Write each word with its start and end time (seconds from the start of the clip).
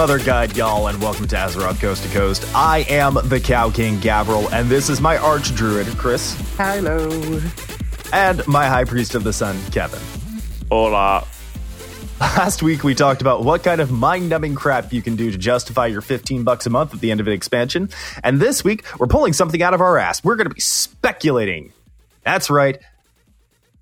Earth 0.00 0.08
Mother 0.08 0.24
Guide, 0.24 0.56
y'all, 0.56 0.86
and 0.86 0.98
welcome 1.02 1.28
to 1.28 1.36
Azeroth 1.36 1.78
Coast 1.78 2.02
to 2.04 2.08
Coast. 2.08 2.46
I 2.54 2.86
am 2.88 3.18
the 3.24 3.38
Cow 3.38 3.68
King, 3.68 3.98
Gavriil, 3.98 4.50
and 4.50 4.70
this 4.70 4.88
is 4.88 4.98
my 4.98 5.18
Arch 5.18 5.54
Druid, 5.54 5.86
Chris. 5.98 6.34
Hello. 6.56 7.10
And 8.10 8.46
my 8.46 8.66
High 8.66 8.84
Priest 8.84 9.14
of 9.14 9.24
the 9.24 9.32
Sun, 9.34 9.60
Kevin. 9.72 10.00
Hola. 10.70 11.26
Last 12.18 12.62
week 12.62 12.82
we 12.82 12.94
talked 12.94 13.20
about 13.20 13.44
what 13.44 13.62
kind 13.62 13.82
of 13.82 13.90
mind-numbing 13.90 14.54
crap 14.54 14.90
you 14.90 15.02
can 15.02 15.16
do 15.16 15.30
to 15.30 15.36
justify 15.36 15.88
your 15.88 16.00
15 16.00 16.44
bucks 16.44 16.64
a 16.64 16.70
month 16.70 16.94
at 16.94 17.00
the 17.00 17.10
end 17.10 17.20
of 17.20 17.26
an 17.26 17.34
expansion. 17.34 17.90
And 18.24 18.40
this 18.40 18.64
week 18.64 18.86
we're 18.98 19.06
pulling 19.06 19.34
something 19.34 19.62
out 19.62 19.74
of 19.74 19.82
our 19.82 19.98
ass. 19.98 20.24
We're 20.24 20.36
going 20.36 20.48
to 20.48 20.54
be 20.54 20.62
speculating. 20.62 21.74
That's 22.24 22.48
right. 22.48 22.78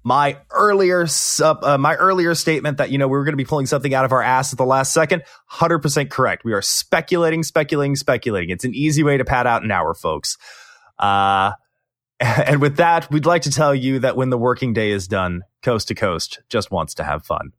My 0.08 0.38
earlier 0.50 1.06
uh, 1.42 1.76
my 1.78 1.94
earlier 1.96 2.34
statement 2.34 2.78
that 2.78 2.90
you 2.90 2.96
know 2.96 3.06
we 3.08 3.18
were 3.18 3.24
going 3.24 3.34
to 3.34 3.36
be 3.36 3.44
pulling 3.44 3.66
something 3.66 3.92
out 3.92 4.06
of 4.06 4.12
our 4.12 4.22
ass 4.22 4.54
at 4.54 4.56
the 4.56 4.64
last 4.64 4.94
second, 4.94 5.22
100% 5.52 6.08
correct. 6.08 6.46
We 6.46 6.54
are 6.54 6.62
speculating, 6.62 7.42
speculating, 7.42 7.94
speculating. 7.94 8.48
It's 8.48 8.64
an 8.64 8.74
easy 8.74 9.02
way 9.02 9.18
to 9.18 9.24
pad 9.26 9.46
out 9.46 9.64
an 9.64 9.70
hour, 9.70 9.92
folks. 9.92 10.38
Uh 10.98 11.52
and 12.20 12.62
with 12.62 12.78
that, 12.78 13.10
we'd 13.10 13.26
like 13.26 13.42
to 13.42 13.50
tell 13.50 13.74
you 13.74 13.98
that 13.98 14.16
when 14.16 14.30
the 14.30 14.38
working 14.38 14.72
day 14.72 14.92
is 14.92 15.08
done, 15.08 15.42
Coast 15.62 15.88
to 15.88 15.94
Coast 15.94 16.40
just 16.48 16.70
wants 16.70 16.94
to 16.94 17.04
have 17.04 17.26
fun. 17.26 17.52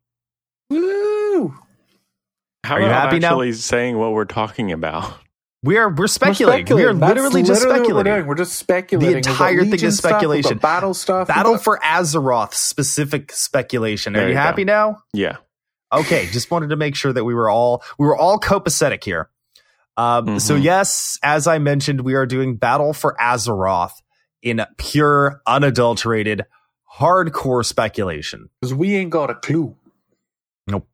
Woo! 0.71 1.53
How 2.63 2.75
Are 2.75 2.79
you 2.79 2.87
about 2.87 3.03
happy 3.03 3.19
now? 3.19 3.27
actually 3.27 3.53
saying 3.53 3.95
what 3.95 4.13
we're 4.13 4.25
talking 4.25 4.71
about? 4.71 5.13
We 5.61 5.77
are 5.77 5.89
we're 5.89 6.07
speculating. 6.07 6.73
We 6.75 6.83
are 6.85 6.93
That's 6.93 7.09
literally 7.15 7.43
just 7.43 7.61
literally 7.65 7.79
what 7.81 7.81
we're 7.81 7.85
speculating. 7.85 8.13
doing. 8.13 8.27
We're 8.27 8.35
just 8.35 8.53
speculating. 8.53 9.23
The 9.23 9.29
entire 9.29 9.63
thing 9.65 9.73
is 9.83 9.97
stuff, 9.97 10.11
speculation. 10.11 10.57
battle 10.57 10.93
stuff. 10.93 11.27
Battle 11.27 11.57
for 11.57 11.79
Azeroth 11.83 12.53
specific 12.53 13.31
speculation. 13.33 14.15
Are 14.15 14.19
There 14.19 14.27
you 14.29 14.33
you 14.35 14.37
go. 14.39 14.41
happy 14.41 14.63
now? 14.63 15.03
Yeah. 15.13 15.37
Okay, 15.91 16.27
just 16.27 16.49
wanted 16.51 16.69
to 16.69 16.75
make 16.77 16.95
sure 16.95 17.11
that 17.11 17.25
we 17.25 17.33
were 17.33 17.49
all 17.49 17.83
we 17.97 18.05
were 18.07 18.15
all 18.15 18.39
copacetic 18.39 19.03
here. 19.03 19.29
Um, 19.97 20.39
So 20.39 20.55
Mhm. 20.57 20.63
yes, 20.63 21.17
as 21.23 21.45
I 21.45 21.57
mentioned, 21.57 22.01
we 22.01 22.13
are 22.13 22.25
doing 22.25 22.55
Battle 22.55 22.93
for 22.93 23.17
Azeroth 23.19 23.91
in 24.41 24.65
pure, 24.77 25.41
unadulterated, 25.45 26.45
hardcore 26.99 27.65
speculation. 27.65 28.49
because 28.61 28.73
we 28.73 28.95
ain't 28.95 29.09
got 29.09 29.29
a 29.29 29.35
clue. 29.35 29.75
Nope. 30.67 30.87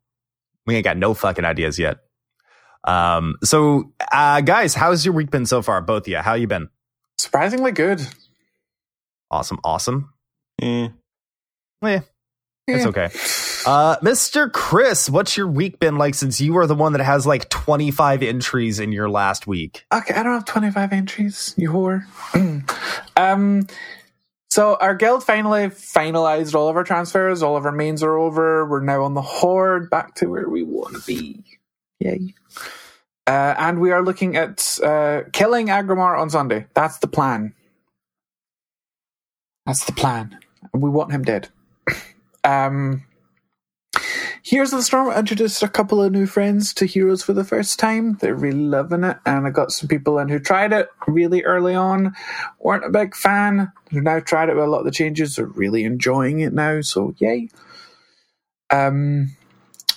We 0.66 0.74
ain't 0.74 0.82
got 0.84 0.96
no 0.96 1.14
fucking 1.14 1.44
ideas 1.44 1.78
yet. 1.78 1.98
Um, 2.86 3.36
so 3.44 3.92
uh, 4.12 4.40
guys, 4.42 4.74
how's 4.74 5.04
your 5.04 5.14
week 5.14 5.30
been 5.30 5.46
so 5.46 5.62
far? 5.62 5.80
Both 5.80 6.04
of 6.04 6.08
you, 6.08 6.18
how 6.18 6.34
you 6.34 6.46
been? 6.46 6.68
Surprisingly 7.18 7.72
good. 7.72 8.00
Awesome, 9.30 9.58
awesome. 9.64 10.12
Eh, 10.62 10.88
it's 11.82 12.84
Yeah. 12.84 12.88
okay. 12.88 13.10
Uh, 13.66 13.96
Mr. 13.98 14.50
Chris, 14.52 15.10
what's 15.10 15.36
your 15.36 15.48
week 15.48 15.80
been 15.80 15.98
like 15.98 16.14
since 16.14 16.40
you 16.40 16.56
are 16.58 16.66
the 16.68 16.74
one 16.74 16.92
that 16.92 17.02
has 17.02 17.26
like 17.26 17.48
25 17.50 18.22
entries 18.22 18.78
in 18.78 18.92
your 18.92 19.10
last 19.10 19.46
week? 19.46 19.84
Okay, 19.92 20.14
I 20.14 20.22
don't 20.22 20.32
have 20.34 20.44
25 20.44 20.92
entries, 20.92 21.54
you 21.56 21.70
whore. 21.70 22.04
um, 23.16 23.66
so 24.50 24.76
our 24.80 24.94
guild 24.94 25.24
finally 25.24 25.66
finalized 25.68 26.54
all 26.54 26.68
of 26.68 26.76
our 26.76 26.84
transfers. 26.84 27.42
All 27.42 27.56
of 27.56 27.66
our 27.66 27.72
mains 27.72 28.02
are 28.04 28.16
over. 28.16 28.64
We're 28.66 28.80
now 28.80 29.02
on 29.02 29.14
the 29.14 29.22
horde, 29.22 29.90
back 29.90 30.14
to 30.16 30.26
where 30.26 30.48
we 30.48 30.62
want 30.62 30.94
to 30.94 31.02
be. 31.06 31.44
Yay. 32.00 32.34
Uh, 33.26 33.54
and 33.58 33.80
we 33.80 33.90
are 33.90 34.02
looking 34.02 34.36
at 34.36 34.78
uh, 34.82 35.22
killing 35.32 35.66
Aggramar 35.66 36.18
on 36.18 36.30
Sunday. 36.30 36.66
That's 36.74 36.98
the 36.98 37.08
plan. 37.08 37.54
That's 39.66 39.84
the 39.84 39.92
plan. 39.92 40.38
We 40.72 40.90
want 40.90 41.10
him 41.10 41.22
dead. 41.22 41.48
um, 42.44 43.04
Heroes 44.46 44.72
of 44.72 44.78
the 44.78 44.84
Storm 44.84 45.10
introduced 45.10 45.64
a 45.64 45.68
couple 45.68 46.00
of 46.00 46.12
new 46.12 46.24
friends 46.24 46.72
to 46.74 46.86
Heroes 46.86 47.20
for 47.20 47.32
the 47.32 47.42
first 47.42 47.80
time. 47.80 48.16
They're 48.20 48.32
really 48.32 48.60
loving 48.60 49.02
it, 49.02 49.16
and 49.26 49.44
I 49.44 49.50
got 49.50 49.72
some 49.72 49.88
people 49.88 50.20
in 50.20 50.28
who 50.28 50.38
tried 50.38 50.72
it 50.72 50.88
really 51.08 51.42
early 51.42 51.74
on, 51.74 52.14
weren't 52.60 52.84
a 52.84 52.90
big 52.90 53.16
fan, 53.16 53.72
who 53.90 54.00
now 54.00 54.20
tried 54.20 54.48
it 54.48 54.54
with 54.54 54.62
a 54.62 54.68
lot 54.68 54.78
of 54.78 54.84
the 54.84 54.92
changes, 54.92 55.36
are 55.36 55.46
really 55.46 55.82
enjoying 55.82 56.38
it 56.38 56.52
now, 56.52 56.80
so 56.80 57.12
yay. 57.18 57.48
Um, 58.70 59.36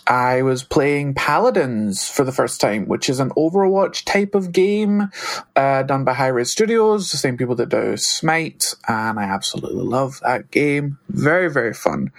I 0.10 0.42
was 0.42 0.64
playing 0.64 1.14
Paladins 1.14 2.10
for 2.10 2.24
the 2.24 2.32
first 2.32 2.60
time, 2.60 2.88
which 2.88 3.10
is 3.10 3.20
an 3.20 3.30
Overwatch 3.32 4.06
type 4.06 4.34
of 4.34 4.52
game 4.52 5.12
uh, 5.56 5.84
done 5.84 6.04
by 6.04 6.14
Hi-Rez 6.14 6.52
Studios, 6.52 7.12
the 7.12 7.18
same 7.18 7.38
people 7.38 7.54
that 7.56 7.70
do 7.70 7.96
Smite, 7.96 8.74
and 8.88 9.20
I 9.20 9.26
absolutely 9.26 9.84
love 9.84 10.20
that 10.22 10.50
game. 10.50 10.98
Very, 11.10 11.52
very 11.52 11.76
fun. 11.76 12.12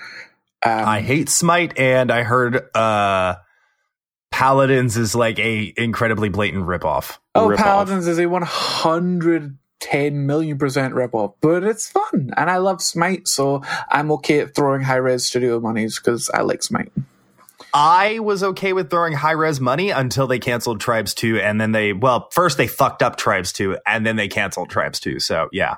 Um, 0.64 0.84
I 0.84 1.00
hate 1.00 1.28
Smite, 1.28 1.76
and 1.80 2.12
I 2.12 2.22
heard 2.22 2.64
uh, 2.76 3.34
Paladins 4.30 4.96
is 4.96 5.16
like 5.16 5.40
a 5.40 5.74
incredibly 5.76 6.28
blatant 6.28 6.66
ripoff. 6.66 7.18
Oh, 7.34 7.48
rip-off. 7.48 7.64
Paladins 7.64 8.06
is 8.06 8.20
a 8.20 8.26
110 8.26 10.26
million 10.26 10.58
percent 10.58 10.94
ripoff, 10.94 11.34
but 11.40 11.64
it's 11.64 11.90
fun. 11.90 12.30
And 12.36 12.48
I 12.48 12.58
love 12.58 12.80
Smite, 12.80 13.26
so 13.26 13.62
I'm 13.88 14.12
okay 14.12 14.38
at 14.38 14.54
throwing 14.54 14.82
Hi-Rez 14.82 15.26
studio 15.26 15.58
monies 15.58 15.98
because 15.98 16.30
I 16.32 16.42
like 16.42 16.62
Smite. 16.62 16.92
I 17.72 18.18
was 18.18 18.42
okay 18.42 18.72
with 18.72 18.90
throwing 18.90 19.12
Hi-Rez 19.12 19.60
money 19.60 19.90
until 19.90 20.26
they 20.26 20.38
canceled 20.38 20.80
Tribes 20.80 21.14
2, 21.14 21.38
and 21.40 21.60
then 21.60 21.72
they, 21.72 21.92
well, 21.92 22.28
first 22.32 22.58
they 22.58 22.66
fucked 22.66 23.02
up 23.02 23.16
Tribes 23.16 23.52
2, 23.52 23.78
and 23.86 24.04
then 24.04 24.16
they 24.16 24.28
canceled 24.28 24.70
Tribes 24.70 25.00
2. 25.00 25.20
So, 25.20 25.48
yeah. 25.52 25.76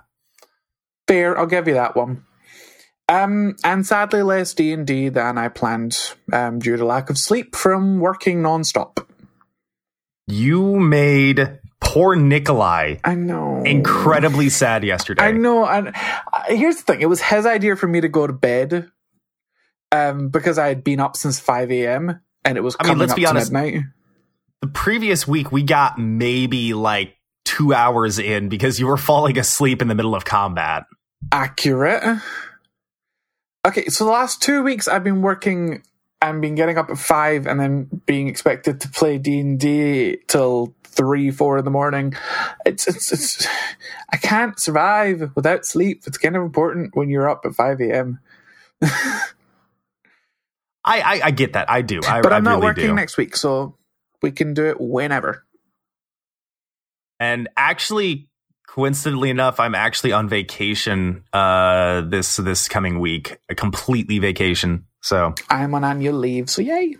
Fair, 1.07 1.39
I'll 1.39 1.47
give 1.47 1.69
you 1.69 1.75
that 1.75 1.97
one. 1.97 2.25
Um, 3.09 3.57
and 3.65 3.85
sadly 3.87 4.23
less 4.23 4.55
D&D 4.55 5.11
than 5.11 5.37
I 5.37 5.49
planned 5.49 6.15
um, 6.33 6.61
due 6.61 6.77
to 6.77 6.85
lack 6.85 7.11
of 7.11 7.19
sleep 7.19 7.55
from 7.55 7.99
working 8.01 8.43
non-stop. 8.43 9.07
You 10.27 10.79
made 10.79 11.59
poor 11.81 12.15
Nikolai 12.15 12.97
I 13.05 13.15
know. 13.17 13.63
incredibly 13.65 14.49
sad 14.49 14.85
yesterday. 14.85 15.25
I 15.25 15.33
know, 15.33 15.67
and 15.67 15.89
uh, 15.89 16.45
here's 16.47 16.77
the 16.77 16.83
thing: 16.85 17.01
it 17.01 17.09
was 17.09 17.21
his 17.21 17.45
idea 17.45 17.77
for 17.77 17.89
me 17.89 18.01
to 18.01 18.09
go 18.09 18.27
to 18.27 18.33
bed, 18.33 18.91
um, 19.93 20.29
because 20.31 20.59
I 20.59 20.67
had 20.67 20.83
been 20.83 20.99
up 20.99 21.17
since 21.17 21.39
five 21.39 21.71
a.m. 21.71 22.21
and 22.45 22.59
it 22.59 22.63
was 22.63 22.75
I 22.81 22.85
mean, 22.85 22.89
coming 22.89 23.01
let's 23.01 23.13
up 23.13 23.17
be 23.17 23.23
to 23.23 23.29
honest. 23.29 23.53
midnight. 23.53 23.85
The 24.61 24.67
previous 24.69 25.29
week, 25.29 25.53
we 25.53 25.63
got 25.63 25.99
maybe 25.99 26.75
like 26.75 27.17
two 27.45 27.75
hours 27.75 28.19
in 28.19 28.49
because 28.49 28.81
you 28.81 28.87
were 28.87 28.97
falling 28.97 29.39
asleep 29.39 29.83
in 29.83 29.89
the 29.89 29.95
middle 29.95 30.15
of 30.15 30.25
combat. 30.25 30.85
accurate. 31.33 32.03
Okay, 33.67 33.85
so 33.87 34.05
the 34.05 34.11
last 34.11 34.43
two 34.43 34.63
weeks 34.63 34.89
I've 34.89 35.05
been 35.05 35.23
working 35.23 35.83
and 36.21 36.41
been 36.41 36.55
getting 36.55 36.79
up 36.79 36.91
at 36.91 36.99
five 36.99 37.47
and 37.47 37.61
then 37.61 38.03
being 38.07 38.29
expected 38.29 38.81
to 38.81 38.89
play 38.89 39.19
D 39.19 39.39
and 39.41 39.59
D 39.59 40.19
till 40.29 40.75
three, 40.85 41.31
four 41.31 41.59
in 41.59 41.65
the 41.65 41.71
morning. 41.71 42.15
It's, 42.67 42.87
it's 42.87 43.13
it's 43.13 43.47
I 44.13 44.17
can't 44.17 44.61
survive 44.61 45.31
without 45.35 45.65
sleep. 45.65 46.03
It's 46.07 46.19
kind 46.19 46.37
of 46.37 46.43
important 46.43 46.95
when 46.97 47.09
you're 47.09 47.29
up 47.29 47.45
at 47.45 47.55
five 47.55 47.81
a.m. 47.81 48.21
I, 50.85 51.01
I, 51.01 51.21
I 51.27 51.31
get 51.31 51.53
that. 51.55 51.71
I 51.71 51.83
do. 51.83 52.01
I, 52.07 52.23
But 52.23 52.33
I 52.33 52.37
I'm 52.37 52.45
not 52.45 52.57
really 52.57 52.67
working 52.67 52.87
do. 52.89 52.95
next 52.95 53.17
week, 53.17 53.37
so 53.37 53.79
we 54.21 54.33
can 54.33 54.55
do 54.55 54.67
it 54.67 54.81
whenever. 54.81 55.45
And 57.21 57.49
actually, 57.57 58.29
coincidentally 58.67 59.31
enough, 59.31 59.61
I'm 59.61 59.75
actually 59.75 60.13
on 60.13 60.29
vacation 60.29 61.25
uh, 61.33 62.03
this 62.03 62.37
this 62.37 62.69
coming 62.69 62.99
week, 62.99 63.39
a 63.49 63.55
completely 63.55 64.19
vacation. 64.19 64.87
So 65.03 65.35
I'm 65.49 65.75
on 65.75 65.85
annual 65.85 66.17
leave, 66.19 66.51
so 66.51 66.63
yay. 66.63 66.97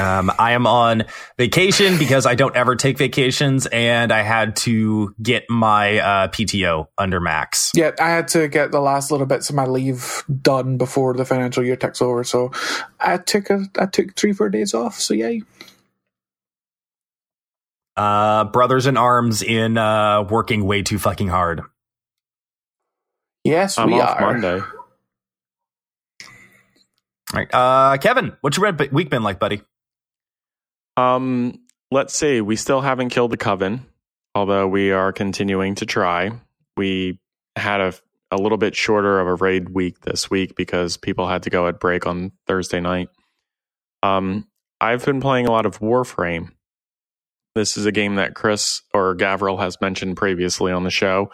Um, 0.00 0.32
I 0.38 0.52
am 0.52 0.66
on 0.66 1.04
vacation 1.38 1.98
because 1.98 2.26
I 2.26 2.34
don't 2.34 2.56
ever 2.56 2.74
take 2.76 2.98
vacations, 2.98 3.66
and 3.66 4.10
I 4.12 4.22
had 4.22 4.56
to 4.56 5.14
get 5.22 5.44
my 5.50 5.98
uh, 5.98 6.28
PTO 6.28 6.86
under 6.96 7.20
max. 7.20 7.70
Yeah, 7.74 7.92
I 8.00 8.08
had 8.08 8.28
to 8.28 8.48
get 8.48 8.72
the 8.72 8.80
last 8.80 9.10
little 9.10 9.26
bits 9.26 9.50
of 9.50 9.56
my 9.56 9.66
leave 9.66 10.24
done 10.42 10.78
before 10.78 11.14
the 11.14 11.24
financial 11.24 11.62
year 11.62 11.76
takes 11.76 12.00
over, 12.00 12.24
so 12.24 12.50
I 12.98 13.18
took 13.18 13.50
a 13.50 13.66
I 13.78 13.86
took 13.86 14.16
three 14.16 14.32
four 14.32 14.48
days 14.48 14.74
off. 14.74 14.98
So 14.98 15.14
yay. 15.14 15.42
Uh, 17.96 18.44
brothers 18.44 18.86
in 18.86 18.96
arms 18.96 19.42
in 19.42 19.76
uh, 19.76 20.22
working 20.22 20.64
way 20.64 20.82
too 20.82 20.98
fucking 20.98 21.28
hard. 21.28 21.60
Yes, 23.44 23.78
I'm 23.78 23.90
we 23.90 24.00
off 24.00 24.20
are. 24.20 24.32
Monday. 24.32 24.60
All 27.32 27.38
right, 27.38 27.54
uh, 27.54 27.98
Kevin, 27.98 28.36
what's 28.40 28.56
your 28.56 28.64
red 28.64 28.92
week 28.92 29.10
been 29.10 29.22
like, 29.22 29.38
buddy? 29.38 29.62
Um, 30.96 31.60
let's 31.90 32.14
see. 32.14 32.40
We 32.40 32.56
still 32.56 32.80
haven't 32.80 33.10
killed 33.10 33.30
the 33.30 33.36
coven, 33.36 33.86
although 34.34 34.68
we 34.68 34.92
are 34.92 35.12
continuing 35.12 35.74
to 35.76 35.86
try. 35.86 36.30
We 36.76 37.18
had 37.56 37.80
a 37.80 37.94
a 38.32 38.36
little 38.36 38.58
bit 38.58 38.76
shorter 38.76 39.18
of 39.18 39.26
a 39.26 39.34
raid 39.34 39.70
week 39.70 40.00
this 40.02 40.30
week 40.30 40.54
because 40.54 40.96
people 40.96 41.26
had 41.26 41.42
to 41.42 41.50
go 41.50 41.66
at 41.66 41.80
break 41.80 42.06
on 42.06 42.30
Thursday 42.46 42.78
night. 42.78 43.08
Um, 44.04 44.46
I've 44.80 45.04
been 45.04 45.20
playing 45.20 45.46
a 45.46 45.50
lot 45.50 45.66
of 45.66 45.80
Warframe. 45.80 46.50
This 47.56 47.76
is 47.76 47.86
a 47.86 47.92
game 47.92 48.14
that 48.14 48.34
Chris 48.34 48.82
or 48.94 49.16
Gavriil 49.16 49.58
has 49.58 49.80
mentioned 49.80 50.16
previously 50.16 50.70
on 50.70 50.84
the 50.84 50.90
show. 50.90 51.32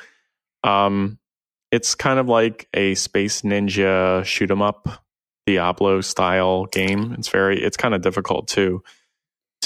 Um, 0.65 1.19
it's 1.71 1.95
kind 1.95 2.19
of 2.19 2.29
like 2.29 2.67
a 2.73 2.95
space 2.95 3.43
ninja 3.43 4.25
shoot 4.25 4.51
'em 4.51 4.63
up 4.63 5.05
Diablo 5.47 6.01
style 6.01 6.65
game. 6.65 7.15
It's 7.19 7.29
very 7.29 7.63
it's 7.63 7.77
kind 7.77 7.95
of 7.95 8.01
difficult 8.01 8.49
to 8.49 8.83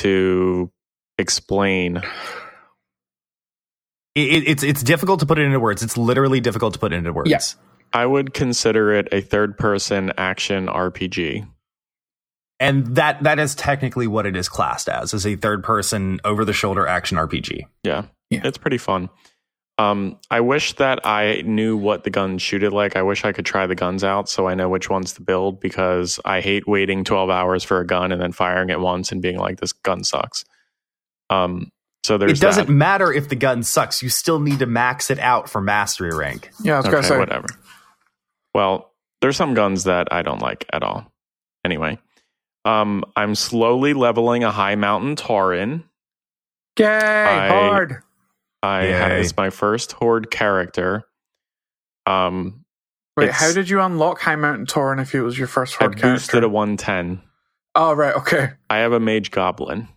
to 0.00 0.70
explain. 1.18 1.96
It, 4.14 4.20
it- 4.20 4.48
it's 4.48 4.62
it's 4.62 4.82
difficult 4.82 5.20
to 5.20 5.26
put 5.26 5.38
it 5.38 5.42
into 5.42 5.60
words. 5.60 5.82
It's 5.82 5.96
literally 5.96 6.40
difficult 6.40 6.74
to 6.74 6.80
put 6.80 6.92
it 6.92 6.96
into 6.96 7.12
words. 7.12 7.30
Yes. 7.30 7.56
I 7.92 8.06
would 8.06 8.32
consider 8.34 8.92
it 8.92 9.08
a 9.12 9.20
third 9.20 9.58
person 9.58 10.12
action 10.16 10.66
RPG. 10.66 11.48
And 12.60 12.94
that 12.96 13.22
that 13.22 13.38
is 13.38 13.54
technically 13.54 14.06
what 14.06 14.26
it 14.26 14.36
is 14.36 14.48
classed 14.48 14.88
as, 14.88 15.14
is 15.14 15.26
a 15.26 15.36
third 15.36 15.64
person 15.64 16.20
over 16.24 16.44
the 16.44 16.52
shoulder 16.52 16.86
action 16.86 17.16
RPG. 17.18 17.62
Yeah. 17.84 18.04
Yeah. 18.28 18.42
It's 18.44 18.58
pretty 18.58 18.78
fun. 18.78 19.08
Um, 19.80 20.18
I 20.30 20.40
wish 20.40 20.74
that 20.74 21.06
I 21.06 21.42
knew 21.46 21.74
what 21.76 22.04
the 22.04 22.10
guns 22.10 22.42
shooted 22.42 22.72
like. 22.72 22.96
I 22.96 23.02
wish 23.02 23.24
I 23.24 23.32
could 23.32 23.46
try 23.46 23.66
the 23.66 23.74
guns 23.74 24.04
out 24.04 24.28
so 24.28 24.46
I 24.46 24.54
know 24.54 24.68
which 24.68 24.90
ones 24.90 25.14
to 25.14 25.22
build 25.22 25.58
because 25.58 26.20
I 26.24 26.40
hate 26.42 26.68
waiting 26.68 27.02
12 27.02 27.30
hours 27.30 27.64
for 27.64 27.80
a 27.80 27.86
gun 27.86 28.12
and 28.12 28.20
then 28.20 28.32
firing 28.32 28.68
it 28.68 28.78
once 28.80 29.10
and 29.10 29.22
being 29.22 29.38
like, 29.38 29.58
this 29.58 29.72
gun 29.72 30.04
sucks. 30.04 30.44
Um, 31.30 31.70
so 32.04 32.18
there's 32.18 32.32
it 32.32 32.42
doesn't 32.42 32.66
that. 32.66 32.72
matter 32.72 33.10
if 33.12 33.28
the 33.30 33.36
gun 33.36 33.62
sucks. 33.62 34.02
You 34.02 34.10
still 34.10 34.38
need 34.40 34.58
to 34.58 34.66
max 34.66 35.10
it 35.10 35.18
out 35.18 35.48
for 35.48 35.60
mastery 35.62 36.14
rank. 36.14 36.50
Yeah, 36.62 36.74
I 36.74 36.76
was 36.78 36.86
gonna 36.86 36.98
Okay, 36.98 37.08
say. 37.08 37.18
whatever. 37.18 37.46
Well, 38.54 38.92
there's 39.22 39.36
some 39.36 39.54
guns 39.54 39.84
that 39.84 40.08
I 40.12 40.22
don't 40.22 40.42
like 40.42 40.66
at 40.72 40.82
all. 40.82 41.10
Anyway, 41.64 41.98
um, 42.64 43.04
I'm 43.16 43.34
slowly 43.34 43.94
leveling 43.94 44.44
a 44.44 44.50
high 44.50 44.74
mountain 44.74 45.14
Tauren. 45.16 45.84
Yay, 46.78 46.86
I- 46.86 47.48
hard. 47.48 48.02
I 48.62 48.84
have 48.84 49.12
Yay. 49.12 49.20
as 49.20 49.36
my 49.36 49.50
first 49.50 49.92
horde 49.92 50.30
character. 50.30 51.04
Um, 52.06 52.64
Wait, 53.16 53.30
how 53.30 53.52
did 53.52 53.68
you 53.68 53.80
unlock 53.80 54.20
High 54.20 54.36
Mountain 54.36 54.66
Tauren 54.66 55.00
if 55.00 55.14
it 55.14 55.22
was 55.22 55.38
your 55.38 55.48
first 55.48 55.74
horde 55.74 55.98
I 55.98 56.00
hard 56.00 56.14
boosted 56.14 56.30
character? 56.32 56.46
a 56.46 56.48
110. 56.48 57.22
oh, 57.74 57.92
right, 57.92 58.14
okay. 58.16 58.50
I 58.68 58.78
have 58.78 58.92
a 58.92 59.00
mage 59.00 59.30
goblin. 59.30 59.88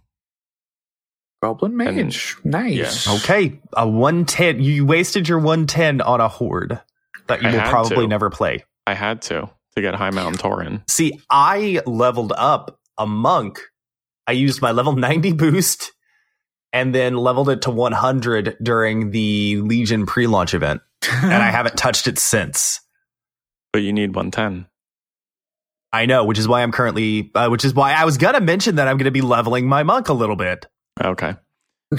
Goblin 1.41 1.75
Mage. 1.75 2.37
nice. 2.45 3.05
yeah. 3.05 3.13
Okay, 3.15 3.59
a 3.73 3.87
110. 3.87 4.61
You 4.61 4.85
wasted 4.85 5.27
your 5.27 5.39
110 5.39 5.99
on 5.99 6.21
a 6.21 6.29
horde 6.29 6.79
that 7.27 7.41
you 7.41 7.49
I 7.49 7.55
will 7.55 7.69
probably 7.69 8.05
to. 8.05 8.07
never 8.07 8.29
play. 8.29 8.63
I 8.87 8.93
had 8.93 9.21
to 9.23 9.49
to 9.75 9.81
get 9.81 9.93
high 9.95 10.11
mountain 10.11 10.39
Tauren. 10.39 10.89
See, 10.89 11.19
I 11.29 11.81
leveled 11.85 12.31
up 12.37 12.79
a 12.97 13.05
monk. 13.05 13.59
I 14.25 14.31
used 14.33 14.61
my 14.61 14.71
level 14.71 14.93
90 14.93 15.33
boost 15.33 15.91
and 16.73 16.93
then 16.93 17.15
leveled 17.15 17.49
it 17.49 17.61
to 17.61 17.71
100 17.71 18.57
during 18.61 19.11
the 19.11 19.61
Legion 19.61 20.05
pre 20.05 20.27
launch 20.27 20.53
event. 20.53 20.81
And 21.07 21.31
I 21.31 21.51
haven't 21.51 21.77
touched 21.77 22.07
it 22.07 22.17
since. 22.19 22.81
But 23.71 23.83
you 23.83 23.93
need 23.93 24.15
110. 24.15 24.65
I 25.93 26.07
know, 26.07 26.25
which 26.25 26.39
is 26.39 26.47
why 26.47 26.63
I'm 26.63 26.71
currently, 26.71 27.31
uh, 27.35 27.49
which 27.49 27.63
is 27.63 27.75
why 27.75 27.93
I 27.93 28.03
was 28.05 28.17
going 28.17 28.33
to 28.33 28.41
mention 28.41 28.75
that 28.75 28.87
I'm 28.87 28.97
going 28.97 29.05
to 29.05 29.11
be 29.11 29.21
leveling 29.21 29.67
my 29.67 29.83
monk 29.83 30.09
a 30.09 30.13
little 30.13 30.35
bit. 30.35 30.65
Okay. 31.01 31.35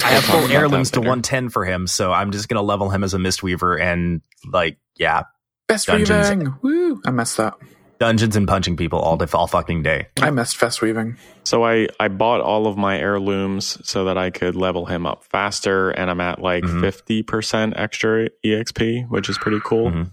I 0.03 0.07
have 0.07 0.25
full 0.25 0.51
heirlooms 0.51 0.91
to 0.91 0.99
110 0.99 1.47
for 1.47 1.63
him, 1.63 1.87
so 1.87 2.11
I'm 2.11 2.31
just 2.31 2.49
going 2.49 2.57
to 2.57 2.61
level 2.61 2.89
him 2.89 3.05
as 3.05 3.13
a 3.13 3.17
Mistweaver 3.17 3.79
and, 3.79 4.21
like, 4.51 4.77
yeah, 4.97 5.23
Best 5.69 5.87
Dungeons. 5.87 6.29
weaving. 6.29 6.55
Woo. 6.61 7.01
I 7.05 7.11
messed 7.11 7.37
that. 7.37 7.53
Dungeons 7.99 8.35
and 8.35 8.47
punching 8.47 8.75
people 8.77 8.99
all, 8.99 9.15
day, 9.17 9.25
all 9.33 9.47
fucking 9.47 9.83
day. 9.83 10.07
I 10.21 10.29
missed 10.29 10.57
fist 10.57 10.81
weaving. 10.81 11.17
So 11.43 11.63
I, 11.65 11.87
I 11.99 12.07
bought 12.09 12.41
all 12.41 12.67
of 12.67 12.77
my 12.77 12.97
heirlooms 12.99 13.77
so 13.87 14.05
that 14.05 14.17
I 14.17 14.29
could 14.31 14.55
level 14.55 14.85
him 14.85 15.05
up 15.05 15.23
faster, 15.23 15.91
and 15.91 16.09
I'm 16.09 16.19
at 16.21 16.41
like 16.41 16.63
Mhm. 16.63 16.81
50% 16.81 17.73
extra 17.77 18.29
EXP, 18.43 19.05
which 19.09 19.29
is 19.29 19.37
pretty 19.37 19.59
cool. 19.63 19.91
Mhm. 19.91 20.11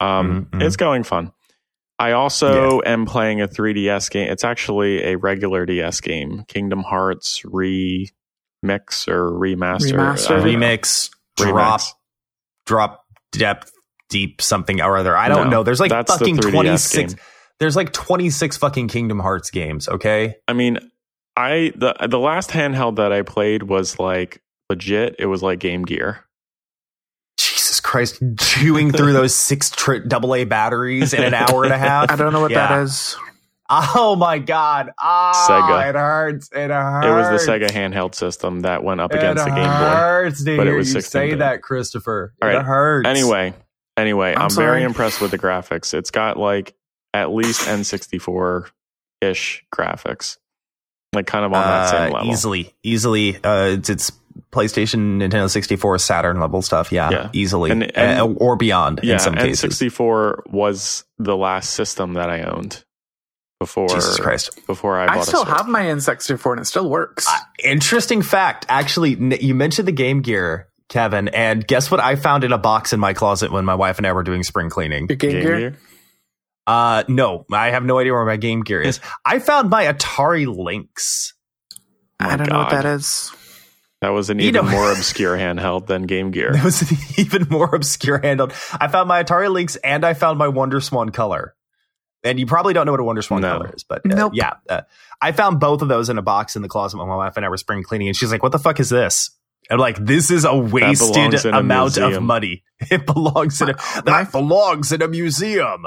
Um, 0.00 0.46
Mhm, 0.46 0.50
mhm. 0.50 0.62
It's 0.62 0.76
going 0.76 1.02
fun. 1.02 1.32
I 1.98 2.12
also 2.12 2.80
am 2.86 3.06
playing 3.06 3.40
a 3.40 3.48
3DS 3.48 4.08
game. 4.08 4.30
It's 4.30 4.44
actually 4.44 5.02
a 5.02 5.16
regular 5.16 5.66
DS 5.66 6.00
game, 6.00 6.44
Kingdom 6.46 6.84
Hearts 6.84 7.42
Remix 7.44 9.08
or 9.08 9.32
Remaster. 9.32 9.94
Remaster. 9.96 10.40
I. 10.40 10.44
Remix, 10.44 11.10
drop, 11.36 11.80
Remix. 11.80 11.92
drop, 12.66 13.04
depth, 13.32 13.72
deep, 14.08 14.40
something 14.42 14.80
or 14.80 14.96
other. 14.96 15.16
I 15.16 15.28
don't 15.28 15.44
No, 15.44 15.50
know. 15.58 15.62
There's 15.62 15.80
like 15.80 15.90
that's 15.90 16.12
the 16.12 16.18
fucking 16.18 16.38
26. 16.38 17.14
game. 17.14 17.22
There's 17.60 17.76
like 17.76 17.92
26 17.92 18.56
fucking 18.56 18.88
Kingdom 18.88 19.18
Hearts 19.18 19.50
games, 19.50 19.88
okay? 19.88 20.36
I 20.46 20.52
mean, 20.52 20.78
I 21.36 21.72
the 21.76 21.94
the 22.08 22.18
last 22.18 22.50
handheld 22.50 22.96
that 22.96 23.12
I 23.12 23.22
played 23.22 23.64
was 23.64 23.98
like 23.98 24.40
legit. 24.70 25.16
It 25.18 25.26
was 25.26 25.42
like 25.42 25.58
Game 25.58 25.82
Gear. 25.84 26.24
Jesus 27.38 27.80
Christ, 27.80 28.22
chewing 28.38 28.90
through 28.92 29.12
those 29.12 29.34
six 29.34 29.70
tri- 29.70 30.00
double 30.06 30.34
A 30.34 30.44
batteries 30.44 31.14
in 31.14 31.22
an 31.22 31.34
hour 31.34 31.64
and 31.64 31.72
a 31.72 31.78
half. 31.88 32.10
I 32.10 32.16
don't 32.16 32.32
know 32.32 32.40
what 32.40 32.50
Yeah. 32.50 32.66
that 32.68 32.82
is. 32.82 33.16
Oh 33.70 34.16
my 34.16 34.38
god. 34.38 34.92
Ah, 34.98 35.46
Sega. 35.48 35.90
it 35.90 35.94
hurts. 35.94 36.48
It 36.52 36.70
hurts. 36.70 37.06
It 37.06 37.10
was 37.10 37.46
the 37.46 37.52
Sega 37.52 37.68
handheld 37.68 38.14
system 38.14 38.60
that 38.60 38.82
went 38.82 39.00
up 39.00 39.12
against 39.12 39.42
it 39.46 39.50
the 39.50 39.54
Game 39.56 39.64
Boy. 39.66 39.70
hurts 39.70 40.42
to 40.44 40.56
but 40.56 40.66
it 40.66 40.70
hear 40.70 40.76
was 40.78 40.94
you 40.94 41.00
say 41.02 41.34
that, 41.34 41.60
Christopher. 41.62 42.34
All 42.42 42.48
it 42.48 42.54
right. 42.54 42.64
hurts. 42.64 43.06
Anyway, 43.06 43.52
anyway, 43.98 44.34
I'm 44.34 44.42
I'm, 44.42 44.50
very 44.50 44.82
impressed 44.82 45.20
with 45.20 45.30
the 45.30 45.38
graphics. 45.38 45.94
It's 45.94 46.10
got 46.10 46.36
like 46.38 46.74
at 47.14 47.30
least 47.32 47.62
N64 47.66 48.70
ish 49.20 49.64
graphics, 49.74 50.36
like 51.12 51.26
kind 51.26 51.44
of 51.44 51.52
on 51.52 51.62
that 51.62 51.90
same 51.90 52.10
Uh, 52.14 52.18
level. 52.18 52.30
Easily, 52.32 52.74
easily. 52.82 53.36
Uh, 53.42 53.76
it's, 53.78 53.90
it's 53.90 54.12
PlayStation, 54.52 55.18
Nintendo 55.18 55.50
64, 55.50 55.98
Saturn 55.98 56.38
level 56.40 56.62
stuff. 56.62 56.92
Yeah, 56.92 57.10
Yeah. 57.10 57.28
easily. 57.32 57.70
And- 57.70 57.96
and- 57.96 58.20
Uh, 58.20 58.24
or 58.38 58.56
beyond 58.56 59.00
Yeah, 59.02 59.14
in 59.14 59.18
some 59.18 59.34
cases. 59.34 59.64
N64 59.78 60.42
was 60.50 61.04
the 61.18 61.36
last 61.36 61.70
system 61.70 62.14
that 62.14 62.30
I 62.30 62.42
owned 62.42 62.84
before 63.58 63.88
Jesus 63.88 64.20
Christ. 64.20 64.64
before 64.68 64.98
I 65.00 65.06
bought 65.06 65.16
I 65.18 65.22
still 65.22 65.42
a 65.42 65.46
have 65.46 65.66
my 65.66 65.82
N64 65.86 66.52
and 66.52 66.60
it 66.60 66.66
still 66.66 66.88
works. 66.88 67.26
Uh, 67.28 67.36
interesting 67.64 68.22
fact. 68.22 68.64
Actually, 68.68 69.12
n- 69.16 69.34
you 69.40 69.54
mentioned 69.54 69.88
the 69.88 69.92
Game 69.92 70.22
Gear, 70.22 70.68
Kevin, 70.88 71.28
and 71.28 71.66
guess 71.66 71.90
what 71.90 72.00
I 72.00 72.16
found 72.16 72.44
in 72.44 72.52
a 72.52 72.58
box 72.58 72.92
in 72.92 73.00
my 73.00 73.12
closet 73.12 73.50
when 73.52 73.64
my 73.64 73.74
wife 73.74 73.98
and 73.98 74.06
I 74.06 74.12
were 74.12 74.22
doing 74.22 74.42
spring 74.42 74.70
cleaning? 74.70 75.06
Your 75.08 75.16
Game, 75.16 75.30
Game 75.32 75.42
Gear? 75.42 75.56
Gear? 75.58 75.76
Uh, 76.66 77.04
no, 77.08 77.44
I 77.52 77.70
have 77.70 77.84
no 77.84 77.98
idea 77.98 78.12
where 78.12 78.24
my 78.24 78.36
Game 78.36 78.62
Gear 78.62 78.80
is. 78.82 79.00
I 79.24 79.38
found 79.38 79.70
my 79.70 79.84
Atari 79.84 80.46
Lynx. 80.46 81.34
My 82.20 82.32
I 82.32 82.36
don't 82.36 82.48
know 82.50 82.58
what 82.58 82.70
that 82.70 82.84
is. 82.84 83.32
That 84.00 84.10
was 84.10 84.30
an 84.30 84.38
You 84.38 84.48
even 84.48 84.64
know- 84.66 84.70
more 84.72 84.92
obscure 84.96 85.36
handheld 85.36 85.86
than 85.86 86.02
Game 86.04 86.30
Gear. 86.30 86.52
That 86.52 86.64
was 86.64 86.82
an 86.90 86.96
even 87.18 87.46
more 87.50 87.74
obscure 87.74 88.18
handheld. 88.18 88.52
I 88.80 88.88
found 88.88 89.08
my 89.08 89.22
Atari 89.24 89.50
Lynx 89.52 89.76
and 89.76 90.04
I 90.06 90.14
found 90.14 90.38
my 90.38 90.46
WonderSwan 90.46 91.12
color. 91.12 91.54
And 92.24 92.40
you 92.40 92.46
probably 92.46 92.74
don't 92.74 92.84
know 92.86 92.92
what 92.92 93.00
a 93.00 93.04
WonderSwan 93.04 93.40
No. 93.40 93.58
color 93.58 93.70
is, 93.74 93.84
but 93.84 93.98
uh, 94.04 94.14
Nope. 94.14 94.32
yeah, 94.34 94.54
uh, 94.68 94.80
I 95.20 95.30
found 95.32 95.60
both 95.60 95.82
of 95.82 95.88
those 95.88 96.08
in 96.10 96.18
a 96.18 96.22
box 96.22 96.56
in 96.56 96.62
the 96.62 96.68
closet 96.68 96.98
when 96.98 97.06
my 97.08 97.14
wife 97.16 97.36
and 97.36 97.46
I 97.46 97.48
were 97.48 97.56
spring 97.56 97.82
cleaning, 97.84 98.08
and 98.08 98.16
she's 98.16 98.32
like, 98.32 98.42
"What 98.42 98.50
the 98.50 98.58
fuck 98.58 98.80
is 98.80 98.88
this?" 98.88 99.30
I'm 99.70 99.78
like, 99.78 99.96
"This 99.98 100.30
is 100.30 100.44
a 100.44 100.56
wasted 100.56 101.44
in 101.44 101.54
a 101.54 101.58
amount 101.58 101.96
of 101.98 102.22
money. 102.22 102.64
It 102.90 103.06
belongs 103.06 103.60
in 103.60 103.70
a 103.70 103.72
that 104.04 104.28
belongs 104.32 104.92
in 104.92 105.02
a 105.02 105.08
museum." 105.08 105.86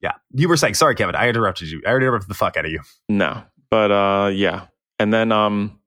Yeah, 0.00 0.12
you 0.32 0.48
were 0.48 0.56
saying. 0.56 0.74
Sorry, 0.74 0.94
Kevin. 0.94 1.14
I 1.14 1.28
interrupted 1.28 1.70
you. 1.70 1.82
I 1.86 1.90
already 1.90 2.06
interrupted 2.06 2.30
the 2.30 2.34
fuck 2.34 2.56
out 2.56 2.66
of 2.66 2.70
you. 2.70 2.80
No, 3.08 3.42
but 3.70 3.90
uh, 3.90 4.30
yeah. 4.32 4.66
And 4.98 5.12
then 5.12 5.32
um, 5.32 5.80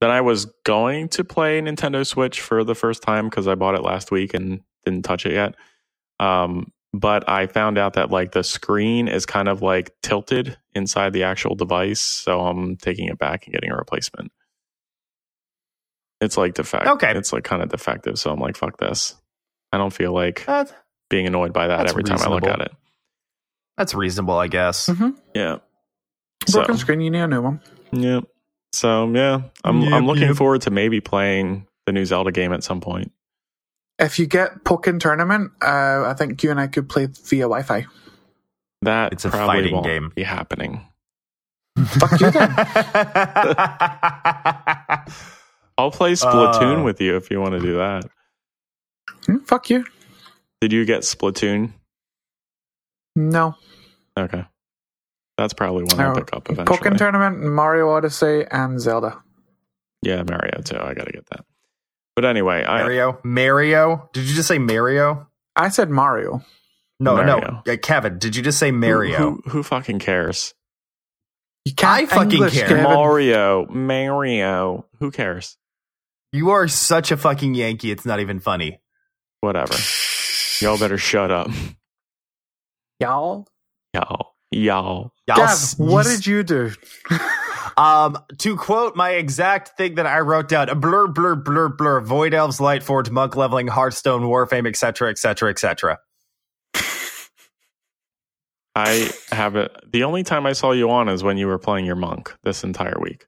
then 0.00 0.10
I 0.10 0.20
was 0.20 0.46
going 0.64 1.08
to 1.10 1.24
play 1.24 1.60
Nintendo 1.60 2.06
Switch 2.06 2.40
for 2.40 2.62
the 2.62 2.74
first 2.74 3.02
time 3.02 3.28
because 3.28 3.48
I 3.48 3.54
bought 3.54 3.74
it 3.74 3.82
last 3.82 4.10
week 4.10 4.34
and 4.34 4.60
didn't 4.84 5.04
touch 5.04 5.26
it 5.26 5.32
yet. 5.32 5.54
Um, 6.20 6.72
but 6.92 7.28
I 7.28 7.46
found 7.46 7.76
out 7.78 7.94
that 7.94 8.10
like 8.10 8.32
the 8.32 8.44
screen 8.44 9.08
is 9.08 9.26
kind 9.26 9.48
of 9.48 9.62
like 9.62 9.92
tilted 10.02 10.56
inside 10.74 11.12
the 11.12 11.24
actual 11.24 11.54
device, 11.54 12.00
so 12.00 12.40
I'm 12.40 12.76
taking 12.76 13.08
it 13.08 13.18
back 13.18 13.46
and 13.46 13.54
getting 13.54 13.72
a 13.72 13.76
replacement. 13.76 14.30
It's 16.20 16.36
like 16.36 16.54
defective. 16.54 16.92
Okay. 16.94 17.12
it's 17.16 17.32
like 17.32 17.44
kind 17.44 17.62
of 17.62 17.68
defective. 17.68 18.18
So 18.18 18.30
I'm 18.30 18.40
like, 18.40 18.56
fuck 18.56 18.78
this. 18.78 19.14
I 19.72 19.78
don't 19.78 19.92
feel 19.92 20.12
like 20.12 20.44
That, 20.46 20.72
being 21.10 21.26
annoyed 21.26 21.52
by 21.52 21.68
that 21.68 21.78
That's 21.78 21.92
every 21.92 22.04
time 22.04 22.18
I 22.20 22.28
look 22.28 22.46
at 22.46 22.60
it. 22.60 22.72
that's 23.76 23.94
reasonable, 23.94 24.38
I 24.38 24.48
guess. 24.48 24.88
Mm-hmm. 24.88 25.10
Yeah. 25.34 25.56
So, 26.46 26.60
Broken 26.60 26.76
screen, 26.78 27.00
you 27.00 27.10
need 27.10 27.20
a 27.20 27.28
new 27.28 27.42
one. 27.42 27.60
yeah. 27.92 28.20
So 28.72 29.08
yeah, 29.12 29.42
I'm 29.62 29.82
Yep, 29.82 29.92
I'm 29.92 30.06
looking 30.06 30.28
yep. 30.28 30.36
forward 30.36 30.62
to 30.62 30.70
maybe 30.70 31.00
playing 31.00 31.66
the 31.86 31.92
new 31.92 32.04
Zelda 32.04 32.32
game 32.32 32.52
at 32.52 32.64
some 32.64 32.80
point. 32.80 33.12
If 34.00 34.18
you 34.18 34.26
get 34.26 34.64
Pokken 34.64 34.98
Tournament, 34.98 35.52
uh, 35.62 36.02
I 36.06 36.14
think 36.18 36.42
you 36.42 36.50
and 36.50 36.58
I 36.58 36.66
could 36.66 36.88
play 36.88 37.06
via 37.06 37.42
Wi 37.44 37.62
Fi. 37.62 37.86
That 38.82 39.12
It's 39.12 39.24
a 39.24 39.30
probably 39.30 39.46
fighting 39.46 39.74
won't 39.74 39.86
game. 39.86 40.10
be 40.14 40.24
happening. 40.24 40.84
Fuck 41.86 42.20
you 42.20 42.30
then. 42.32 42.50
I'll 45.78 45.90
play 45.90 46.12
Splatoon 46.12 46.80
Uh. 46.80 46.84
with 46.84 47.00
you 47.00 47.16
if 47.16 47.30
you 47.30 47.40
want 47.40 47.52
to 47.54 47.60
do 47.60 47.76
that. 47.78 48.04
Hmm, 49.26 49.38
Fuck 49.38 49.70
you. 49.70 49.84
Did 50.60 50.72
you 50.72 50.84
get 50.84 51.02
Splatoon? 51.02 51.72
No. 53.16 53.54
Okay. 54.18 54.44
That's 55.36 55.52
probably 55.52 55.84
one 55.84 56.00
I'll 56.00 56.14
No. 56.14 56.20
pick 56.20 56.32
up 56.34 56.48
eventually. 56.50 56.78
Pokken 56.78 56.96
Tournament, 56.96 57.40
Mario 57.42 57.90
Odyssey, 57.90 58.44
and 58.50 58.80
Zelda. 58.80 59.22
yeah, 60.02 60.22
Mario 60.22 60.60
too. 60.64 60.78
I 60.78 60.94
got 60.94 61.06
to 61.06 61.12
get 61.12 61.26
that. 61.30 61.44
But 62.16 62.24
anyway, 62.24 62.64
I, 62.64 62.82
Mario, 62.82 63.18
Mario. 63.24 64.08
Did 64.12 64.28
you 64.28 64.34
just 64.36 64.46
say 64.48 64.58
Mario? 64.58 65.28
I 65.56 65.68
said 65.70 65.90
Mario. 65.90 66.44
No, 67.00 67.16
Mario. 67.16 67.40
no, 67.40 67.62
yeah, 67.66 67.74
Kevin. 67.76 68.18
Did 68.18 68.36
you 68.36 68.42
just 68.42 68.58
say 68.58 68.70
who, 68.70 68.78
Mario? 68.78 69.16
who, 69.18 69.42
who 69.48 69.62
fucking 69.64 69.98
cares? 69.98 70.54
You 71.64 71.74
can't 71.74 72.02
I 72.02 72.06
fucking 72.14 72.30
English, 72.32 72.52
care. 72.54 72.68
Kevin. 72.68 72.84
Mario, 72.84 73.66
Mario. 73.66 74.86
Who 75.00 75.10
cares? 75.10 75.56
You 76.34 76.50
are 76.50 76.66
such 76.66 77.12
a 77.12 77.16
fucking 77.16 77.54
Yankee. 77.54 77.92
It's 77.92 78.04
not 78.04 78.18
even 78.18 78.40
funny. 78.40 78.80
Whatever. 79.40 79.76
Y'all 80.60 80.76
better 80.76 80.98
shut 80.98 81.30
up. 81.30 81.48
Y'all. 82.98 83.46
Y'all. 83.92 84.34
Y'all. 84.50 85.12
Y'all 85.28 85.36
Gav, 85.36 85.74
what 85.78 86.06
did 86.06 86.26
you 86.26 86.42
do? 86.42 86.72
Um, 87.76 88.16
to 88.38 88.56
quote 88.56 88.94
my 88.94 89.10
exact 89.10 89.76
thing 89.76 89.96
that 89.96 90.06
I 90.06 90.20
wrote 90.20 90.48
down: 90.48 90.78
blur, 90.78 91.08
blur, 91.08 91.34
blur, 91.34 91.68
blur. 91.70 92.00
Void 92.02 92.32
elves, 92.32 92.60
light 92.60 92.84
forge, 92.84 93.10
monk 93.10 93.34
leveling, 93.34 93.66
Hearthstone, 93.66 94.22
Warframe, 94.22 94.68
etc., 94.68 95.10
etc., 95.10 95.50
etc. 95.50 95.98
I 98.76 99.10
have 99.32 99.56
it. 99.56 99.72
The 99.92 100.04
only 100.04 100.22
time 100.22 100.46
I 100.46 100.52
saw 100.52 100.70
you 100.70 100.88
on 100.88 101.08
is 101.08 101.24
when 101.24 101.36
you 101.36 101.48
were 101.48 101.58
playing 101.58 101.84
your 101.84 101.96
monk 101.96 102.32
this 102.44 102.62
entire 102.62 102.96
week. 103.00 103.26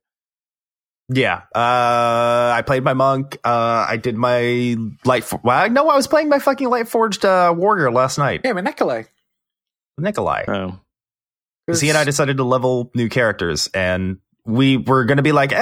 Yeah. 1.08 1.42
Uh, 1.54 2.52
I 2.54 2.62
played 2.66 2.82
my 2.82 2.94
monk. 2.94 3.38
Uh, 3.44 3.86
I 3.88 3.96
did 3.96 4.16
my 4.16 4.76
light. 5.04 5.24
For- 5.24 5.40
well, 5.44 5.70
no, 5.70 5.88
I 5.88 5.94
was 5.96 6.06
playing 6.08 6.28
my 6.28 6.38
fucking 6.40 6.68
light 6.68 6.88
forged 6.88 7.24
uh, 7.24 7.54
warrior 7.56 7.92
last 7.92 8.18
night. 8.18 8.40
Yeah, 8.44 8.54
but 8.54 8.64
Nikolai. 8.64 9.04
Nikolai. 9.98 10.44
Oh, 10.48 10.80
Because 11.66 11.80
he 11.80 11.88
and 11.90 11.96
I 11.98 12.04
decided 12.04 12.36
to 12.38 12.44
level 12.44 12.90
new 12.94 13.08
characters, 13.08 13.68
and 13.72 14.18
we 14.44 14.76
were 14.76 15.04
going 15.04 15.16
to 15.18 15.22
be 15.22 15.32
like, 15.32 15.52
eh. 15.52 15.58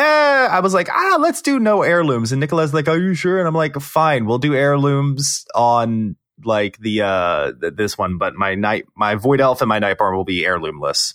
I 0.50 0.60
was 0.60 0.72
like, 0.74 0.88
ah, 0.90 1.18
let's 1.20 1.40
do 1.42 1.58
no 1.60 1.82
heirlooms. 1.82 2.32
And 2.32 2.40
Nikolai's 2.40 2.72
like, 2.74 2.88
are 2.88 2.98
you 2.98 3.14
sure? 3.14 3.38
And 3.38 3.46
I'm 3.46 3.54
like, 3.54 3.74
fine, 3.80 4.24
we'll 4.26 4.38
do 4.38 4.54
heirlooms 4.54 5.44
on 5.54 6.16
like 6.44 6.76
the 6.78 7.00
uh 7.02 7.52
th- 7.60 7.74
this 7.76 7.96
one, 7.96 8.18
but 8.18 8.34
my 8.34 8.54
night, 8.56 8.86
my 8.96 9.14
void 9.14 9.40
elf 9.40 9.60
and 9.62 9.68
my 9.68 9.78
Nightborne 9.78 10.16
will 10.16 10.24
be 10.24 10.42
heirloomless. 10.42 11.14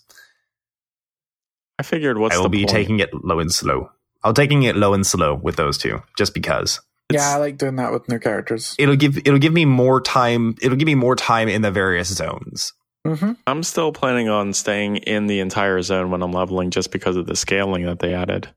I 1.77 1.83
figured 1.83 2.17
what's 2.17 2.35
I 2.35 2.37
will 2.37 2.45
the 2.45 2.49
be 2.49 2.59
point? 2.63 2.69
taking 2.69 2.99
it 2.99 3.09
low 3.13 3.39
and 3.39 3.51
slow. 3.51 3.91
I'll 4.23 4.33
taking 4.33 4.63
it 4.63 4.75
low 4.75 4.93
and 4.93 5.05
slow 5.05 5.35
with 5.35 5.55
those 5.55 5.77
two, 5.77 6.01
just 6.17 6.33
because. 6.33 6.79
Yeah, 7.11 7.29
I 7.29 7.37
like 7.37 7.57
doing 7.57 7.77
that 7.77 7.91
with 7.91 8.07
new 8.07 8.19
characters. 8.19 8.75
it'll 8.77 8.95
give 8.95 9.17
it'll 9.17 9.39
give 9.39 9.53
me 9.53 9.65
more 9.65 9.99
time. 10.01 10.55
It'll 10.61 10.77
give 10.77 10.85
me 10.85 10.95
more 10.95 11.15
time 11.15 11.47
in 11.47 11.61
the 11.61 11.71
various 11.71 12.13
zones. 12.13 12.73
hmm 13.05 13.31
I'm 13.47 13.63
still 13.63 13.91
planning 13.91 14.29
on 14.29 14.53
staying 14.53 14.97
in 14.97 15.27
the 15.27 15.39
entire 15.39 15.81
zone 15.81 16.11
when 16.11 16.21
I'm 16.21 16.31
leveling 16.31 16.69
just 16.69 16.91
because 16.91 17.15
of 17.15 17.25
the 17.25 17.35
scaling 17.35 17.85
that 17.85 17.99
they 17.99 18.13
added. 18.13 18.49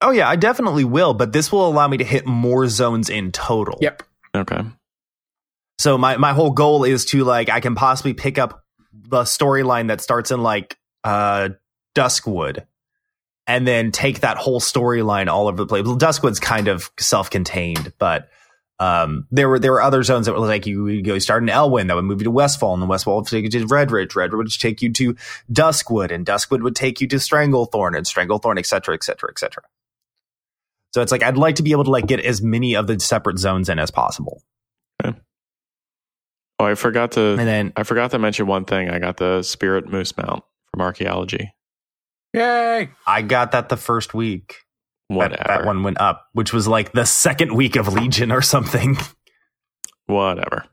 Oh 0.00 0.12
yeah, 0.12 0.28
I 0.28 0.36
definitely 0.36 0.84
will, 0.84 1.12
but 1.12 1.32
this 1.32 1.50
will 1.52 1.68
allow 1.68 1.88
me 1.88 1.98
to 1.98 2.04
hit 2.04 2.24
more 2.26 2.68
zones 2.68 3.10
in 3.10 3.32
total. 3.32 3.78
Yep. 3.82 4.02
Okay. 4.34 4.60
So 5.78 5.98
my 5.98 6.16
my 6.16 6.32
whole 6.32 6.50
goal 6.50 6.84
is 6.84 7.04
to 7.06 7.24
like 7.24 7.50
I 7.50 7.60
can 7.60 7.74
possibly 7.74 8.14
pick 8.14 8.38
up 8.38 8.62
the 8.92 9.22
storyline 9.22 9.88
that 9.88 10.00
starts 10.00 10.30
in 10.30 10.42
like 10.42 10.76
uh 11.04 11.50
Duskwood 11.94 12.64
and 13.48 13.66
then 13.66 13.90
take 13.90 14.20
that 14.20 14.36
whole 14.36 14.60
storyline 14.60 15.26
all 15.26 15.48
over 15.48 15.56
the 15.56 15.66
place. 15.66 15.84
Well, 15.84 15.98
Duskwood's 15.98 16.38
kind 16.38 16.68
of 16.68 16.90
self-contained, 16.98 17.94
but 17.98 18.28
um 18.80 19.26
there 19.32 19.48
were 19.48 19.58
there 19.58 19.72
were 19.72 19.82
other 19.82 20.04
zones 20.04 20.26
that 20.26 20.34
were 20.34 20.46
like 20.46 20.64
you 20.64 20.84
would 20.84 21.04
go 21.04 21.18
start 21.18 21.42
in 21.42 21.48
Elwynn 21.48 21.88
that 21.88 21.96
would 21.96 22.04
move 22.04 22.20
you 22.20 22.26
to 22.26 22.30
Westfall 22.30 22.74
and 22.74 22.80
then 22.80 22.88
Westfall 22.88 23.16
would 23.16 23.26
take 23.26 23.42
you 23.42 23.50
to 23.50 23.66
Redridge, 23.66 24.10
Redridge 24.10 24.36
would 24.36 24.52
take 24.52 24.82
you 24.82 24.92
to 24.92 25.16
Duskwood 25.52 26.12
and 26.12 26.24
Duskwood 26.24 26.62
would 26.62 26.76
take 26.76 27.00
you 27.00 27.08
to 27.08 27.16
Stranglethorn 27.16 27.96
and 27.96 28.06
Stranglethorn, 28.06 28.56
et 28.56 28.66
cetera, 28.66 28.94
et 28.94 29.02
cetera, 29.02 29.30
et 29.32 29.38
cetera. 29.40 29.64
So 30.94 31.02
it's 31.02 31.10
like 31.10 31.24
I'd 31.24 31.36
like 31.36 31.56
to 31.56 31.64
be 31.64 31.72
able 31.72 31.84
to 31.84 31.90
like 31.90 32.06
get 32.06 32.20
as 32.20 32.40
many 32.40 32.76
of 32.76 32.86
the 32.86 33.00
separate 33.00 33.38
zones 33.38 33.68
in 33.68 33.80
as 33.80 33.90
possible. 33.90 34.44
Oh, 36.60 36.64
I 36.64 36.74
forgot 36.74 37.12
to. 37.12 37.20
And 37.20 37.40
then 37.40 37.72
I 37.76 37.84
forgot 37.84 38.10
to 38.12 38.18
mention 38.18 38.46
one 38.46 38.64
thing. 38.64 38.90
I 38.90 38.98
got 38.98 39.16
the 39.16 39.42
spirit 39.42 39.88
moose 39.88 40.16
mount 40.16 40.42
from 40.70 40.80
archaeology. 40.80 41.52
Yay! 42.34 42.90
I 43.06 43.22
got 43.22 43.52
that 43.52 43.68
the 43.68 43.76
first 43.76 44.14
week. 44.14 44.56
That, 45.10 45.14
Whatever. 45.16 45.44
that 45.46 45.64
one 45.66 45.82
went 45.82 46.00
up, 46.00 46.26
which 46.32 46.52
was 46.52 46.68
like 46.68 46.92
the 46.92 47.06
second 47.06 47.54
week 47.54 47.76
of 47.76 47.92
Legion 47.92 48.30
or 48.30 48.42
something. 48.42 48.96
Whatever. 50.06 50.64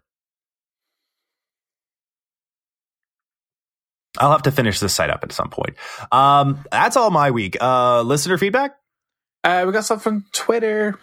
I'll 4.18 4.32
have 4.32 4.44
to 4.44 4.52
finish 4.52 4.80
this 4.80 4.96
site 4.96 5.10
up 5.10 5.24
at 5.24 5.32
some 5.32 5.50
point. 5.50 5.76
Um, 6.12 6.64
that's 6.72 6.96
all 6.96 7.12
my 7.12 7.32
week. 7.32 7.58
Uh, 7.62 8.02
listener 8.02 8.38
feedback. 8.38 8.76
Uh, 9.44 9.64
we 9.68 9.74
got 9.74 9.86
stuff 9.86 10.02
from 10.02 10.26
Twitter. 10.32 10.98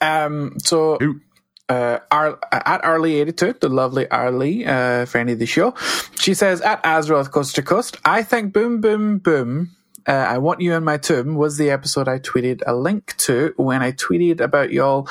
Um, 0.00 0.54
so 0.58 0.98
Ooh. 1.02 1.20
uh, 1.68 1.98
Ar- 2.10 2.38
at 2.52 2.82
Arlie82, 2.82 3.60
the 3.60 3.68
lovely 3.68 4.06
Arlie, 4.10 4.66
uh, 4.66 5.06
friend 5.06 5.30
of 5.30 5.38
the 5.38 5.46
show, 5.46 5.74
she 6.18 6.34
says 6.34 6.60
at 6.60 6.82
Azeroth 6.84 7.30
Coast 7.32 7.56
to 7.56 7.62
Coast, 7.62 7.96
I 8.04 8.22
think 8.22 8.52
Boom 8.52 8.80
Boom 8.80 9.18
Boom. 9.18 9.70
Uh, 10.08 10.12
I 10.12 10.38
want 10.38 10.60
you 10.62 10.72
in 10.74 10.84
my 10.84 10.96
tomb 10.96 11.34
was 11.34 11.58
the 11.58 11.70
episode 11.70 12.08
I 12.08 12.18
tweeted 12.18 12.62
a 12.66 12.74
link 12.74 13.14
to 13.18 13.52
when 13.58 13.82
I 13.82 13.92
tweeted 13.92 14.40
about 14.40 14.72
y'all 14.72 15.06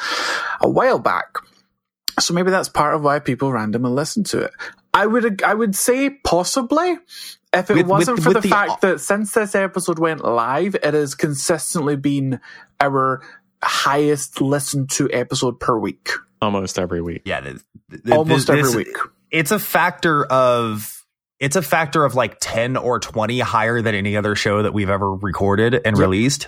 a 0.59 0.67
while 0.67 0.97
back. 0.99 1.35
So 2.19 2.33
maybe 2.33 2.49
that's 2.49 2.67
part 2.69 2.95
of 2.95 3.03
why 3.03 3.19
people 3.19 3.51
randomly 3.51 3.91
listen 3.91 4.23
to 4.25 4.39
it. 4.41 4.51
I 4.93 5.05
would 5.05 5.43
I 5.43 5.53
would 5.53 5.75
say 5.75 6.09
possibly 6.09 6.97
if 7.53 7.69
it 7.69 7.73
With- 7.75 7.77
with- 7.77 7.85
wasn't 7.85 8.23
for 8.23 8.29
with 8.29 8.37
the, 8.37 8.41
the- 8.41 8.47
fact 8.49 8.81
that 8.81 8.99
since 8.99 9.33
this 9.33 9.53
episode 9.53 9.99
went 9.99 10.25
live, 10.25 10.73
it 10.73 10.95
has 10.95 11.13
consistently 11.13 11.95
been 11.95 12.39
our 12.81 13.21
highest 13.63 14.41
listened 14.41 14.89
to 14.91 15.09
episode 15.11 15.59
per 15.59 15.77
week. 15.77 16.09
Almost 16.41 16.79
every 16.79 17.01
week. 17.01 17.21
Yeah, 17.25 17.41
th- 17.41 17.57
th- 17.91 18.15
Almost 18.15 18.47
this- 18.47 18.67
every 18.67 18.83
week. 18.85 18.97
It's 19.29 19.51
a 19.51 19.59
factor 19.59 20.25
of 20.25 20.96
it's 21.39 21.55
a 21.55 21.61
factor 21.61 22.03
of 22.05 22.15
like 22.15 22.37
ten 22.39 22.75
or 22.77 22.99
twenty 22.99 23.39
higher 23.39 23.81
than 23.81 23.95
any 23.95 24.17
other 24.17 24.35
show 24.35 24.63
that 24.63 24.73
we've 24.73 24.89
ever 24.89 25.13
recorded 25.13 25.73
and 25.75 25.95
Yep. 25.97 25.99
released. 25.99 26.47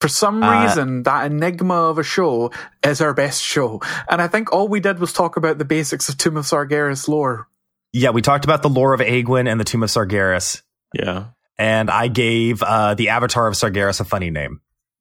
For 0.00 0.08
some 0.08 0.42
Uh, 0.42 0.62
reason, 0.62 1.02
that 1.02 1.26
enigma 1.30 1.74
of 1.74 1.98
a 1.98 2.04
show 2.04 2.52
is 2.84 3.00
our 3.00 3.12
best 3.14 3.42
show. 3.42 3.80
And 4.08 4.22
I 4.22 4.28
think 4.28 4.52
all 4.52 4.68
we 4.68 4.78
did 4.78 5.00
was 5.00 5.12
talk 5.12 5.36
about 5.36 5.58
the 5.58 5.64
basics 5.64 6.08
of 6.08 6.16
Tomb 6.16 6.36
of 6.36 6.44
Sargeras 6.44 7.08
lore. 7.08 7.48
Yeah, 7.92 8.10
we 8.10 8.22
talked 8.22 8.44
about 8.44 8.62
the 8.62 8.68
lore 8.68 8.94
of 8.94 9.00
Aegwynn 9.00 9.50
and 9.50 9.58
the 9.58 9.64
Tomb 9.64 9.82
of 9.82 9.88
Sargeras, 9.90 10.62
Yeah. 10.94 11.24
and 11.58 11.90
I 11.90 12.06
gave 12.06 12.62
uh, 12.62 12.94
the 12.94 13.08
Avatar 13.08 13.48
of 13.48 13.54
Sargeras 13.54 14.00
a 14.00 14.04
funny 14.04 14.30
name. 14.30 14.60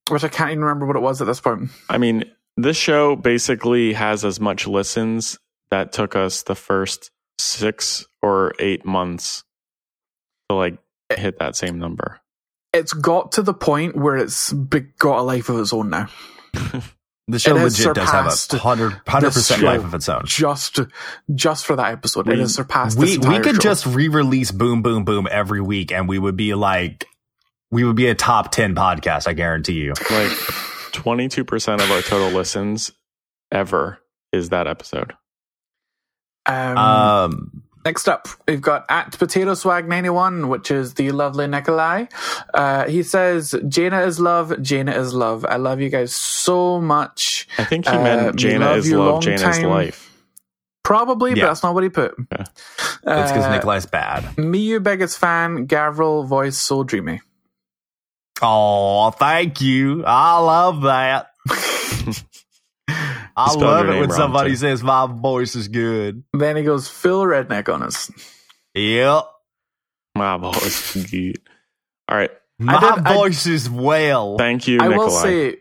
Which 0.10 0.24
I 0.24 0.30
can't 0.30 0.50
even 0.52 0.64
remember 0.64 0.88
what 0.88 0.96
it 0.96 1.02
was 1.02 1.22
at 1.22 1.28
this 1.28 1.42
point. 1.42 1.70
I 1.90 2.00
mean, 2.00 2.24
this 2.56 2.78
show 2.78 3.16
basically 3.16 3.94
has 3.94 4.26
as 4.26 4.40
much 4.40 4.66
listens 4.66 5.38
that 5.70 5.92
took 5.92 6.16
us 6.16 6.42
the 6.44 6.56
first 6.56 7.12
six 7.38 8.08
or 8.28 8.54
eight 8.60 8.86
months 8.86 9.44
to 10.50 10.56
like 10.56 10.78
hit 11.16 11.40
that 11.40 11.56
same 11.56 11.80
number. 11.80 12.20
It's 12.74 12.94
got 12.94 13.32
to 13.34 13.42
the 13.42 13.54
point 13.54 13.96
where 13.96 14.18
it's 14.18 14.52
got 15.00 15.20
a 15.20 15.22
life 15.22 15.50
of 15.50 15.60
its 15.60 15.74
own 15.74 15.90
now. 15.90 16.10
The 17.30 17.40
show 17.40 17.58
It 17.58 17.64
legit 17.64 17.94
does 17.94 18.10
have 18.10 18.28
a 18.54 18.58
hundred 18.58 19.02
percent 19.06 19.62
life 19.62 19.84
of 19.84 19.94
its 19.94 20.08
own. 20.08 20.22
Just, 20.26 20.80
just 21.36 21.66
for 21.66 21.76
that 21.76 21.92
episode, 21.92 22.26
it 22.30 22.36
We- 22.36 22.40
has 22.40 22.56
surpassed. 22.56 22.98
we 22.98 23.18
this 23.18 23.28
we 23.28 23.40
could 23.42 23.56
show. 23.56 23.62
just 23.64 23.86
re-release 23.86 24.52
boom 24.52 24.82
boom 24.82 25.04
boom 25.04 25.28
every 25.30 25.60
week 25.60 25.92
and 25.92 26.08
we 26.08 26.20
would 26.20 26.38
be 26.38 26.54
like 26.54 27.06
we 27.70 27.84
would 27.84 27.98
be 27.98 28.08
a 28.08 28.16
top 28.16 28.54
10 28.54 28.76
podcast 28.76 29.28
i 29.28 29.34
guarantee 29.34 29.74
you 29.74 29.90
Like 29.90 30.32
22% 30.94 31.84
of 31.84 31.92
our 31.92 32.02
total 32.02 32.30
listens 32.30 32.94
ever 33.52 34.00
is 34.32 34.48
that 34.52 34.68
episode. 34.68 35.12
Um, 36.46 36.78
um 36.78 37.64
Next 37.88 38.10
up, 38.10 38.28
we've 38.50 38.60
got 38.60 38.86
at 38.90 39.18
Potato 39.18 39.54
Swag 39.54 39.88
91, 39.88 40.50
which 40.50 40.72
is 40.72 40.96
the 40.96 41.12
lovely 41.12 41.48
Nikolai. 41.48 42.08
Uh, 42.54 42.86
he 42.86 43.02
says, 43.02 43.56
Jaina 43.66 44.02
is 44.02 44.20
love, 44.20 44.62
Jaina 44.62 44.92
is 44.92 45.14
love. 45.14 45.46
I 45.46 45.56
love 45.56 45.80
you 45.80 45.88
guys 45.88 46.14
so 46.14 46.82
much. 46.82 47.48
I 47.58 47.64
think 47.64 47.86
he 47.88 47.92
Uh, 47.96 48.04
meant 48.04 48.32
we 48.36 48.38
Jaina 48.42 48.72
is 48.74 48.92
love, 48.92 49.08
long 49.08 49.22
Jaina's 49.22 49.42
time. 49.60 49.70
life. 49.70 50.14
Probably, 50.84 51.30
Yeah. 51.32 51.44
but 51.44 51.48
that's 51.48 51.64
not 51.64 51.76
what 51.76 51.84
he 51.84 51.90
put. 51.90 52.12
Okay. 52.34 52.44
it's 52.44 53.32
because 53.32 53.46
Uh, 53.46 53.52
nikolai's 53.52 53.86
bad 53.86 54.38
Me, 54.38 54.60
you 54.60 54.82
biggest 54.82 55.18
fan, 55.18 55.66
Gavriil, 55.66 56.28
voice 56.28 56.58
so 56.58 56.84
dreamy. 56.84 57.22
oh 58.42 59.12
thank 59.12 59.62
you 59.62 60.04
i 60.06 60.38
love 60.40 60.82
that 60.82 61.28
i 63.38 63.48
spelled 63.50 63.62
love 63.64 63.90
it 63.90 64.00
when 64.00 64.12
somebody 64.12 64.50
too. 64.52 64.56
says 64.58 64.84
my 64.84 65.06
voice 65.08 65.56
is 65.56 65.68
good 65.68 66.24
Then 66.34 66.56
he 66.58 66.64
goes 66.64 66.88
full 66.88 67.24
redneck 67.26 67.72
on 67.74 67.84
us. 67.84 68.12
yep 68.74 69.26
My 70.16 70.38
voice 70.38 70.96
is 70.96 71.06
good. 71.12 71.40
All 72.10 72.18
right. 72.18 72.32
my 72.60 72.80
did- 72.80 73.06
I- 73.08 73.14
voice 73.14 73.46
is 73.46 73.70
well 73.70 74.38
Thank 74.38 74.68
you, 74.68 74.80
I 74.82 74.88
Nikolai. 74.88 74.98
will 75.06 75.10
say, 75.12 75.58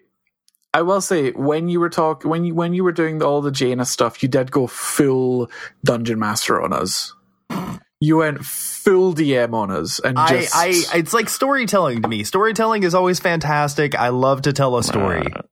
I 0.74 0.82
will 0.82 1.00
say, 1.00 1.30
when 1.32 1.68
you 1.68 1.80
were 1.80 1.88
talk, 1.88 2.22
when 2.24 2.44
you 2.44 2.54
when 2.54 2.72
you 2.74 2.84
were 2.84 2.92
doing 2.92 3.22
all 3.22 3.40
the 3.40 3.50
Jaina 3.50 3.84
stuff, 3.86 4.22
you 4.22 4.28
did 4.28 4.50
go 4.50 4.66
full 4.66 5.50
dungeon 5.84 6.18
master 6.18 6.60
on 6.60 6.72
us. 6.74 7.14
You 7.98 8.18
went 8.18 8.44
full 8.44 9.14
DM 9.14 9.54
on 9.54 9.70
us, 9.70 9.98
and 10.00 10.18
I, 10.18 10.28
just 10.28 10.54
I, 10.54 10.98
it's 10.98 11.14
like 11.14 11.30
storytelling 11.30 12.02
to 12.02 12.08
me. 12.08 12.24
Storytelling 12.24 12.82
is 12.82 12.94
always 12.94 13.18
fantastic. 13.20 13.94
I 13.94 14.10
love 14.10 14.42
to 14.42 14.52
tell 14.52 14.76
a 14.76 14.82
story. 14.82 15.22
Uh, 15.34 15.42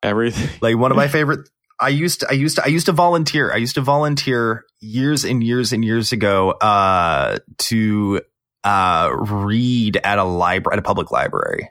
everything. 0.00 0.48
like 0.60 0.76
one 0.76 0.92
of 0.92 0.96
my 0.96 1.08
favorite 1.08 1.48
i 1.82 1.88
used 1.88 2.20
to 2.20 2.26
i 2.30 2.32
used 2.32 2.56
to 2.56 2.64
i 2.64 2.68
used 2.68 2.86
to 2.86 2.92
volunteer 2.92 3.52
i 3.52 3.56
used 3.56 3.74
to 3.74 3.80
volunteer 3.80 4.64
years 4.80 5.24
and 5.24 5.44
years 5.44 5.72
and 5.72 5.84
years 5.84 6.12
ago 6.12 6.50
uh 6.50 7.38
to 7.58 8.20
uh, 8.64 9.10
read 9.12 9.98
at 10.04 10.18
a 10.18 10.24
library, 10.24 10.74
at 10.74 10.78
a 10.78 10.82
public 10.82 11.10
library. 11.10 11.70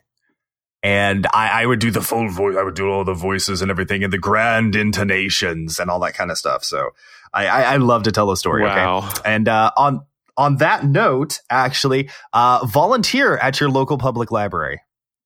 And 0.83 1.27
I, 1.31 1.61
I 1.61 1.65
would 1.65 1.79
do 1.79 1.91
the 1.91 2.01
full 2.01 2.27
voice. 2.27 2.55
I 2.57 2.63
would 2.63 2.73
do 2.73 2.89
all 2.89 3.03
the 3.03 3.13
voices 3.13 3.61
and 3.61 3.69
everything 3.69 4.03
and 4.03 4.11
the 4.11 4.17
grand 4.17 4.75
intonations 4.75 5.79
and 5.79 5.91
all 5.91 5.99
that 5.99 6.15
kind 6.15 6.31
of 6.31 6.37
stuff. 6.37 6.63
So 6.63 6.89
I, 7.33 7.47
I, 7.47 7.61
I 7.61 7.77
love 7.77 8.03
to 8.03 8.11
tell 8.11 8.27
the 8.27 8.35
story. 8.35 8.63
Wow. 8.63 8.97
Okay. 8.97 9.21
And, 9.25 9.47
uh, 9.47 9.71
on, 9.77 10.01
on 10.37 10.57
that 10.57 10.83
note, 10.83 11.39
actually, 11.51 12.09
uh, 12.33 12.65
volunteer 12.65 13.37
at 13.37 13.59
your 13.59 13.69
local 13.69 13.97
public 13.97 14.31
library. 14.31 14.81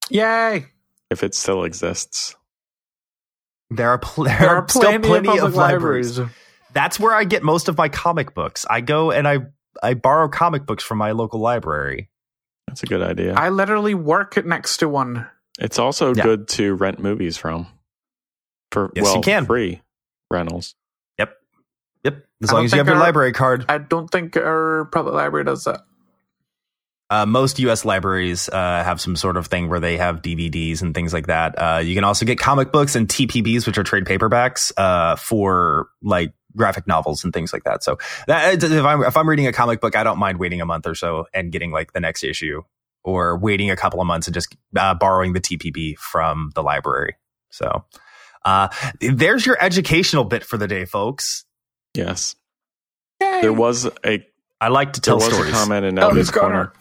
Yay! 0.09 0.65
If 1.09 1.23
it 1.23 1.33
still 1.33 1.63
exists. 1.63 2.35
There 3.69 3.89
are, 3.89 3.97
pl- 3.97 4.23
there 4.25 4.37
There 4.39 4.49
are 4.49 4.61
are 4.63 4.69
still 4.69 4.81
plenty, 4.81 5.07
plenty 5.07 5.37
of, 5.39 5.45
of, 5.45 5.55
libraries. 5.55 6.17
libraries. 6.19 6.35
That's 6.73 6.99
where 6.99 7.13
I 7.13 7.23
get 7.23 7.41
most 7.43 7.67
of 7.69 7.77
my 7.77 7.89
comic 7.89 8.33
books. 8.33 8.65
I 8.69 8.81
go 8.81 9.11
and 9.11 9.27
I, 9.27 9.39
I 9.81 9.93
borrow 9.93 10.27
comic 10.27 10.65
books 10.65 10.83
from 10.83 10.97
my 10.97 11.11
local 11.11 11.39
library. 11.39 12.09
That's 12.67 12.83
a 12.83 12.85
good 12.85 13.01
idea. 13.01 13.33
I 13.33 13.49
literally 13.49 13.93
work 13.95 14.43
next 14.45 14.77
to 14.77 14.89
one. 14.89 15.27
it's 15.59 15.79
also 15.79 16.13
Yeah. 16.13 16.23
good 16.23 16.47
to 16.49 16.73
rent 16.75 16.99
movies 16.99 17.37
from. 17.37 17.67
For 18.71 18.91
Yes, 18.95 19.05
well, 19.05 19.15
you 19.17 19.21
can. 19.21 19.45
free 19.45 19.81
rentals. 20.29 20.75
Yep. 21.17 21.33
Yep. 22.03 22.25
As 22.43 22.51
long 22.51 22.65
as 22.65 22.71
you 22.73 22.77
have 22.79 22.85
think 22.87 22.93
your 22.93 22.97
our- 23.01 23.07
library 23.07 23.31
card. 23.31 23.65
I 23.69 23.77
don't 23.77 24.09
think 24.09 24.35
our 24.35 24.85
public 24.91 25.13
library 25.15 25.45
does 25.45 25.63
that. 25.63 25.81
Uh, 27.09 27.25
most 27.25 27.59
U.S. 27.59 27.85
libraries 27.85 28.49
uh, 28.49 28.83
have 28.83 28.99
some 28.99 29.15
sort 29.15 29.37
of 29.37 29.47
thing 29.47 29.69
where 29.69 29.79
they 29.79 29.97
have 29.97 30.21
DVDs 30.23 30.81
and 30.81 30.93
things 30.95 31.13
like 31.13 31.27
that. 31.27 31.53
Uh, 31.55 31.77
you 31.77 31.93
can 31.93 32.03
also 32.03 32.25
get 32.25 32.39
comic 32.39 32.71
books 32.71 32.95
and 32.95 33.07
TPBs, 33.07 33.67
which 33.67 33.77
are 33.77 33.83
trade 33.83 34.05
paperbacks, 34.05 34.71
uh, 34.77 35.15
for 35.15 35.89
like 36.01 36.33
graphic 36.55 36.87
novels 36.87 37.23
and 37.23 37.31
things 37.31 37.53
like 37.53 37.63
that. 37.65 37.83
So 37.83 37.97
that, 38.27 38.63
if 38.63 38.83
I'm 38.85 39.03
if 39.03 39.15
I'm 39.17 39.29
reading 39.29 39.45
a 39.45 39.53
comic 39.53 39.81
book, 39.81 39.95
I 39.95 40.03
don't 40.03 40.17
mind 40.17 40.39
waiting 40.39 40.61
a 40.61 40.65
month 40.65 40.87
or 40.87 40.95
so 40.95 41.27
and 41.33 41.51
getting 41.51 41.71
like 41.71 41.93
the 41.93 41.99
next 41.99 42.23
issue, 42.23 42.63
or 43.03 43.37
waiting 43.37 43.69
a 43.69 43.75
couple 43.75 44.01
of 44.01 44.07
months 44.07 44.25
and 44.27 44.33
just 44.33 44.55
uh, 44.75 44.95
borrowing 44.95 45.33
the 45.33 45.41
TPB 45.41 45.97
from 45.97 46.51
the 46.55 46.63
library. 46.63 47.15
So 47.51 47.85
uh, 48.43 48.69
there's 48.99 49.45
your 49.45 49.57
educational 49.61 50.23
bit 50.23 50.43
for 50.43 50.57
the 50.57 50.67
day, 50.67 50.85
folks. 50.85 51.45
Yes. 51.93 52.35
Yay! 53.21 53.41
There 53.41 53.53
was 53.53 53.85
a 54.03 54.25
I 54.59 54.69
like 54.69 54.93
to 54.93 55.01
there 55.01 55.11
tell 55.11 55.17
was 55.17 55.33
stories. 55.33 55.51
a 55.51 55.53
comment 55.53 55.85
in 55.85 55.95
Elvis 55.95 56.11
Elvis 56.11 56.33
corner. 56.33 56.55
Corner. 56.55 56.73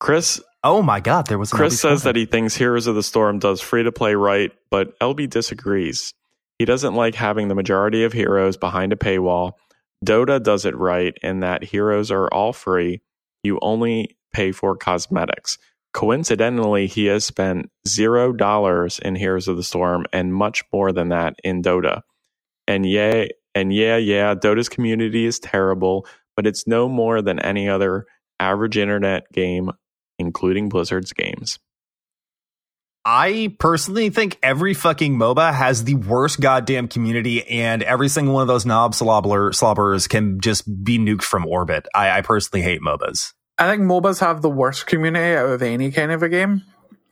Chris 0.00 0.40
Oh 0.62 0.82
my 0.82 1.00
God, 1.00 1.26
there 1.26 1.38
was 1.38 1.50
Chris 1.50 1.80
says 1.80 2.02
that 2.02 2.16
he 2.16 2.26
thinks 2.26 2.54
Heroes 2.54 2.86
of 2.86 2.94
the 2.94 3.02
Storm 3.02 3.38
does 3.38 3.62
free 3.62 3.82
to 3.82 3.92
play 3.92 4.14
right, 4.14 4.52
but 4.70 4.98
LB 4.98 5.30
disagrees. 5.30 6.12
He 6.58 6.66
doesn't 6.66 6.94
like 6.94 7.14
having 7.14 7.48
the 7.48 7.54
majority 7.54 8.04
of 8.04 8.12
heroes 8.12 8.58
behind 8.58 8.92
a 8.92 8.96
paywall. 8.96 9.52
Dota 10.04 10.42
does 10.42 10.66
it 10.66 10.76
right 10.76 11.16
in 11.22 11.40
that 11.40 11.64
heroes 11.64 12.10
are 12.10 12.28
all 12.28 12.52
free. 12.52 13.00
You 13.42 13.58
only 13.62 14.18
pay 14.34 14.52
for 14.52 14.76
cosmetics. 14.76 15.56
Coincidentally, 15.94 16.86
he 16.86 17.06
has 17.06 17.24
spent 17.24 17.70
zero 17.88 18.32
dollars 18.32 18.98
in 18.98 19.14
Heroes 19.14 19.48
of 19.48 19.56
the 19.56 19.64
Storm 19.64 20.04
and 20.12 20.34
much 20.34 20.62
more 20.72 20.92
than 20.92 21.08
that 21.08 21.34
in 21.42 21.62
Dota. 21.62 22.02
And 22.68 22.84
yeah, 22.84 23.24
and 23.54 23.72
yeah, 23.72 23.96
yeah, 23.96 24.34
Dota's 24.34 24.68
community 24.68 25.24
is 25.24 25.38
terrible, 25.38 26.06
but 26.36 26.46
it's 26.46 26.66
no 26.66 26.88
more 26.88 27.22
than 27.22 27.40
any 27.40 27.68
other 27.68 28.06
average 28.38 28.76
internet 28.76 29.24
game, 29.32 29.70
including 30.20 30.68
Blizzard's 30.68 31.12
games. 31.12 31.58
I 33.04 33.56
personally 33.58 34.10
think 34.10 34.38
every 34.42 34.74
fucking 34.74 35.16
MOBA 35.16 35.54
has 35.54 35.84
the 35.84 35.94
worst 35.94 36.38
goddamn 36.40 36.86
community, 36.86 37.46
and 37.48 37.82
every 37.82 38.08
single 38.08 38.34
one 38.34 38.42
of 38.42 38.48
those 38.48 38.66
knob 38.66 38.94
slobber 38.94 39.52
slobbers 39.52 40.06
can 40.06 40.38
just 40.40 40.84
be 40.84 40.98
nuked 40.98 41.22
from 41.22 41.46
orbit. 41.46 41.88
I, 41.94 42.18
I 42.18 42.20
personally 42.20 42.62
hate 42.62 42.82
MOBAs. 42.82 43.32
I 43.58 43.70
think 43.70 43.82
MOBAs 43.82 44.20
have 44.20 44.42
the 44.42 44.50
worst 44.50 44.86
community 44.86 45.34
out 45.34 45.46
of 45.46 45.62
any 45.62 45.90
kind 45.90 46.12
of 46.12 46.22
a 46.22 46.28
game. 46.28 46.62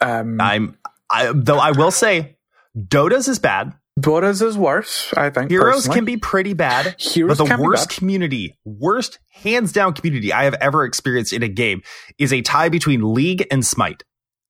Um, 0.01 0.40
I'm, 0.40 0.77
I, 1.11 1.33
though 1.35 1.59
I 1.59 1.71
will 1.73 1.90
say, 1.90 2.37
Dota's 2.77 3.27
is 3.27 3.38
bad. 3.38 3.73
Dota's 3.98 4.42
is 4.42 4.56
worse, 4.58 5.12
I 5.16 5.30
think. 5.30 5.50
Heroes 5.50 5.76
personally. 5.76 5.96
can 5.96 6.04
be 6.04 6.16
pretty 6.16 6.52
bad, 6.54 6.94
Heroes 6.98 7.38
but 7.38 7.44
the 7.44 7.48
can 7.48 7.61
be 7.61 7.66
worst 7.66 7.88
bad. 7.88 7.96
community, 7.98 8.56
worst 8.64 9.18
hands 9.32 9.72
down 9.72 9.94
community 9.94 10.32
I 10.32 10.44
have 10.44 10.54
ever 10.54 10.84
experienced 10.84 11.32
in 11.32 11.42
a 11.42 11.48
game 11.48 11.82
is 12.18 12.32
a 12.32 12.42
tie 12.42 12.68
between 12.68 13.14
League 13.14 13.46
and 13.50 13.64
Smite. 13.64 14.04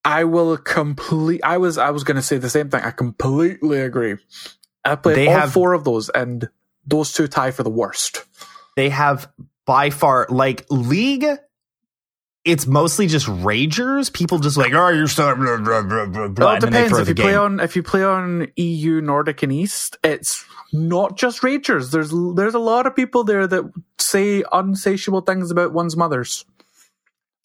I 0.05 0.23
will 0.23 0.57
complete. 0.57 1.41
I 1.43 1.57
was 1.57 1.77
I 1.77 1.89
was 1.91 2.03
going 2.03 2.15
to 2.15 2.21
say 2.21 2.37
the 2.37 2.49
same 2.49 2.69
thing. 2.69 2.81
I 2.81 2.91
completely 2.91 3.79
agree. 3.81 4.17
I 4.85 4.95
played 4.95 5.17
They 5.17 5.27
all 5.27 5.33
have- 5.39 5.51
four 5.53 5.73
of 5.73 5.83
those, 5.83 6.09
and 6.09 6.49
those 6.85 7.11
two 7.13 7.27
tie 7.27 7.51
for 7.51 7.63
the 7.63 7.69
worst. 7.69 8.25
they 8.75 8.89
have 8.89 9.29
by 9.65 9.89
far 9.89 10.25
like 10.29 10.65
league 10.69 11.25
it's 12.45 12.65
mostly 12.65 13.05
just 13.07 13.27
ragers 13.27 14.11
people 14.11 14.39
just 14.39 14.55
like 14.57 14.73
oh 14.73 14.89
you're 14.89 15.07
so 15.07 15.35
blah, 15.35 15.57
blah, 15.57 15.81
blah, 15.81 16.05
blah, 16.07 16.27
Well, 16.37 16.49
it 16.55 16.63
and 16.63 16.63
then 16.63 16.71
they 16.73 16.83
depends. 16.89 16.97
If 16.99 17.07
you 17.09 17.15
play 17.15 17.35
on 17.35 17.59
if 17.59 17.75
you 17.75 17.83
play 17.83 18.03
on 18.03 18.47
EU 18.55 19.01
Nordic 19.01 19.43
and 19.43 19.51
East, 19.51 19.97
it's 20.03 20.45
not 20.71 21.17
just 21.17 21.41
ragers. 21.41 21.91
There's 21.91 22.11
there's 22.35 22.53
a 22.55 22.59
lot 22.59 22.85
of 22.87 22.95
people 22.95 23.23
there 23.23 23.45
that 23.47 23.63
say 23.97 24.43
unsatiable 24.51 25.21
things 25.21 25.51
about 25.51 25.73
one's 25.73 25.97
mothers. 25.97 26.45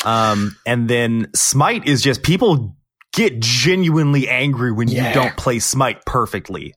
um 0.05 0.57
and 0.67 0.89
then 0.89 1.29
smite 1.35 1.87
is 1.87 2.03
just 2.03 2.23
people 2.23 2.77
get 3.13 3.41
genuinely 3.41 4.29
angry 4.29 4.73
when 4.73 4.89
Yeah. 4.89 5.09
you 5.09 5.15
don't 5.15 5.37
play 5.37 5.59
smite 5.61 6.05
perfectly 6.05 6.75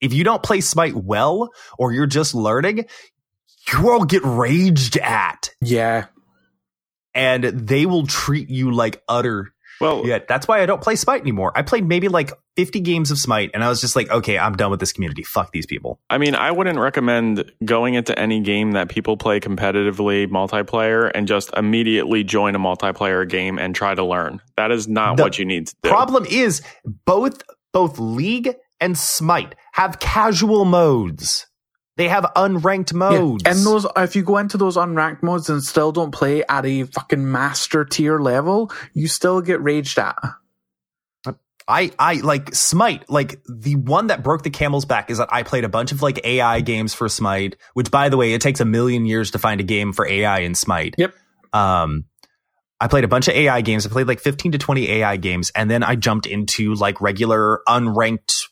if 0.00 0.12
you 0.12 0.22
don't 0.24 0.42
play 0.42 0.60
smite 0.60 0.94
well 0.94 1.50
or 1.78 1.92
you're 1.92 2.06
just 2.06 2.34
learning 2.34 2.84
you 3.72 3.90
all 3.90 4.04
get 4.04 4.22
raged 4.24 4.96
at 4.98 5.50
Yeah, 5.60 6.06
and 7.14 7.44
they 7.44 7.86
will 7.86 8.06
treat 8.06 8.48
you 8.48 8.72
like 8.72 9.02
utter 9.08 9.52
Well, 9.80 10.06
Yeah, 10.06 10.20
that's 10.26 10.46
why 10.46 10.62
I 10.62 10.66
don't 10.66 10.80
play 10.80 10.96
Smite 10.96 11.22
anymore. 11.22 11.52
I 11.54 11.62
played 11.62 11.86
maybe 11.86 12.08
like 12.08 12.32
50 12.56 12.80
games 12.80 13.10
of 13.10 13.18
Smite 13.18 13.50
and 13.54 13.64
I 13.64 13.68
was 13.68 13.80
just 13.80 13.96
like, 13.96 14.10
okay, 14.10 14.38
I'm 14.38 14.54
done 14.54 14.70
with 14.70 14.80
this 14.80 14.92
community. 14.92 15.22
Fuck 15.22 15.52
these 15.52 15.66
people. 15.66 15.98
I 16.10 16.18
mean, 16.18 16.34
I 16.34 16.50
wouldn't 16.50 16.78
recommend 16.78 17.50
going 17.64 17.94
into 17.94 18.16
any 18.18 18.40
game 18.40 18.72
that 18.72 18.88
people 18.88 19.16
play 19.16 19.40
competitively 19.40 20.28
multiplayer 20.28 21.10
and 21.14 21.26
just 21.26 21.50
immediately 21.56 22.22
join 22.22 22.54
a 22.54 22.58
multiplayer 22.58 23.28
game 23.28 23.58
and 23.58 23.74
try 23.74 23.94
to 23.94 24.04
learn. 24.04 24.40
That 24.56 24.70
is 24.70 24.86
not 24.86 25.16
The 25.16 25.22
what 25.24 25.38
you 25.38 25.44
need 25.44 25.66
to 25.68 25.74
do. 25.82 25.88
Problem 25.88 26.26
is 26.26 26.62
both 27.06 27.42
both 27.72 27.98
League 27.98 28.54
and 28.80 28.96
Smite 28.98 29.54
have 29.72 29.98
casual 29.98 30.64
modes. 30.64 31.46
They 31.96 32.08
have 32.08 32.24
unranked 32.36 32.94
modes. 32.94 33.42
Yeah. 33.44 33.52
And 33.52 33.66
those, 33.66 33.86
if 33.96 34.16
you 34.16 34.22
go 34.22 34.38
into 34.38 34.56
those 34.56 34.76
unranked 34.76 35.22
modes 35.22 35.50
and 35.50 35.62
still 35.62 35.92
don't 35.92 36.10
play 36.10 36.42
at 36.48 36.64
a 36.64 36.84
fucking 36.84 37.30
master 37.30 37.84
tier 37.84 38.18
level, 38.18 38.72
you 38.94 39.08
still 39.08 39.40
get 39.42 39.62
raged 39.62 39.98
at. 39.98 40.16
I 41.68 41.92
I 41.98 42.14
like 42.14 42.54
Smite, 42.54 43.08
like 43.08 43.40
the 43.44 43.76
one 43.76 44.08
that 44.08 44.22
broke 44.22 44.42
the 44.42 44.50
camel's 44.50 44.84
back 44.84 45.10
is 45.10 45.18
that 45.18 45.28
I 45.30 45.42
played 45.42 45.64
a 45.64 45.68
bunch 45.68 45.92
of 45.92 46.02
like 46.02 46.20
AI 46.24 46.60
games 46.60 46.92
for 46.92 47.08
Smite, 47.08 47.56
which 47.74 47.90
by 47.90 48.08
the 48.08 48.16
way, 48.16 48.32
it 48.32 48.40
takes 48.40 48.60
a 48.60 48.64
million 48.64 49.06
years 49.06 49.30
to 49.32 49.38
find 49.38 49.60
a 49.60 49.64
game 49.64 49.92
for 49.92 50.06
AI 50.06 50.40
in 50.40 50.54
Smite. 50.54 50.96
Yep. 50.98 51.14
Um 51.52 52.06
I 52.80 52.88
played 52.88 53.04
a 53.04 53.08
bunch 53.08 53.28
of 53.28 53.34
AI 53.34 53.60
games. 53.60 53.86
I 53.86 53.90
played 53.90 54.08
like 54.08 54.18
15 54.18 54.52
to 54.52 54.58
20 54.58 54.90
AI 54.90 55.16
games 55.18 55.52
and 55.54 55.70
then 55.70 55.84
I 55.84 55.94
jumped 55.94 56.26
into 56.26 56.74
like 56.74 57.00
regular 57.00 57.60
unranked 57.68 58.48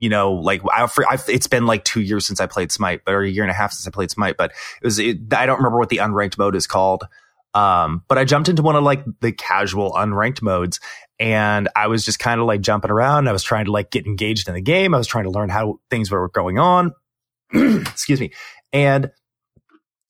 you 0.00 0.08
know, 0.08 0.32
like 0.32 0.62
I, 0.72 0.88
it's 1.28 1.46
been 1.46 1.66
like 1.66 1.84
two 1.84 2.00
years 2.00 2.26
since 2.26 2.40
I 2.40 2.46
played 2.46 2.72
Smite, 2.72 3.02
but 3.04 3.14
or 3.14 3.22
a 3.22 3.28
year 3.28 3.44
and 3.44 3.50
a 3.50 3.54
half 3.54 3.72
since 3.72 3.86
I 3.86 3.90
played 3.90 4.10
Smite, 4.10 4.36
but 4.36 4.50
it 4.50 4.84
was, 4.84 4.98
it, 4.98 5.32
I 5.32 5.46
don't 5.46 5.58
remember 5.58 5.78
what 5.78 5.90
the 5.90 5.98
unranked 5.98 6.38
mode 6.38 6.56
is 6.56 6.66
called. 6.66 7.04
Um, 7.52 8.04
but 8.08 8.16
I 8.16 8.24
jumped 8.24 8.48
into 8.48 8.62
one 8.62 8.76
of 8.76 8.84
like 8.84 9.04
the 9.20 9.32
casual 9.32 9.92
unranked 9.92 10.40
modes 10.40 10.80
and 11.18 11.68
I 11.76 11.88
was 11.88 12.04
just 12.04 12.18
kind 12.18 12.40
of 12.40 12.46
like 12.46 12.60
jumping 12.60 12.90
around. 12.90 13.28
I 13.28 13.32
was 13.32 13.42
trying 13.42 13.66
to 13.66 13.72
like 13.72 13.90
get 13.90 14.06
engaged 14.06 14.48
in 14.48 14.54
the 14.54 14.60
game. 14.60 14.94
I 14.94 14.98
was 14.98 15.06
trying 15.06 15.24
to 15.24 15.30
learn 15.30 15.50
how 15.50 15.80
things 15.90 16.10
were 16.10 16.28
going 16.28 16.58
on. 16.58 16.92
Excuse 17.52 18.20
me. 18.20 18.32
And 18.72 19.10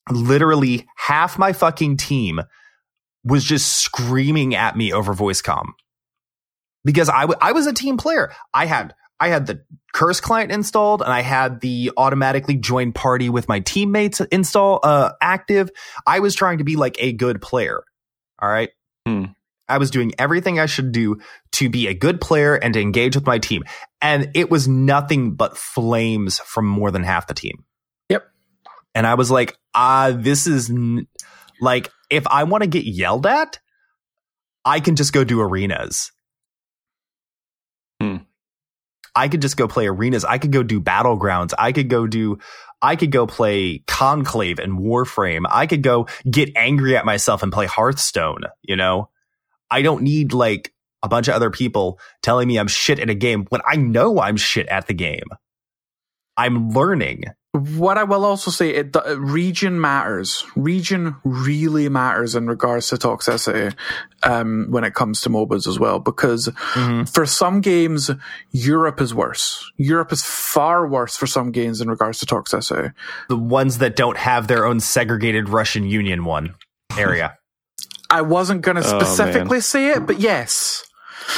literally 0.09 0.87
half 0.95 1.37
my 1.37 1.51
fucking 1.51 1.97
team 1.97 2.41
was 3.23 3.43
just 3.43 3.79
screaming 3.79 4.55
at 4.55 4.77
me 4.77 4.93
over 4.93 5.13
voice 5.13 5.41
com 5.41 5.73
because 6.85 7.09
I, 7.09 7.21
w- 7.21 7.37
I 7.41 7.51
was 7.51 7.67
a 7.67 7.73
team 7.73 7.97
player. 7.97 8.31
I 8.53 8.65
had 8.65 8.93
I 9.21 9.27
had 9.27 9.45
the 9.45 9.63
curse 9.93 10.19
client 10.19 10.51
installed 10.51 11.03
and 11.03 11.13
I 11.13 11.21
had 11.21 11.61
the 11.61 11.91
automatically 11.95 12.55
join 12.55 12.91
party 12.91 13.29
with 13.29 13.47
my 13.47 13.59
teammates 13.59 14.19
install 14.19 14.79
uh, 14.81 15.11
active. 15.21 15.69
I 16.07 16.19
was 16.21 16.33
trying 16.33 16.57
to 16.57 16.63
be 16.63 16.75
like 16.75 16.95
a 16.99 17.13
good 17.13 17.39
player. 17.39 17.83
All 18.41 18.49
right. 18.49 18.71
Hmm. 19.07 19.25
I 19.69 19.77
was 19.77 19.91
doing 19.91 20.13
everything 20.17 20.59
I 20.59 20.65
should 20.65 20.91
do 20.91 21.19
to 21.53 21.69
be 21.69 21.87
a 21.87 21.93
good 21.93 22.19
player 22.19 22.55
and 22.55 22.73
to 22.73 22.81
engage 22.81 23.15
with 23.15 23.27
my 23.27 23.37
team. 23.37 23.63
And 24.01 24.31
it 24.33 24.49
was 24.49 24.67
nothing 24.67 25.35
but 25.35 25.55
flames 25.55 26.39
from 26.39 26.65
more 26.65 26.89
than 26.89 27.03
half 27.03 27.27
the 27.27 27.35
team. 27.35 27.63
Yep. 28.09 28.23
And 28.95 29.05
I 29.05 29.13
was 29.13 29.29
like, 29.29 29.55
ah, 29.75 30.11
this 30.15 30.47
is 30.47 30.71
n- 30.71 31.07
like, 31.61 31.91
if 32.09 32.25
I 32.25 32.45
want 32.45 32.63
to 32.63 32.67
get 32.67 32.85
yelled 32.85 33.27
at, 33.27 33.59
I 34.65 34.79
can 34.79 34.95
just 34.95 35.13
go 35.13 35.23
do 35.23 35.39
arenas. 35.41 36.11
Hmm. 38.01 38.17
I 39.15 39.27
could 39.27 39.41
just 39.41 39.57
go 39.57 39.67
play 39.67 39.87
arenas. 39.87 40.25
I 40.25 40.37
could 40.37 40.51
go 40.51 40.63
do 40.63 40.79
battlegrounds. 40.79 41.53
I 41.57 41.71
could 41.71 41.89
go 41.89 42.07
do 42.07 42.39
I 42.81 42.95
could 42.95 43.11
go 43.11 43.27
play 43.27 43.83
Conclave 43.87 44.57
and 44.57 44.79
Warframe. 44.79 45.43
I 45.49 45.67
could 45.67 45.83
go 45.83 46.07
get 46.29 46.49
angry 46.55 46.97
at 46.97 47.05
myself 47.05 47.43
and 47.43 47.51
play 47.51 47.67
Hearthstone, 47.67 48.45
you 48.63 48.75
know? 48.75 49.09
I 49.69 49.83
don't 49.83 50.01
need 50.01 50.33
like 50.33 50.73
a 51.03 51.07
bunch 51.07 51.27
of 51.27 51.35
other 51.35 51.51
people 51.51 51.99
telling 52.21 52.47
me 52.47 52.57
I'm 52.57 52.67
shit 52.67 52.99
at 52.99 53.09
a 53.09 53.15
game 53.15 53.45
when 53.49 53.61
I 53.65 53.75
know 53.75 54.19
I'm 54.19 54.37
shit 54.37 54.67
at 54.67 54.87
the 54.87 54.93
game. 54.93 55.27
I'm 56.37 56.71
learning. 56.71 57.25
What 57.53 57.97
I 57.97 58.05
will 58.05 58.23
also 58.23 58.49
say, 58.49 58.69
it 58.69 58.93
the 58.93 59.17
region 59.19 59.81
matters. 59.81 60.45
Region 60.55 61.17
really 61.25 61.89
matters 61.89 62.33
in 62.33 62.47
regards 62.47 62.87
to 62.89 62.95
toxicity 62.95 63.75
um, 64.23 64.67
when 64.69 64.85
it 64.85 64.93
comes 64.93 65.19
to 65.21 65.29
MOBAs 65.29 65.67
as 65.67 65.77
well, 65.77 65.99
because 65.99 66.47
Mm-hmm. 66.47 67.03
for 67.03 67.25
some 67.25 67.59
games, 67.59 68.09
Europe 68.51 69.01
is 69.01 69.13
worse. 69.13 69.69
Europe 69.75 70.13
is 70.13 70.23
far 70.23 70.87
worse 70.87 71.17
for 71.17 71.27
some 71.27 71.51
games 71.51 71.81
in 71.81 71.89
regards 71.89 72.19
to 72.19 72.25
toxicity. 72.25 72.93
The 73.27 73.37
ones 73.37 73.79
that 73.79 73.97
don't 73.97 74.17
have 74.17 74.47
their 74.47 74.65
own 74.65 74.79
segregated 74.79 75.49
Russian 75.49 75.83
Union 75.85 76.23
one 76.23 76.55
area. 76.97 77.37
I 78.09 78.21
wasn't 78.21 78.61
going 78.61 78.75
to 78.81 78.83
Oh, 78.83 78.99
specifically 78.99 79.59
say 79.61 79.91
it, 79.91 80.05
but 80.05 80.19
yes. 80.19 80.85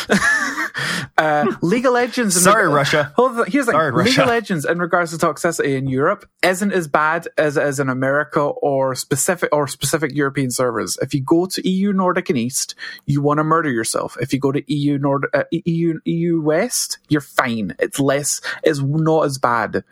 uh, 1.17 1.45
League 1.61 1.85
of 1.85 1.93
Legends. 1.93 2.35
in 2.35 2.43
Sorry, 2.43 2.67
Russia. 2.67 3.13
Here's 3.47 3.65
the 3.65 3.71
Sorry. 3.71 3.91
League 3.91 4.07
Russia. 4.07 4.21
of 4.23 4.27
Legends, 4.27 4.65
in 4.65 4.79
regards 4.79 5.17
to 5.17 5.25
toxicity 5.25 5.77
in 5.77 5.87
Europe, 5.87 6.29
isn't 6.41 6.71
as 6.73 6.87
bad 6.87 7.27
as 7.37 7.57
it 7.57 7.65
is 7.67 7.79
in 7.79 7.89
America 7.89 8.41
or 8.41 8.95
specific 8.95 9.49
or 9.51 9.67
specific 9.67 10.13
European 10.15 10.51
servers. 10.51 10.97
If 11.01 11.13
you 11.13 11.21
go 11.21 11.45
to 11.45 11.69
EU 11.69 11.93
Nordic 11.93 12.29
and 12.29 12.37
East, 12.37 12.75
you 13.05 13.21
want 13.21 13.39
to 13.39 13.43
murder 13.43 13.69
yourself. 13.69 14.17
If 14.19 14.33
you 14.33 14.39
go 14.39 14.51
to 14.51 14.63
EU 14.73 14.97
Nord, 14.97 15.27
uh, 15.33 15.43
EU 15.51 15.99
EU 16.05 16.41
West, 16.41 16.99
you're 17.09 17.21
fine. 17.21 17.75
It's 17.79 17.99
less. 17.99 18.41
It's 18.63 18.81
not 18.81 19.25
as 19.25 19.37
bad. 19.37 19.83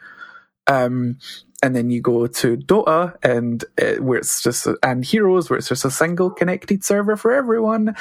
Um, 0.67 1.17
and 1.63 1.75
then 1.75 1.91
you 1.91 2.01
go 2.01 2.25
to 2.25 2.57
Dota 2.57 3.15
and 3.23 3.63
uh, 3.81 4.01
where 4.01 4.17
it's 4.17 4.41
just 4.41 4.67
and 4.81 5.05
Heroes 5.05 5.49
where 5.49 5.57
it's 5.57 5.69
just 5.69 5.85
a 5.85 5.91
single 5.91 6.31
connected 6.31 6.83
server 6.83 7.15
for 7.15 7.31
everyone. 7.31 7.95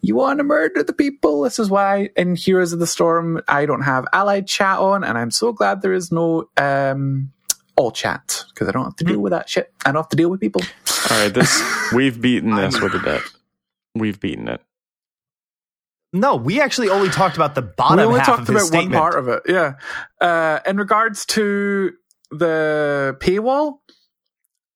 You 0.00 0.16
want 0.16 0.38
to 0.38 0.44
murder 0.44 0.82
the 0.82 0.92
people. 0.92 1.42
This 1.42 1.58
is 1.58 1.70
why 1.70 2.10
in 2.16 2.34
Heroes 2.34 2.72
of 2.72 2.80
the 2.80 2.86
Storm 2.86 3.40
I 3.46 3.66
don't 3.66 3.82
have 3.82 4.06
allied 4.12 4.48
chat 4.48 4.78
on, 4.78 5.04
and 5.04 5.16
I'm 5.16 5.30
so 5.30 5.52
glad 5.52 5.82
there 5.82 5.92
is 5.92 6.10
no 6.10 6.48
um 6.56 7.30
all 7.76 7.90
chat 7.90 8.44
because 8.48 8.68
I 8.68 8.72
don't 8.72 8.84
have 8.84 8.96
to 8.96 9.04
deal 9.04 9.20
with 9.20 9.32
that 9.32 9.48
shit. 9.48 9.72
I 9.84 9.92
don't 9.92 10.02
have 10.02 10.08
to 10.10 10.16
deal 10.16 10.30
with 10.30 10.40
people. 10.40 10.62
All 11.10 11.18
right, 11.18 11.32
this 11.32 11.62
we've 11.92 12.20
beaten 12.20 12.56
this 12.56 12.80
with 12.80 12.94
a 12.94 13.00
debt. 13.00 13.22
We've 13.94 14.18
beaten 14.18 14.48
it. 14.48 14.60
No, 16.12 16.36
we 16.36 16.60
actually 16.60 16.88
only 16.90 17.08
talked 17.08 17.34
about 17.34 17.56
the 17.56 17.62
bottom 17.62 17.98
we 17.98 18.04
only 18.04 18.20
half 18.20 18.26
talked 18.26 18.42
of 18.42 18.50
about 18.50 18.60
his 18.60 18.70
one 18.70 18.92
part 18.92 19.18
of 19.18 19.26
it. 19.26 19.42
Yeah. 19.48 19.74
Uh, 20.20 20.60
in 20.64 20.76
regards 20.76 21.26
to 21.26 21.92
the 22.38 23.16
paywall, 23.20 23.78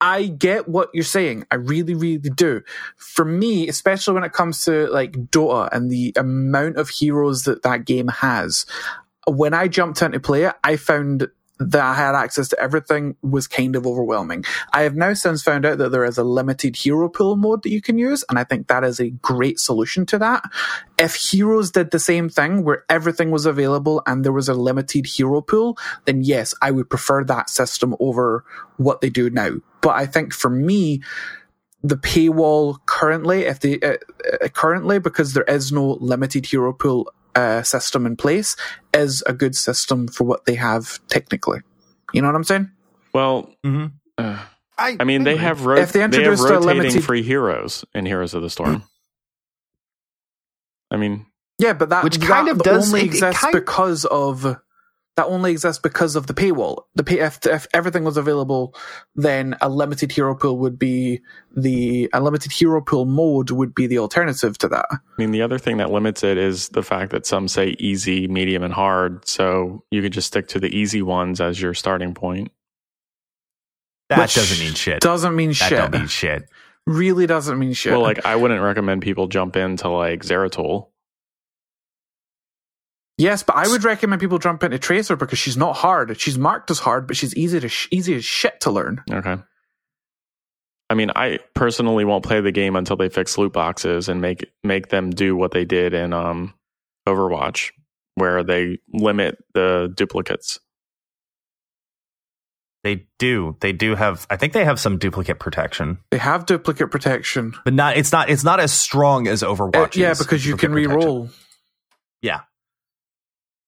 I 0.01 0.27
get 0.27 0.69
what 0.69 0.91
you're 0.95 1.03
saying. 1.03 1.47
I 1.51 1.57
really, 1.57 1.95
really 1.95 2.19
do. 2.19 2.63
For 2.97 3.25
me, 3.25 3.69
especially 3.69 4.15
when 4.15 4.25
it 4.25 4.33
comes 4.33 4.63
to 4.65 4.87
like 4.89 5.13
Dota 5.13 5.69
and 5.73 5.91
the 5.91 6.13
amount 6.17 6.77
of 6.77 6.89
heroes 6.89 7.43
that 7.43 7.63
that 7.63 7.85
game 7.85 8.09
has, 8.09 8.65
when 9.27 9.55
I 9.55 9.69
jumped 9.69 10.01
in 10.03 10.13
to 10.13 10.21
play 10.21 10.45
it, 10.45 10.55
I 10.63 10.77
found 10.77 11.29
that 11.59 11.83
I 11.83 11.95
had 11.95 12.15
access 12.15 12.49
to 12.49 12.61
everything 12.61 13.17
was 13.23 13.47
kind 13.47 13.77
of 13.77 13.87
overwhelming. 13.87 14.45
I 14.73 14.83
have 14.83 14.95
now 14.95 15.15
since 15.15 15.43
found 15.43 15.67
out 15.67 15.79
that 15.79 15.91
there 15.91 16.05
is 16.05 16.19
a 16.19 16.25
limited 16.25 16.77
hero 16.77 17.09
pool 17.09 17.37
mode 17.37 17.63
that 17.63 17.71
you 17.71 17.83
can 17.83 17.99
use, 17.99 18.25
and 18.29 18.39
I 18.39 18.45
think 18.45 18.69
that 18.69 18.85
is 18.85 19.01
a 19.01 19.11
great 19.11 19.59
solution 19.59 20.07
to 20.07 20.19
that. 20.19 20.45
If 20.99 21.15
heroes 21.15 21.71
did 21.71 21.91
the 21.91 21.99
same 21.99 22.29
thing 22.29 22.65
where 22.65 22.85
everything 22.89 23.31
was 23.31 23.47
available 23.47 24.03
and 24.07 24.25
there 24.25 24.33
was 24.33 24.49
a 24.49 24.55
limited 24.55 25.07
hero 25.07 25.41
pool, 25.41 25.77
then 26.05 26.23
yes, 26.23 26.55
I 26.63 26.71
would 26.71 26.91
prefer 26.91 27.25
that 27.25 27.51
system 27.51 27.97
over 28.01 28.45
what 28.77 29.01
they 29.01 29.11
do 29.11 29.31
now. 29.31 29.57
But 29.81 29.97
I 29.97 30.07
think 30.07 30.33
for 30.33 30.51
me, 30.51 31.03
the 31.83 31.97
paywall 31.97 32.79
currently, 32.87 33.43
if 33.43 33.61
they 33.61 33.79
uh, 33.81 33.97
uh, 34.43 34.49
currently 34.49 34.99
because 34.99 35.33
there 35.33 35.45
is 35.45 35.71
no 35.71 35.97
limited 36.01 36.47
hero 36.47 36.73
pool 36.73 37.13
uh, 37.35 37.63
system 37.63 38.07
in 38.07 38.17
place, 38.17 38.57
is 38.95 39.23
a 39.27 39.33
good 39.33 39.55
system 39.55 40.09
for 40.09 40.25
what 40.25 40.45
they 40.47 40.55
have 40.55 40.99
technically. 41.09 41.61
You 42.13 42.23
know 42.23 42.29
what 42.29 42.37
I'm 42.37 42.45
saying? 42.45 42.71
Well, 43.13 43.51
mm-hmm. 43.65 43.87
uh, 44.17 44.39
I, 44.79 44.97
I 45.01 45.05
mean, 45.05 45.25
they 45.25 45.37
have 45.37 45.67
ro- 45.67 45.77
If 45.77 45.93
they 45.93 45.99
they 45.99 46.03
have 46.03 46.15
introduced 46.15 46.43
a 46.49 46.55
rotating 46.55 46.79
limited- 46.83 47.05
free 47.05 47.23
heroes 47.23 47.85
in 47.95 48.07
Heroes 48.07 48.35
of 48.35 48.43
the 48.43 48.51
Storm. 48.51 48.83
I 50.91 50.97
mean, 50.97 51.27
Yeah, 51.59 51.73
but 51.73 51.89
that 51.91 52.05
Which 52.05 52.19
that 52.19 52.27
kind 52.27 52.49
of 52.49 52.59
does- 52.63 52.89
only 52.89 53.01
it- 53.01 53.05
it 53.05 53.07
exists 53.09 53.41
kind- 53.41 53.53
because 53.53 54.05
of 54.05 54.57
that 55.19 55.27
only 55.27 55.51
exists 55.51 55.83
because 55.83 56.15
of 56.15 56.29
the 56.29 56.33
paywall. 56.33 56.85
The 56.95 57.03
pay, 57.03 57.19
if, 57.19 57.45
if 57.45 57.67
everything 57.75 58.05
was 58.05 58.17
available, 58.17 58.73
then 59.17 59.57
a 59.61 59.69
limited 59.69 60.13
hero 60.13 60.37
pool 60.37 60.59
would 60.59 60.79
be 60.79 61.23
the 61.57 62.09
a 62.13 62.21
limited 62.21 62.53
hero 62.53 62.81
pool 62.81 63.05
mode 63.05 63.51
would 63.51 63.75
be 63.75 63.89
the 63.89 63.99
alternative 63.99 64.57
to 64.59 64.69
that. 64.69 64.87
I 64.93 64.99
mean, 65.19 65.33
the 65.33 65.43
other 65.43 65.59
thing 65.59 65.79
that 65.79 65.91
limits 65.91 66.23
it 66.23 66.39
is 66.39 66.69
the 66.69 66.85
fact 66.85 67.11
that 67.11 67.27
some 67.27 67.49
say 67.49 67.75
easy, 67.81 68.29
medium, 68.29 68.63
and 68.63 68.73
hard. 68.73 69.27
So 69.29 69.83
you 69.91 70.03
could 70.03 70.13
just 70.13 70.29
stick 70.29 70.47
to 70.49 70.61
the 70.61 70.69
easy 70.69 71.03
ones 71.03 71.41
as 71.41 71.61
your 71.61 71.75
starting 71.75 72.15
point. 72.15 72.53
that 74.11 74.21
which 74.21 74.37
doesn't 74.37 74.65
mean 74.65 74.75
shit. 74.75 75.01
Doesn't 75.01 75.35
mean 75.35 75.49
that 75.49 75.55
shit. 75.55 75.79
don't 75.79 75.93
mean 75.95 76.07
shit. 76.07 76.49
really 76.87 77.27
doesn't 77.27 77.59
mean 77.59 77.73
shit. 77.73 77.91
Well, 77.91 78.03
like 78.03 78.25
I 78.25 78.37
wouldn't 78.37 78.63
recommend 78.63 79.03
people 79.03 79.27
jump 79.27 79.57
into 79.57 79.89
like 79.89 80.23
Zeratul. 80.23 80.91
Yes, 83.19 83.43
but 83.43 83.57
I 83.57 83.69
would 83.69 83.85
recommend 83.85 84.21
people 84.21 84.39
jump 84.39 84.63
into 84.65 84.79
Tracer 84.79 85.17
because 85.17 85.39
she's 85.39 85.57
not 85.57 85.77
hard. 85.77 86.19
She's 86.19 86.39
marked 86.39 86.71
as 86.71 86.79
hard, 86.79 87.07
but 87.07 87.17
she's 87.17 87.35
easy 87.35 87.61
to 87.61 87.69
sh- 87.69 87.89
easy 87.91 88.15
as 88.15 88.25
shit 88.25 88.61
to 88.63 88.71
learn. 88.71 89.03
Okay. 89.11 89.37
I 90.91 90.95
mean, 90.95 91.11
I 91.15 91.41
personally 91.55 92.07
won't 92.07 92.25
play 92.25 92.41
the 92.41 92.51
game 92.53 92.75
until 92.75 92.97
they 92.97 93.11
fix 93.11 93.37
loot 93.37 93.53
boxes 93.53 94.09
and 94.09 94.23
make 94.23 94.47
make 94.65 94.89
them 94.89 95.11
do 95.11 95.37
what 95.37 95.51
they 95.51 95.67
did 95.67 95.93
in 95.93 96.15
um, 96.15 96.55
Overwatch, 97.07 97.73
where 98.15 98.43
they 98.43 98.79
limit 98.95 99.37
the 99.53 99.93
duplicates. 99.95 100.59
They 102.85 103.07
do. 103.19 103.57
They 103.61 103.73
do 103.73 103.97
have. 103.97 104.27
I 104.31 104.37
think 104.37 104.53
they 104.53 104.65
have 104.65 104.79
some 104.81 104.99
duplicate 104.99 105.39
protection, 105.41 105.99
They 106.11 106.19
have 106.19 106.47
duplicate 106.47 106.91
protection. 106.91 107.55
but 107.65 107.75
not. 107.75 107.97
It's 107.97 108.13
not. 108.13 108.31
It's 108.31 108.45
not 108.45 108.61
as 108.61 108.73
strong 108.73 109.27
as 109.27 109.43
Uh, 109.43 109.49
Overwatch. 109.49 109.97
yeah, 109.97 110.15
because 110.17 110.47
you 110.47 110.57
can 110.57 110.73
re-roll. 110.73 111.29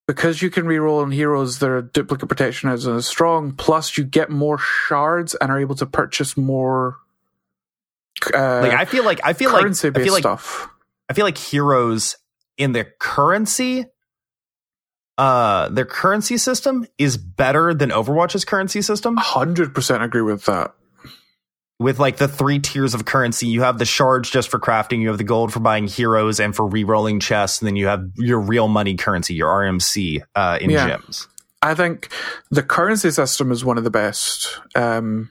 Because 0.07 0.43
you 0.43 0.51
can 0.51 0.67
re-roll 0.67 1.01
on 1.01 1.13
heroes, 1.13 1.61
their 1.61 1.83
duplicate 1.83 2.29
protection 2.29 2.71
isn't 2.71 2.97
as 2.97 3.07
strong. 3.07 3.53
Plus, 3.53 3.97
you 3.97 4.03
get 4.03 4.29
more 4.29 4.59
shards 4.59 5.37
and 5.37 5.53
are 5.53 5.61
able 5.61 5.77
to 5.77 5.87
purchase 5.87 6.37
more 6.37 6.97
uh, 8.35 8.61
Like 8.63 8.73
I 8.73 8.85
feel 8.85 9.05
like 9.05 9.21
I 9.25 9.33
feel 9.33 9.53
like 9.53 9.67
I 9.67 9.73
feel 9.73 10.13
like 10.13 10.23
stuff. 10.23 10.69
I 11.09 11.15
feel 11.15 11.25
like 11.25 11.39
heroes 11.39 12.17
in 12.57 12.73
their 12.73 12.93
currency, 12.99 13.87
uh, 15.19 15.69
their 15.71 15.87
currency 15.87 16.37
system 16.37 16.87
is 16.99 17.17
better 17.17 17.75
than 17.75 17.91
Overwatch's 17.91 18.45
currency 18.45 18.83
system. 18.83 19.17
Hundred 19.17 19.75
percent 19.75 20.03
agree 20.03 20.23
with 20.23 20.45
that. 20.45 20.75
With 21.81 21.99
like 21.99 22.19
the 22.19 22.29
three 22.29 22.59
tiers 22.59 22.93
of 22.93 23.07
currency, 23.07 23.47
you 23.47 23.63
have 23.63 23.79
the 23.79 23.87
shards 23.87 24.29
just 24.29 24.51
for 24.51 24.59
crafting, 24.61 25.01
you 25.01 25.09
have 25.09 25.17
the 25.19 25.25
gold 25.25 25.51
for 25.51 25.61
buying 25.61 25.87
heroes 25.89 26.39
and 26.39 26.55
for 26.55 26.67
re-rolling 26.67 27.21
chests, 27.21 27.61
and 27.61 27.67
then 27.67 27.75
you 27.75 27.87
have 27.87 28.07
your 28.17 28.39
real 28.39 28.69
money 28.69 28.97
currency, 28.97 29.33
your 29.35 29.49
RMC, 29.49 30.21
uh, 30.37 30.59
in 30.61 30.69
Yeah. 30.69 30.87
gems. 30.87 31.27
I 31.63 31.75
think 31.75 32.09
the 32.51 32.63
currency 32.63 33.11
system 33.11 33.51
is 33.51 33.65
one 33.65 33.79
of 33.79 33.85
the 33.85 33.91
best, 33.91 34.61
um, 34.75 35.31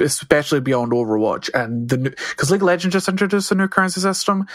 especially 0.00 0.60
beyond 0.60 0.92
Overwatch 0.92 1.50
and 1.54 1.88
the 1.88 1.98
because 2.30 2.50
League 2.50 2.62
of 2.62 2.66
Legends 2.66 2.94
just 2.94 3.08
introduced 3.08 3.52
a 3.52 3.54
new 3.54 3.68
currency 3.68 4.00
system. 4.00 4.46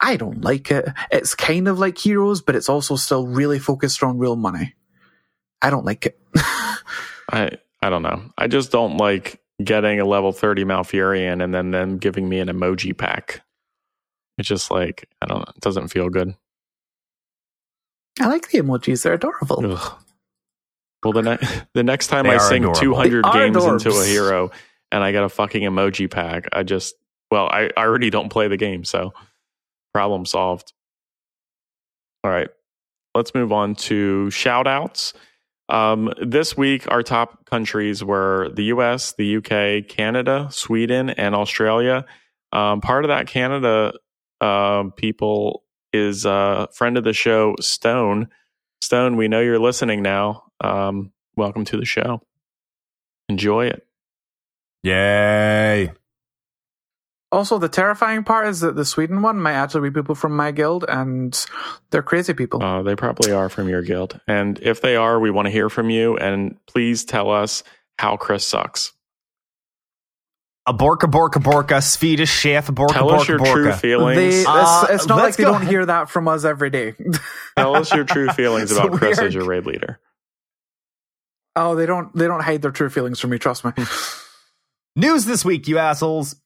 I 0.00 0.16
don't 0.16 0.42
like 0.42 0.70
it. 0.72 0.88
It's 1.10 1.34
kind 1.34 1.68
of 1.68 1.78
like 1.78 1.98
Heroes, 1.98 2.40
but 2.42 2.54
it's 2.56 2.68
also 2.68 2.96
still 2.96 3.26
really 3.26 3.58
focused 3.60 4.02
on 4.02 4.18
real 4.18 4.36
money. 4.36 4.74
I 5.62 5.70
don't 5.70 5.84
like 5.84 6.06
it. 6.06 6.18
I 7.32 7.50
I 7.80 7.90
don't 7.90 8.02
know. 8.02 8.22
I 8.36 8.46
just 8.48 8.70
don't 8.72 8.96
like 8.96 9.40
getting 9.62 10.00
a 10.00 10.04
level 10.04 10.32
thirty 10.32 10.64
Malfurion 10.64 11.42
and 11.42 11.52
then 11.54 11.70
them 11.70 11.98
giving 11.98 12.28
me 12.28 12.38
an 12.40 12.48
emoji 12.48 12.96
pack. 12.96 13.42
It's 14.38 14.48
just 14.48 14.70
like 14.70 15.08
I 15.22 15.26
don't 15.26 15.38
know. 15.38 15.52
It 15.56 15.60
doesn't 15.60 15.88
feel 15.88 16.08
good. 16.08 16.34
I 18.20 18.26
like 18.26 18.48
the 18.50 18.58
emojis; 18.58 19.02
they're 19.02 19.14
adorable. 19.14 19.72
Ugh. 19.74 19.98
Well, 21.04 21.12
the 21.12 21.22
ne- 21.22 21.48
the 21.74 21.82
next 21.84 22.08
time 22.08 22.24
They 22.24 22.32
I 22.32 22.36
are 22.36 22.40
sing 22.40 22.62
adorable. 22.64 22.80
two 22.80 22.94
hundred 22.94 23.24
They 23.24 23.32
games 23.32 23.64
into 23.64 23.90
a 23.90 24.04
hero 24.04 24.50
and 24.90 25.02
I 25.04 25.12
get 25.12 25.22
a 25.22 25.28
fucking 25.28 25.62
emoji 25.62 26.10
pack, 26.10 26.48
I 26.52 26.62
just 26.62 26.94
well, 27.30 27.46
I, 27.46 27.70
I 27.76 27.82
already 27.82 28.08
don't 28.10 28.30
play 28.30 28.48
the 28.48 28.56
game, 28.56 28.84
so 28.84 29.12
problem 29.92 30.24
solved. 30.24 30.72
All 32.24 32.30
right, 32.30 32.48
let's 33.14 33.34
move 33.34 33.52
on 33.52 33.74
to 33.76 34.30
shout 34.30 34.66
outs. 34.66 35.12
Um, 35.68 36.12
this 36.24 36.56
week, 36.56 36.90
our 36.90 37.02
top 37.02 37.44
countries 37.44 38.02
were 38.02 38.50
the 38.54 38.64
US, 38.64 39.12
the 39.12 39.36
UK, 39.36 39.86
Canada, 39.88 40.48
Sweden, 40.50 41.10
and 41.10 41.34
Australia. 41.34 42.06
Um, 42.52 42.80
part 42.80 43.04
of 43.04 43.08
that 43.08 43.26
Canada 43.26 43.92
uh, 44.40 44.84
people 44.96 45.64
is 45.92 46.24
a 46.24 46.68
friend 46.72 46.96
of 46.96 47.04
the 47.04 47.12
show, 47.12 47.54
Stone, 47.60 48.28
Stone, 48.80 49.16
we 49.16 49.28
know 49.28 49.40
you're 49.40 49.58
listening 49.58 50.02
now. 50.02 50.44
Um, 50.60 51.12
welcome 51.36 51.64
to 51.66 51.76
the 51.76 51.84
show. 51.84 52.22
Enjoy 53.28 53.66
it. 53.66 53.86
Yay. 54.82 55.92
Also, 57.30 57.58
the 57.58 57.68
terrifying 57.68 58.24
part 58.24 58.46
is 58.48 58.60
that 58.60 58.74
the 58.74 58.86
Sweden 58.86 59.20
one 59.20 59.38
might 59.38 59.52
actually 59.52 59.90
be 59.90 60.00
people 60.00 60.14
from 60.14 60.34
my 60.34 60.50
guild, 60.50 60.84
and 60.88 61.38
they're 61.90 62.02
crazy 62.02 62.32
people. 62.32 62.62
Uh, 62.62 62.82
they 62.82 62.96
probably 62.96 63.32
are 63.32 63.50
from 63.50 63.68
your 63.68 63.82
guild. 63.82 64.18
And 64.26 64.58
if 64.62 64.80
they 64.80 64.96
are, 64.96 65.20
we 65.20 65.30
want 65.30 65.44
to 65.46 65.50
hear 65.52 65.68
from 65.68 65.90
you. 65.90 66.16
And 66.16 66.56
please 66.66 67.04
tell 67.04 67.30
us 67.30 67.62
how 67.98 68.16
Chris 68.16 68.46
sucks. 68.46 68.92
A 70.66 70.72
borka 70.72 71.10
borka 71.10 71.42
borka, 71.42 71.82
Swedish 71.82 72.30
chef 72.30 72.68
borka 72.68 72.92
Tell 72.94 73.08
borka 73.08 73.20
us 73.20 73.28
your 73.28 73.38
borka. 73.38 73.52
true 73.52 73.72
feelings. 73.72 74.16
They, 74.16 74.44
Uh, 74.46 74.82
it's, 74.84 74.90
it's 74.92 75.06
not 75.06 75.18
like 75.18 75.36
they 75.36 75.44
don't 75.44 75.56
ahead. 75.56 75.68
hear 75.68 75.84
that 75.86 76.08
from 76.10 76.28
us 76.28 76.44
every 76.46 76.70
day. 76.70 76.94
Tell 77.58 77.76
us 77.76 77.92
your 77.94 78.04
true 78.04 78.28
feelings 78.30 78.70
So 78.74 78.82
about 78.86 78.98
Chris 78.98 79.18
are- 79.18 79.24
as 79.26 79.34
your 79.34 79.44
raid 79.44 79.66
leader. 79.66 79.98
oh, 81.56 81.74
they 81.74 81.84
don't. 81.86 82.14
They 82.14 82.26
don't 82.26 82.40
hide 82.42 82.62
their 82.62 82.70
true 82.70 82.88
feelings 82.90 83.18
from 83.20 83.30
me. 83.30 83.38
Trust 83.38 83.64
me. 83.64 83.72
News 84.96 85.24
this 85.26 85.44
week, 85.44 85.68
you 85.68 85.78
assholes. 85.78 86.36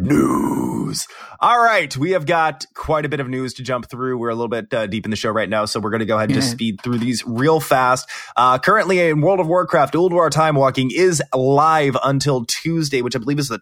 News. 0.00 1.06
All 1.40 1.58
right, 1.58 1.96
we 1.96 2.10
have 2.10 2.26
got 2.26 2.66
quite 2.74 3.06
a 3.06 3.08
bit 3.08 3.20
of 3.20 3.28
news 3.28 3.54
to 3.54 3.62
jump 3.62 3.88
through. 3.88 4.18
We're 4.18 4.28
a 4.28 4.34
little 4.34 4.48
bit 4.48 4.72
uh, 4.74 4.86
deep 4.86 5.06
in 5.06 5.10
the 5.10 5.16
show 5.16 5.30
right 5.30 5.48
now, 5.48 5.64
so 5.64 5.80
we're 5.80 5.90
going 5.90 6.00
to 6.00 6.06
go 6.06 6.16
ahead 6.16 6.28
and 6.28 6.34
just 6.34 6.50
speed 6.50 6.80
through 6.82 6.98
these 6.98 7.24
real 7.26 7.60
fast. 7.60 8.08
Uh, 8.36 8.58
currently 8.58 9.00
in 9.00 9.20
World 9.22 9.40
of 9.40 9.46
Warcraft, 9.46 9.94
Ulduar 9.94 10.30
Time 10.30 10.56
Walking 10.56 10.90
is 10.94 11.22
live 11.34 11.96
until 12.04 12.44
Tuesday, 12.44 13.02
which 13.02 13.16
I 13.16 13.18
believe 13.18 13.38
is 13.38 13.48
the 13.48 13.60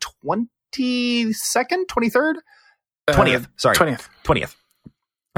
22nd, 0.77 1.87
23rd? 1.87 2.35
20th, 3.11 3.47
sorry. 3.57 3.77
20th. 3.77 4.09
20th 4.25 4.58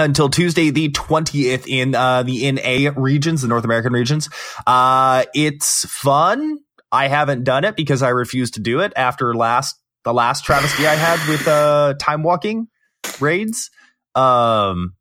until 0.00 0.28
Tuesday 0.28 0.70
the 0.70 0.88
20th 0.90 1.66
in 1.68 1.94
uh, 1.94 2.22
the 2.22 2.50
NA 2.52 2.90
regions, 2.96 3.42
the 3.42 3.48
North 3.48 3.64
American 3.64 3.92
regions. 3.92 4.28
Uh, 4.66 5.24
it's 5.34 5.84
fun. 5.88 6.58
I 6.92 7.08
haven't 7.08 7.44
done 7.44 7.64
it 7.64 7.76
because 7.76 8.02
I 8.02 8.08
refused 8.08 8.54
to 8.54 8.60
do 8.60 8.80
it 8.80 8.92
after 8.96 9.34
last 9.34 9.76
the 10.02 10.12
last 10.14 10.44
travesty 10.44 10.86
I 10.86 10.94
had 10.94 11.28
with 11.28 11.46
uh, 11.46 11.94
time 12.00 12.22
walking 12.22 12.68
raids. 13.20 13.70
Um, 14.14 14.94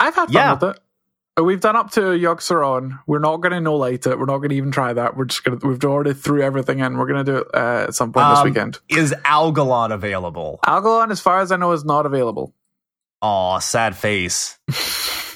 I've 0.00 0.14
had 0.14 0.26
fun 0.26 0.32
Yeah. 0.32 0.52
with 0.54 0.62
it. 0.64 0.80
Uh, 1.38 1.44
We've 1.44 1.60
done 1.60 1.76
up 1.76 1.92
to 1.92 2.00
Yogg-Saron. 2.00 2.98
We're 3.06 3.20
not 3.20 3.36
going 3.36 3.52
to 3.52 3.60
no 3.60 3.76
light 3.76 4.06
it. 4.06 4.18
We're 4.18 4.24
not 4.26 4.38
going 4.38 4.48
to 4.50 4.56
even 4.56 4.72
try 4.72 4.92
that. 4.92 5.16
We're 5.16 5.26
just 5.26 5.44
going 5.44 5.58
to. 5.58 5.66
We've 5.68 5.84
already 5.84 6.14
threw 6.14 6.42
everything 6.42 6.80
in. 6.80 6.96
We're 6.98 7.06
going 7.06 7.24
to 7.24 7.32
do 7.32 7.38
it 7.38 7.46
uh, 7.54 7.84
at 7.88 7.94
some 7.94 8.12
point 8.12 8.28
this 8.30 8.38
Um, 8.40 8.44
weekend. 8.46 8.80
is 8.88 9.12
Algalon 9.24 9.92
available? 9.92 10.58
Algalon, 10.66 11.10
as 11.12 11.20
far 11.20 11.40
as 11.40 11.52
I 11.52 11.56
know, 11.56 11.70
is 11.72 11.84
not 11.84 12.06
available. 12.06 12.54
Aw, 13.20 13.58
sad 13.58 13.96
face. 13.96 14.58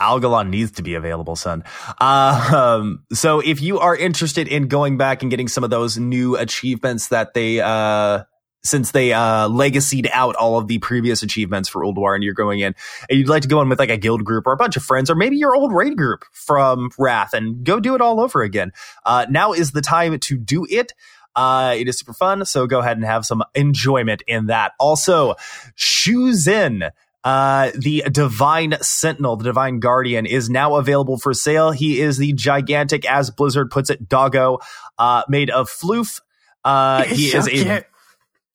Algalon 0.01 0.51
needs 0.51 0.73
to 0.73 0.83
be 0.83 0.95
available, 0.95 1.37
son. 1.37 1.65
Uh, 2.01 2.79
um, 2.81 3.05
so 3.13 3.41
if 3.41 3.61
you 3.61 3.79
are 3.79 3.97
interested 3.97 4.49
in 4.49 4.69
going 4.69 4.97
back 4.97 5.23
and 5.23 5.31
getting 5.31 5.49
some 5.49 5.65
of 5.65 5.71
those 5.71 5.99
new 5.99 6.37
achievements 6.37 7.09
that 7.09 7.35
they, 7.35 7.61
uh, 7.61 8.23
since 8.65 8.93
they 8.93 9.13
uh 9.13 9.49
legacied 9.49 10.09
out 10.13 10.37
all 10.37 10.57
of 10.57 10.69
the 10.69 10.79
previous 10.79 11.23
achievements 11.23 11.69
for 11.69 11.83
Ulduar 11.83 12.15
and 12.15 12.23
you're 12.23 12.33
going 12.33 12.61
in 12.61 12.75
and 13.09 13.19
you'd 13.19 13.29
like 13.29 13.43
to 13.43 13.49
go 13.49 13.61
in 13.61 13.69
with 13.69 13.79
like 13.79 13.91
a 13.91 13.97
guild 13.97 14.25
group 14.25 14.47
or 14.47 14.53
a 14.53 14.57
bunch 14.57 14.77
of 14.77 14.85
friends 14.85 15.11
or 15.11 15.17
maybe 15.17 15.37
your 15.37 15.57
old 15.57 15.73
raid 15.73 15.97
group 15.97 16.25
from 16.31 16.91
Wrath 16.97 17.35
and 17.35 17.65
go 17.65 17.81
do 17.81 17.97
it 17.97 18.01
all 18.01 18.21
over 18.21 18.43
again. 18.43 18.71
Uh 19.05 19.27
now 19.29 19.53
is 19.53 19.73
the 19.73 19.81
time 19.81 20.17
to 20.17 20.39
do 20.39 20.65
it. 20.71 20.93
Uh 21.35 21.75
it 21.77 21.89
is 21.89 21.99
super 21.99 22.13
fun, 22.13 22.45
so 22.45 22.69
go 22.69 22.79
ahead 22.79 22.97
and 22.97 23.05
have 23.05 23.25
some 23.25 23.43
enjoyment 23.55 24.23
in 24.29 24.47
that. 24.47 24.73
Also, 24.79 25.35
shoes 25.75 26.47
in 26.47 26.85
uh, 27.25 27.71
the 27.75 28.05
Divine 28.11 28.77
Sentinel, 28.81 29.37
the 29.37 29.45
Divine 29.45 29.79
Guardian, 29.81 30.27
is 30.27 30.51
now 30.51 30.77
available 30.77 31.19
for 31.19 31.33
sale. 31.33 31.71
He 31.71 32.01
is 32.01 32.19
the 32.19 32.33
gigantic, 32.33 33.05
as 33.05 33.31
Blizzard 33.31 33.71
puts 33.71 33.91
it, 33.91 34.09
doggo, 34.09 34.59
uh, 34.99 35.23
made 35.29 35.51
of 35.51 35.69
floof. 35.71 36.21
Uh, 36.65 37.05
he 37.05 37.29
So 37.29 37.39
is 37.39 37.49
a 37.49 37.85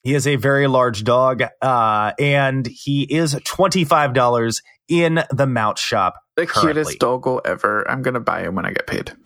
he 0.04 0.14
is 0.16 0.28
a 0.28 0.36
very 0.38 0.68
large 0.68 1.04
dog, 1.04 1.44
uh, 1.62 2.12
and 2.20 2.66
he 2.66 3.04
is 3.04 3.40
twenty 3.44 3.84
five 3.84 4.14
dollars 4.14 4.62
in 4.88 5.24
the 5.32 5.48
mount 5.48 5.78
shop. 5.78 6.16
the 6.36 6.46
currently. 6.46 6.74
cutest 6.84 7.00
doggo 7.00 7.38
ever. 7.40 7.90
I'm 7.90 8.02
to 8.14 8.20
buy 8.22 8.42
him 8.44 8.56
when 8.56 8.66
I 8.66 8.72
get 8.72 8.88
paid. 8.88 9.12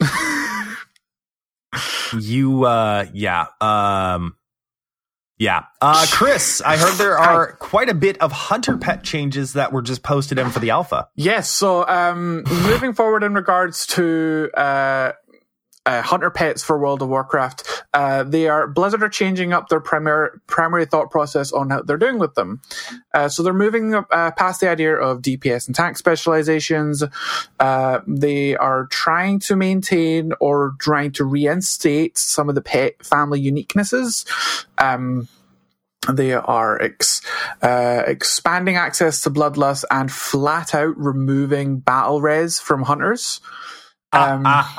You, 2.18 2.64
uh, 2.64 3.06
yeah, 3.14 3.46
um, 3.60 4.36
yeah. 5.38 5.64
Uh, 5.80 6.06
Chris, 6.10 6.60
I 6.64 6.76
heard 6.76 6.94
there 6.94 7.18
are 7.18 7.52
quite 7.54 7.88
a 7.88 7.94
bit 7.94 8.18
of 8.18 8.32
hunter 8.32 8.76
pet 8.76 9.02
changes 9.02 9.54
that 9.54 9.72
were 9.72 9.82
just 9.82 10.02
posted 10.02 10.38
in 10.38 10.50
for 10.50 10.60
the 10.60 10.70
alpha. 10.70 11.08
Yes. 11.14 11.50
So, 11.50 11.86
um, 11.88 12.44
moving 12.44 12.92
forward 12.92 13.24
in 13.24 13.34
regards 13.34 13.86
to 13.88 14.50
uh, 14.56 15.12
uh, 15.84 16.02
hunter 16.02 16.30
pets 16.30 16.62
for 16.62 16.78
World 16.78 17.02
of 17.02 17.08
Warcraft, 17.08 17.84
uh, 17.92 18.22
they 18.22 18.48
are 18.48 18.66
Blizzard 18.66 19.02
are 19.02 19.08
changing 19.08 19.52
up 19.52 19.68
their 19.68 19.80
primary 19.80 20.30
primary 20.46 20.86
thought 20.86 21.10
process 21.10 21.52
on 21.52 21.70
how 21.70 21.82
they're 21.82 21.96
doing 21.96 22.18
with 22.18 22.34
them. 22.34 22.60
Uh, 23.12 23.28
so 23.28 23.42
they're 23.42 23.52
moving 23.52 23.94
up, 23.94 24.06
uh, 24.10 24.30
past 24.32 24.60
the 24.60 24.70
idea 24.70 24.94
of 24.94 25.22
DPS 25.22 25.66
and 25.66 25.74
tank 25.74 25.96
specializations. 25.98 27.02
Uh, 27.58 28.00
they 28.06 28.56
are 28.56 28.86
trying 28.86 29.40
to 29.40 29.56
maintain 29.56 30.32
or 30.40 30.74
trying 30.78 31.12
to 31.12 31.24
reinstate 31.24 32.16
some 32.16 32.48
of 32.48 32.54
the 32.54 32.62
pet 32.62 33.04
family 33.04 33.42
uniquenesses. 33.42 34.24
Um, 34.78 35.28
they 36.10 36.32
are 36.32 36.82
ex, 36.82 37.22
uh, 37.62 38.02
expanding 38.06 38.76
access 38.76 39.20
to 39.20 39.30
bloodlust 39.30 39.84
and 39.90 40.10
flat 40.10 40.74
out 40.74 40.96
removing 40.96 41.78
battle 41.78 42.20
res 42.20 42.58
from 42.58 42.82
hunters. 42.82 43.40
Um, 44.12 44.44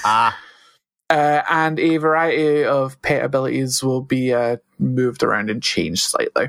uh, 0.04 0.32
and 1.10 1.78
a 1.78 1.96
variety 1.98 2.64
of 2.64 3.00
pet 3.02 3.24
abilities 3.24 3.82
will 3.82 4.02
be 4.02 4.32
uh, 4.32 4.56
moved 4.78 5.22
around 5.22 5.50
and 5.50 5.62
changed 5.62 6.02
slightly. 6.02 6.48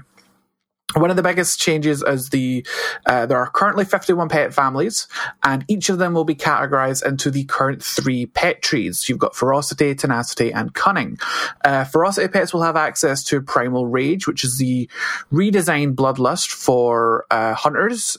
One 0.96 1.10
of 1.10 1.18
the 1.18 1.24
biggest 1.24 1.60
changes 1.60 2.02
is 2.02 2.30
the 2.30 2.66
uh, 3.06 3.26
there 3.26 3.38
are 3.38 3.50
currently 3.50 3.84
51 3.84 4.30
pet 4.30 4.54
families, 4.54 5.08
and 5.44 5.66
each 5.68 5.90
of 5.90 5.98
them 5.98 6.14
will 6.14 6.24
be 6.24 6.34
categorized 6.34 7.06
into 7.06 7.30
the 7.30 7.44
current 7.44 7.84
three 7.84 8.26
pet 8.26 8.62
trees. 8.62 9.10
You've 9.10 9.18
got 9.20 9.36
ferocity, 9.36 9.94
tenacity, 9.96 10.54
and 10.54 10.74
cunning. 10.74 11.18
Uh, 11.64 11.84
ferocity 11.84 12.30
pets 12.30 12.54
will 12.54 12.64
have 12.64 12.78
access 12.78 13.22
to 13.26 13.42
primal 13.42 13.86
rage, 13.86 14.28
which 14.28 14.46
is 14.46 14.60
the 14.60 14.90
redesigned 15.32 15.96
bloodlust 15.96 16.52
for 16.52 17.26
uh, 17.32 17.54
hunters. 17.54 18.18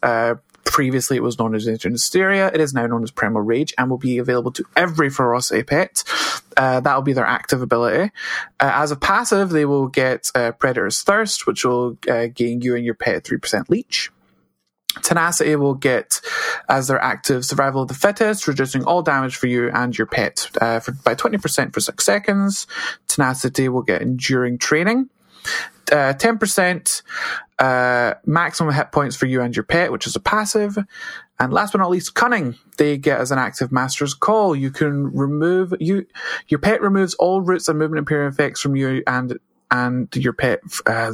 Previously, 0.78 1.16
it 1.16 1.24
was 1.24 1.40
known 1.40 1.56
as 1.56 1.66
Ancient 1.66 1.94
Hysteria. 1.94 2.52
It 2.54 2.60
is 2.60 2.72
now 2.72 2.86
known 2.86 3.02
as 3.02 3.10
Primal 3.10 3.42
Rage 3.42 3.74
and 3.76 3.90
will 3.90 3.98
be 3.98 4.18
available 4.18 4.52
to 4.52 4.64
every 4.76 5.10
Ferocity 5.10 5.64
pet. 5.64 6.04
Uh, 6.56 6.78
that'll 6.78 7.02
be 7.02 7.14
their 7.14 7.26
active 7.26 7.62
ability. 7.62 8.12
Uh, 8.60 8.70
as 8.74 8.92
a 8.92 8.96
passive, 8.96 9.50
they 9.50 9.64
will 9.64 9.88
get 9.88 10.30
uh, 10.36 10.52
Predator's 10.52 11.02
Thirst, 11.02 11.48
which 11.48 11.64
will 11.64 11.98
uh, 12.08 12.28
gain 12.32 12.60
you 12.60 12.76
and 12.76 12.84
your 12.84 12.94
pet 12.94 13.24
3% 13.24 13.68
leech. 13.68 14.12
Tenacity 15.02 15.56
will 15.56 15.74
get 15.74 16.20
as 16.68 16.86
their 16.86 17.02
active 17.02 17.44
Survival 17.44 17.82
of 17.82 17.88
the 17.88 17.94
Fittest, 17.94 18.46
reducing 18.46 18.84
all 18.84 19.02
damage 19.02 19.34
for 19.34 19.48
you 19.48 19.70
and 19.70 19.98
your 19.98 20.06
pet 20.06 20.48
uh, 20.60 20.78
for, 20.78 20.92
by 20.92 21.16
20% 21.16 21.74
for 21.74 21.80
6 21.80 22.04
seconds. 22.04 22.68
Tenacity 23.08 23.68
will 23.68 23.82
get 23.82 24.00
Enduring 24.00 24.58
Training. 24.58 25.10
Uh, 25.90 26.12
10% 26.12 27.02
uh, 27.58 28.14
maximum 28.26 28.74
hit 28.74 28.92
points 28.92 29.16
for 29.16 29.26
you 29.26 29.40
and 29.40 29.56
your 29.56 29.64
pet, 29.64 29.90
which 29.90 30.06
is 30.06 30.14
a 30.16 30.20
passive. 30.20 30.76
And 31.40 31.52
last 31.52 31.72
but 31.72 31.78
not 31.78 31.90
least, 31.90 32.14
cunning. 32.14 32.56
They 32.76 32.98
get 32.98 33.20
as 33.20 33.30
an 33.30 33.38
active 33.38 33.72
master's 33.72 34.12
call. 34.14 34.54
You 34.54 34.70
can 34.70 35.12
remove 35.14 35.72
you. 35.80 36.06
Your 36.48 36.60
pet 36.60 36.82
removes 36.82 37.14
all 37.14 37.40
roots 37.40 37.68
and 37.68 37.78
movement 37.78 38.00
impairing 38.00 38.28
effects 38.28 38.60
from 38.60 38.76
you 38.76 39.02
and 39.06 39.38
and 39.70 40.14
your 40.16 40.32
pet 40.32 40.60
uh, 40.86 41.12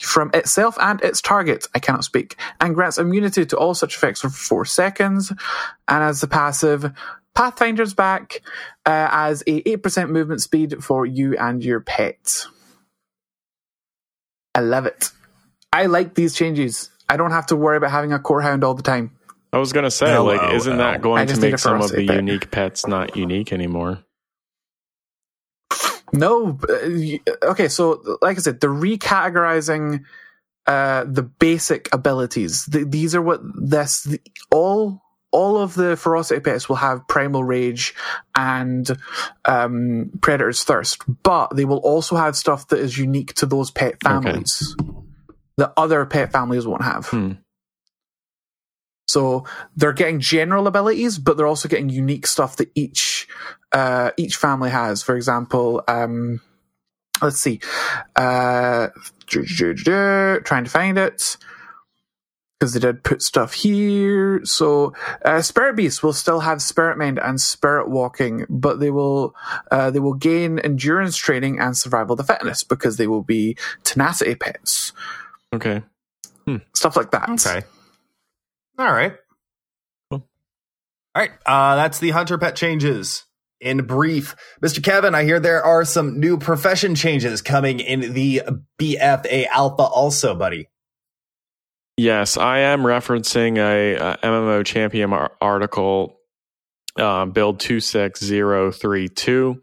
from 0.00 0.30
itself 0.34 0.76
and 0.80 1.00
its 1.02 1.20
target. 1.20 1.66
I 1.74 1.78
cannot 1.78 2.04
speak. 2.04 2.36
And 2.60 2.74
grants 2.74 2.98
immunity 2.98 3.46
to 3.46 3.56
all 3.56 3.74
such 3.74 3.96
effects 3.96 4.20
for 4.20 4.28
four 4.28 4.64
seconds. 4.64 5.32
And 5.88 6.04
as 6.04 6.20
the 6.20 6.28
passive, 6.28 6.92
Pathfinder's 7.34 7.94
back 7.94 8.42
uh, 8.84 9.08
as 9.10 9.42
a 9.46 9.68
eight 9.68 9.82
percent 9.82 10.10
movement 10.10 10.40
speed 10.40 10.82
for 10.82 11.04
you 11.04 11.36
and 11.36 11.64
your 11.64 11.80
pet. 11.80 12.46
I 14.56 14.60
love 14.60 14.86
it. 14.86 15.10
I 15.70 15.84
like 15.84 16.14
these 16.14 16.34
changes. 16.34 16.88
I 17.10 17.18
don't 17.18 17.30
have 17.30 17.44
to 17.48 17.56
worry 17.56 17.76
about 17.76 17.90
having 17.90 18.14
a 18.14 18.18
core 18.18 18.40
hound 18.40 18.64
all 18.64 18.72
the 18.72 18.82
time. 18.82 19.10
I 19.52 19.58
was 19.58 19.74
gonna 19.74 19.90
say, 19.90 20.16
LOL. 20.16 20.24
like, 20.24 20.54
isn't 20.54 20.78
that 20.78 21.02
going 21.02 21.26
to 21.26 21.38
make 21.38 21.58
some 21.58 21.82
of 21.82 21.90
the 21.92 22.06
pet. 22.06 22.16
unique 22.16 22.50
pets 22.50 22.86
not 22.86 23.16
unique 23.16 23.52
anymore? 23.52 23.98
No, 26.12 26.58
uh, 26.68 27.50
okay. 27.50 27.68
So, 27.68 28.18
like 28.22 28.38
I 28.38 28.40
said, 28.40 28.60
they're 28.60 28.70
recategorizing 28.70 30.04
uh, 30.66 31.04
the 31.04 31.22
basic 31.22 31.92
abilities. 31.92 32.64
Th 32.64 32.86
these 32.88 33.14
are 33.14 33.22
what 33.22 33.40
this 33.54 34.04
the, 34.04 34.20
all 34.50 35.02
all 35.36 35.58
of 35.58 35.74
the 35.74 35.98
ferocity 35.98 36.40
pets 36.40 36.66
will 36.66 36.76
have 36.76 37.06
primal 37.08 37.44
rage 37.44 37.94
and 38.34 38.88
um, 39.44 40.10
predator's 40.20 40.64
thirst, 40.64 41.02
but 41.22 41.54
they 41.54 41.66
will 41.66 41.76
also 41.78 42.16
have 42.16 42.34
stuff 42.34 42.68
that 42.68 42.78
is 42.78 42.96
unique 42.96 43.34
to 43.34 43.44
those 43.44 43.70
pet 43.70 43.96
families. 44.02 44.74
that 45.58 45.74
other 45.76 46.06
pet 46.06 46.32
families 46.32 46.66
won't 46.66 46.84
have. 46.84 47.06
Hmm. 47.08 47.32
So 49.08 49.44
they're 49.76 49.92
getting 49.92 50.20
general 50.20 50.66
abilities, 50.66 51.18
but 51.18 51.36
they're 51.36 51.46
also 51.46 51.68
getting 51.68 51.90
unique 51.90 52.26
stuff 52.26 52.56
that 52.56 52.70
each 52.74 53.28
uh, 53.72 54.12
each 54.16 54.36
family 54.36 54.70
has. 54.70 55.02
For 55.02 55.16
example, 55.16 55.82
um, 55.86 56.40
let's 57.20 57.40
see, 57.40 57.60
uh, 58.16 58.88
trying 59.28 60.64
to 60.64 60.70
find 60.70 60.96
it 60.96 61.36
because 62.58 62.72
they 62.72 62.80
did 62.80 63.02
put 63.04 63.22
stuff 63.22 63.52
here. 63.52 64.40
So 64.44 64.94
uh, 65.24 65.42
spirit 65.42 65.76
beasts 65.76 66.02
will 66.02 66.12
still 66.12 66.40
have 66.40 66.62
spirit 66.62 66.96
mend 66.96 67.18
and 67.18 67.40
spirit 67.40 67.90
walking, 67.90 68.46
but 68.48 68.80
they 68.80 68.90
will 68.90 69.34
uh, 69.70 69.90
they 69.90 69.98
will 69.98 70.14
gain 70.14 70.58
endurance 70.58 71.16
training 71.16 71.58
and 71.60 71.76
survival 71.76 72.16
the 72.16 72.24
fitness 72.24 72.64
because 72.64 72.96
they 72.96 73.06
will 73.06 73.22
be 73.22 73.56
tenacity 73.84 74.34
pets. 74.34 74.92
Okay. 75.52 75.82
Stuff 76.74 76.96
like 76.96 77.10
that. 77.10 77.28
Okay. 77.28 77.66
All 78.78 78.92
right. 78.92 79.14
Cool. 80.10 80.26
All 81.14 81.22
right. 81.22 81.30
Uh, 81.44 81.76
that's 81.76 81.98
the 81.98 82.10
hunter 82.10 82.38
pet 82.38 82.56
changes. 82.56 83.24
In 83.58 83.86
brief, 83.86 84.36
Mr. 84.62 84.84
Kevin, 84.84 85.14
I 85.14 85.24
hear 85.24 85.40
there 85.40 85.64
are 85.64 85.84
some 85.86 86.20
new 86.20 86.36
profession 86.36 86.94
changes 86.94 87.40
coming 87.40 87.80
in 87.80 88.12
the 88.12 88.42
BFA 88.78 89.46
Alpha, 89.46 89.82
also, 89.82 90.34
buddy. 90.34 90.68
Yes, 91.96 92.36
I 92.36 92.58
am 92.58 92.82
referencing 92.82 93.56
a, 93.56 93.94
a 93.94 94.18
MMO 94.18 94.66
Champion 94.66 95.14
article, 95.40 96.20
uh, 96.98 97.24
build 97.24 97.58
26032. 97.58 99.62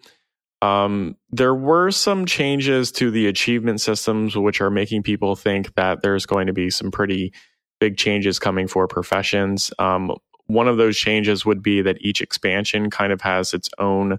Um, 0.63 1.15
there 1.29 1.53
were 1.53 1.91
some 1.91 2.25
changes 2.25 2.91
to 2.93 3.11
the 3.11 3.27
achievement 3.27 3.81
systems, 3.81 4.35
which 4.35 4.61
are 4.61 4.71
making 4.71 5.03
people 5.03 5.35
think 5.35 5.75
that 5.75 6.01
there's 6.01 6.25
going 6.25 6.47
to 6.47 6.53
be 6.53 6.71
some 6.71 6.89
pretty 6.89 7.33
big 7.79 7.97
changes 7.97 8.39
coming 8.39 8.67
for 8.67 8.87
professions. 8.87 9.71
Um, 9.77 10.15
one 10.47 10.67
of 10.67 10.77
those 10.77 10.97
changes 10.97 11.45
would 11.45 11.61
be 11.61 11.83
that 11.83 12.01
each 12.01 12.21
expansion 12.21 12.89
kind 12.89 13.13
of 13.13 13.21
has 13.21 13.53
its 13.53 13.69
own 13.77 14.17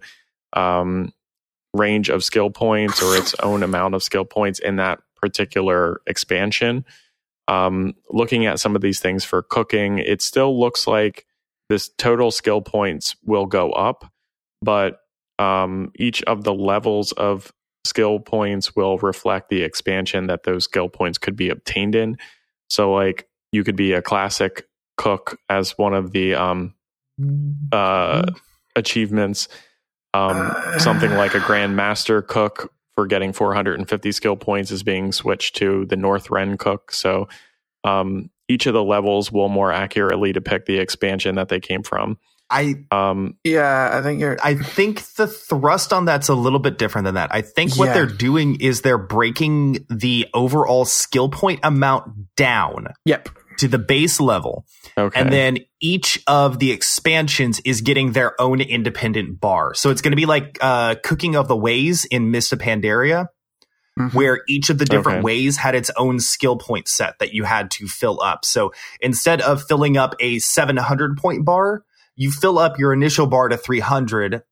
um, 0.53 1.13
range 1.73 2.11
of 2.11 2.23
skill 2.23 2.51
points 2.51 3.03
or 3.03 3.17
its 3.17 3.35
own 3.43 3.65
amount 3.65 3.95
of 3.95 4.05
skill 4.05 4.25
points 4.25 4.61
in 4.61 4.77
that 4.77 5.01
particular 5.17 6.01
expansion. 6.07 6.85
Um, 7.47 7.95
looking 8.11 8.47
at 8.47 8.59
some 8.59 8.75
of 8.75 8.83
these 8.83 9.01
things 9.01 9.25
for 9.25 9.43
cooking, 9.43 9.99
it 9.99 10.23
still 10.23 10.59
looks 10.59 10.87
like 10.87 11.27
this 11.69 11.91
total 11.99 12.31
skill 12.31 12.61
points 12.61 13.17
will 13.25 13.47
go 13.47 13.73
up, 13.73 14.11
but 14.63 14.99
um, 15.39 15.93
each 15.97 16.23
of 16.25 16.45
the 16.45 16.55
levels 16.55 17.13
of 17.13 17.53
skill 17.85 18.19
points 18.19 18.75
will 18.75 18.99
reflect 18.99 19.51
the 19.51 19.63
expansion 19.63 20.27
that 20.29 20.45
those 20.45 20.65
skill 20.65 20.89
points 20.89 21.19
could 21.19 21.37
be 21.37 21.51
obtained 21.51 21.95
in. 21.95 22.17
So, 22.71 22.93
like, 22.93 23.29
you 23.53 23.63
could 23.65 23.77
be 23.77 23.93
a 23.93 24.03
classic 24.03 24.67
cook 24.97 25.39
as 25.49 25.77
one 25.77 25.95
of 25.95 26.13
the 26.13 26.35
um, 26.35 26.75
uh, 27.73 28.25
achievements. 28.77 29.49
Um, 30.13 30.55
something 30.79 31.13
like 31.13 31.35
a 31.35 31.41
Grand 31.47 31.77
Master 31.77 32.23
cook 32.23 32.73
for 32.95 33.07
getting 33.07 33.33
450 33.33 34.13
skill 34.13 34.37
points 34.37 34.71
is 34.71 34.83
being 34.83 35.13
switched 35.13 35.57
to 35.57 35.85
the 35.87 35.97
Northrend 35.97 36.59
cook. 36.59 36.93
So, 36.93 37.29
um, 37.83 38.31
each 38.49 38.67
of 38.67 38.75
the 38.75 38.85
levels 38.85 39.33
will 39.33 39.49
more 39.49 39.73
accurately 39.73 40.33
depict 40.33 40.67
the 40.67 40.79
expansion 40.79 41.35
that 41.37 41.49
they 41.49 41.61
came 41.61 41.83
from. 41.83 42.19
I 42.51 42.75
Um, 42.91 43.37
Yeah, 43.43 43.91
I 43.93 44.03
think 44.03 44.21
you're. 44.21 44.37
I 44.45 44.55
think 44.55 45.03
the 45.17 45.27
thrust 45.27 45.95
on 45.95 46.05
that's 46.05 46.29
a 46.29 46.35
little 46.35 46.59
bit 46.59 46.77
different 46.79 47.07
than 47.07 47.15
that. 47.15 47.31
I 47.33 47.41
think 47.41 47.75
what 47.77 47.87
Yeah. 47.87 47.95
they're 47.95 48.07
doing 48.07 48.61
is 48.61 48.83
they're 48.83 48.99
breaking 48.99 49.87
the 49.89 50.27
overall 50.35 50.85
skill 50.85 51.31
point 51.31 51.61
amount 51.63 52.37
down 52.37 52.89
Yep. 53.07 53.31
To 53.59 53.69
the 53.69 53.79
base 53.79 54.21
level. 54.21 54.67
okay. 54.97 55.19
And 55.21 55.33
then 55.33 55.59
each 55.81 56.23
of 56.27 56.59
the 56.59 56.71
expansions 56.73 57.61
is 57.61 57.81
getting 57.81 58.13
their 58.13 58.41
own 58.41 58.61
independent 58.61 59.41
bar. 59.41 59.75
So 59.75 59.91
it's 59.91 60.01
going 60.01 60.13
to 60.13 60.17
be 60.17 60.27
like 60.27 60.59
uh, 60.61 60.97
Cooking 61.03 61.37
of 61.37 61.49
the 61.49 61.57
Ways 61.57 62.05
in 62.07 62.31
Mist 62.31 62.53
of 62.53 62.59
Pandaria, 62.61 63.27
Mhm. 63.99 64.13
where 64.13 64.43
each 64.49 64.71
of 64.71 64.79
the 64.79 64.85
different 64.85 65.19
Okay. 65.19 65.25
ways 65.25 65.57
had 65.59 65.77
its 65.77 65.89
own 65.97 66.19
skill 66.19 66.57
point 66.57 66.89
set 66.89 67.19
that 67.21 67.33
you 67.33 67.45
had 67.45 67.71
to 67.73 67.87
fill 67.87 68.21
up. 68.21 68.45
So 68.45 68.73
instead 69.01 69.41
of 69.41 69.63
filling 69.63 69.97
up 69.97 70.17
a 70.19 70.41
700 70.41 71.17
point 71.17 71.45
bar, 71.45 71.85
you 72.17 72.33
fill 72.33 72.59
up 72.59 72.77
your 72.79 72.93
initial 72.93 73.27
bar 73.29 73.49
to 73.49 73.57
300 73.57 74.43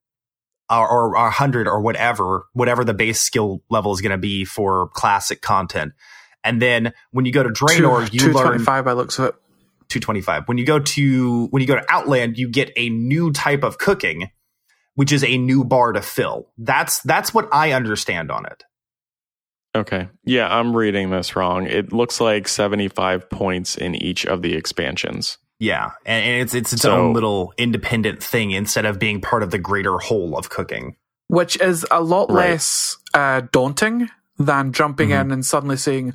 or, 0.71 0.88
or, 0.88 1.17
or 1.17 1.25
100 1.25 1.67
or 1.67 1.81
whatever, 1.81 2.45
whatever 2.53 2.85
the 2.85 2.95
base 2.95 3.21
skill 3.21 3.62
level 3.69 3.93
is 3.93 4.01
going 4.01 4.12
to 4.12 4.17
be 4.19 4.45
for 4.45 4.88
classic 4.95 5.43
content. 5.43 5.93
And 6.45 6.61
then 6.61 6.93
when 7.13 7.25
you 7.25 7.33
go 7.33 7.43
to 7.43 7.51
Draenor, 7.51 8.13
you 8.13 8.19
two 8.21 8.33
learn 8.33 8.47
twenty 8.47 8.65
five 8.65 8.85
by 8.85 8.93
looks 8.93 9.19
of 9.19 9.27
it. 9.27 9.35
225. 9.89 10.45
When 10.49 10.57
you 10.57 10.65
go 10.65 10.79
to 10.79 11.47
when 11.49 11.61
you 11.61 11.67
go 11.69 11.75
to 11.75 11.85
Outland, 11.91 12.39
you 12.39 12.49
get 12.49 12.73
a 12.77 12.89
new 12.89 13.31
type 13.31 13.63
of 13.63 13.77
cooking, 13.77 14.31
which 14.95 15.13
is 15.13 15.23
a 15.23 15.37
new 15.37 15.65
bar 15.65 15.93
to 15.93 16.01
fill. 16.01 16.49
That's 16.57 17.01
that's 17.03 17.35
what 17.35 17.49
I 17.53 17.73
understand 17.73 18.31
on 18.31 18.47
it. 18.47 18.65
Okay. 19.75 20.09
Yeah, 20.25 20.49
I'm 20.55 20.75
reading 20.77 21.11
this 21.11 21.35
wrong. 21.37 21.67
It 21.67 21.93
looks 21.93 22.21
like 22.21 22.47
75 22.49 23.31
points 23.31 23.77
in 23.77 23.95
each 23.95 24.27
of 24.27 24.43
the 24.43 24.55
expansions. 24.55 25.39
Yeah, 25.59 25.91
and, 26.05 26.25
and 26.25 26.43
it's 26.43 26.55
it's 26.55 26.73
its 26.73 26.83
So- 26.83 26.93
own 26.93 27.13
little 27.15 27.53
independent 27.57 28.23
thing 28.23 28.51
instead 28.51 28.85
of 28.85 28.99
being 28.99 29.21
part 29.21 29.43
of 29.43 29.51
the 29.51 29.59
greater 29.59 29.99
whole 29.99 30.37
of 30.37 30.49
cooking. 30.51 30.97
which 31.29 31.59
is 31.61 31.87
a 31.91 32.03
lot 32.03 32.31
Right. 32.31 32.51
less 32.51 32.97
uh, 33.15 33.43
daunting 33.53 34.11
than 34.38 34.73
jumping 34.73 35.11
Mhm. 35.11 35.21
in 35.21 35.31
and 35.33 35.45
suddenly 35.47 35.77
saying, 35.77 36.14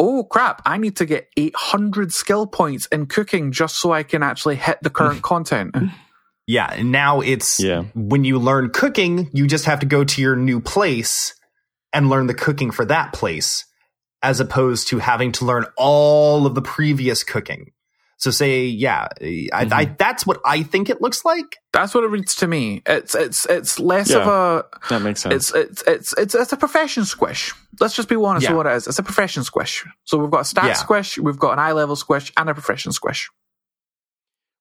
"Oh 0.00 0.24
crap! 0.24 0.62
I 0.66 0.78
need 0.78 0.96
to 0.96 1.06
get 1.06 1.28
800 1.36 2.12
skill 2.12 2.46
points 2.46 2.86
in 2.86 3.06
cooking 3.06 3.52
just 3.52 3.78
so 3.78 3.92
I 3.92 4.02
can 4.02 4.22
actually 4.22 4.56
hit 4.56 4.78
the 4.82 4.90
current 4.90 5.22
content." 5.32 5.74
Yeah, 6.46 6.72
and 6.72 6.90
now 6.90 7.20
it's 7.20 7.60
Yeah. 7.60 7.82
when 7.94 8.24
you 8.24 8.38
learn 8.38 8.70
cooking, 8.70 9.30
you 9.32 9.46
just 9.46 9.64
have 9.66 9.78
to 9.80 9.86
go 9.86 10.02
to 10.04 10.20
your 10.20 10.34
new 10.36 10.60
place 10.60 11.34
and 11.92 12.10
learn 12.10 12.26
the 12.26 12.34
cooking 12.34 12.70
for 12.72 12.84
that 12.86 13.12
place, 13.12 13.64
as 14.22 14.40
opposed 14.40 14.88
to 14.88 14.98
having 14.98 15.30
to 15.32 15.44
learn 15.44 15.66
all 15.76 16.46
of 16.46 16.54
the 16.54 16.62
previous 16.62 17.22
cooking. 17.22 17.70
So 18.22 18.30
say, 18.30 18.66
yeah, 18.66 19.08
I, 19.20 19.48
I, 19.72 19.84
that's 19.98 20.24
what 20.24 20.40
I 20.44 20.62
think 20.62 20.88
it 20.88 21.00
looks 21.02 21.24
like. 21.24 21.56
That's 21.72 21.92
what 21.92 22.04
it 22.04 22.06
reads 22.06 22.36
to 22.36 22.46
me. 22.46 22.80
It's 22.86 23.16
it's 23.16 23.46
it's 23.46 23.80
less 23.80 24.10
of 24.12 24.28
a 24.28 24.64
That 24.90 25.02
makes 25.02 25.22
sense. 25.22 25.50
it's 25.50 25.52
it's 25.56 25.82
it's 25.88 26.14
it's 26.16 26.34
it's 26.36 26.52
a 26.52 26.56
profession 26.56 27.04
squish. 27.04 27.52
Let's 27.80 27.96
just 27.96 28.08
be 28.08 28.14
honest 28.14 28.44
Yeah. 28.44 28.50
with 28.50 28.58
what 28.58 28.66
it 28.68 28.76
is. 28.76 28.86
It's 28.86 29.00
a 29.00 29.02
profession 29.02 29.42
squish. 29.42 29.84
So 30.04 30.18
we've 30.18 30.30
got 30.30 30.42
a 30.42 30.44
stat 30.44 30.66
Yeah. 30.66 30.72
squish, 30.74 31.18
we've 31.18 31.36
got 31.36 31.54
an 31.54 31.58
eye 31.58 31.72
level 31.72 31.96
squish, 31.96 32.32
and 32.36 32.48
a 32.48 32.54
profession 32.54 32.92
squish. 32.92 33.28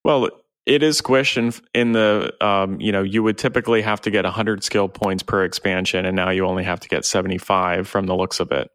Well, 0.04 0.30
it 0.66 0.82
is 0.82 0.98
squish 0.98 1.38
in, 1.38 1.54
in 1.76 1.92
the, 1.92 2.34
um, 2.44 2.82
you 2.82 2.92
know, 2.92 3.04
you 3.04 3.22
would 3.22 3.38
typically 3.38 3.84
have 3.84 4.02
to 4.02 4.10
get 4.10 4.26
100 4.26 4.64
skill 4.64 4.88
points 4.90 5.22
per 5.22 5.44
expansion, 5.44 6.06
and 6.08 6.16
now 6.16 6.32
you 6.32 6.48
only 6.48 6.64
have 6.64 6.80
to 6.80 6.90
get 6.90 7.06
75 7.06 7.88
from 7.88 8.08
the 8.08 8.16
looks 8.16 8.40
of 8.40 8.52
it. 8.52 8.70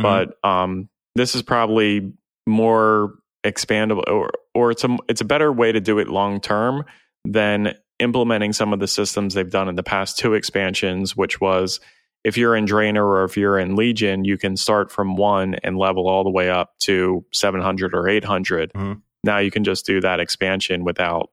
Mhm. 0.00 0.02
But 0.02 0.48
um, 0.48 0.88
this 1.16 1.34
is 1.34 1.42
probably 1.42 2.12
more 2.46 3.14
expandable, 3.44 4.04
or, 4.08 4.30
or 4.54 4.70
it's 4.70 4.84
a, 4.84 4.96
it's 5.08 5.20
a 5.20 5.24
better 5.24 5.52
way 5.52 5.72
to 5.72 5.80
do 5.80 5.98
it 5.98 6.08
long 6.08 6.40
term 6.40 6.84
than 7.24 7.74
implementing 7.98 8.52
some 8.52 8.72
of 8.72 8.80
the 8.80 8.88
systems 8.88 9.34
they've 9.34 9.50
done 9.50 9.68
in 9.68 9.76
the 9.76 9.82
past 9.82 10.18
two 10.18 10.34
expansions, 10.34 11.16
which 11.16 11.40
was 11.40 11.80
if 12.24 12.36
you're 12.36 12.54
in 12.56 12.66
Draenor 12.66 13.04
or 13.04 13.24
if 13.24 13.36
you're 13.36 13.58
in 13.58 13.76
Legion, 13.76 14.24
you 14.24 14.38
can 14.38 14.56
start 14.56 14.90
from 14.92 15.16
one 15.16 15.56
and 15.62 15.76
level 15.76 16.08
all 16.08 16.24
the 16.24 16.30
way 16.30 16.50
up 16.50 16.70
to 16.80 17.24
700 17.32 17.94
or 17.94 18.08
800. 18.08 18.72
Mhm. 18.72 19.02
Now 19.24 19.38
you 19.38 19.50
can 19.50 19.64
just 19.64 19.86
do 19.86 20.00
that 20.00 20.20
expansion 20.20 20.84
without 20.84 21.30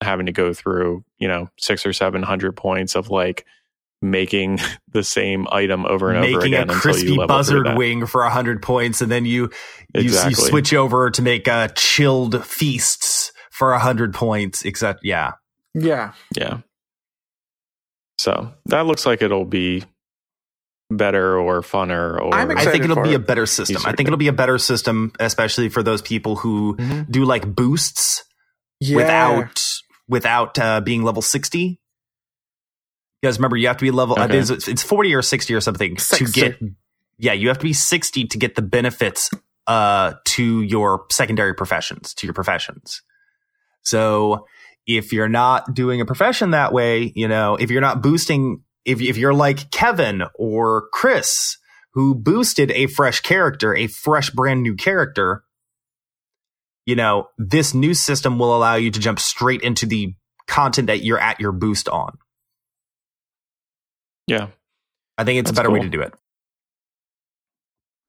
having 0.00 0.26
to 0.26 0.32
go 0.32 0.52
through, 0.52 1.04
you 1.18 1.26
know, 1.28 1.48
six 1.58 1.84
or 1.84 1.92
700 1.92 2.56
points 2.56 2.94
of 2.94 3.10
like 3.10 3.44
making 4.00 4.58
the 4.92 5.02
same 5.02 5.46
item 5.50 5.84
over 5.86 6.10
and 6.10 6.18
over 6.18 6.26
again. 6.26 6.38
making 6.38 6.54
again 6.54 6.70
a 6.70 6.72
until 6.72 6.76
you 6.76 6.80
crispy 6.80 7.08
level 7.10 7.16
through 7.18 7.26
buzzard 7.64 7.76
wing 7.78 8.06
for 8.06 8.22
100 8.22 8.62
points 8.62 9.00
and 9.00 9.10
then 9.10 9.24
you 9.24 9.50
you, 9.94 10.02
you 10.02 10.34
switch 10.34 10.72
over 10.74 11.10
to 11.10 11.22
make 11.22 11.48
uh, 11.48 11.68
chilled 11.74 12.44
feasts 12.44 13.32
for 13.50 13.70
100 13.72 14.14
points 14.14 14.64
except 14.64 15.00
yeah 15.04 15.32
Yeah. 15.74 16.12
Yeah. 16.36 16.58
So 18.20 18.52
that 18.66 18.86
looks 18.86 19.06
like 19.06 19.22
it'll 19.22 19.44
be 19.44 19.84
better 20.90 21.38
or 21.38 21.60
funner 21.60 22.18
or 22.18 22.34
I'm 22.34 22.50
i 22.56 22.64
think 22.64 22.82
it'll 22.82 23.02
be 23.02 23.12
a 23.12 23.18
better 23.18 23.44
system 23.44 23.82
i 23.84 23.92
think 23.92 24.06
it'll 24.08 24.16
be 24.16 24.28
a 24.28 24.32
better 24.32 24.56
system 24.56 25.12
especially 25.20 25.68
for 25.68 25.82
those 25.82 26.00
people 26.00 26.36
who 26.36 26.76
Mhm. 26.76 27.10
do 27.10 27.26
like 27.26 27.44
boosts 27.54 28.24
Yeah. 28.80 28.96
without 28.96 29.62
without 30.08 30.58
uh, 30.58 30.80
being 30.80 31.02
level 31.02 31.20
60 31.20 31.78
you 33.22 33.28
guys 33.28 33.38
remember 33.38 33.56
you 33.56 33.66
have 33.66 33.76
to 33.76 33.84
be 33.84 33.90
level 33.90 34.18
uh, 34.18 34.24
Okay. 34.24 34.38
it's, 34.38 34.68
it's 34.68 34.82
40 34.82 35.14
or 35.14 35.22
60 35.22 35.54
or 35.54 35.60
something 35.60 35.98
60. 35.98 36.24
to 36.24 36.32
get 36.32 36.58
yeah 37.18 37.32
you 37.32 37.48
have 37.48 37.58
to 37.58 37.64
be 37.64 37.72
60 37.72 38.26
to 38.26 38.38
get 38.38 38.54
the 38.54 38.62
benefits 38.62 39.30
uh 39.66 40.14
to 40.24 40.62
your 40.62 41.04
secondary 41.10 41.54
professions 41.54 42.14
to 42.14 42.26
your 42.26 42.34
professions 42.34 43.02
so 43.82 44.46
if 44.86 45.12
you're 45.12 45.28
not 45.28 45.74
doing 45.74 46.00
a 46.00 46.06
profession 46.06 46.50
that 46.52 46.72
way 46.72 47.12
you 47.14 47.28
know 47.28 47.56
if 47.56 47.70
you're 47.70 47.80
not 47.80 48.02
boosting 48.02 48.62
if, 48.84 49.00
if 49.00 49.16
you're 49.16 49.34
like 49.34 49.70
kevin 49.70 50.22
or 50.34 50.88
chris 50.92 51.58
who 51.98 52.14
boosted 52.14 52.70
a 52.70 52.86
fresh 52.86 53.20
character, 53.20 53.74
a 53.74 53.88
fresh 53.88 54.30
brand 54.30 54.62
new 54.62 54.76
character, 54.76 55.42
you 56.86 56.94
know, 56.94 57.26
this 57.38 57.74
new 57.74 57.92
system 57.92 58.38
will 58.38 58.56
allow 58.56 58.76
you 58.76 58.90
to 58.90 59.00
jump 59.00 59.18
straight 59.18 59.62
into 59.62 59.84
the 59.84 60.14
content 60.46 60.86
that 60.86 61.02
you're 61.02 61.18
at 61.18 61.40
your 61.40 61.50
boost 61.50 61.88
on. 61.88 62.16
Yeah. 64.28 64.48
I 65.16 65.24
think 65.24 65.40
it's 65.40 65.50
That's 65.50 65.58
a 65.58 65.62
better 65.62 65.70
way 65.70 65.80
to 65.80 65.88
do 65.88 66.00
it. 66.02 66.14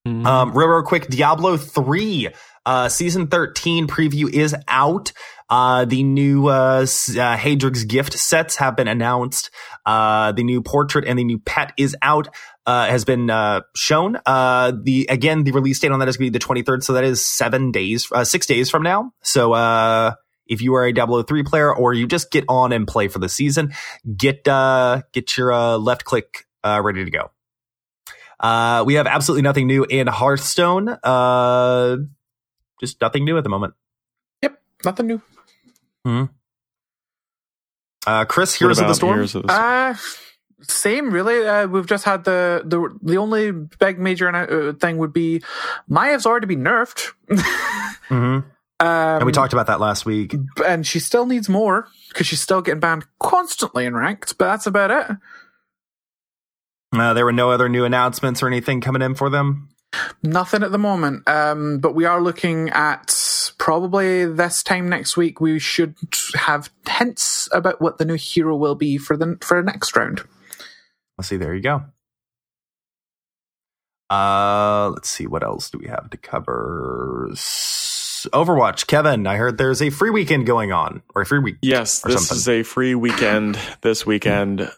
Mhm. 0.08 0.26
Um, 0.26 0.58
real, 0.58 0.68
real 0.68 0.84
quick, 0.84 1.08
Diablo 1.08 1.58
3, 1.58 2.30
uh, 2.66 2.90
season 2.90 3.28
13 3.28 3.88
preview 3.88 4.32
is 4.32 4.56
out. 4.68 5.12
Uh, 5.50 5.86
the 5.86 6.04
new, 6.04 6.48
uh, 6.48 6.86
uh, 6.86 7.36
Haedrig's 7.38 7.84
gift 7.86 8.14
sets 8.14 8.58
have 8.58 8.76
been 8.76 8.88
announced. 8.88 9.50
Uh, 9.86 10.32
the 10.32 10.44
new 10.44 10.62
portrait 10.62 11.06
and 11.06 11.18
the 11.18 11.24
new 11.24 11.40
pet 11.40 11.74
is 11.78 11.96
out, 12.02 12.28
uh, 12.66 12.86
has 12.88 13.04
been, 13.04 13.30
uh, 13.30 13.62
shown. 13.76 14.20
Uh, 14.26 14.72
the, 14.84 15.08
again, 15.10 15.44
the 15.44 15.52
release 15.52 15.80
date 15.80 15.92
on 15.92 16.00
that 16.00 16.08
is 16.08 16.18
going 16.18 16.32
to 16.32 16.32
be 16.32 16.38
the 16.38 16.46
23rd. 16.46 16.84
So 16.84 16.94
that 16.94 17.04
is 17.04 17.26
seven 17.26 17.72
days, 17.72 18.08
uh, 18.12 18.24
six 18.24 18.46
days 18.46 18.70
from 18.70 18.84
now. 18.84 19.12
So, 19.24 19.54
uh, 19.54 20.14
if 20.50 20.62
you 20.62 20.74
are 20.76 20.86
a 20.86 20.92
Diablo 20.92 21.22
3 21.24 21.44
player 21.44 21.74
or 21.74 21.94
you 21.94 22.08
just 22.08 22.32
get 22.32 22.44
on 22.50 22.74
and 22.74 22.88
play 22.88 23.08
for 23.08 23.20
the 23.20 23.30
season, 23.30 23.72
get, 24.18 24.48
uh, 24.48 25.02
get 25.14 25.38
your, 25.38 25.54
uh, 25.54 25.78
left 25.78 26.04
click, 26.04 26.48
uh, 26.64 26.82
ready 26.84 27.06
to 27.06 27.12
go. 27.12 27.32
Uh, 28.40 28.84
we 28.86 28.96
have 28.96 29.06
absolutely 29.08 29.44
nothing 29.44 29.68
new 29.68 29.84
in 29.86 30.08
Hearthstone. 30.08 30.90
Uh, 31.04 31.98
just 32.82 33.00
nothing 33.02 33.26
new 33.26 33.38
at 33.38 33.44
the 33.44 33.50
moment. 33.50 33.74
Yep, 34.42 34.62
nothing 34.86 35.08
new. 35.08 35.22
Uh, 38.08 38.26
Chris, 38.26 38.54
What 38.56 38.60
Heroes 38.60 38.80
of 38.80 38.84
the 38.84 38.86
about 38.86 38.96
Storm. 38.96 39.14
Heroes 39.16 39.36
of 39.36 39.44
the 39.44 39.50
Storm? 39.54 39.92
Uh, 39.92 39.96
same, 40.62 41.12
really. 41.12 41.46
Uh, 41.48 41.68
we've 41.68 41.86
just 41.86 42.06
had 42.06 42.24
the 42.24 42.64
the 42.66 42.90
the 43.02 43.18
only 43.18 43.52
big 43.52 44.00
major 44.00 44.34
uh, 44.34 44.74
thing 44.74 44.98
would 44.98 45.14
be 45.14 45.42
Maiev's 45.90 46.26
already 46.26 46.48
been 46.48 46.64
nerfed. 46.64 47.12
Mhm. 48.10 48.44
Um, 48.82 48.88
And 49.18 49.26
we 49.26 49.32
talked 49.32 49.52
about 49.54 49.68
that 49.68 49.80
last 49.80 50.06
week. 50.06 50.36
and 50.66 50.86
she 50.88 51.00
still 51.00 51.26
needs 51.26 51.50
more 51.50 51.88
because 52.10 52.28
she's 52.28 52.42
still 52.42 52.62
getting 52.62 52.80
banned 52.80 53.06
constantly 53.20 53.86
in 53.86 53.94
ranked. 53.96 54.38
But 54.38 54.46
that's 54.46 54.68
about 54.68 54.92
it. 54.92 55.18
Uh, 56.94 57.14
there 57.14 57.26
were 57.26 57.34
no 57.34 57.52
other 57.52 57.70
new 57.70 57.84
announcements 57.86 58.42
or 58.42 58.48
anything 58.48 58.82
coming 58.82 59.02
in 59.02 59.16
for 59.16 59.30
them. 59.30 59.70
Nothing 60.24 60.64
at 60.64 60.72
the 60.72 60.78
moment. 60.78 61.28
Um, 61.28 61.80
but 61.80 61.94
we 61.94 62.06
are 62.06 62.22
looking 62.22 62.70
at 62.70 63.14
probably 63.58 64.26
this 64.26 64.64
time 64.64 64.88
next 64.88 65.18
week. 65.18 65.42
We 65.42 65.60
should 65.60 65.96
have 66.36 66.70
hints 66.88 67.50
about 67.52 67.82
what 67.82 67.98
the 67.98 68.06
new 68.06 68.16
hero 68.16 68.56
will 68.56 68.76
be 68.76 68.98
for 68.98 69.18
the 69.18 69.38
for 69.42 69.62
next 69.62 69.96
round. 69.96 70.24
Let's 71.18 71.28
see. 71.28 71.38
There 71.38 71.54
you 71.56 71.62
go. 71.62 71.84
Uh, 74.10 74.90
let's 74.94 75.10
see. 75.10 75.28
What 75.28 75.44
else 75.44 75.70
do 75.70 75.78
we 75.78 75.88
have 75.88 76.10
to 76.12 76.18
cover? 76.18 77.30
S- 77.32 77.99
Overwatch, 78.34 78.88
Kevin. 78.88 79.28
I 79.28 79.36
heard 79.38 79.58
there's 79.58 79.82
a 79.82 79.90
free 79.90 80.10
weekend 80.10 80.46
going 80.46 80.72
on, 80.72 81.02
or 81.16 81.22
a 81.22 81.26
free 81.26 81.40
week. 81.40 81.58
Yes, 81.62 82.04
or 82.06 82.10
this 82.10 82.28
something. 82.28 82.38
is 82.38 82.50
a 82.50 82.64
free 82.64 82.96
weekend 82.96 83.60
this 83.82 84.06
weekend, 84.06 84.72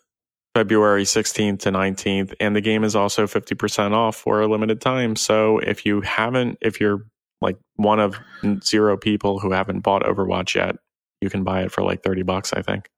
February 0.56 1.04
16th 1.04 1.60
to 1.62 1.72
19th. 1.72 2.34
And 2.39 2.56
the 2.56 2.62
game 2.62 2.84
is 2.84 2.96
also 2.96 3.28
50% 3.28 3.94
off 3.94 4.16
for 4.16 4.42
a 4.42 4.48
limited 4.48 4.82
time. 4.82 5.16
So 5.16 5.60
if 5.60 5.86
you 5.86 6.02
haven't, 6.02 6.58
if 6.62 6.80
you're 6.80 7.06
like 7.42 7.58
one 7.76 8.00
of 8.00 8.20
zero 8.64 8.98
people 8.98 9.39
who 9.39 9.52
haven't 9.52 9.80
bought 9.82 10.04
Overwatch 10.04 10.56
yet, 10.56 10.76
you 11.22 11.30
can 11.30 11.44
buy 11.44 11.64
it 11.64 11.72
for 11.72 11.84
like 11.84 12.04
30 12.04 12.24
bucks, 12.24 12.54
I 12.54 12.62
think. 12.62 12.89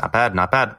Not 0.00 0.12
bad, 0.12 0.34
not 0.34 0.50
bad. 0.50 0.76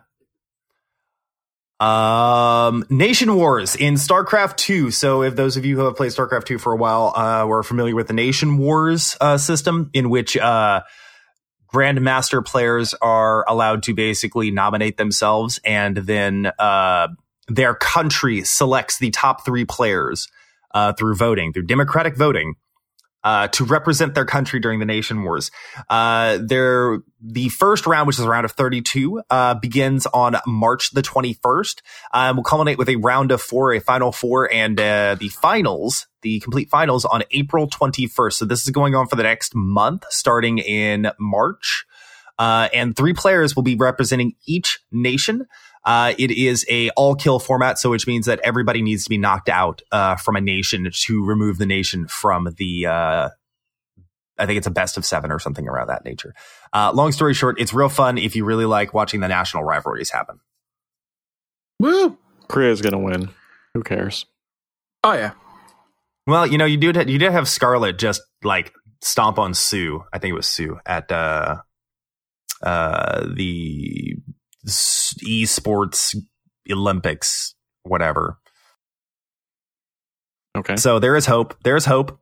Um, 1.80 2.86
Nation 2.90 3.34
Wars 3.36 3.76
in 3.76 3.94
StarCraft 3.94 4.58
2. 4.58 4.92
So, 4.92 5.24
if 5.24 5.36
those 5.36 5.56
of 5.56 5.66
you 5.66 5.78
who 5.78 5.86
have 5.86 5.96
played 5.96 6.12
StarCraft 6.12 6.44
2 6.46 6.58
for 6.58 6.74
a 6.74 6.76
while, 6.76 7.14
uh, 7.16 7.46
were 7.46 7.64
familiar 7.64 7.96
with 7.96 8.08
the 8.08 8.14
Nation 8.14 8.58
Wars, 8.58 9.16
uh, 9.22 9.38
system 9.38 9.90
in 9.94 10.10
which, 10.10 10.36
uh, 10.36 10.82
Grandmaster 11.74 12.44
players 12.44 12.96
are 12.96 13.46
allowed 13.48 13.84
to 13.84 13.94
basically 13.94 14.52
nominate 14.52 14.98
themselves 14.98 15.60
and 15.64 15.96
then, 15.98 16.52
uh, 16.60 17.08
their 17.48 17.76
country 17.76 18.44
selects 18.44 18.98
the 18.98 19.12
top 19.12 19.46
three 19.46 19.66
players, 19.66 20.28
uh, 20.74 20.94
through 20.94 21.16
voting, 21.16 21.54
through 21.54 21.66
democratic 21.66 22.18
voting, 22.18 22.56
uh, 23.24 23.47
to 23.49 23.65
represent 23.65 24.15
their 24.15 24.26
country 24.26 24.59
during 24.59 24.80
the 24.80 24.86
Nation 24.86 25.24
Wars. 25.24 25.51
Uh, 25.89 26.39
there, 26.41 26.99
the 27.22 27.49
first 27.49 27.86
round, 27.86 28.07
which 28.07 28.17
is 28.17 28.26
a 28.26 28.30
round 28.30 28.45
of 28.45 28.51
32, 28.51 29.22
uh, 29.30 29.53
begins 29.55 30.05
on 30.07 30.38
March 30.47 30.91
the 30.91 31.01
21st. 31.01 31.82
Um, 32.13 32.38
will 32.38 32.43
culminate 32.43 32.78
with 32.78 32.89
a 32.89 32.95
round 32.97 33.32
of 33.32 33.41
four, 33.41 33.74
a 33.74 33.80
final 33.80 34.11
four, 34.11 34.51
and 34.51 34.80
uh, 34.80 35.15
the 35.20 35.30
finals, 35.30 36.07
the 36.22 36.39
complete 36.39 36.70
finals 36.70 37.05
on 37.05 37.24
April 37.32 37.70
21st. 37.70 38.34
So 38.34 38.45
this 38.45 38.63
is 38.63 38.70
going 38.72 38.95
on 38.95 39.07
for 39.07 39.15
the 39.15 39.24
next 39.24 39.53
month, 39.55 40.05
starting 40.09 40.59
in 40.59 41.11
March. 41.20 41.86
Uh, 42.38 42.70
and 42.74 42.95
three 42.95 43.13
players 43.13 43.53
will 43.53 43.63
be 43.63 43.76
representing 43.76 44.34
each 44.47 44.80
nation. 44.93 45.45
Uh, 45.86 46.14
it 46.18 46.32
is 46.32 46.66
a 46.70 46.90
all 46.92 47.16
kill 47.16 47.40
format, 47.40 47.80
so 47.80 47.90
which 47.90 48.06
means 48.06 48.26
that 48.26 48.40
everybody 48.44 48.82
needs 48.82 49.04
to 49.06 49.10
be 49.10 49.18
knocked 49.18 49.50
out 49.50 49.82
uh, 49.92 50.16
from 50.18 50.36
a 50.36 50.42
nation 50.42 50.90
to 50.94 51.26
remove 51.26 51.58
the 51.58 51.66
nation 51.66 52.08
from 52.08 52.54
the. 52.58 52.86
Uh, 52.86 53.30
I 54.38 54.46
think 54.46 54.58
it's 54.58 54.68
a 54.68 54.72
best 54.72 54.98
of 54.98 55.06
seven 55.06 55.32
or 55.32 55.40
something 55.40 55.68
around 55.68 55.88
that 55.88 56.06
nature. 56.06 56.34
Uh, 56.74 56.92
long 56.94 57.12
story 57.12 57.34
short, 57.34 57.60
it's 57.60 57.74
real 57.74 57.90
fun 57.90 58.18
if 58.18 58.36
you 58.36 58.46
really 58.46 58.66
like 58.66 58.94
watching 58.94 59.20
the 59.20 59.28
national 59.28 59.64
rivalries 59.64 60.12
happen. 60.12 60.40
Woo! 61.80 62.18
Korea's 62.48 62.82
going 62.82 62.94
to 62.94 63.00
win. 63.00 63.30
Who 63.74 63.84
cares? 63.84 64.26
Oh 65.04 65.14
yeah. 65.14 65.32
Well, 66.28 66.46
you 66.48 66.58
know, 66.58 66.66
you 66.66 66.78
did 66.78 67.10
you 67.10 67.18
did 67.18 67.32
have 67.32 67.48
Scarlett 67.48 67.98
just 67.98 68.22
like 68.44 68.74
stomp 69.02 69.40
on 69.40 69.54
Sue. 69.54 70.04
I 70.14 70.20
think 70.20 70.32
it 70.32 70.36
was 70.36 70.48
Sue 70.48 70.80
at 70.86 71.12
uh, 71.12 71.58
uh, 72.64 73.26
the 73.34 74.16
s- 74.18 74.39
esports 74.66 76.16
Olympics, 76.70 77.55
whatever. 77.84 78.38
Okay. 80.57 80.76
So 80.76 80.99
there 80.99 81.16
is 81.16 81.26
hope. 81.26 81.55
There 81.64 81.76
is 81.76 81.86
hope. 81.86 82.20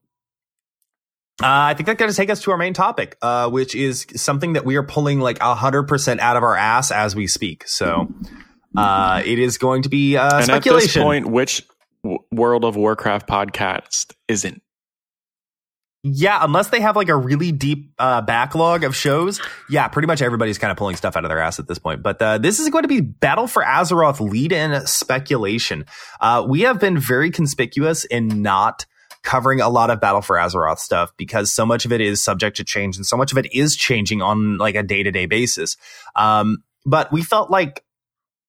Uh, 1.41 1.69
I 1.69 1.73
think 1.75 1.85
that's 1.85 1.99
going 1.99 2.09
to 2.09 2.17
take 2.17 2.31
us 2.31 2.41
to 2.43 2.51
our 2.51 2.57
main 2.57 2.73
topic, 2.73 3.15
uh, 3.21 3.49
which 3.49 3.75
is 3.75 4.07
something 4.15 4.53
that 4.53 4.65
we 4.65 4.75
are 4.75 4.83
pulling 4.83 5.19
like 5.19 5.39
hundred 5.39 5.83
percent 5.83 6.19
out 6.19 6.35
of 6.35 6.43
our 6.43 6.55
ass 6.55 6.91
as 6.91 7.15
we 7.15 7.27
speak. 7.27 7.67
So 7.67 8.07
uh, 8.75 9.21
it 9.23 9.38
is 9.38 9.59
going 9.59 9.83
to 9.83 9.89
be 9.89 10.17
uh, 10.17 10.38
and 10.38 10.45
speculation. 10.45 10.89
at 10.89 10.93
this 10.93 11.03
point, 11.03 11.27
which 11.27 11.63
w- 12.03 12.19
World 12.31 12.65
of 12.65 12.75
Warcraft 12.75 13.29
podcast 13.29 14.15
isn't? 14.27 14.61
Yeah, 16.14 16.39
unless 16.41 16.70
they 16.70 16.80
have 16.82 16.95
like 16.95 17.10
a 17.10 17.16
really 17.16 17.51
deep 17.51 17.91
uh, 17.99 18.22
backlog 18.22 18.84
of 18.84 18.95
shows, 18.95 19.41
yeah, 19.70 19.88
pretty 19.88 20.08
much 20.08 20.22
everybody's 20.22 20.58
kind 20.58 20.72
of 20.72 20.78
pulling 20.78 20.95
stuff 20.95 21.16
out 21.16 21.26
of 21.26 21.30
their 21.30 21.39
ass 21.39 21.60
at 21.60 21.68
this 21.68 21.80
point. 21.80 22.01
But 22.01 22.22
uh, 22.22 22.38
this 22.38 22.60
is 22.60 22.70
going 22.70 22.84
to 22.84 22.88
be 22.88 23.01
Battle 23.01 23.47
for 23.47 23.64
Azeroth 23.64 24.20
lead-in 24.20 24.86
speculation. 24.88 25.86
Uh, 26.22 26.45
we 26.47 26.62
have 26.62 26.80
been 26.80 26.97
very 26.97 27.32
conspicuous 27.32 28.05
in 28.05 28.41
not 28.41 28.86
covering 29.24 29.60
a 29.60 29.70
lot 29.70 29.89
of 29.89 29.99
Battle 29.99 30.22
for 30.22 30.38
Azeroth 30.38 30.80
stuff 30.80 31.12
because 31.18 31.53
so 31.53 31.66
much 31.66 31.86
of 31.86 31.91
it 31.91 31.99
is 31.99 32.24
subject 32.24 32.58
to 32.58 32.64
change 32.64 32.95
and 32.95 33.05
so 33.05 33.18
much 33.18 33.32
of 33.32 33.38
it 33.38 33.53
is 33.53 33.76
changing 33.76 34.22
on 34.22 34.58
like 34.58 34.76
a 34.76 34.84
day-to-day 34.84 35.26
basis. 35.26 35.76
Um, 36.16 36.64
but 36.86 37.12
we 37.12 37.22
felt 37.22 37.51
like 37.51 37.84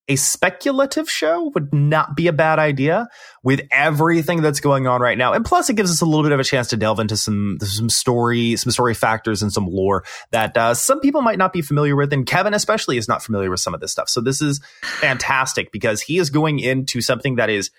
a 0.09 0.17
speculative 0.17 1.09
show 1.11 1.51
would 1.55 1.73
not 1.73 2.17
be 2.17 2.29
a 2.29 2.33
bad 2.33 2.59
idea 2.59 3.09
with 3.43 3.61
everything 3.71 4.41
that's 4.41 4.61
going 4.61 4.87
on 4.87 5.03
right 5.03 5.19
now. 5.19 5.35
And 5.35 5.45
plus, 5.45 5.69
it 5.69 5.75
gives 5.75 5.91
us 5.91 6.01
a 6.01 6.07
little 6.07 6.23
bit 6.23 6.33
of 6.33 6.41
a 6.41 6.45
chance 6.45 6.69
to 6.69 6.77
delve 6.77 6.99
into 6.99 7.17
some 7.17 7.59
some 7.61 7.91
story, 7.91 8.57
some 8.57 8.71
story 8.71 8.95
factors, 8.95 9.43
and 9.43 9.53
some 9.53 9.67
lore 9.67 10.05
that 10.31 10.57
uh, 10.57 10.75
some 10.75 11.01
people 11.01 11.21
might 11.21 11.39
not 11.39 11.53
be 11.53 11.61
familiar 11.61 11.95
with. 11.95 12.13
And 12.13 12.27
Kevin, 12.27 12.55
especially, 12.55 12.97
is 12.97 13.09
not 13.09 13.23
familiar 13.23 13.51
with 13.51 13.61
some 13.61 13.75
of 13.75 13.81
this 13.81 13.93
stuff. 13.93 14.09
So 14.09 14.21
this 14.21 14.41
is 14.41 14.61
fantastic 14.83 15.71
because 15.73 16.01
he 16.01 16.19
is 16.19 16.31
going 16.31 16.59
into 16.59 17.01
something 17.03 17.37
that 17.37 17.51
is 17.51 17.71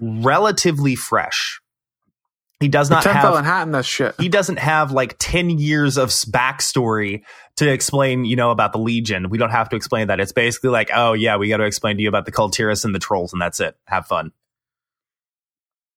relatively 0.00 0.94
fresh. 0.94 1.60
He 2.62 2.68
does 2.68 2.90
not 2.90 3.02
have 3.02 3.44
hat 3.44 3.64
in 3.64 3.72
this 3.72 3.86
shit. 3.86 4.14
he 4.20 4.28
doesn't 4.28 4.60
have 4.60 4.92
like 4.92 5.16
10 5.18 5.50
years 5.50 5.96
of 5.96 6.10
backstory 6.10 7.22
to 7.56 7.70
explain, 7.70 8.24
you 8.24 8.36
know, 8.36 8.50
about 8.50 8.72
the 8.72 8.78
Legion. 8.78 9.28
We 9.28 9.38
don't 9.38 9.50
have 9.50 9.68
to 9.70 9.76
explain 9.76 10.08
that. 10.08 10.20
It's 10.20 10.32
basically 10.32 10.70
like, 10.70 10.90
oh, 10.94 11.12
yeah, 11.12 11.36
we 11.36 11.48
got 11.48 11.58
to 11.58 11.64
explain 11.64 11.96
to 11.96 12.02
you 12.02 12.08
about 12.08 12.24
the 12.24 12.32
Kul 12.32 12.50
Tiras 12.50 12.84
and 12.84 12.94
the 12.94 12.98
trolls, 12.98 13.32
and 13.32 13.40
that's 13.42 13.60
it. 13.60 13.76
Have 13.86 14.06
fun. 14.06 14.32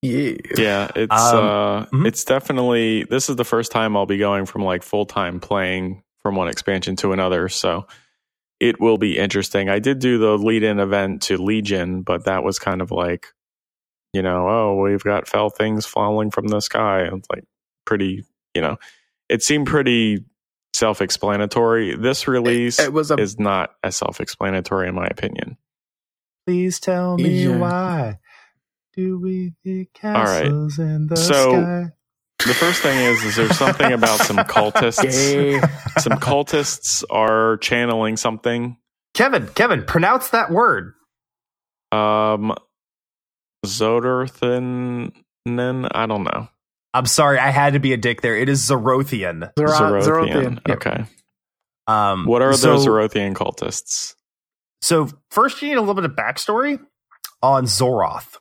Yeah. 0.01 0.33
Yeah, 0.57 0.91
it's 0.95 1.33
Um, 1.33 1.45
uh 1.45 1.85
mhm. 1.87 2.07
it's 2.07 2.23
definitely 2.23 3.05
this 3.05 3.29
is 3.29 3.37
the 3.37 3.45
first 3.45 3.71
time 3.71 3.97
I'll 3.97 4.05
be 4.05 4.17
going 4.19 4.45
from 4.45 4.63
like 4.63 4.83
full 4.83 5.05
time 5.05 5.39
playing 5.39 6.03
from 6.21 6.35
one 6.35 6.47
expansion 6.47 6.95
to 6.97 7.11
another, 7.11 7.49
so 7.49 7.87
it 8.59 8.79
will 8.79 8.97
be 8.97 9.17
interesting. 9.17 9.69
I 9.69 9.79
did 9.79 9.99
do 9.99 10.17
the 10.17 10.37
lead 10.37 10.63
in 10.63 10.79
event 10.79 11.23
to 11.23 11.37
Legion, 11.37 12.03
but 12.03 12.25
that 12.25 12.43
was 12.43 12.59
kind 12.59 12.81
of 12.81 12.91
like, 12.91 13.27
you 14.13 14.21
know, 14.21 14.47
oh, 14.47 14.75
we've 14.81 15.03
got 15.03 15.27
fel 15.27 15.49
things 15.49 15.85
falling 15.85 16.31
from 16.31 16.47
the 16.47 16.59
sky. 16.61 17.09
It's 17.11 17.27
like 17.29 17.43
pretty, 17.85 18.23
you 18.53 18.61
know, 18.61 18.77
it 19.27 19.41
seemed 19.41 19.67
pretty 19.67 20.23
self 20.75 21.01
explanatory. 21.01 21.95
This 21.95 22.27
release 22.27 22.79
It 22.79 22.93
was 22.93 23.11
a 23.11 23.15
is 23.15 23.39
not 23.39 23.71
as 23.83 23.95
self 23.95 24.19
explanatory 24.19 24.87
in 24.87 24.95
my 24.95 25.07
opinion. 25.07 25.57
Please 26.45 26.79
tell 26.79 27.17
me 27.17 27.43
Yeah. 27.45 27.57
why. 27.57 28.19
do 28.95 29.19
we 29.19 29.53
the 29.65 29.79
right. 29.79 29.87
castles 29.93 30.79
in 30.79 31.07
the 31.07 31.17
So- 31.17 31.51
sky? 31.51 31.91
The 32.39 32.53
first 32.53 32.81
thing 32.81 32.97
is, 32.99 33.23
is 33.23 33.35
there's 33.37 33.57
something 33.57 33.91
about 33.91 34.19
some 34.19 34.35
cultists. 34.55 35.01
Gay. 35.01 35.59
Some 35.99 36.13
cultists 36.19 37.03
are 37.09 37.57
channeling 37.57 38.17
something. 38.17 38.77
Kevin, 39.13 39.47
Kevin, 39.55 39.83
pronounce 39.83 40.29
that 40.29 40.51
word. 40.51 40.93
Um, 41.91 42.53
Zodorthin. 43.65 45.11
I 45.47 46.05
don't 46.05 46.23
know. 46.23 46.47
I'm 46.95 47.05
sorry, 47.05 47.37
I 47.39 47.49
had 47.49 47.73
to 47.73 47.79
be 47.79 47.91
a 47.93 47.97
dick 47.97 48.21
there. 48.21 48.37
It 48.37 48.47
is 48.47 48.61
Xorothian. 48.67 49.51
Zoro- 49.59 50.01
Xorothian. 50.01 50.03
Xorothian. 50.03 50.67
Yep. 50.67 50.77
Okay. 50.77 51.05
Um, 51.87 52.25
What 52.25 52.41
are 52.41 52.53
so, 52.53 52.71
those 52.77 52.85
Xorothian 52.87 53.33
cultists? 53.33 54.15
So 54.81 55.09
first, 55.29 55.61
you 55.61 55.67
need 55.67 55.75
a 55.75 55.81
little 55.81 55.93
bit 55.95 56.05
of 56.05 56.11
backstory 56.11 56.79
on 57.41 57.65
Xoroth. 57.65 58.37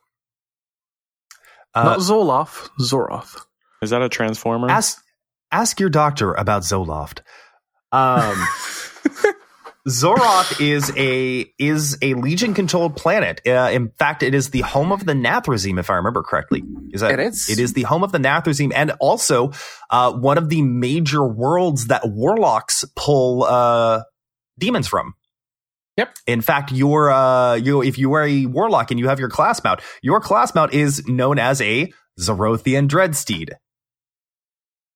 Uh, 1.74 1.82
Not 1.82 1.98
Zoloff, 1.98 2.68
Xoroth. 2.80 3.44
Is 3.82 3.90
that 3.90 4.02
a 4.02 4.08
transformer? 4.08 4.70
ask 4.70 5.02
ask 5.50 5.80
your 5.80 5.90
doctor 5.90 6.32
about 6.32 6.62
Zoloft. 6.62 7.20
Um, 7.90 8.36
Xoroth 9.86 10.60
is 10.62 10.90
a 10.96 11.52
is 11.58 11.98
a 12.00 12.14
Legion 12.14 12.54
controlled 12.54 12.96
planet. 12.96 13.42
Uh, 13.46 13.68
in 13.70 13.90
fact, 13.90 14.22
it 14.22 14.34
is 14.34 14.50
the 14.50 14.62
home 14.62 14.92
of 14.92 15.04
the 15.04 15.12
Nathrezim, 15.12 15.78
if 15.78 15.90
I 15.90 15.96
remember 15.96 16.22
correctly. 16.22 16.62
Is 16.92 17.02
that 17.02 17.12
It 17.12 17.20
is. 17.20 17.50
It 17.50 17.58
is 17.58 17.74
the 17.74 17.82
home 17.82 18.02
of 18.02 18.10
the 18.10 18.18
Nathrezim, 18.18 18.72
and 18.74 18.92
also 18.92 19.52
uh, 19.90 20.12
one 20.12 20.38
of 20.38 20.48
the 20.48 20.62
major 20.62 21.26
worlds 21.26 21.88
that 21.88 22.08
warlocks 22.08 22.84
pull 22.96 23.44
uh, 23.44 24.04
demons 24.58 24.88
from. 24.88 25.14
Yep. 25.98 26.16
In 26.26 26.40
fact, 26.40 26.72
your 26.72 27.10
uh, 27.10 27.54
you 27.54 27.82
if 27.82 27.98
you 27.98 28.14
are 28.14 28.26
a 28.26 28.46
warlock 28.46 28.90
and 28.90 28.98
you 28.98 29.08
have 29.08 29.20
your 29.20 29.28
class 29.28 29.62
mount, 29.62 29.80
your 30.02 30.20
class 30.20 30.54
mount 30.54 30.72
is 30.72 31.06
known 31.06 31.38
as 31.38 31.60
a 31.60 31.92
Xorothian 32.18 32.88
Dreadsteed. 32.88 33.50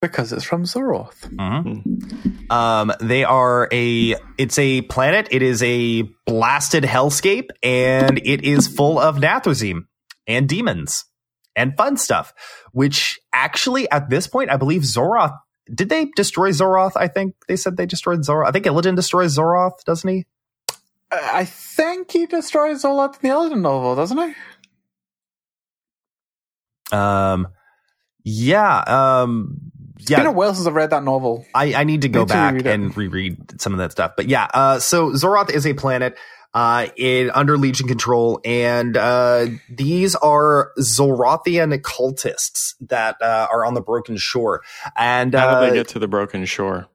Because 0.01 0.33
it's 0.33 0.45
from 0.45 0.63
Xoroth. 0.63 1.29
Mhm. 1.35 2.51
Um, 2.53 2.93
they 3.01 3.25
are 3.25 3.69
a. 3.73 4.15
It's 4.39 4.59
a 4.59 4.83
planet. 4.83 5.27
It 5.33 5.43
is 5.43 5.61
a 5.63 6.03
blasted 6.25 6.85
hellscape, 6.85 7.49
and 7.65 8.19
it 8.25 8.45
is 8.45 8.69
full 8.69 8.99
of 9.01 9.17
Nathrezim 9.17 9.87
and 10.29 10.49
demons 10.49 11.05
and 11.57 11.77
fun 11.77 11.97
stuff. 11.97 12.33
Which 12.71 13.19
actually, 13.33 13.91
at 13.91 14.09
this 14.09 14.29
point, 14.29 14.51
I 14.51 14.57
believe 14.57 14.83
Xoroth. 14.83 15.37
Did 15.75 15.89
they 15.89 16.07
destroy 16.15 16.51
Xoroth? 16.51 16.93
I 16.95 17.09
think 17.09 17.35
they 17.49 17.57
said 17.57 17.77
they 17.77 17.85
destroyed 17.87 18.21
Xoroth. 18.21 18.47
I 18.47 18.53
think 18.53 18.67
Illidan 18.67 18.95
destroys 18.95 19.37
Xoroth, 19.37 19.83
doesn't 19.85 20.09
he? 20.09 20.27
I 21.11 21.41
I 21.41 21.45
think 21.45 22.11
he 22.13 22.27
destroys 22.27 22.85
Zoloth 22.85 23.15
in 23.15 23.21
the 23.23 23.29
Elden 23.31 23.63
novel, 23.63 23.97
doesn't 23.97 24.17
he? 24.19 24.35
Um, 26.93 27.49
yeah. 28.25 28.79
Um, 28.87 29.68
It's 29.99 30.11
been 30.11 30.21
yeah. 30.21 30.29
a 30.29 30.33
while 30.33 30.55
since 30.55 30.67
I've 30.67 30.75
read 30.75 30.91
that 30.91 31.03
novel. 31.03 31.45
I, 31.55 31.75
I 31.75 31.85
need 31.85 32.03
to 32.03 32.09
go 32.09 32.21
Need 32.21 32.29
to 32.29 32.35
back 32.35 32.53
reread 32.53 32.67
and 32.67 32.97
reread 32.97 33.61
some 33.61 33.73
of 33.73 33.79
that 33.79 33.93
stuff. 33.93 34.13
But 34.17 34.29
yeah, 34.29 34.49
uh, 34.53 34.79
so 34.79 35.11
Xoroth 35.11 35.51
is 35.51 35.67
a 35.67 35.75
planet 35.75 36.17
uh, 36.55 36.87
in 36.97 37.31
under 37.31 37.59
Legion 37.59 37.89
control, 37.89 38.41
and 38.45 38.97
uh, 38.97 39.47
these 39.69 40.15
are 40.15 40.73
Xorothian 40.79 41.77
cultists 41.83 42.75
that 42.89 43.17
uh, 43.21 43.49
are 43.51 43.65
on 43.65 43.75
the 43.75 43.83
Broken 43.83 44.17
Shore, 44.17 44.63
and 44.97 45.35
How 45.35 45.49
uh, 45.49 45.61
they 45.61 45.75
get 45.75 45.89
to 45.89 45.99
the 45.99 46.09
broken 46.09 46.45
shore? 46.45 46.89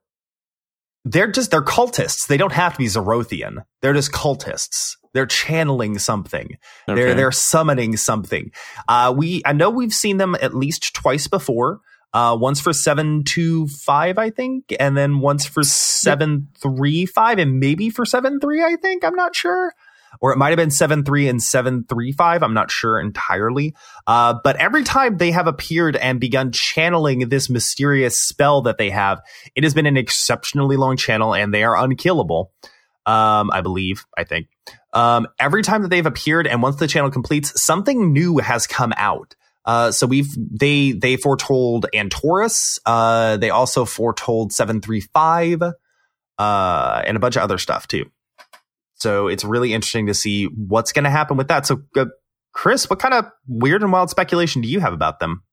they're 1.05 1.31
just 1.31 1.51
they're 1.51 1.61
cultists. 1.61 2.27
They 2.27 2.37
don't 2.37 2.53
have 2.53 2.73
to 2.73 2.77
be 2.77 2.85
Xorothian. 2.85 3.65
They're 3.81 3.93
just 3.93 4.11
cultists. 4.11 4.95
They're 5.13 5.25
channeling 5.25 5.99
something. 5.99 6.57
They're 6.87 7.13
they're 7.13 7.31
summoning 7.31 7.97
something. 7.97 8.51
Uh, 8.87 9.13
we 9.15 9.41
I 9.45 9.53
know 9.53 9.69
we've 9.69 9.93
seen 9.93 10.17
them 10.17 10.35
at 10.41 10.53
least 10.53 10.93
twice 10.93 11.27
before. 11.27 11.81
Uh, 12.13 12.37
once 12.39 12.61
for 12.61 12.73
seven 12.73 13.23
two 13.23 13.67
five, 13.67 14.19
I 14.19 14.29
think, 14.29 14.71
and 14.79 14.95
then 14.95 15.19
once 15.19 15.47
for 15.47 15.63
seven 15.63 16.49
three 16.61 17.07
five, 17.07 17.39
and 17.39 17.59
maybe 17.59 17.89
for 17.89 18.05
seven 18.05 18.39
three. 18.39 18.63
I 18.63 18.75
think 18.75 19.03
I'm 19.03 19.15
not 19.15 19.35
sure, 19.35 19.73
or 20.21 20.31
it 20.31 20.37
might 20.37 20.49
have 20.49 20.57
been 20.57 20.69
seven 20.69 21.03
three 21.03 21.27
and 21.27 21.41
seven 21.41 21.85
three 21.89 22.11
five. 22.11 22.43
I'm 22.43 22.53
not 22.53 22.69
sure 22.69 22.99
entirely. 22.99 23.73
Uh, 24.05 24.35
but 24.43 24.57
every 24.57 24.83
time 24.83 25.17
they 25.17 25.31
have 25.31 25.47
appeared 25.47 25.95
and 25.95 26.19
begun 26.19 26.51
channeling 26.51 27.29
this 27.29 27.49
mysterious 27.49 28.19
spell 28.19 28.61
that 28.61 28.77
they 28.77 28.91
have, 28.91 29.19
it 29.55 29.63
has 29.63 29.73
been 29.73 29.87
an 29.87 29.97
exceptionally 29.97 30.77
long 30.77 30.97
channel, 30.97 31.33
and 31.33 31.51
they 31.51 31.63
are 31.63 31.75
unkillable. 31.75 32.51
Um, 33.07 33.49
I 33.51 33.61
believe. 33.61 34.05
I 34.15 34.23
think. 34.23 34.49
Um, 34.93 35.27
every 35.39 35.63
time 35.63 35.81
that 35.81 35.87
they've 35.87 36.05
appeared, 36.05 36.45
and 36.45 36.61
once 36.61 36.75
the 36.75 36.87
channel 36.87 37.09
completes, 37.09 37.59
something 37.59 38.13
new 38.13 38.37
has 38.37 38.67
come 38.67 38.93
out. 38.97 39.35
Uh, 39.65 39.91
so 39.91 40.05
we've 40.07 40.35
they 40.37 40.91
they 40.91 41.15
foretold 41.15 41.85
Antorus. 41.93 42.79
Uh, 42.85 43.37
they 43.37 43.49
also 43.49 43.85
foretold 43.85 44.51
seven 44.51 44.81
three 44.81 45.01
five, 45.01 45.61
uh, 46.37 47.01
and 47.05 47.17
a 47.17 47.19
bunch 47.19 47.35
of 47.35 47.43
other 47.43 47.57
stuff 47.57 47.87
too. 47.87 48.05
So 48.95 49.27
it's 49.27 49.43
really 49.43 49.73
interesting 49.73 50.07
to 50.07 50.13
see 50.13 50.45
what's 50.45 50.93
going 50.93 51.03
to 51.03 51.09
happen 51.09 51.35
with 51.35 51.49
that. 51.49 51.65
So, 51.65 51.81
uh, 51.97 52.05
Chris, 52.53 52.89
what 52.89 52.99
kind 52.99 53.13
of 53.13 53.25
weird 53.47 53.83
and 53.83 53.91
wild 53.91 54.09
speculation 54.09 54.61
do 54.61 54.67
you 54.67 54.79
have 54.79 54.93
about 54.93 55.19
them? 55.19 55.43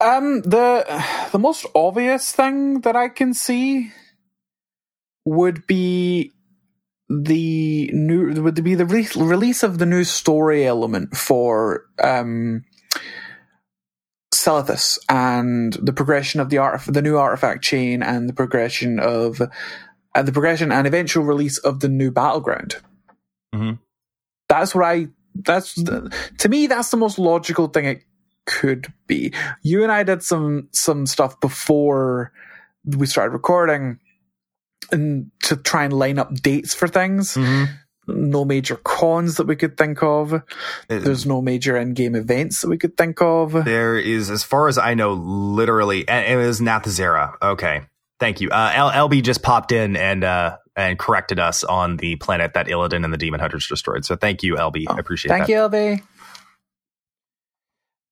Um, 0.00 0.40
the 0.40 1.04
the 1.30 1.38
most 1.38 1.66
obvious 1.74 2.32
thing 2.32 2.80
that 2.80 2.96
I 2.96 3.08
can 3.08 3.34
see 3.34 3.92
would 5.26 5.66
be 5.66 6.32
the 7.10 7.90
new 7.92 8.40
would 8.40 8.62
be 8.62 8.76
the 8.76 8.86
re- 8.86 9.08
release 9.16 9.64
of 9.64 9.78
the 9.78 9.86
new 9.86 10.04
story 10.04 10.64
element 10.64 11.16
for 11.16 11.84
um 12.02 12.64
Silithus 14.32 14.98
and 15.08 15.72
the 15.82 15.92
progression 15.92 16.40
of 16.40 16.50
the 16.50 16.58
art 16.58 16.82
the 16.86 17.02
new 17.02 17.16
artifact 17.16 17.64
chain 17.64 18.02
and 18.02 18.28
the 18.28 18.32
progression 18.32 19.00
of 19.00 19.42
and 20.14 20.28
the 20.28 20.32
progression 20.32 20.70
and 20.70 20.86
eventual 20.86 21.24
release 21.24 21.58
of 21.58 21.80
the 21.80 21.88
new 21.88 22.12
battleground. 22.12 22.76
Mhm. 23.52 23.80
That's 24.48 24.74
what 24.74 24.84
I 24.84 25.08
that's 25.34 25.74
the, 25.74 26.14
to 26.38 26.48
me 26.48 26.68
that's 26.68 26.90
the 26.92 26.96
most 26.96 27.18
logical 27.18 27.66
thing 27.66 27.86
it 27.86 28.04
could 28.46 28.92
be. 29.08 29.32
You 29.62 29.82
and 29.82 29.90
I 29.90 30.04
did 30.04 30.22
some 30.22 30.68
some 30.72 31.06
stuff 31.06 31.40
before 31.40 32.32
we 32.84 33.06
started 33.06 33.32
recording 33.32 33.98
and 34.92 35.30
to 35.44 35.56
try 35.56 35.84
and 35.84 35.92
line 35.92 36.18
up 36.18 36.34
dates 36.34 36.74
for 36.74 36.88
things. 36.88 37.36
No 38.06 38.44
major 38.44 38.76
cons 38.76 39.36
that 39.36 39.46
we 39.46 39.54
could 39.54 39.76
think 39.76 40.02
of. 40.02 40.42
There's 40.88 41.26
no 41.26 41.40
major 41.40 41.76
in-game 41.76 42.16
events 42.16 42.60
that 42.62 42.68
we 42.68 42.76
could 42.78 42.96
think 42.96 43.20
of. 43.22 43.52
There 43.64 43.96
is, 43.96 44.30
as 44.30 44.42
far 44.42 44.66
as 44.68 44.78
I 44.78 44.94
know, 44.94 45.12
literally, 45.12 46.08
and 46.08 46.26
it 46.40 46.44
was 46.44 46.60
Nathreza. 46.60 47.34
Okay, 47.40 47.82
thank 48.18 48.40
you. 48.40 48.48
Uh, 48.50 48.72
L- 48.74 49.08
LB 49.08 49.22
just 49.22 49.42
popped 49.42 49.70
in 49.70 49.96
and 49.96 50.24
uh, 50.24 50.56
and 50.74 50.98
corrected 50.98 51.38
us 51.38 51.62
on 51.62 51.98
the 51.98 52.16
planet 52.16 52.54
that 52.54 52.66
Illidan 52.66 53.04
and 53.04 53.12
the 53.12 53.18
Demon 53.18 53.38
Hunters 53.38 53.68
destroyed. 53.68 54.04
So 54.04 54.16
thank 54.16 54.42
you, 54.42 54.54
LB. 54.56 54.86
I 54.88 54.98
appreciate 54.98 55.30
Oh, 55.30 55.34
Thank 55.36 55.46
that. 55.46 55.52
you, 55.52 55.58
LB. 55.58 56.02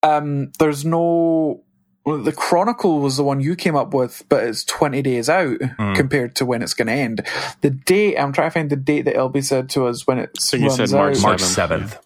Um, 0.02 0.52
there's 0.58 0.84
no. 0.84 1.64
Well, 2.08 2.18
The 2.18 2.32
Chronicle 2.32 3.00
was 3.00 3.16
the 3.16 3.22
one 3.24 3.40
you 3.40 3.54
came 3.56 3.76
up 3.76 3.92
with, 3.94 4.24
but 4.28 4.44
it's 4.44 4.64
20 4.64 5.02
days 5.02 5.28
out 5.28 5.58
Mm. 5.58 5.94
compared 5.96 6.34
to 6.36 6.46
when 6.46 6.62
it's 6.62 6.74
going 6.74 6.86
to 6.88 6.92
end. 6.94 7.26
The 7.60 7.70
date, 7.70 8.16
I'm 8.18 8.32
trying 8.32 8.48
to 8.48 8.54
find 8.54 8.70
the 8.70 8.76
date 8.76 9.02
that 9.06 9.14
LB 9.16 9.44
said 9.44 9.68
to 9.70 9.86
us 9.86 10.06
when 10.06 10.18
it 10.18 10.30
So 10.40 10.56
you 10.56 10.66
runs 10.68 10.76
said 10.76 10.90
March 10.90 11.16
out. 11.18 11.22
March 11.22 11.40
7th. 11.42 11.98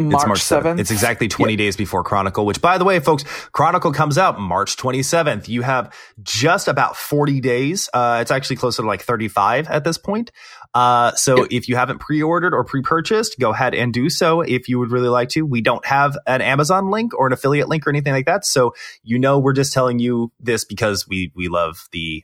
March, 0.00 0.14
It's 0.22 0.26
March 0.28 0.40
7th. 0.40 0.62
7th. 0.74 0.80
It's 0.80 0.90
exactly 0.92 1.26
20 1.26 1.56
days 1.56 1.76
before 1.76 2.04
Chronicle, 2.04 2.46
which 2.46 2.60
by 2.60 2.78
the 2.78 2.84
way, 2.84 3.00
folks, 3.00 3.24
Chronicle 3.50 3.92
comes 3.92 4.16
out 4.16 4.38
March 4.38 4.76
27th. 4.76 5.48
You 5.48 5.62
have 5.62 5.92
just 6.22 6.68
about 6.68 6.96
40 6.96 7.40
days. 7.40 7.90
Uh, 7.92 8.18
it's 8.20 8.30
actually 8.30 8.56
closer 8.56 8.82
to 8.82 8.86
like 8.88 9.02
35 9.02 9.66
at 9.68 9.82
this 9.82 9.98
point. 9.98 10.30
Uh, 10.72 11.12
so 11.16 11.38
Yep. 11.38 11.46
if 11.50 11.68
you 11.68 11.74
haven't 11.74 11.98
pre-ordered 11.98 12.54
or 12.54 12.62
pre-purchased, 12.62 13.36
go 13.40 13.50
ahead 13.52 13.74
and 13.74 13.92
do 13.92 14.08
so 14.08 14.40
if 14.42 14.68
you 14.68 14.78
would 14.78 14.92
really 14.92 15.08
like 15.08 15.30
to. 15.30 15.42
We 15.42 15.62
don't 15.62 15.84
have 15.84 16.16
an 16.28 16.42
Amazon 16.42 16.90
link 16.90 17.12
or 17.18 17.26
an 17.26 17.32
affiliate 17.32 17.68
link 17.68 17.84
or 17.86 17.90
anything 17.90 18.12
like 18.12 18.26
that. 18.26 18.44
So 18.44 18.74
you 19.02 19.18
know, 19.18 19.38
we're 19.40 19.52
just 19.52 19.72
telling 19.72 19.98
you 19.98 20.30
this 20.38 20.64
because 20.64 21.08
we, 21.08 21.32
we 21.34 21.48
love 21.48 21.88
the, 21.90 22.22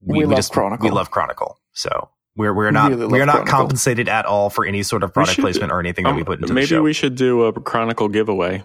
We 0.00 0.24
love 0.24 0.36
just, 0.38 0.52
Chronicle. 0.52 0.84
We 0.88 0.90
love 0.90 1.12
Chronicle. 1.12 1.58
So 1.72 2.10
we're, 2.36 2.54
we're 2.54 2.70
not, 2.70 2.90
Really 2.92 3.06
we're 3.06 3.24
not 3.26 3.32
Chronicle. 3.44 3.58
compensated 3.58 4.08
at 4.08 4.24
all 4.26 4.48
for 4.50 4.64
any 4.64 4.82
sort 4.82 5.02
of 5.02 5.12
product 5.12 5.36
should- 5.36 5.42
placement 5.42 5.70
or 5.72 5.80
anything 5.80 6.04
that 6.04 6.10
Um, 6.10 6.16
we 6.16 6.24
put 6.24 6.40
into 6.40 6.52
maybe 6.54 6.64
the 6.66 6.68
show. 6.76 6.82
we 6.82 6.92
should 6.92 7.14
do 7.14 7.42
a 7.44 7.52
Chronicle 7.52 8.08
giveaway. 8.08 8.62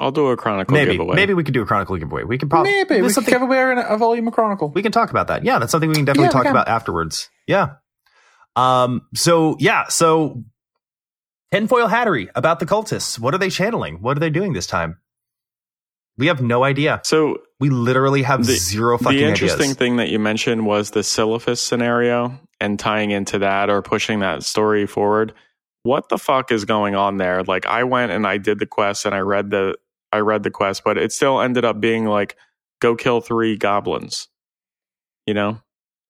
I'll 0.00 0.10
do 0.10 0.28
a 0.28 0.36
Chronicle 0.36 0.72
maybe 0.74 0.92
giveaway. 0.92 1.16
maybe 1.16 1.34
we 1.34 1.44
could 1.44 1.54
do 1.54 1.62
a 1.62 1.66
chronicle 1.66 1.96
giveaway. 1.96 2.24
We 2.24 2.38
could 2.38 2.48
probably 2.50 2.72
Maybe 2.72 2.88
there's 2.88 3.00
we 3.02 3.06
could 3.08 3.14
something 3.14 3.34
give 3.34 3.42
away 3.42 3.58
a, 3.58 3.88
a 3.94 3.96
volume 3.98 4.26
of 4.26 4.34
Chronicle. 4.34 4.70
we 4.70 4.82
can 4.82 4.90
talk 4.90 5.10
about 5.10 5.28
that. 5.28 5.44
Yeah, 5.44 5.58
that's 5.58 5.70
something 5.70 5.88
we 5.88 5.94
can 5.96 6.04
definitely 6.06 6.26
Yeah, 6.26 6.30
talk 6.30 6.42
can. 6.44 6.50
about 6.50 6.66
afterwards. 6.68 7.28
Yeah. 7.46 7.74
Um. 8.56 9.02
So 9.14 9.56
yeah. 9.60 9.88
So 9.88 10.42
tinfoil 11.52 11.88
hattery 11.88 12.30
about 12.34 12.58
the 12.58 12.66
cultists. 12.66 13.18
What 13.18 13.34
are 13.34 13.38
they 13.38 13.50
channeling? 13.50 13.96
What 14.02 14.16
are 14.16 14.20
they 14.20 14.30
doing 14.30 14.54
this 14.54 14.66
time? 14.66 14.98
We 16.16 16.26
have 16.28 16.40
no 16.42 16.64
idea. 16.64 17.00
So 17.04 17.38
We 17.62 17.70
literally 17.70 18.22
have 18.24 18.44
The- 18.44 18.54
zero 18.56 18.98
fucking 18.98 19.18
the 19.18 19.24
interesting 19.24 19.66
ideas. 19.70 19.76
thing 19.76 19.96
that 19.96 20.08
you 20.08 20.18
mentioned 20.18 20.66
was 20.66 20.90
the 20.90 21.00
Silithus 21.00 21.58
scenario 21.58 22.40
and 22.60 22.76
tying 22.78 23.12
into 23.12 23.38
that 23.38 23.70
or 23.70 23.82
pushing 23.82 24.18
that 24.20 24.42
story 24.42 24.84
forward. 24.86 25.32
what 25.84 26.08
the 26.08 26.18
fuck 26.18 26.50
is 26.52 26.64
going 26.64 26.94
on 26.96 27.18
there? 27.18 27.42
Like 27.44 27.66
I 27.66 27.84
went 27.84 28.10
and 28.12 28.26
I 28.26 28.38
did 28.38 28.58
the 28.58 28.66
quest 28.66 29.04
and 29.06 29.14
I 29.14 29.20
read 29.20 29.50
the 29.50 29.76
I 30.12 30.18
read 30.18 30.42
the 30.42 30.50
quest, 30.50 30.82
but 30.84 30.98
it 30.98 31.12
still 31.12 31.40
ended 31.40 31.64
up 31.64 31.80
being 31.80 32.04
like 32.06 32.36
go 32.80 32.94
kill 32.96 33.20
three 33.20 33.56
goblins. 33.56 34.28
You 35.26 35.34
know? 35.34 35.60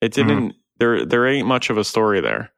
It 0.01 0.13
Mm-hmm. 0.13 0.29
didn't 0.29 0.55
there 0.79 1.05
there 1.07 1.27
ain't 1.27 1.47
much 1.47 1.69
of 1.71 1.77
a 1.79 1.85
story 1.85 2.21
there. 2.23 2.51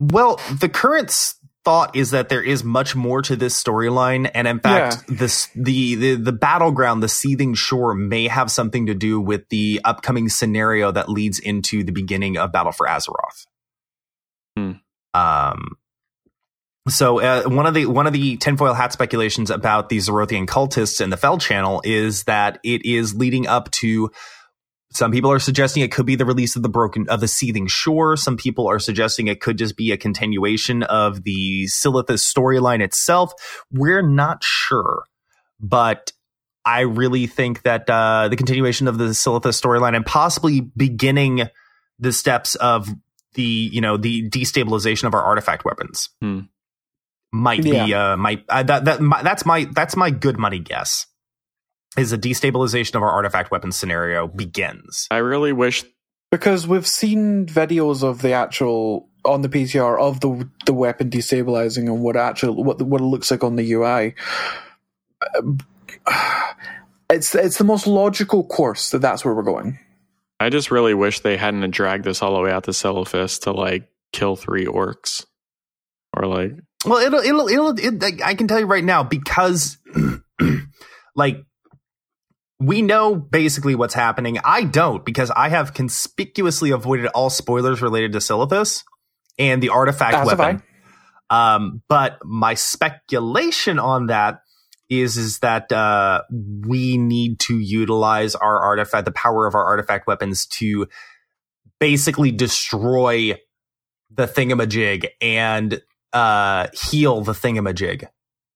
Well, 0.00 0.40
the 0.60 0.68
current 0.68 1.34
thought 1.64 1.94
is 1.94 2.10
that 2.10 2.28
there 2.28 2.42
is 2.42 2.64
much 2.64 2.96
more 2.96 3.22
to 3.22 3.36
this 3.36 3.60
storyline, 3.62 4.30
and 4.34 4.48
in 4.48 4.58
fact, 4.58 5.04
this 5.08 5.48
the, 5.54 5.94
the 5.94 6.14
the 6.16 6.32
battleground, 6.32 7.02
the 7.02 7.08
seething 7.08 7.54
shore, 7.54 7.94
may 7.94 8.28
have 8.28 8.50
something 8.50 8.86
to 8.86 8.94
do 8.94 9.20
with 9.20 9.48
the 9.48 9.80
upcoming 9.84 10.28
scenario 10.28 10.90
that 10.90 11.08
leads 11.08 11.38
into 11.38 11.84
the 11.84 11.92
beginning 11.92 12.36
of 12.36 12.52
Battle 12.52 12.72
for 12.72 12.86
Azeroth. 12.86 13.46
Hmm. 14.56 14.72
Um. 15.14 15.76
So 16.88 17.20
uh, 17.20 17.44
one 17.44 17.66
of 17.66 17.74
the 17.74 17.86
one 17.86 18.08
of 18.08 18.12
the 18.12 18.36
tinfoil 18.38 18.74
hat 18.74 18.92
speculations 18.92 19.50
about 19.50 19.88
the 19.88 19.98
Xorothian 19.98 20.46
cultists 20.46 21.00
in 21.00 21.10
the 21.10 21.16
Fell 21.16 21.38
Channel 21.38 21.80
is 21.84 22.24
that 22.24 22.58
it 22.64 22.84
is 22.84 23.14
leading 23.14 23.46
up 23.46 23.70
to 23.72 24.10
some 24.92 25.10
people 25.10 25.30
are 25.32 25.38
suggesting 25.38 25.82
it 25.82 25.92
could 25.92 26.06
be 26.06 26.16
the 26.16 26.24
release 26.26 26.56
of 26.56 26.62
the 26.62 26.68
broken 26.68 27.08
of 27.08 27.20
the 27.20 27.28
seething 27.28 27.66
shore. 27.66 28.16
Some 28.16 28.36
people 28.36 28.68
are 28.68 28.78
suggesting 28.78 29.26
it 29.26 29.40
could 29.40 29.58
just 29.58 29.76
be 29.76 29.92
a 29.92 29.96
continuation 29.96 30.82
of 30.82 31.24
the 31.24 31.64
Silithus 31.64 32.20
storyline 32.22 32.82
itself. 32.82 33.32
We're 33.72 34.02
not 34.02 34.44
sure, 34.44 35.04
but 35.60 36.12
I 36.64 36.80
really 36.82 37.26
think 37.26 37.62
that 37.62 37.88
uh, 37.90 38.28
the 38.28 38.36
continuation 38.36 38.86
of 38.86 38.98
the 38.98 39.06
Silithus 39.06 39.60
storyline 39.60 39.96
and 39.96 40.06
possibly 40.06 40.60
beginning 40.60 41.48
the 41.98 42.12
steps 42.12 42.54
of 42.56 42.88
the 43.34 43.42
you 43.42 43.80
know 43.80 43.96
the 43.96 44.28
destabilization 44.28 45.04
of 45.04 45.14
our 45.14 45.22
artifact 45.22 45.64
weapons 45.64 46.10
Hmm. 46.20 46.40
might 47.32 47.62
be 47.62 47.94
uh, 47.94 48.16
might 48.16 48.44
uh, 48.48 48.62
that 48.62 48.84
that 48.84 49.00
my, 49.00 49.22
that's 49.22 49.46
my 49.46 49.64
that's 49.72 49.96
my 49.96 50.10
good 50.10 50.38
money 50.38 50.58
guess 50.58 51.06
is 51.96 52.12
a 52.12 52.18
destabilization 52.18 52.94
of 52.94 53.02
our 53.02 53.10
artifact 53.10 53.50
weapons 53.50 53.76
scenario 53.76 54.26
begins. 54.26 55.06
I 55.10 55.18
really 55.18 55.52
wish 55.52 55.84
because 56.30 56.66
we've 56.66 56.86
seen 56.86 57.46
videos 57.46 58.02
of 58.02 58.22
the 58.22 58.32
actual 58.32 59.08
on 59.24 59.42
the 59.42 59.48
PCR 59.48 60.00
of 60.00 60.20
the 60.20 60.48
the 60.66 60.72
weapon 60.72 61.10
destabilizing 61.10 61.86
and 61.86 62.02
what 62.02 62.16
actual 62.16 62.62
what 62.62 62.80
what 62.82 63.00
it 63.00 63.04
looks 63.04 63.30
like 63.30 63.44
on 63.44 63.56
the 63.56 63.72
UI. 63.72 64.14
It's 67.10 67.34
it's 67.34 67.58
the 67.58 67.64
most 67.64 67.86
logical 67.86 68.42
course 68.42 68.88
that 68.90 69.00
that's 69.00 69.22
where 69.22 69.34
we're 69.34 69.42
going. 69.42 69.78
I 70.40 70.48
just 70.48 70.70
really 70.70 70.94
wish 70.94 71.20
they 71.20 71.36
hadn't 71.36 71.70
dragged 71.70 72.04
this 72.04 72.22
all 72.22 72.34
the 72.34 72.40
way 72.40 72.50
out 72.50 72.64
to 72.64 72.70
Silithus 72.70 73.42
to 73.42 73.52
like 73.52 73.86
kill 74.14 74.34
three 74.34 74.64
orcs. 74.64 75.26
Or 76.16 76.26
like 76.26 76.52
Well, 76.86 77.00
it'll 77.00 77.20
it'll 77.20 77.48
it'll 77.48 77.78
it, 77.78 78.22
I 78.24 78.34
can 78.34 78.48
tell 78.48 78.58
you 78.58 78.64
right 78.64 78.82
now 78.82 79.02
because 79.02 79.76
like 81.14 81.44
we 82.62 82.82
know 82.82 83.14
basically 83.16 83.74
what's 83.74 83.94
happening. 83.94 84.38
I 84.44 84.64
don't 84.64 85.04
because 85.04 85.30
I 85.30 85.48
have 85.48 85.74
conspicuously 85.74 86.70
avoided 86.70 87.06
all 87.06 87.30
spoilers 87.30 87.82
related 87.82 88.12
to 88.12 88.18
Silithus 88.18 88.84
and 89.38 89.62
the 89.62 89.70
artifact 89.70 90.14
have 90.14 90.26
weapon. 90.26 90.62
Um, 91.28 91.82
but 91.88 92.18
my 92.24 92.54
speculation 92.54 93.78
on 93.78 94.06
that 94.06 94.42
is 94.90 95.16
is 95.16 95.38
that 95.38 95.72
uh, 95.72 96.22
we 96.30 96.98
need 96.98 97.40
to 97.40 97.58
utilize 97.58 98.34
our 98.34 98.60
artifact, 98.60 99.06
the 99.06 99.12
power 99.12 99.46
of 99.46 99.54
our 99.54 99.64
artifact 99.64 100.06
weapons, 100.06 100.46
to 100.46 100.86
basically 101.80 102.30
destroy 102.30 103.34
the 104.10 104.26
thingamajig 104.26 105.06
and 105.20 105.80
uh, 106.12 106.68
heal 106.74 107.22
the 107.22 107.32
thingamajig. 107.32 108.06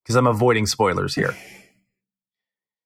Because 0.03 0.15
I'm 0.15 0.27
avoiding 0.27 0.67
spoilers 0.67 1.15
here. 1.15 1.35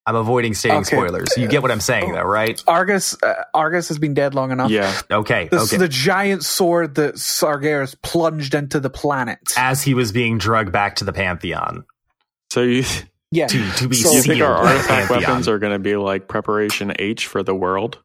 I'm 0.06 0.16
avoiding 0.16 0.54
stating 0.54 0.78
Okay. 0.78 0.96
spoilers. 0.96 1.36
You 1.36 1.46
get 1.46 1.62
what 1.62 1.70
I'm 1.70 1.80
saying, 1.80 2.12
though, 2.12 2.22
right? 2.22 2.60
Argus 2.66 3.16
uh, 3.22 3.34
Argus 3.54 3.88
has 3.88 3.98
been 3.98 4.14
dead 4.14 4.34
long 4.34 4.50
enough. 4.50 4.70
yeah. 4.70 4.98
Okay. 5.10 5.48
This 5.50 5.64
okay. 5.64 5.76
is 5.76 5.80
the 5.80 5.88
giant 5.88 6.44
sword 6.44 6.94
that 6.96 7.16
Sargeras 7.16 7.94
plunged 8.02 8.54
into 8.54 8.80
the 8.80 8.90
planet. 8.90 9.38
As 9.56 9.82
he 9.82 9.94
was 9.94 10.10
being 10.12 10.38
drugged 10.38 10.72
back 10.72 10.96
to 10.96 11.04
the 11.04 11.12
Pantheon 11.12 11.84
So 12.50 12.62
you 12.62 12.84
yeah. 13.30 13.46
to, 13.46 13.70
to 13.72 13.88
be 13.88 13.96
So- 13.96 14.10
you 14.12 14.22
think 14.22 14.42
our 14.42 14.62
by 14.62 14.72
artifact 14.72 15.10
weapons 15.10 15.48
are 15.48 15.58
gonna 15.58 15.78
be 15.78 15.94
like 15.96 16.26
preparation 16.28 16.92
H 16.98 17.26
for 17.26 17.42
the 17.42 17.54
world? 17.54 17.98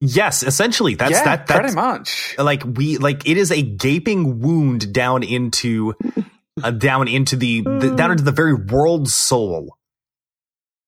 Yes, 0.00 0.42
essentially. 0.44 0.94
That's 0.94 1.12
yeah, 1.12 1.24
that. 1.36 1.46
pretty 1.46 1.74
much. 1.74 2.36
like 2.38 2.62
we 2.64 2.98
like 2.98 3.28
it 3.28 3.36
is 3.36 3.50
a 3.50 3.62
gaping 3.62 4.40
wound 4.40 4.92
down 4.92 5.24
into 5.24 5.94
uh, 6.62 6.70
down 6.70 7.08
into 7.08 7.34
the, 7.36 7.62
the 7.62 7.94
down 7.96 8.12
into 8.12 8.22
the 8.22 8.32
very 8.32 8.54
world 8.54 9.08
soul 9.08 9.76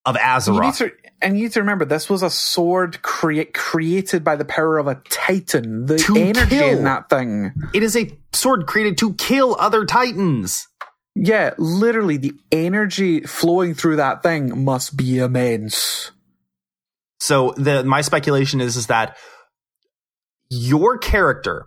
of 0.07 0.17
You 0.17 0.21
need 0.23 0.27
Azeroth. 0.29 0.79
to, 0.79 0.93
and 1.23 1.37
you 1.37 1.45
need 1.45 1.53
to 1.53 1.61
remember, 1.61 1.85
this 1.85 2.09
was 2.09 2.23
a 2.23 2.31
sword 2.31 3.03
crea- 3.03 3.45
created 3.47 4.25
by 4.25 4.37
the 4.37 4.45
power 4.45 4.79
of 4.79 4.87
a 4.87 4.95
titan. 5.11 5.87
The 5.87 5.99
To 5.99 6.17
energy 6.17 6.59
kill. 6.59 6.79
in 6.79 6.85
that 6.85 7.09
thing. 7.11 7.53
It 7.75 7.83
is 7.83 7.97
a 7.97 8.19
sword 8.33 8.67
created 8.67 8.97
to 8.99 9.15
kill 9.15 9.57
other 9.59 9.85
titans. 9.85 10.67
Yeah, 11.15 11.55
literally, 11.59 12.17
the 12.17 12.33
energy 12.53 13.21
flowing 13.23 13.75
through 13.75 13.97
that 13.97 14.23
thing 14.23 14.65
must 14.65 14.97
be 14.97 15.19
immense. 15.19 16.13
So 17.19 17.53
the 17.57 17.85
my 17.85 18.01
speculation 18.01 18.61
is 18.61 18.77
is 18.77 18.87
that 18.87 19.17
your 20.49 20.99
character 20.99 21.67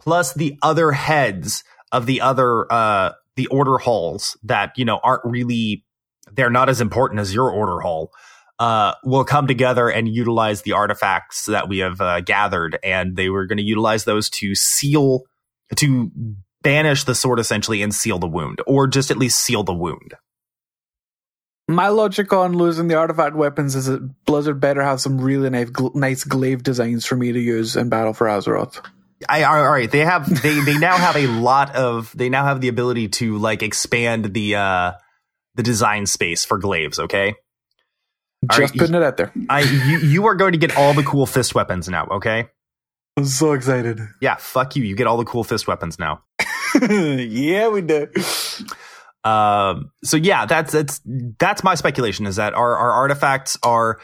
plus 0.00 0.32
the 0.34 0.58
other 0.62 0.92
heads 0.92 1.64
of 1.90 2.06
the 2.06 2.20
other 2.20 2.70
uh 2.72 3.12
the 3.36 3.46
order 3.48 3.78
halls 3.78 4.36
that 4.44 4.72
you 4.76 4.84
know 4.84 5.00
aren't 5.02 5.24
really 5.24 5.84
they're 6.32 6.50
not 6.50 6.68
as 6.68 6.80
important 6.80 7.20
as 7.20 7.34
your 7.34 7.50
order 7.50 7.80
hall 7.80 8.10
uh 8.58 8.92
will 9.04 9.24
come 9.24 9.46
together 9.46 9.88
and 9.88 10.08
utilize 10.08 10.62
the 10.62 10.72
artifacts 10.72 11.46
that 11.46 11.68
we 11.68 11.78
have 11.78 12.00
uh, 12.00 12.20
gathered 12.20 12.78
and 12.82 13.16
they 13.16 13.28
were 13.28 13.46
going 13.46 13.58
to 13.58 13.64
utilize 13.64 14.04
those 14.04 14.30
to 14.30 14.54
seal 14.54 15.22
to 15.74 16.10
banish 16.62 17.04
the 17.04 17.14
sword 17.14 17.38
essentially 17.38 17.82
and 17.82 17.94
seal 17.94 18.18
the 18.18 18.26
wound 18.26 18.60
or 18.66 18.86
just 18.86 19.10
at 19.10 19.18
least 19.18 19.38
seal 19.38 19.62
the 19.62 19.74
wound 19.74 20.14
My 21.68 21.88
logic 21.88 22.32
on 22.32 22.56
losing 22.56 22.88
the 22.88 22.94
artifact 22.94 23.36
weapons 23.36 23.74
is 23.74 23.86
that 23.86 24.24
Blizzard 24.24 24.60
better 24.60 24.82
have 24.82 25.00
some 25.00 25.20
really 25.20 25.50
nice, 25.50 25.70
gl- 25.70 25.94
nice 25.94 26.22
glaive 26.24 26.62
designs 26.62 27.04
for 27.04 27.16
me 27.16 27.32
to 27.32 27.40
use 27.40 27.76
in 27.76 27.88
Battle 27.88 28.14
for 28.14 28.28
Azeroth. 28.28 28.80
I 29.28 29.44
all 29.44 29.68
right. 29.68 29.90
They 29.90 30.00
have 30.04 30.28
they 30.42 30.60
they 30.60 30.78
now 30.78 30.96
have 30.96 31.16
a 31.16 31.26
lot 31.26 31.74
of 31.74 32.12
they 32.16 32.28
now 32.28 32.44
have 32.44 32.60
the 32.60 32.68
ability 32.68 33.08
to 33.08 33.38
like 33.38 33.62
expand 33.62 34.32
the 34.32 34.56
uh 34.56 34.92
the 35.56 35.62
design 35.62 36.06
space 36.06 36.44
for 36.44 36.58
glaives. 36.58 36.98
Okay, 36.98 37.34
Just 38.50 38.60
right, 38.60 38.78
putting 38.78 38.94
it 38.94 39.02
out 39.02 39.16
there. 39.16 39.32
I 39.48 39.60
you 39.62 39.98
you 39.98 40.26
are 40.26 40.34
going 40.34 40.52
to 40.52 40.58
get 40.58 40.76
all 40.76 40.94
the 40.94 41.02
cool 41.02 41.26
fist 41.26 41.54
weapons 41.54 41.88
now. 41.88 42.06
Okay, 42.06 42.46
I'm 43.16 43.24
so 43.24 43.52
excited. 43.52 44.00
yeah, 44.20 44.36
fuck 44.36 44.76
you. 44.76 44.84
You 44.84 44.94
get 44.94 45.06
all 45.06 45.16
the 45.16 45.24
cool 45.24 45.44
fist 45.44 45.66
weapons 45.66 45.98
now. 45.98 46.22
yeah, 46.80 47.68
we 47.68 47.80
do. 47.80 48.08
Um, 49.24 49.90
so 50.04 50.16
yeah, 50.16 50.46
that's 50.46 50.72
that's 50.72 51.00
that's 51.04 51.64
my 51.64 51.74
speculation 51.74 52.26
is 52.26 52.36
that 52.36 52.54
our 52.54 52.76
our 52.76 52.92
artifacts 52.92 53.58
are 53.62 53.98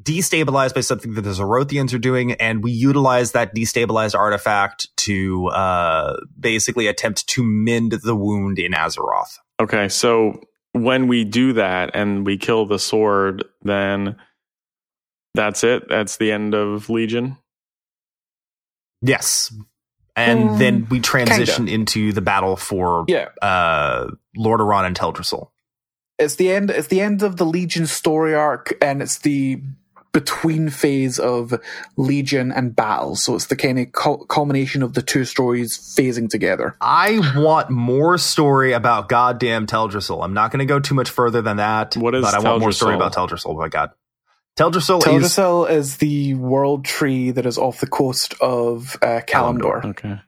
destabilized 0.00 0.74
by 0.74 0.80
something 0.80 1.14
that 1.14 1.22
the 1.22 1.30
Xorothians 1.30 1.92
are 1.92 1.98
doing, 1.98 2.32
and 2.32 2.62
we 2.62 2.70
utilize 2.70 3.32
that 3.32 3.54
destabilized 3.54 4.14
artifact 4.16 4.88
to 4.98 5.48
uh 5.48 6.16
basically 6.38 6.86
attempt 6.86 7.26
to 7.28 7.42
mend 7.42 7.92
the 8.04 8.14
wound 8.14 8.58
in 8.58 8.72
Azeroth. 8.72 9.38
Okay, 9.60 9.88
so 9.88 10.40
when 10.82 11.06
we 11.08 11.24
do 11.24 11.52
that 11.54 11.90
and 11.94 12.24
we 12.26 12.36
kill 12.38 12.66
the 12.66 12.78
sword, 12.78 13.44
then 13.62 14.16
that's 15.34 15.62
it. 15.64 15.88
That's 15.88 16.16
the 16.16 16.32
end 16.32 16.54
of 16.54 16.88
Legion. 16.90 17.36
Yes. 19.02 19.52
And 20.16 20.50
Mm, 20.50 20.58
then 20.58 20.86
we 20.90 20.98
transition 21.00 21.68
into 21.68 22.12
the 22.12 22.20
battle 22.20 22.56
for 22.56 23.04
Yeah, 23.06 23.28
uh, 23.40 24.08
Lordaeron 24.36 24.84
and 24.86 24.96
Teldrassil. 24.98 25.48
it's 26.18 26.34
the 26.34 26.50
end. 26.50 26.70
It's 26.70 26.88
the 26.88 27.00
end 27.00 27.22
of 27.22 27.36
the 27.36 27.46
Legion 27.46 27.86
story 27.86 28.34
arc, 28.34 28.76
and 28.82 29.00
it's 29.00 29.18
the 29.18 29.62
between 30.12 30.70
phase 30.70 31.18
of 31.18 31.54
Legion 31.96 32.50
and 32.52 32.74
battle. 32.74 33.14
So 33.16 33.34
it's 33.34 33.46
the 33.46 33.56
kind 33.56 33.78
of 33.78 33.92
cul- 33.92 34.24
culmination 34.26 34.82
of 34.82 34.94
the 34.94 35.02
two 35.02 35.24
stories 35.24 35.76
phasing 35.78 36.28
together. 36.28 36.76
I 36.80 37.20
want 37.36 37.70
more 37.70 38.18
story 38.18 38.72
about 38.72 39.08
goddamn 39.08 39.66
Teldrassil. 39.66 40.22
I'm 40.24 40.34
not 40.34 40.50
going 40.50 40.60
to 40.60 40.66
go 40.66 40.80
too 40.80 40.94
much 40.94 41.10
further 41.10 41.42
than 41.42 41.58
that. 41.58 41.96
What 41.96 42.14
is 42.14 42.22
But 42.22 42.34
I 42.34 42.38
want 42.40 42.60
more 42.60 42.72
story 42.72 42.94
about 42.94 43.14
Teldrassil. 43.14 43.46
Oh 43.50 43.54
my 43.58 43.68
god. 43.68 43.90
Teldrassil, 44.58 44.98
is 44.98 45.04
Teldrassil 45.04 45.70
is 45.70 45.96
the 45.98 46.34
world 46.34 46.84
tree 46.84 47.30
that 47.30 47.46
is 47.46 47.58
off 47.58 47.78
the 47.80 47.86
coast 47.86 48.34
of 48.40 48.96
uh, 49.02 49.20
Kalimdor. 49.26 49.84
Okay. 49.84 50.20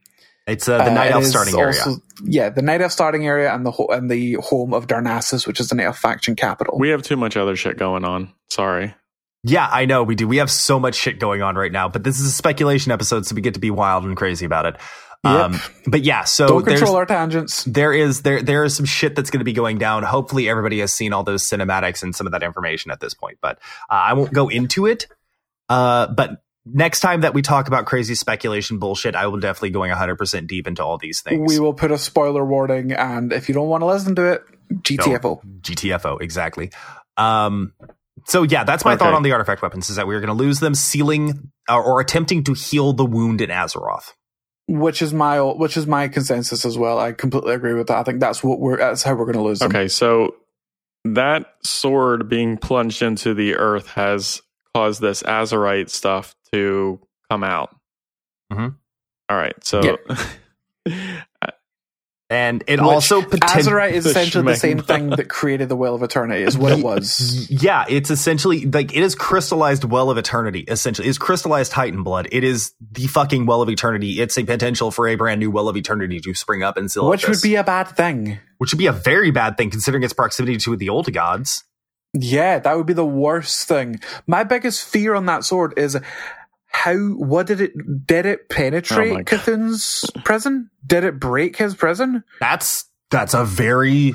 it's 0.46 0.68
uh, 0.68 0.78
the 0.78 0.90
Uh, 0.90 0.94
Night 0.94 1.06
it 1.08 1.12
Elf 1.14 1.22
is 1.24 1.30
starting 1.30 1.58
area. 1.58 1.66
also- 1.80 2.00
yeah, 2.24 2.48
the 2.50 2.62
Night 2.62 2.80
Elf 2.80 2.92
starting 2.92 3.26
area 3.26 3.52
and 3.52 3.66
the 3.66 3.72
ho- 3.72 3.88
and 3.90 4.08
the 4.10 4.34
home 4.34 4.72
of 4.72 4.86
Darnassus, 4.86 5.46
which 5.48 5.58
is 5.58 5.68
the 5.68 5.74
Night 5.74 5.86
Elf 5.86 5.98
faction 5.98 6.36
capital. 6.36 6.78
We 6.78 6.90
have 6.90 7.02
too 7.02 7.16
much 7.16 7.36
other 7.36 7.56
shit 7.56 7.76
going 7.76 8.04
on. 8.04 8.32
Sorry. 8.50 8.94
Yeah, 9.42 9.68
I 9.70 9.86
know 9.86 10.02
we 10.02 10.14
do. 10.14 10.28
We 10.28 10.36
have 10.36 10.50
so 10.50 10.78
much 10.78 10.94
shit 10.94 11.18
going 11.18 11.40
on 11.42 11.54
right 11.56 11.72
now, 11.72 11.88
but 11.88 12.04
this 12.04 12.20
is 12.20 12.26
a 12.26 12.32
speculation 12.32 12.92
episode, 12.92 13.24
so 13.26 13.34
we 13.34 13.40
get 13.40 13.54
to 13.54 13.60
be 13.60 13.70
wild 13.70 14.04
and 14.04 14.16
crazy 14.16 14.44
about 14.44 14.66
it. 14.66 14.76
Um, 15.22 15.60
but 15.86 16.02
yeah, 16.02 16.24
so 16.24 16.46
Don't 16.46 16.64
control 16.64 16.96
our 16.96 17.04
tangents. 17.04 17.64
there 17.64 17.92
is 17.92 18.22
there 18.22 18.42
there 18.42 18.64
is 18.64 18.74
some 18.74 18.86
shit 18.86 19.14
that's 19.14 19.30
going 19.30 19.40
to 19.40 19.44
be 19.44 19.52
going 19.52 19.78
down. 19.78 20.02
Hopefully, 20.02 20.48
everybody 20.48 20.80
has 20.80 20.94
seen 20.94 21.12
all 21.12 21.24
those 21.24 21.46
cinematics 21.46 22.02
and 22.02 22.14
some 22.14 22.26
of 22.26 22.32
that 22.32 22.42
information 22.42 22.90
at 22.90 23.00
this 23.00 23.12
point. 23.12 23.38
But 23.42 23.58
uh, 23.90 23.94
I 23.94 24.12
won't 24.14 24.32
go 24.32 24.48
into 24.48 24.86
it. 24.86 25.06
Uh, 25.68 26.06
but 26.06 26.42
next 26.64 27.00
time 27.00 27.20
that 27.20 27.34
we 27.34 27.42
talk 27.42 27.68
about 27.68 27.84
crazy 27.84 28.14
speculation 28.14 28.78
bullshit, 28.78 29.14
I 29.14 29.26
will 29.26 29.40
definitely 29.40 29.70
going 29.70 29.90
100 29.90 30.16
percent 30.16 30.46
deep 30.46 30.66
into 30.66 30.82
all 30.82 30.96
these 30.96 31.20
things. 31.20 31.52
We 31.52 31.60
will 31.60 31.74
put 31.74 31.90
a 31.92 31.98
spoiler 31.98 32.44
warning, 32.44 32.92
and 32.92 33.32
if 33.32 33.48
you 33.48 33.54
don't 33.54 33.68
want 33.68 33.82
to 33.82 33.86
listen 33.86 34.14
to 34.16 34.32
it, 34.32 34.42
GTFO. 34.72 35.42
GTFO 35.60 36.20
exactly. 36.22 36.70
Um, 37.18 37.74
so 38.26 38.42
yeah, 38.42 38.64
that's 38.64 38.84
my 38.84 38.92
Okay. 38.92 38.98
thought 39.04 39.14
on 39.14 39.22
the 39.22 39.32
artifact 39.32 39.62
weapons: 39.62 39.90
is 39.90 39.96
that 39.96 40.06
we're 40.06 40.20
going 40.20 40.28
to 40.28 40.34
lose 40.34 40.60
them, 40.60 40.74
sealing 40.74 41.50
or, 41.68 41.82
or 41.82 42.00
attempting 42.00 42.44
to 42.44 42.54
heal 42.54 42.92
the 42.92 43.04
wound 43.04 43.40
in 43.40 43.50
Azeroth. 43.50 44.12
Which 44.68 45.02
is 45.02 45.12
my 45.12 45.40
which 45.40 45.76
is 45.76 45.86
my 45.86 46.06
consensus 46.08 46.64
as 46.64 46.78
well. 46.78 46.98
I 46.98 47.12
completely 47.12 47.54
agree 47.54 47.74
with 47.74 47.88
that. 47.88 47.98
I 47.98 48.02
think 48.04 48.20
that's 48.20 48.42
what 48.44 48.60
we're 48.60 48.76
that's 48.76 49.02
how 49.02 49.14
we're 49.14 49.24
going 49.24 49.36
to 49.36 49.42
lose 49.42 49.58
them. 49.58 49.70
Okay, 49.70 49.88
so 49.88 50.36
that 51.04 51.54
sword 51.64 52.28
being 52.28 52.56
plunged 52.58 53.02
into 53.02 53.34
the 53.34 53.56
earth 53.56 53.88
has 53.88 54.42
caused 54.74 55.00
this 55.00 55.22
Azerite 55.24 55.90
stuff 55.90 56.36
to 56.52 57.00
come 57.30 57.42
out. 57.42 57.74
Mhm. 58.52 58.76
All 59.28 59.36
right, 59.36 59.54
so 59.64 59.80
And 62.30 62.62
it 62.68 62.78
Which 62.78 62.80
also 62.88 63.22
potentially 63.22 63.64
Azerite 63.74 63.92
is 63.92 64.06
essentially 64.06 64.44
the 64.44 64.54
same 64.54 64.78
thing 64.78 65.10
that 65.10 65.28
created 65.28 65.68
the 65.68 65.74
Well 65.74 65.96
of 65.96 66.02
Eternity, 66.04 66.44
is 66.44 66.56
what 66.56 66.70
it 66.70 66.82
was. 66.82 67.50
Yeah, 67.50 67.84
it's 67.88 68.08
essentially 68.08 68.66
like 68.66 68.94
it 68.94 69.02
is 69.02 69.16
crystallized 69.16 69.82
well 69.82 70.10
of 70.10 70.16
eternity. 70.16 70.60
Essentially, 70.60 71.08
it's 71.08 71.18
crystallized 71.18 71.72
Titan 71.72 72.04
blood. 72.04 72.28
It 72.30 72.44
is 72.44 72.72
the 72.92 73.08
fucking 73.08 73.46
well 73.46 73.62
of 73.62 73.68
eternity. 73.68 74.20
It's 74.20 74.38
a 74.38 74.44
potential 74.44 74.92
for 74.92 75.08
a 75.08 75.16
brand 75.16 75.40
new 75.40 75.50
well 75.50 75.68
of 75.68 75.76
eternity 75.76 76.20
to 76.20 76.32
spring 76.34 76.62
up 76.62 76.78
in 76.78 76.84
Silithus, 76.84 77.10
Which 77.10 77.28
would 77.28 77.42
be 77.42 77.56
a 77.56 77.64
bad 77.64 77.88
thing. 77.88 78.38
which 78.58 78.72
would 78.72 78.78
be 78.78 78.86
a 78.86 78.92
very 78.92 79.32
bad 79.32 79.56
thing 79.58 79.70
considering 79.70 80.04
its 80.04 80.12
proximity 80.12 80.56
to 80.58 80.76
the 80.76 80.88
old 80.88 81.12
gods. 81.12 81.64
Yeah, 82.12 82.60
that 82.60 82.76
would 82.76 82.86
be 82.86 82.92
the 82.92 83.04
worst 83.04 83.66
thing. 83.66 84.00
My 84.28 84.44
biggest 84.44 84.84
fear 84.84 85.14
on 85.16 85.26
that 85.26 85.44
sword 85.44 85.74
is 85.76 85.98
how 86.70 86.96
what 86.96 87.46
did 87.46 87.60
it 87.60 87.72
did 88.06 88.26
it 88.26 88.40
Oh 88.42 88.54
penetrate 88.54 89.26
God. 89.26 89.40
Cthulhu's 89.40 90.10
prison? 90.24 90.70
Did 90.86 91.04
it 91.04 91.18
break 91.20 91.56
his 91.56 91.74
prison? 91.74 92.24
That's 92.40 92.84
that's 93.10 93.34
a 93.34 93.44
very 93.44 94.14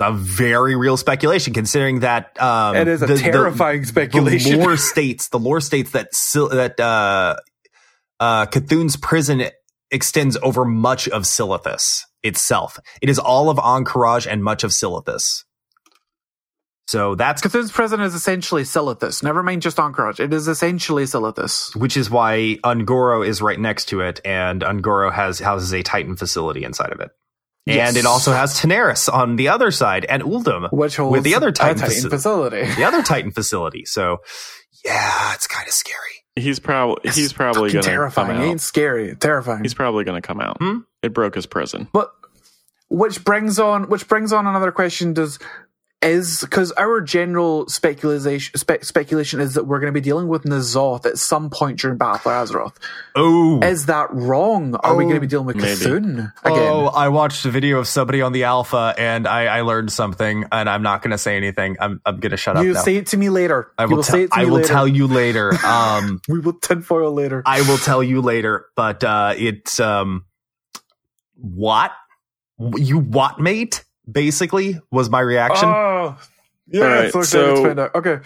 a 0.00 0.12
very 0.12 0.76
real 0.76 0.96
speculation 0.96 1.52
considering 1.52 2.00
that 2.00 2.40
um, 2.40 2.76
it 2.76 2.86
is 2.88 3.02
a 3.02 3.06
the- 3.06 3.14
the- 3.14 3.20
terrifying 3.20 3.84
speculation. 3.84 4.52
The 4.52 4.58
lore 4.58 4.76
states 4.76 5.28
the 5.28 5.38
lore 5.40 5.60
states 5.60 5.90
that 5.90 6.14
Sil- 6.14 6.50
that 6.50 6.78
uh, 6.78 7.36
uh, 8.20 8.46
Cthulhu's 8.46 8.96
prison 8.96 9.42
extends 9.90 10.36
over 10.42 10.64
much 10.64 11.08
of 11.08 11.22
Silithus 11.24 12.02
itself. 12.22 12.78
It 13.02 13.08
is 13.08 13.18
all 13.18 13.50
of 13.50 13.56
Ahn'Qiraj 13.58 14.26
and 14.30 14.44
much 14.44 14.62
of 14.64 14.70
Silithus. 14.70 15.44
So 16.88 17.14
that's 17.14 17.42
Cthulhu's 17.42 17.70
prison 17.70 18.00
is 18.00 18.14
essentially 18.14 18.62
Silithus. 18.62 19.22
Never 19.22 19.42
mind 19.42 19.60
just 19.60 19.76
Ahn'Qiraj. 19.76 20.20
It 20.20 20.32
is 20.32 20.48
essentially 20.48 21.04
Silithus. 21.04 21.76
which 21.76 21.98
is 21.98 22.08
why 22.08 22.56
Un'Goro 22.64 23.26
is 23.26 23.42
right 23.42 23.60
next 23.60 23.90
to 23.90 24.00
it, 24.00 24.22
and 24.24 24.62
Un'Goro 24.62 25.12
has 25.12 25.38
houses 25.38 25.74
a 25.74 25.82
Titan 25.82 26.16
facility 26.16 26.64
inside 26.64 26.90
of 26.92 27.00
it. 27.00 27.10
Yes. 27.66 27.88
And 27.90 27.98
it 27.98 28.06
also 28.06 28.32
has 28.32 28.58
Tanaris 28.58 29.12
on 29.12 29.36
the 29.36 29.48
other 29.48 29.70
side, 29.70 30.06
and 30.06 30.22
Uldum 30.22 30.70
Which 30.72 30.96
holds 30.96 31.12
with 31.12 31.24
the 31.24 31.34
other 31.34 31.48
a 31.48 31.52
Titan, 31.52 31.82
Titan 31.82 32.04
faci- 32.04 32.08
facility. 32.08 32.64
the 32.74 32.84
other 32.84 33.02
Titan 33.02 33.32
facility. 33.32 33.84
So, 33.84 34.18
yeah, 34.82 35.34
it's 35.34 35.46
kind 35.46 35.68
of 35.68 35.74
scary. 35.74 36.24
he's 36.36 36.58
probably 36.58 37.02
It's 37.04 37.16
he's 37.18 37.34
probably 37.34 37.70
going 37.70 37.82
to 37.82 37.88
come 37.90 37.96
terrifying. 37.96 38.30
It 38.30 38.38
out. 38.38 38.44
ain't 38.44 38.60
scary. 38.62 39.14
Terrifying. 39.14 39.62
He's 39.62 39.74
probably 39.74 40.04
going 40.04 40.22
to 40.22 40.26
come 40.26 40.40
out. 40.40 40.56
Hmm? 40.58 40.78
It 41.02 41.12
broke 41.12 41.34
his 41.34 41.44
prison. 41.44 41.86
But 41.92 42.10
which 42.88 43.22
brings 43.24 43.58
on 43.58 43.90
which 43.90 44.08
brings 44.08 44.32
on 44.32 44.46
another 44.46 44.72
question: 44.72 45.12
Does 45.12 45.38
is 46.00 46.42
because 46.42 46.70
our 46.72 47.00
general 47.00 47.66
speculation 47.68 48.56
spe- 48.56 48.82
speculation 48.84 49.40
is 49.40 49.54
that 49.54 49.66
we're 49.66 49.80
going 49.80 49.92
to 49.92 50.00
be 50.00 50.04
dealing 50.04 50.28
with 50.28 50.44
N'Zoth 50.44 51.04
at 51.06 51.18
some 51.18 51.50
point 51.50 51.80
during 51.80 51.98
Battle 51.98 52.18
for 52.18 52.30
Azeroth. 52.30 52.76
Oh, 53.16 53.58
Is 53.64 53.86
that 53.86 54.08
wrong? 54.12 54.76
Are 54.76 54.94
we 54.94 55.02
Oh, 55.04 55.08
going 55.08 55.16
to 55.16 55.20
be 55.20 55.26
dealing 55.26 55.46
with. 55.46 55.56
Cthulhu 55.56 56.32
again? 56.44 56.72
Oh, 56.72 56.86
I 56.86 57.08
watched 57.08 57.44
a 57.46 57.50
video 57.50 57.80
of 57.80 57.88
somebody 57.88 58.22
on 58.22 58.30
the 58.30 58.44
alpha, 58.44 58.94
and 58.96 59.26
I, 59.26 59.46
I 59.46 59.60
learned 59.62 59.90
something, 59.90 60.44
and 60.52 60.70
I'm 60.70 60.82
not 60.82 61.02
going 61.02 61.10
to 61.10 61.18
say 61.18 61.36
anything. 61.36 61.76
I'm 61.80 62.00
I'm 62.06 62.20
going 62.20 62.30
to 62.30 62.36
shut 62.36 62.56
up 62.56 62.62
you 62.64 62.76
say 62.76 62.94
it 62.96 63.08
to 63.08 63.16
me 63.16 63.28
later. 63.28 63.72
I 63.76 63.86
will, 63.86 63.96
will 63.96 64.02
te- 64.04 64.12
say 64.12 64.22
it 64.22 64.30
to 64.32 64.38
I 64.38 64.44
will 64.44 64.52
later. 64.58 64.68
tell 64.68 64.86
you 64.86 65.06
later. 65.08 65.52
Um, 65.64 66.20
We 66.28 66.38
will 66.38 66.52
tinfoil 66.60 67.12
later. 67.12 67.42
I 67.44 67.62
will 67.62 67.76
tell 67.78 68.02
you 68.04 68.20
later. 68.20 68.66
But 68.76 69.02
uh, 69.02 69.34
it's 69.36 69.80
um, 69.80 70.24
what 71.34 71.90
you 72.76 72.98
what 73.00 73.40
mate 73.40 73.84
basically 74.10 74.80
was 74.90 75.10
my 75.10 75.20
reaction. 75.20 75.68
Oh, 75.68 76.16
yeah. 76.66 76.82
All 76.82 76.88
right, 76.88 77.12
so 77.12 77.18
excited 77.20 77.56
so- 77.56 77.62
find 77.64 77.80
out. 77.80 77.94
Okay. 77.94 78.18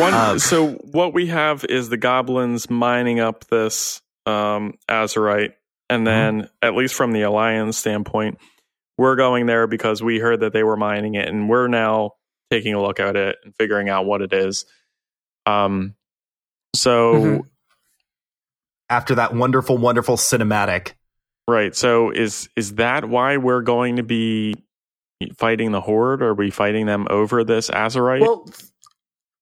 One, 0.00 0.14
Um, 0.14 0.38
so 0.38 0.68
what 0.92 1.12
we 1.14 1.26
have 1.26 1.64
is 1.64 1.88
the 1.88 1.96
goblins 1.96 2.70
mining 2.70 3.20
up 3.20 3.44
this 3.48 4.00
um, 4.26 4.74
Azerite, 4.88 5.54
and 5.90 6.06
then 6.06 6.48
at 6.62 6.74
least 6.74 6.94
from 6.94 7.12
the 7.12 7.22
alliance 7.22 7.76
standpoint, 7.78 8.38
we're 8.98 9.16
going 9.16 9.46
there 9.46 9.66
because 9.66 10.02
we 10.02 10.18
heard 10.18 10.40
that 10.40 10.52
they 10.52 10.62
were 10.62 10.76
mining 10.76 11.14
it, 11.14 11.28
and 11.28 11.48
we're 11.48 11.68
now 11.68 12.12
taking 12.50 12.74
a 12.74 12.80
look 12.82 13.00
at 13.00 13.16
it 13.16 13.36
and 13.44 13.54
figuring 13.56 13.88
out 13.88 14.06
what 14.06 14.22
it 14.22 14.32
is. 14.32 14.64
Um, 15.46 15.94
so 16.74 17.14
Mhm. 17.14 17.40
After 18.90 19.16
that 19.16 19.34
wonderful, 19.34 19.76
wonderful 19.76 20.16
cinematic. 20.16 20.92
right, 21.46 21.74
so 21.76 22.10
is 22.10 22.48
is 22.56 22.74
that 22.76 23.04
why 23.06 23.36
we're 23.36 23.60
going 23.62 23.96
to 23.96 24.02
be 24.02 24.54
fighting 25.36 25.72
the 25.72 25.80
horde? 25.80 26.22
Are 26.22 26.34
we 26.34 26.50
fighting 26.50 26.86
them 26.86 27.06
over 27.10 27.44
this 27.44 27.70
Azerite? 27.70 28.20
Well, 28.20 28.48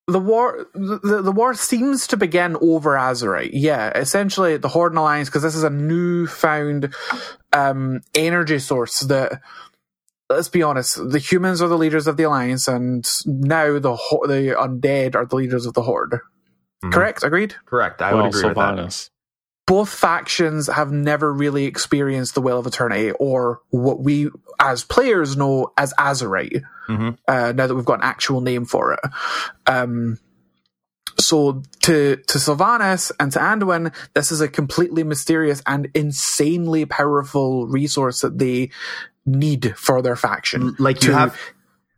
the 0.08 0.20
war 0.20 0.66
the, 0.74 1.22
the 1.22 1.32
war 1.32 1.54
seems 1.54 2.06
to 2.08 2.16
begin 2.16 2.56
over 2.60 2.94
Azerite. 2.94 3.50
Yeah, 3.52 3.90
essentially 3.96 4.56
the 4.56 4.68
Horde 4.68 4.92
and 4.92 4.98
Alliance 4.98 5.28
because 5.28 5.42
this 5.42 5.56
is 5.56 5.64
a 5.64 5.70
newfound 5.70 6.94
um, 7.52 8.00
energy 8.14 8.58
source 8.58 9.00
that. 9.00 9.40
Let's 10.28 10.48
be 10.48 10.64
honest. 10.64 10.96
The 10.96 11.20
humans 11.20 11.62
are 11.62 11.68
the 11.68 11.78
leaders 11.78 12.08
of 12.08 12.16
the 12.16 12.24
alliance, 12.24 12.66
and 12.66 13.08
now 13.26 13.74
the 13.74 13.92
the 14.26 14.56
undead 14.58 15.14
are 15.14 15.24
the 15.24 15.36
leaders 15.36 15.66
of 15.66 15.74
the 15.74 15.82
horde. 15.82 16.18
Mhm. 16.84 16.92
Correct? 16.92 17.22
Agreed. 17.22 17.54
Correct. 17.64 18.02
I 18.02 18.12
well, 18.12 18.24
would 18.24 18.34
agree 18.34 18.48
with 18.48 18.56
that. 18.56 19.08
Both 19.66 19.88
factions 19.88 20.68
have 20.68 20.92
never 20.92 21.32
really 21.32 21.64
experienced 21.64 22.34
the 22.34 22.40
Well 22.40 22.58
of 22.58 22.66
Eternity 22.66 23.12
or 23.12 23.60
what 23.70 24.00
we 24.00 24.30
as 24.58 24.84
players 24.84 25.36
know 25.36 25.72
as 25.76 25.92
Azerite. 25.98 26.62
Mhm. 26.88 27.18
Uh, 27.26 27.52
now 27.54 27.66
that 27.66 27.74
we've 27.74 27.84
got 27.84 28.00
an 28.00 28.04
actual 28.04 28.40
name 28.40 28.64
for 28.64 28.92
it. 28.94 29.00
Um, 29.66 30.18
so 31.18 31.62
to 31.82 32.16
to 32.16 32.38
Sylvanas 32.38 33.10
and 33.18 33.32
to 33.32 33.38
Anduin, 33.38 33.92
this 34.14 34.30
is 34.30 34.40
a 34.40 34.48
completely 34.48 35.02
mysterious 35.02 35.62
and 35.66 35.88
insanely 35.94 36.84
powerful 36.84 37.66
resource 37.66 38.20
that 38.20 38.38
they 38.38 38.70
need 39.24 39.74
for 39.76 40.02
their 40.02 40.16
faction. 40.16 40.76
Like 40.78 41.02
you 41.02 41.12
have, 41.12 41.36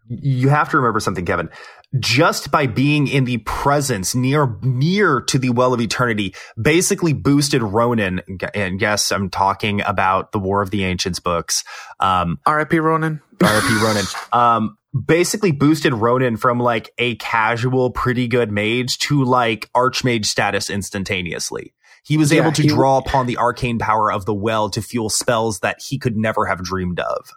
you 0.08 0.48
have 0.48 0.70
to 0.70 0.76
remember 0.76 1.00
something, 1.00 1.24
Kevin. 1.24 1.50
Just 1.98 2.50
by 2.50 2.66
being 2.66 3.08
in 3.08 3.24
the 3.24 3.38
presence 3.38 4.14
near 4.14 4.56
near 4.62 5.20
to 5.22 5.38
the 5.38 5.50
well 5.50 5.72
of 5.72 5.80
eternity, 5.80 6.34
basically 6.60 7.14
boosted 7.14 7.62
Rhonin. 7.62 8.20
And 8.54 8.80
yes, 8.80 9.10
I'm 9.10 9.30
talking 9.30 9.80
about 9.82 10.32
the 10.32 10.38
War 10.38 10.60
of 10.60 10.70
the 10.70 10.84
Ancients 10.84 11.20
books. 11.20 11.64
Um, 12.00 12.38
R.I.P. 12.44 12.76
Rhonin. 12.76 13.20
RP 13.38 13.78
Rhonin. 13.80 14.36
Um, 14.36 14.76
basically 15.06 15.52
boosted 15.52 15.92
Rhonin 15.92 16.38
from 16.38 16.58
like 16.58 16.90
a 16.98 17.14
casual, 17.16 17.90
pretty 17.90 18.28
good 18.28 18.50
mage 18.50 18.98
to 18.98 19.24
like 19.24 19.70
archmage 19.74 20.26
status 20.26 20.68
instantaneously. 20.70 21.72
He 22.04 22.16
was 22.16 22.32
Yeah, 22.32 22.42
able 22.42 22.52
to 22.52 22.66
draw 22.66 22.98
upon 22.98 23.26
the 23.26 23.36
arcane 23.36 23.78
power 23.78 24.10
of 24.10 24.24
the 24.24 24.34
well 24.34 24.70
to 24.70 24.82
fuel 24.82 25.10
spells 25.10 25.60
that 25.60 25.80
he 25.80 25.98
could 25.98 26.16
never 26.16 26.46
have 26.46 26.62
dreamed 26.62 27.00
of. 27.00 27.30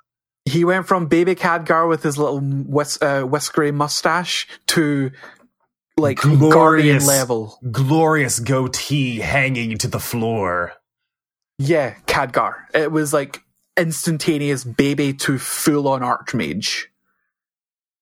He 0.45 0.65
went 0.65 0.87
from 0.87 1.05
baby 1.07 1.35
Khadgar 1.35 1.87
with 1.87 2.03
his 2.03 2.17
little 2.17 2.39
whis- 2.39 3.01
uh, 3.01 3.21
whiskery 3.21 3.71
mustache 3.71 4.47
to 4.67 5.11
like 5.97 6.17
guardian 6.17 6.39
Glorious. 6.39 7.07
level. 7.07 7.59
Glorious 7.71 8.39
goatee 8.39 9.19
hanging 9.19 9.77
to 9.79 9.87
the 9.87 9.99
floor. 9.99 10.73
Yeah, 11.59 11.93
Khadgar. 12.07 12.55
It 12.73 12.91
was 12.91 13.13
like 13.13 13.43
instantaneous 13.77 14.63
baby 14.63 15.13
to 15.13 15.37
full 15.37 15.87
on 15.87 16.01
archmage. 16.01 16.85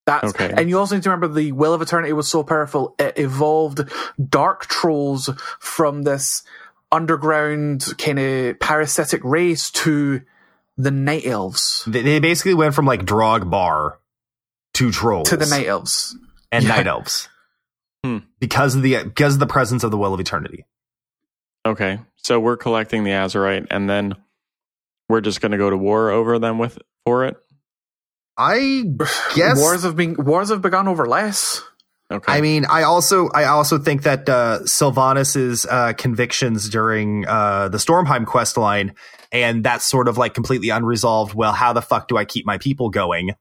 That's 0.06 0.30
Okay. 0.30 0.52
and 0.56 0.70
you 0.70 0.80
also 0.80 0.96
need 0.96 1.04
to 1.04 1.10
remember 1.10 1.28
the 1.28 1.52
Well 1.52 1.74
of 1.74 1.82
Eternity 1.82 2.14
was 2.14 2.28
so 2.28 2.42
powerful 2.44 2.96
it 2.98 3.20
evolved 3.20 3.82
dark 4.30 4.66
trolls 4.66 5.30
from 5.60 6.02
this 6.04 6.42
underground 6.92 7.86
kind 8.00 8.18
of 8.18 8.60
parasitic 8.60 9.22
race 9.24 9.70
to 9.72 10.22
the 10.80 10.90
night 10.92 11.26
elves. 11.28 11.84
They, 11.86 12.02
they 12.02 12.20
basically 12.20 12.56
went 12.56 12.74
from 12.74 12.86
like 12.88 13.02
Drogbar 13.06 13.98
to 14.76 14.92
trolls 14.92 15.30
To 15.30 15.38
the 15.38 15.46
night 15.46 15.68
elves. 15.68 16.18
and 16.52 16.64
Yeah. 16.64 16.70
night 16.70 16.88
elves 16.88 17.28
Hmm. 18.04 18.20
because 18.40 18.76
of 18.76 18.82
the 18.82 19.04
because 19.04 19.34
of 19.36 19.40
the 19.40 19.46
presence 19.48 19.84
of 19.84 19.92
the 19.92 19.98
well 19.98 20.14
of 20.14 20.20
eternity. 20.20 20.66
Okay, 21.68 22.00
so 22.16 22.40
we're 22.40 22.56
collecting 22.58 23.04
the 23.04 23.12
Azerite, 23.12 23.68
and 23.70 23.90
then 23.90 24.16
we're 25.10 25.20
just 25.22 25.42
going 25.42 25.52
to 25.52 25.58
go 25.58 25.70
to 25.70 25.76
war 25.78 26.10
over 26.10 26.40
them 26.40 26.58
with 26.58 26.80
for 27.06 27.26
it. 27.26 27.36
I 28.38 28.86
guess 29.36 29.60
wars 29.60 29.84
have 29.84 29.98
been 29.98 30.16
wars 30.18 30.48
have 30.50 30.62
begun 30.62 30.88
over 30.88 31.06
less. 31.06 31.62
Okay. 32.12 32.32
I 32.32 32.42
mean, 32.42 32.66
I 32.66 32.84
also 32.84 33.30
I 33.30 33.46
also 33.46 33.78
think 33.78 34.04
that 34.04 34.28
uh, 34.28 34.60
Sylvanas's 34.64 35.66
uh, 35.70 35.94
convictions 35.94 36.68
during 36.68 37.28
uh, 37.28 37.70
the 37.70 37.78
Stormheim 37.78 38.26
quest 38.26 38.58
line 38.58 38.96
and 39.32 39.64
that 39.66 39.84
sort 39.84 40.08
of 40.08 40.18
like 40.18 40.34
completely 40.34 40.70
unresolved. 40.70 41.36
Well, 41.36 41.52
how 41.52 41.74
the 41.74 41.84
fuck 41.84 42.08
do 42.08 42.18
I 42.18 42.26
keep 42.26 42.46
my 42.48 42.58
people 42.58 42.90
going? 42.90 43.32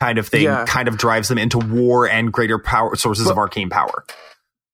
Kind 0.00 0.18
of 0.18 0.26
thing, 0.28 0.44
Yeah. 0.44 0.64
kind 0.66 0.88
of 0.88 0.96
drives 0.96 1.28
them 1.28 1.38
into 1.38 1.58
war 1.58 2.08
and 2.08 2.32
greater 2.32 2.58
power 2.58 2.96
sources 2.96 3.28
of 3.28 3.36
arcane 3.36 3.68
power. 3.70 4.04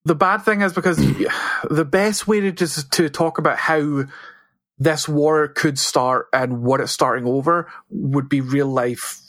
The 0.05 0.15
bad 0.17 0.39
thing 0.39 0.63
is 0.63 0.73
because 0.73 0.97
the 1.71 1.85
best 1.85 2.29
way 2.29 2.41
to 2.41 2.53
just 2.53 2.93
to 2.93 3.09
talk 3.09 3.39
about 3.39 3.57
how 3.57 4.05
this 4.79 5.09
war 5.09 5.49
could 5.49 5.79
start 5.79 6.27
and 6.33 6.63
what 6.63 6.81
it's 6.81 6.93
starting 6.93 7.27
over 7.27 7.71
would 7.89 8.29
be 8.29 8.41
real 8.41 8.67
life 8.67 9.21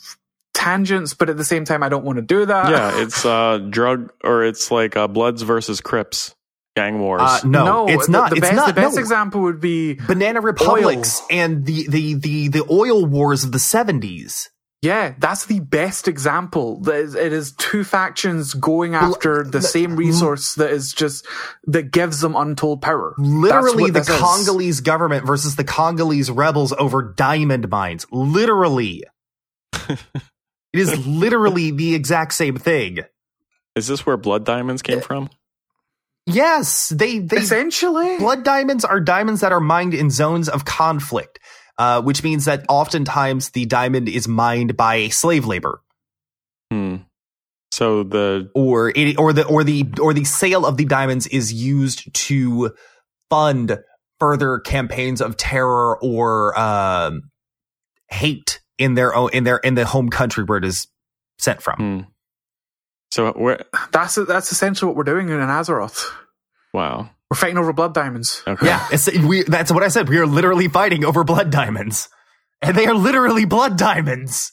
tangents, 0.54 1.12
but 1.12 1.28
at 1.28 1.36
the 1.36 1.44
same 1.44 1.64
time, 1.64 1.82
I 1.82 1.88
don't 1.90 2.04
want 2.04 2.16
to 2.16 2.22
do 2.22 2.46
that. 2.46 2.70
yeah, 2.70 3.02
it's 3.02 3.24
uh 3.26 3.58
drug 3.68 4.12
or 4.22 4.44
it's 4.44 4.70
like 4.70 4.96
uh, 4.96 5.06
Bloods 5.08 5.42
versus 5.42 5.80
Crips 5.80 6.34
gang 6.76 6.98
wars. 7.00 7.20
Uh, 7.22 7.40
no, 7.44 7.86
it's 7.88 8.06
the- 8.06 8.12
not. 8.12 8.30
The, 8.30 8.36
it's 8.36 8.46
best, 8.46 8.56
not. 8.56 8.66
the 8.68 8.72
best 8.72 8.96
no. 8.96 9.00
example 9.00 9.42
would 9.42 9.60
be 9.60 9.94
Banana 9.94 10.40
Republics 10.40 11.20
and 11.30 11.66
the, 11.66 11.86
the 11.88 12.14
the 12.14 12.48
the 12.48 12.66
oil 12.70 13.04
wars 13.04 13.44
of 13.44 13.52
the 13.52 13.58
seventies. 13.58 14.48
Yeah, 14.82 15.14
that's 15.18 15.46
the 15.46 15.60
best 15.60 16.08
example. 16.08 16.80
That 16.82 16.96
is- 16.96 17.14
It 17.14 17.32
is 17.32 17.52
two 17.52 17.84
factions 17.84 18.52
going 18.52 18.94
after 18.94 19.42
the 19.42 19.62
same 19.62 19.96
resource 19.96 20.56
that 20.56 20.70
is 20.72 20.92
just 20.92 21.26
that 21.64 21.90
gives 21.90 22.20
them 22.20 22.36
untold 22.36 22.82
power. 22.82 23.14
Literally, 23.16 23.90
the 23.90 24.00
this 24.00 24.10
is. 24.10 24.18
Congolese 24.18 24.80
government 24.82 25.24
versus 25.26 25.56
the 25.56 25.64
Congolese 25.64 26.30
rebels 26.30 26.74
over 26.74 27.02
diamond 27.02 27.70
mines. 27.70 28.04
Literally, 28.10 29.04
it 30.74 30.80
is 30.80 31.06
literally 31.06 31.70
the 31.70 31.94
exact 31.94 32.34
same 32.34 32.56
thing. 32.56 32.98
Is 33.74 33.86
this 33.86 34.04
where 34.04 34.16
blood 34.16 34.44
diamonds 34.44 34.82
came 34.82 35.00
from? 35.00 35.30
Yes, 36.26 36.88
they 36.88 37.18
they 37.18 37.38
Essentially, 37.38 38.18
blood 38.18 38.44
diamonds 38.44 38.84
are 38.84 39.00
diamonds 39.00 39.40
that 39.40 39.52
are 39.52 39.60
mined 39.60 39.94
in 39.94 40.10
zones 40.10 40.48
of 40.48 40.64
conflict, 40.64 41.38
uh, 41.78 42.02
which 42.02 42.22
means 42.22 42.44
that 42.46 42.64
oftentimes 42.68 43.50
the 43.50 43.66
diamond 43.66 44.08
is 44.08 44.26
mined 44.26 44.76
by 44.76 45.08
slave 45.08 45.44
labor, 45.46 45.80
Hmm. 46.74 46.96
So 47.70 48.02
the 48.02 48.50
or 48.54 48.90
it, 48.90 49.18
or 49.18 49.32
the 49.32 49.46
or 49.46 49.64
the 49.64 49.86
or 50.00 50.14
the 50.14 50.24
sale 50.24 50.66
of 50.66 50.76
the 50.76 50.84
diamonds 50.84 51.26
is 51.26 51.52
used 51.52 52.12
to 52.14 52.72
fund 53.30 53.78
further 54.18 54.60
campaigns 54.60 55.20
of 55.20 55.36
terror 55.36 55.98
or 56.00 56.58
um, 56.58 57.30
hate 58.08 58.60
in 58.78 58.94
their 58.94 59.14
own 59.14 59.30
in 59.32 59.44
their 59.44 59.58
in 59.58 59.74
the 59.74 59.84
home 59.86 60.08
country 60.08 60.44
where 60.44 60.58
it 60.58 60.64
is 60.64 60.86
sent 61.38 61.62
from. 61.62 61.76
hmm. 61.76 62.00
So 63.10 63.32
where? 63.32 63.64
that's 63.92 64.16
that's 64.16 64.50
essentially 64.50 64.88
what 64.88 64.96
we're 64.96 65.04
doing 65.04 65.28
in 65.28 65.38
Azeroth. 65.38 66.04
Wow. 66.72 67.10
We're 67.30 67.36
fighting 67.36 67.58
over 67.58 67.72
blood 67.72 67.94
diamonds. 67.94 68.42
Okay. 68.46 68.66
Yeah, 68.66 68.86
it's, 68.92 69.10
we, 69.18 69.44
that's 69.44 69.72
what 69.72 69.82
I 69.82 69.88
said. 69.88 70.08
We 70.08 70.18
are 70.18 70.26
literally 70.26 70.68
fighting 70.68 71.04
over 71.04 71.24
blood 71.24 71.50
diamonds, 71.50 72.08
and 72.60 72.76
they 72.76 72.86
are 72.86 72.94
literally 72.94 73.44
blood 73.44 73.76
diamonds. 73.78 74.52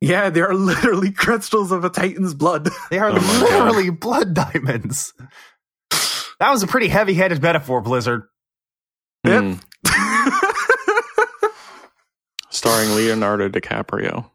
Yeah, 0.00 0.30
they 0.30 0.40
are 0.40 0.52
literally 0.54 1.12
crystals 1.16 1.70
of 1.70 1.84
a 1.84 1.90
titan's 1.90 2.34
blood. 2.34 2.68
They 2.90 2.98
are 2.98 3.10
Oh 3.10 3.14
my 3.14 3.40
literally 3.40 3.90
blood 3.90 4.34
diamonds. 4.34 5.12
That 6.40 6.50
was 6.50 6.64
a 6.64 6.66
pretty 6.66 6.88
heavy-handed 6.88 7.40
metaphor, 7.40 7.80
Blizzard. 7.80 8.24
Hmm. 9.24 9.54
Starring 12.62 12.94
Leonardo 12.94 13.48
DiCaprio. 13.48 14.30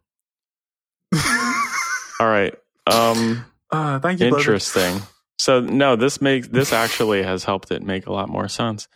All 2.19 2.27
right. 2.27 2.53
Um. 2.85 3.45
uh, 3.71 3.99
thank 3.99 4.19
you. 4.19 4.29
Blizzard. 4.29 4.55
Interesting. 4.55 5.01
So 5.39 5.61
no, 5.61 5.95
this 5.95 6.19
makes 6.19 6.49
this 6.49 6.73
actually 6.73 7.23
has 7.23 7.45
helped 7.45 7.71
it 7.71 7.81
make 7.83 8.05
a 8.05 8.11
lot 8.11 8.27
more 8.27 8.49
sense. 8.49 8.89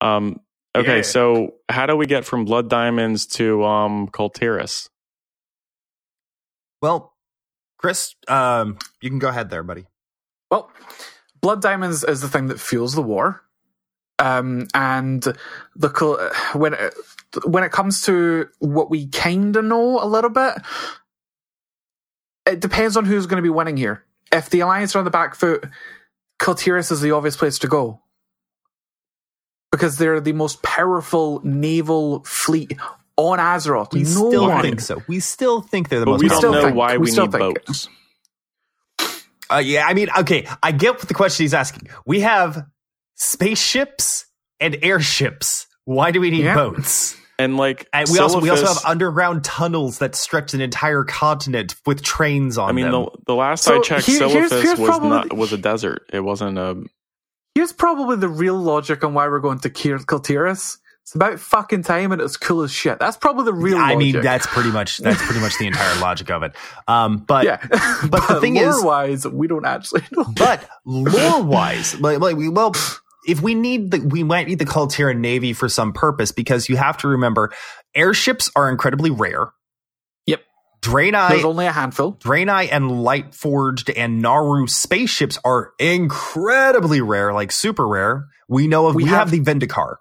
Um. 0.00 0.40
Okay. 0.74 0.96
Yeah. 0.96 1.02
So 1.02 1.56
how 1.68 1.84
do 1.84 1.94
we 1.94 2.06
get 2.06 2.24
from 2.24 2.46
blood 2.46 2.70
diamonds 2.70 3.26
to 3.26 3.62
um 3.64 4.08
Kul 4.08 4.30
Tiras? 4.30 4.88
Well, 6.80 7.12
Chris, 7.76 8.14
um, 8.28 8.78
you 9.02 9.10
can 9.10 9.18
go 9.18 9.28
ahead 9.28 9.50
there, 9.50 9.62
buddy. 9.62 9.84
Well, 10.50 10.70
blood 11.42 11.60
diamonds 11.60 12.02
is 12.02 12.22
the 12.22 12.28
thing 12.28 12.46
that 12.46 12.58
fuels 12.58 12.94
the 12.94 13.02
war, 13.02 13.42
um, 14.18 14.68
and 14.72 15.22
the 15.76 15.90
col- 15.90 16.30
when 16.54 16.72
it, 16.72 16.94
when 17.44 17.64
it 17.64 17.72
comes 17.72 18.02
to 18.02 18.48
what 18.58 18.90
we 18.90 19.08
kind 19.08 19.56
of 19.56 19.64
know 19.64 20.02
a 20.02 20.06
little 20.06 20.30
bit, 20.30 20.54
it 22.46 22.60
depends 22.60 22.96
on 22.96 23.04
who's 23.04 23.26
going 23.26 23.36
to 23.38 23.42
be 23.42 23.50
winning 23.50 23.76
here. 23.76 24.04
If 24.32 24.50
the 24.50 24.60
alliance 24.60 24.94
are 24.94 24.98
on 24.98 25.04
the 25.04 25.10
back 25.10 25.34
foot, 25.34 25.64
Kul 26.38 26.54
Tiras 26.54 26.90
is 26.90 27.00
the 27.00 27.12
obvious 27.12 27.36
place 27.36 27.58
to 27.60 27.68
go 27.68 28.00
because 29.72 29.96
they're 29.98 30.20
the 30.20 30.32
most 30.32 30.62
powerful 30.62 31.40
naval 31.44 32.22
fleet 32.24 32.72
on 33.16 33.38
Azeroth. 33.38 33.92
We 33.92 34.02
no 34.02 34.08
still 34.08 34.48
one, 34.48 34.62
think 34.62 34.80
so. 34.80 35.02
We 35.08 35.20
still 35.20 35.60
think 35.60 35.88
they're 35.88 36.00
the 36.00 36.06
But 36.06 36.12
most 36.12 36.22
we 36.22 36.28
still 36.28 36.40
don't 36.40 36.52
know 36.52 36.62
think- 36.64 36.76
why 36.76 36.92
we 36.96 37.04
we, 37.04 37.10
still 37.10 37.26
need 37.26 37.32
think- 37.32 37.64
boats. 37.66 37.88
Uh, 39.52 39.58
yeah, 39.58 39.86
I 39.86 39.94
mean, 39.94 40.08
okay, 40.20 40.48
I 40.62 40.72
get 40.72 40.94
what 40.94 41.06
the 41.06 41.14
question 41.14 41.44
he's 41.44 41.54
asking. 41.54 41.88
We 42.06 42.20
have 42.20 42.66
spaceships 43.14 44.24
and 44.58 44.76
airships. 44.82 45.66
Why 45.84 46.10
do 46.12 46.20
we 46.20 46.30
need 46.30 46.44
Yeah. 46.44 46.54
boats? 46.54 47.16
And 47.38 47.56
like 47.56 47.88
And 47.92 48.08
we 48.10 48.18
also 48.18 48.40
we 48.40 48.48
also 48.50 48.66
have 48.66 48.84
underground 48.84 49.42
tunnels 49.44 49.98
that 49.98 50.14
stretch 50.14 50.54
an 50.54 50.60
entire 50.60 51.02
continent 51.04 51.74
with 51.84 52.02
trains 52.02 52.58
on 52.58 52.68
it. 52.68 52.70
I 52.70 52.72
mean, 52.72 52.84
them. 52.90 53.04
the, 53.04 53.10
the 53.26 53.34
last 53.34 53.64
So 53.64 53.78
I 53.78 53.80
checked, 53.80 54.06
here- 54.06 54.28
here's- 54.28 54.52
here's 54.52 54.78
was 54.78 54.88
probably- 54.88 55.08
not 55.08 55.32
was 55.36 55.52
a 55.52 55.58
desert. 55.58 56.02
It 56.12 56.20
wasn't 56.20 56.58
a. 56.58 56.84
Here's 57.56 57.72
probably 57.72 58.16
the 58.16 58.28
real 58.28 58.56
logic 58.56 59.02
on 59.04 59.14
why 59.14 59.26
we're 59.28 59.40
going 59.40 59.58
to 59.60 59.70
Kir- 59.70 59.98
Kul 59.98 60.20
Tiras. 60.20 60.78
It's 61.02 61.14
about 61.14 61.38
fucking 61.38 61.82
time 61.82 62.12
and 62.12 62.20
it's 62.22 62.36
cool 62.38 62.62
as 62.62 62.72
shit. 62.72 62.98
That's 62.98 63.16
probably 63.18 63.44
the 63.44 63.52
real 63.52 63.76
I 63.76 63.94
mean, 63.94 64.20
that's 64.22 64.46
pretty 64.46 64.70
much 64.70 64.98
that's 64.98 65.20
pretty 65.22 65.40
much 65.40 65.58
the 65.58 65.66
entire 65.66 66.00
logic 66.00 66.30
of 66.30 66.42
it. 66.44 66.52
Um, 66.88 67.18
but 67.18 67.44
yeah. 67.44 67.58
but 68.08 68.26
the 68.26 68.38
thing 68.40 68.56
is- 68.56 68.82
wise, 68.82 69.26
we 69.26 69.46
don't 69.46 69.66
actually 69.66 70.02
know. 70.12 70.24
but 70.36 70.66
lore 70.86 71.42
wise, 71.42 72.00
like, 72.00 72.20
like 72.20 72.36
we 72.36 72.48
well, 72.48 72.72
if 73.26 73.40
we 73.42 73.54
need 73.54 73.90
the 73.90 73.98
we 74.00 74.22
might 74.22 74.46
need 74.48 74.58
the 74.58 74.64
Kul 74.66 74.86
Tiran 74.88 75.18
Navy 75.18 75.52
for 75.52 75.68
some 75.68 75.92
purpose 75.92 76.32
because 76.32 76.68
you 76.68 76.76
have 76.76 76.96
to 76.98 77.08
remember 77.08 77.52
airships 77.94 78.50
are 78.56 78.70
incredibly 78.70 79.10
rare. 79.10 79.52
Yep. 80.26 80.42
Draenei 80.82 81.28
There's 81.30 81.44
only 81.44 81.66
a 81.66 81.72
handful. 81.72 82.14
Draenei 82.16 82.68
and 82.70 82.90
Lightforged 82.90 83.92
and 83.96 84.20
Naaru 84.20 84.66
spaceships 84.66 85.38
are 85.44 85.72
incredibly 85.78 87.00
rare, 87.00 87.32
like 87.32 87.52
super 87.52 87.86
rare. 87.86 88.26
We 88.48 88.66
know 88.68 88.86
of 88.86 88.94
we, 88.94 89.04
We 89.04 89.08
have, 89.10 89.30
have- 89.30 89.30
the 89.30 89.40
Vindicar. 89.40 89.96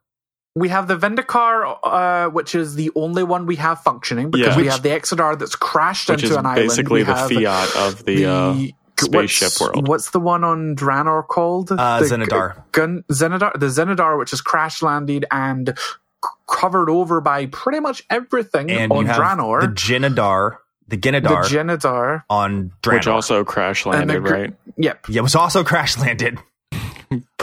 We 0.56 0.70
have 0.70 0.88
the 0.88 0.96
Vindicar, 0.96 1.78
uh, 1.84 2.30
which 2.30 2.54
is 2.54 2.76
the 2.76 2.92
only 2.96 3.24
one 3.24 3.48
we 3.48 3.56
have 3.56 3.80
functioning 3.82 4.30
because 4.30 4.50
Yeah. 4.50 4.56
we 4.58 4.64
Which- 4.64 4.72
have 4.74 4.84
the 4.84 4.90
Exodar 4.90 5.40
that's 5.40 5.56
crashed 5.56 6.10
Which 6.10 6.22
into 6.24 6.34
is 6.34 6.38
an 6.38 6.46
island. 6.46 6.68
basically 6.70 7.00
We 7.00 7.04
the 7.06 7.16
have 7.16 7.30
fiat 7.32 7.76
of 7.76 8.06
the, 8.06 8.26
uh, 8.28 8.56
spaceship 9.00 9.46
what's, 9.48 9.62
world. 9.62 9.88
What's 9.88 10.10
the 10.12 10.20
one 10.20 10.44
on 10.44 10.76
Draenor 10.76 11.28
called? 11.28 11.72
Uh, 11.72 12.00
the 12.00 12.06
Zenithar. 12.06 12.64
Gun, 12.72 13.04
Zenithar. 13.12 13.54
The 13.60 13.68
Zenithar, 13.68 14.18
which 14.20 14.34
is 14.34 14.42
crash 14.42 14.82
landed 14.82 15.26
and 15.32 15.74
c- 15.78 16.30
covered 16.48 16.90
over 16.90 17.22
by 17.22 17.46
pretty 17.48 17.80
much 17.80 18.04
everything 18.10 18.70
And 18.72 18.92
on 18.92 19.02
you 19.02 19.06
have 19.08 19.18
Draenor. 19.18 19.62
the 19.62 19.68
Genedar, 19.68 20.58
the 20.88 20.98
the 20.98 21.00
Genedar 21.02 22.24
on 22.30 22.72
Draenor. 22.82 22.94
which 22.94 23.08
also 23.08 23.44
crash 23.44 23.86
landed, 23.86 24.24
gr- 24.24 24.34
right? 24.34 24.54
Yep. 24.78 25.06
yeah, 25.10 25.22
was 25.22 25.36
also 25.36 25.64
crash 25.66 25.98
landed. 25.98 26.40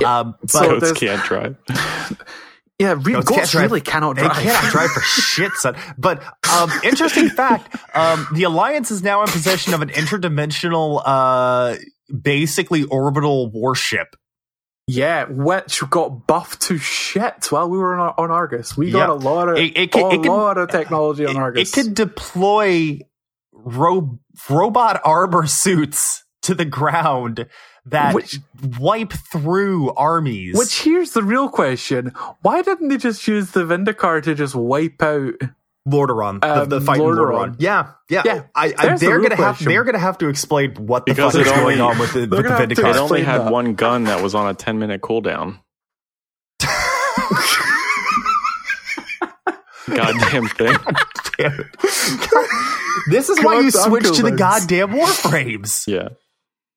um, 0.05 0.34
but 0.40 0.51
So 0.51 0.80
Goats 0.80 0.92
can't 0.92 1.22
drive. 1.24 1.57
Yeah, 2.81 2.95
re- 2.99 3.12
Goats 3.12 3.28
goats, 3.28 3.31
can't 3.39 3.51
drive. 3.51 3.64
really 3.70 3.81
cannot 3.83 4.16
They 4.16 4.22
drive. 4.22 4.37
cannot 4.39 4.64
drive 4.72 4.91
for 4.91 5.01
shit, 5.01 5.53
son. 5.53 5.76
But 5.99 6.22
um, 6.51 6.70
interesting 6.83 7.28
fact: 7.28 7.76
um, 7.95 8.26
the 8.33 8.45
Alliance 8.45 8.91
is 8.91 9.03
now 9.03 9.20
in 9.22 9.28
possession 9.28 9.74
of 9.74 9.83
an 9.83 9.91
interdimensional, 9.91 11.03
uh, 11.05 11.76
basically 12.22 12.85
orbital 12.85 13.51
warship. 13.51 14.16
Yeah, 14.87 15.26
which 15.28 15.83
got 15.91 16.26
buffed 16.26 16.62
to 16.62 16.78
shit 16.78 17.47
while 17.53 17.68
we 17.68 17.78
were 17.78 17.97
on, 17.99 18.14
on 18.18 18.31
Argus. 18.33 18.76
We 18.76 18.91
got 18.91 19.09
Yeah. 19.09 19.12
a 19.14 19.14
lot 19.14 19.49
of 19.49 19.57
It- 19.59 19.76
it 19.76 19.93
can- 19.93 20.07
a 20.07 20.09
it 20.14 20.22
can- 20.22 20.33
lot 20.33 20.59
of 20.59 20.68
technology 20.70 21.26
on 21.26 21.37
It, 21.37 21.39
Argus. 21.39 21.68
it 21.70 21.72
could 21.83 21.95
deploy 21.95 22.99
ro- 23.53 24.18
robot 24.49 25.01
armor 25.05 25.47
suits 25.47 26.24
to 26.43 26.55
the 26.55 26.64
ground 26.64 27.47
that 27.91 28.14
Which- 28.14 28.38
wipe 28.78 29.12
through 29.32 29.93
armies. 29.95 30.57
Which 30.57 30.82
here's 30.82 31.12
the 31.12 31.22
real 31.22 31.49
question: 31.49 32.12
Why 32.43 32.62
didn't 32.62 32.88
they 32.88 32.97
just 32.97 33.26
use 33.28 33.51
the 33.53 33.64
Vindicar 33.64 34.22
to 34.24 34.34
just 34.34 34.55
wipe 34.55 35.03
out? 35.03 35.34
Lordaeron, 35.88 36.43
the, 36.43 36.62
Um, 36.62 36.68
the 36.68 36.80
fight 36.80 36.99
in 37.01 37.07
Lordaeron. 37.07 37.32
Lordaeron. 37.53 37.57
Yeah, 37.59 37.93
yeah. 38.11 38.22
Yeah, 38.24 38.43
I, 38.55 38.74
I, 38.76 38.86
there's 38.86 39.01
they're 39.01 39.18
real 39.18 39.22
gonna 39.30 39.36
have 39.36 39.55
question. 39.57 39.68
they're 39.72 39.82
gonna 39.84 39.99
have 39.99 40.18
to 40.18 40.28
explain 40.28 40.74
what 40.74 41.07
the 41.07 41.12
Because 41.14 41.32
fuck 41.32 41.41
it 41.41 41.47
is 41.47 41.53
going 41.53 41.80
only- 41.80 41.80
on 41.80 41.99
with 41.99 42.12
the, 42.12 42.20
with 42.20 42.30
the 42.30 42.43
gonna 42.43 42.49
have 42.51 42.59
to 42.68 42.72
It 42.74 42.76
Vindicar. 42.78 42.88
explain 42.91 42.99
only 43.03 43.22
had 43.22 43.41
that. 43.47 43.53
one 43.53 43.74
gun 43.74 44.05
that 44.05 44.22
was 44.22 44.34
on 44.34 44.47
a 44.49 44.55
10 44.55 44.78
minute 44.78 45.01
cooldown. 45.01 45.59
goddamn 49.88 50.47
thing. 50.49 50.76
Damn 51.38 51.53
it. 51.61 51.66
this 53.11 53.28
is 53.30 53.38
Come 53.38 53.45
why 53.47 53.61
you 53.61 53.70
switch 53.70 54.05
to 54.16 54.22
the 54.22 54.32
goddamn 54.32 54.88
warframes. 54.91 55.86
Yeah. 55.86 56.11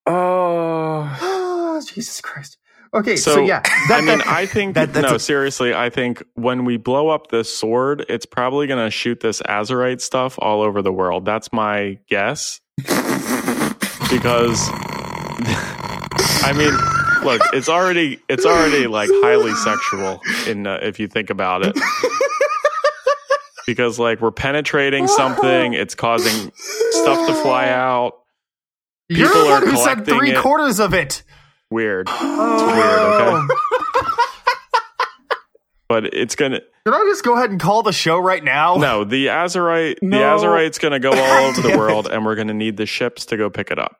Oh, 0.06 1.82
Jesus 1.93 2.22
Christ. 2.22 2.58
Okay, 2.93 3.16
so, 3.16 3.36
So, 3.36 3.41
yeah. 3.41 3.62
I 3.89 4.01
mean, 4.01 4.22
I 4.26 4.45
think 4.45 4.76
that- 4.76 4.93
that's 4.93 5.10
no, 5.10 5.16
a- 5.16 5.20
seriously, 5.20 5.74
I 5.74 5.89
think 5.89 6.22
when 6.36 6.64
we 6.66 6.78
blow 6.78 7.10
up 7.10 7.32
this 7.32 7.51
sword, 7.56 8.06
it's 8.08 8.26
probably 8.26 8.68
going 8.68 8.84
to 8.86 8.91
shoot 8.91 9.20
this 9.20 9.41
Azerite 9.41 9.99
stuff 10.01 10.36
all 10.39 10.62
over 10.62 10.82
the 10.84 10.91
world. 10.93 11.26
That's 11.26 11.51
my 11.51 11.97
guess. 12.08 12.60
because 12.78 14.60
I 16.45 16.54
mean, 16.56 16.74
look, 17.26 17.41
it's 17.54 17.70
already 17.70 18.20
it's 18.30 18.45
already 18.45 18.86
like 18.88 19.10
highly 19.12 19.54
sexual 19.56 20.20
in 20.47 20.68
uh, 20.68 20.80
if 20.82 20.99
you 20.99 21.08
think 21.08 21.30
about 21.30 21.66
it. 21.66 21.76
because 23.66 23.97
like 23.97 24.22
we're 24.22 24.32
penetrating 24.32 25.08
something, 25.08 25.74
it's 25.74 25.95
causing 25.95 26.51
stuff 26.91 27.28
to 27.28 27.34
fly 27.41 27.70
out. 27.70 28.20
You're 29.10 29.28
people 29.28 29.41
the 29.43 29.47
are 29.49 29.62
one 29.62 29.70
who 29.70 29.78
said 29.78 30.06
three 30.06 30.32
it. 30.32 30.38
quarters 30.41 30.80
of 30.80 30.93
it. 30.93 31.24
Weird. 31.70 32.08
Oh. 32.12 33.47
weird, 33.47 33.49
okay? 33.49 33.54
But 35.89 36.06
it's 36.14 36.36
gonna 36.36 36.62
Can 36.86 36.93
I 36.95 37.06
just 37.12 37.24
go 37.24 37.36
ahead 37.36 37.51
and 37.51 37.60
call 37.60 37.84
the 37.84 37.91
show 37.93 38.18
right 38.18 38.43
now? 38.43 38.78
no 38.78 39.04
the 39.04 39.28
Azerite 39.28 39.99
the 39.99 40.08
No. 40.08 40.38
Azerite's 40.38 40.80
gonna 40.80 40.99
go 40.99 41.12
all 41.16 41.45
over 41.49 41.62
the 41.62 41.78
world, 41.78 42.08
and 42.08 42.26
we're 42.26 42.36
gonna 42.36 42.54
need 42.54 42.78
the 42.78 42.86
ships 42.88 43.26
to 43.28 43.38
go 43.38 43.49
pick 43.51 43.70
it 43.70 43.78
up. 43.78 43.97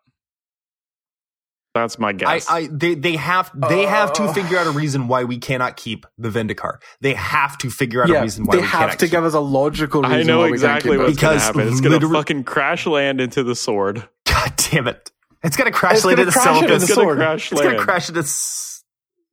That's 1.74 1.98
my 1.98 2.14
guess. 2.14 2.48
I 2.50 2.68
they 2.72 2.94
they 2.94 3.16
have 3.16 3.50
they 3.56 3.86
have 3.88 4.14
to 4.14 4.24
Uh. 4.24 4.34
figure 4.34 4.58
out 4.60 4.68
a 4.68 4.72
reason 4.72 5.08
why 5.08 5.24
we 5.24 5.40
cannot 5.40 5.76
keep 5.76 6.06
the 6.20 6.30
Vindicar. 6.30 6.78
They 7.02 7.16
have 7.16 7.58
to 7.60 7.70
figure 7.72 8.04
out 8.04 8.10
a 8.12 8.22
reason 8.22 8.46
why. 8.46 8.56
They 8.58 8.62
we 8.62 8.68
have 8.68 8.92
to 8.98 9.06
keep 9.06 9.12
give 9.12 9.24
us 9.24 9.34
a 9.34 9.40
logical 9.40 10.04
reason. 10.04 10.20
I 10.20 10.24
know 10.24 10.40
why 10.40 10.46
we 10.46 10.50
can't 10.52 10.54
exactly 10.78 10.92
keep 10.92 11.00
what's 11.00 11.18
going 11.20 11.38
to 11.38 11.44
happen. 11.44 11.68
It's 11.70 11.82
going 11.82 12.00
to 12.00 12.10
fucking 12.12 12.44
crash 12.44 12.86
land 12.86 13.20
into 13.20 13.44
the 13.44 13.56
sword. 13.56 14.08
God 14.26 14.54
damn 14.58 14.88
it! 14.88 15.12
It's 15.44 15.58
gonna 15.58 15.72
crash 15.72 16.04
land 16.06 16.20
into 16.20 16.32
crash 16.32 16.62
into 16.62 16.68
Silithus. 16.68 16.68
the 16.68 16.76
It's 16.86 16.96
going 16.96 17.06
sword. 17.08 17.18
to 17.18 17.24
crash 17.24 17.52
It's 17.52 17.60
land. 17.62 17.72
gonna 17.74 17.84
crash 17.84 18.10
into. 18.10 18.20
s- 18.22 18.84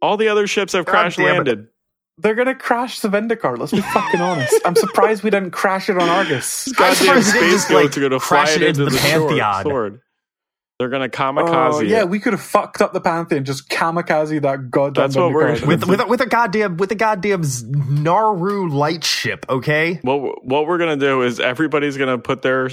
All 0.01 0.17
the 0.17 0.29
other 0.29 0.47
ships 0.47 0.73
have 0.73 0.87
God 0.87 0.93
crash 0.93 1.17
damn 1.17 1.27
it. 1.27 1.33
landed. 1.35 1.67
They're 2.19 2.35
gonna 2.35 2.55
crash 2.55 3.01
the 3.01 3.09
Vindicar. 3.09 3.59
Let's 3.59 3.73
be 3.73 3.81
fucking 3.83 4.21
honest. 4.21 4.55
I'm 4.65 4.77
surprised 4.77 5.23
we 5.23 5.31
didn't 5.31 5.51
crash 5.53 5.89
it 5.91 5.97
on 5.99 6.09
Argus. 6.09 6.69
I'm 6.69 6.73
Goddamn 6.75 6.95
surprised 6.97 7.27
space 7.29 7.53
just, 7.53 7.71
like, 7.71 7.97
are 7.97 8.01
going 8.01 8.11
to 8.13 8.21
fly 8.21 8.45
crash 8.45 8.57
it 8.57 8.63
it 8.63 8.69
into 8.69 8.83
into 8.83 8.85
the, 8.85 8.99
the 8.99 8.99
Pantheon. 8.99 9.63
sword. 9.63 10.01
Sword. 10.81 10.91
They're 10.93 10.99
going 10.99 11.11
to 11.11 11.17
oh, 11.23 11.33
kamikaze 11.33 11.73
Oh, 11.75 11.81
it. 11.81 11.89
yeah, 11.89 12.05
we 12.05 12.19
could 12.21 12.33
have 12.33 12.43
fucked 12.43 12.81
up 12.83 12.93
the 12.93 13.01
Pantheon, 13.01 13.45
just 13.45 13.69
kamikaze 13.69 14.41
that 14.43 14.71
goddamn. 14.71 15.03
That's 15.05 15.17
what 15.17 15.33
we're- 15.33 15.55
Vindicar. 15.59 15.67
with 15.67 15.85
with 15.89 16.01
a, 16.01 16.07
with 16.07 16.21
a 16.21 16.27
goddamn 16.27 16.77
with 16.77 16.91
a 16.93 16.95
goddamn 16.95 17.43
Naaru 18.03 18.69
light 18.71 19.05
ship. 19.05 19.47
Okay, 19.49 19.99
What 20.03 20.45
what 20.45 20.67
we're 20.67 20.79
gonna 20.79 20.97
do 20.97 21.23
is 21.23 21.39
everybody's 21.41 21.97
gonna 21.97 22.19
put 22.19 22.43
their 22.43 22.71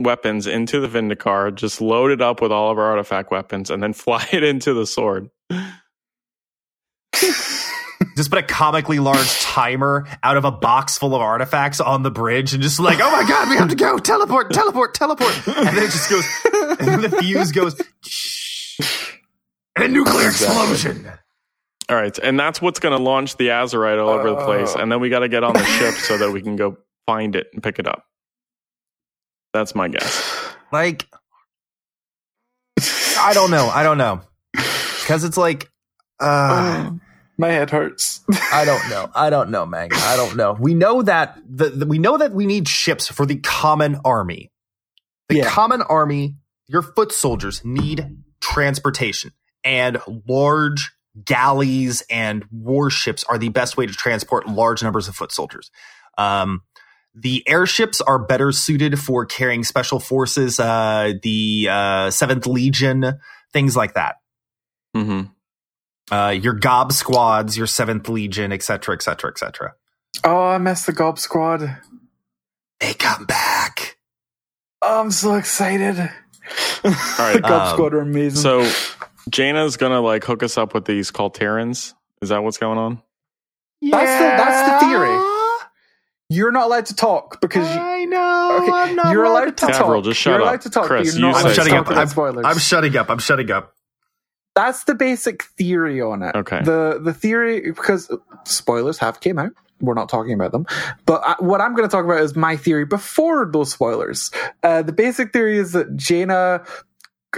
weapons 0.00 0.46
into 0.46 0.80
the 0.80 0.86
Vindicar, 0.88 1.52
just 1.54 1.80
load 1.80 2.10
it 2.12 2.20
up 2.22 2.40
with 2.40 2.52
all 2.52 2.70
of 2.70 2.78
our 2.78 2.84
artifact 2.92 3.30
weapons, 3.30 3.70
and 3.70 3.82
then 3.82 3.92
fly 4.04 4.24
it 4.32 4.44
into 4.44 4.74
the 4.74 4.86
sword. 4.86 5.28
just 8.16 8.30
put 8.30 8.38
a 8.38 8.42
comically 8.42 8.98
large 8.98 9.40
timer 9.40 10.06
out 10.22 10.36
of 10.36 10.44
a 10.44 10.50
box 10.50 10.98
full 10.98 11.14
of 11.14 11.20
artifacts 11.20 11.80
on 11.80 12.02
the 12.02 12.10
bridge, 12.10 12.54
and 12.54 12.62
just 12.62 12.78
like, 12.80 12.98
oh 13.00 13.10
my 13.10 13.28
god, 13.28 13.48
we 13.48 13.56
have 13.56 13.68
to 13.68 13.76
go 13.76 13.98
teleport, 13.98 14.52
teleport, 14.52 14.94
teleport, 14.94 15.34
and 15.48 15.68
then 15.68 15.78
it 15.78 15.90
just 15.90 16.10
goes, 16.10 16.24
and 16.80 16.88
then 16.88 17.00
the 17.02 17.16
fuse 17.20 17.52
goes, 17.52 17.80
shh, 18.04 18.80
and 19.76 19.84
a 19.84 19.88
nuclear 19.88 20.28
explosion. 20.28 21.10
All 21.88 21.96
right, 21.96 22.16
and 22.18 22.38
that's 22.38 22.60
what's 22.60 22.80
gonna 22.80 22.98
launch 22.98 23.36
the 23.36 23.48
Azerite 23.48 24.00
all 24.02 24.10
over 24.10 24.30
the 24.30 24.44
place, 24.44 24.74
Oh. 24.76 24.80
and 24.80 24.92
then 24.92 25.00
we 25.00 25.08
got 25.08 25.20
to 25.20 25.28
get 25.28 25.42
on 25.42 25.54
the 25.54 25.64
ship 25.64 25.94
so 25.94 26.18
that 26.18 26.30
we 26.30 26.42
can 26.42 26.54
go 26.56 26.76
find 27.06 27.34
it 27.34 27.46
and 27.54 27.62
pick 27.62 27.78
it 27.78 27.86
up. 27.88 28.04
That's 29.54 29.74
my 29.74 29.88
guess. 29.88 30.52
Like, 30.70 31.06
I 33.18 33.32
don't 33.34 33.50
know, 33.50 33.68
I 33.68 33.82
don't 33.82 33.98
know, 33.98 34.20
because 34.52 35.24
it's 35.24 35.36
like, 35.36 35.70
uh. 36.20 36.90
Oh, 37.00 37.00
my 37.38 37.48
head 37.48 37.70
hurts. 37.70 38.20
I 38.52 38.64
don't 38.64 38.88
know. 38.90 39.10
I 39.14 39.30
don't 39.30 39.50
know, 39.50 39.64
Meg. 39.64 39.92
I 39.94 40.16
don't 40.16 40.36
know. 40.36 40.56
We 40.58 40.74
know 40.74 41.02
that 41.02 41.38
the, 41.48 41.70
the- 41.70 41.86
we 41.86 41.98
know 41.98 42.18
that 42.18 42.32
we 42.32 42.46
need 42.46 42.68
ships 42.68 43.06
for 43.08 43.24
the 43.26 43.36
common 43.36 44.00
army. 44.04 44.50
The 45.28 45.36
Yeah. 45.36 45.48
common 45.48 45.82
army, 45.82 46.36
your 46.66 46.82
foot 46.82 47.12
soldiers 47.12 47.64
need 47.64 48.16
transportation, 48.40 49.32
and 49.64 49.98
large 50.26 50.92
galleys 51.24 52.02
and 52.10 52.44
warships 52.52 53.24
are 53.24 53.38
the 53.38 53.48
best 53.48 53.76
way 53.76 53.86
to 53.86 53.92
transport 53.92 54.46
large 54.48 54.82
numbers 54.82 55.08
of 55.08 55.14
foot 55.16 55.32
soldiers. 55.32 55.70
Um, 56.16 56.62
the 57.14 57.42
airships 57.48 58.00
are 58.00 58.18
better 58.18 58.52
suited 58.52 58.98
for 58.98 59.26
carrying 59.26 59.64
special 59.64 59.98
forces, 59.98 60.60
uh, 60.60 61.14
the 61.22 61.68
uh, 61.70 62.10
Seventh 62.10 62.46
Legion, 62.46 63.18
things 63.52 63.76
like 63.76 63.94
that 63.94 64.16
hmm 64.94 65.22
uh, 66.10 66.30
your 66.30 66.54
gob 66.54 66.92
squads, 66.92 67.56
your 67.56 67.66
seventh 67.66 68.08
legion, 68.08 68.52
et 68.52 68.62
cetera, 68.62 68.94
et 68.94 69.02
cetera, 69.02 69.30
et 69.30 69.38
cetera. 69.38 69.74
oh, 70.24 70.46
I 70.48 70.58
missed 70.58 70.86
the 70.86 70.92
Gob 70.92 71.18
Squad. 71.18 71.78
They 72.80 72.94
come 72.94 73.24
back. 73.26 73.98
Oh, 74.82 75.00
I'm 75.00 75.10
so 75.10 75.34
excited. 75.34 75.96
right, 76.84 77.32
the 77.34 77.40
Gob 77.42 77.68
um, 77.68 77.74
Squad 77.74 77.94
are 77.94 78.00
amazing. 78.00 78.40
So 78.40 78.62
Jaina's 79.30 79.76
gonna 79.76 80.00
like 80.00 80.24
hook 80.24 80.42
us 80.42 80.56
up 80.56 80.74
with 80.74 80.84
these 80.84 81.10
Kul 81.10 81.30
Tirans. 81.30 81.94
Is 82.22 82.30
that 82.30 82.42
what's 82.42 82.58
going 82.58 82.78
on? 82.78 83.02
That's 83.82 83.92
the- 84.20 84.24
that's 84.42 84.82
the 84.82 84.88
theory. 84.88 85.18
you're 86.30 86.50
not 86.52 86.66
allowed 86.66 86.86
to 86.86 86.94
talk 86.96 87.40
because 87.40 87.68
you, 87.74 87.80
I 87.80 88.04
know. 88.04 88.58
Okay, 88.62 88.72
I'm 88.72 88.96
not 88.96 89.12
you're 89.12 89.24
allowed 89.24 89.44
to 89.46 89.52
talk. 89.52 89.70
talk. 89.72 89.80
Avril, 89.82 90.02
just 90.02 90.20
shut 90.20 90.32
you're 90.32 90.40
up. 90.42 90.48
allowed 90.48 90.60
to 90.62 90.70
talk, 90.70 90.86
Chris, 90.86 91.12
you're 91.16 91.20
not 91.20 91.34
say 91.36 91.40
allowed 91.42 91.48
to 91.50 91.54
shutting 91.54 91.72
talk 91.74 91.90
up. 91.90 91.96
I'm- 91.96 92.08
spoilers. 92.08 92.44
I'm 92.46 92.58
shutting 92.58 92.96
up. 92.96 93.10
I'm 93.10 93.18
shutting 93.18 93.50
up. 93.50 93.74
That's 94.58 94.82
the 94.84 94.96
basic 94.96 95.44
theory 95.44 96.00
on 96.00 96.20
it. 96.24 96.34
Okay. 96.34 96.60
The 96.64 96.98
the 97.00 97.14
theory 97.14 97.60
because 97.70 98.10
spoilers 98.44 98.98
have 98.98 99.20
came 99.20 99.38
out. 99.38 99.52
We're 99.80 99.94
not 99.94 100.08
talking 100.08 100.32
about 100.32 100.50
them, 100.50 100.66
but 101.06 101.22
I, 101.24 101.36
what 101.38 101.60
I'm 101.60 101.76
going 101.76 101.88
to 101.88 101.92
talk 101.92 102.04
about 102.04 102.20
is 102.22 102.34
my 102.34 102.56
theory 102.56 102.84
before 102.84 103.48
those 103.52 103.70
spoilers. 103.70 104.32
Uh, 104.64 104.82
the 104.82 104.90
basic 104.90 105.32
theory 105.32 105.58
is 105.58 105.70
that 105.72 105.96
Jaina 105.96 106.64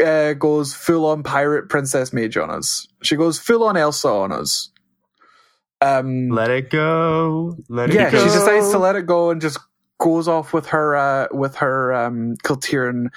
uh, 0.02 0.32
goes 0.32 0.72
full 0.72 1.04
on 1.04 1.22
pirate 1.22 1.68
princess 1.68 2.14
mage 2.14 2.38
on 2.38 2.48
us. 2.48 2.88
She 3.02 3.16
goes 3.16 3.38
full 3.38 3.64
on 3.64 3.76
Elsa 3.76 4.08
on 4.08 4.32
us. 4.32 4.70
Um, 5.82 6.30
Let 6.30 6.50
it 6.50 6.70
go. 6.70 7.54
Let 7.68 7.92
yeah, 7.92 8.08
it 8.08 8.12
go. 8.12 8.18
she 8.20 8.32
decides 8.32 8.70
to 8.70 8.78
let 8.78 8.96
it 8.96 9.04
go 9.04 9.28
and 9.28 9.42
just 9.42 9.58
goes 9.98 10.26
off 10.26 10.54
with 10.54 10.68
her 10.68 10.96
uh, 10.96 11.28
with 11.32 11.56
her 11.56 11.92
um, 11.92 12.36
Kul 12.42 12.56
Tiran 12.56 13.08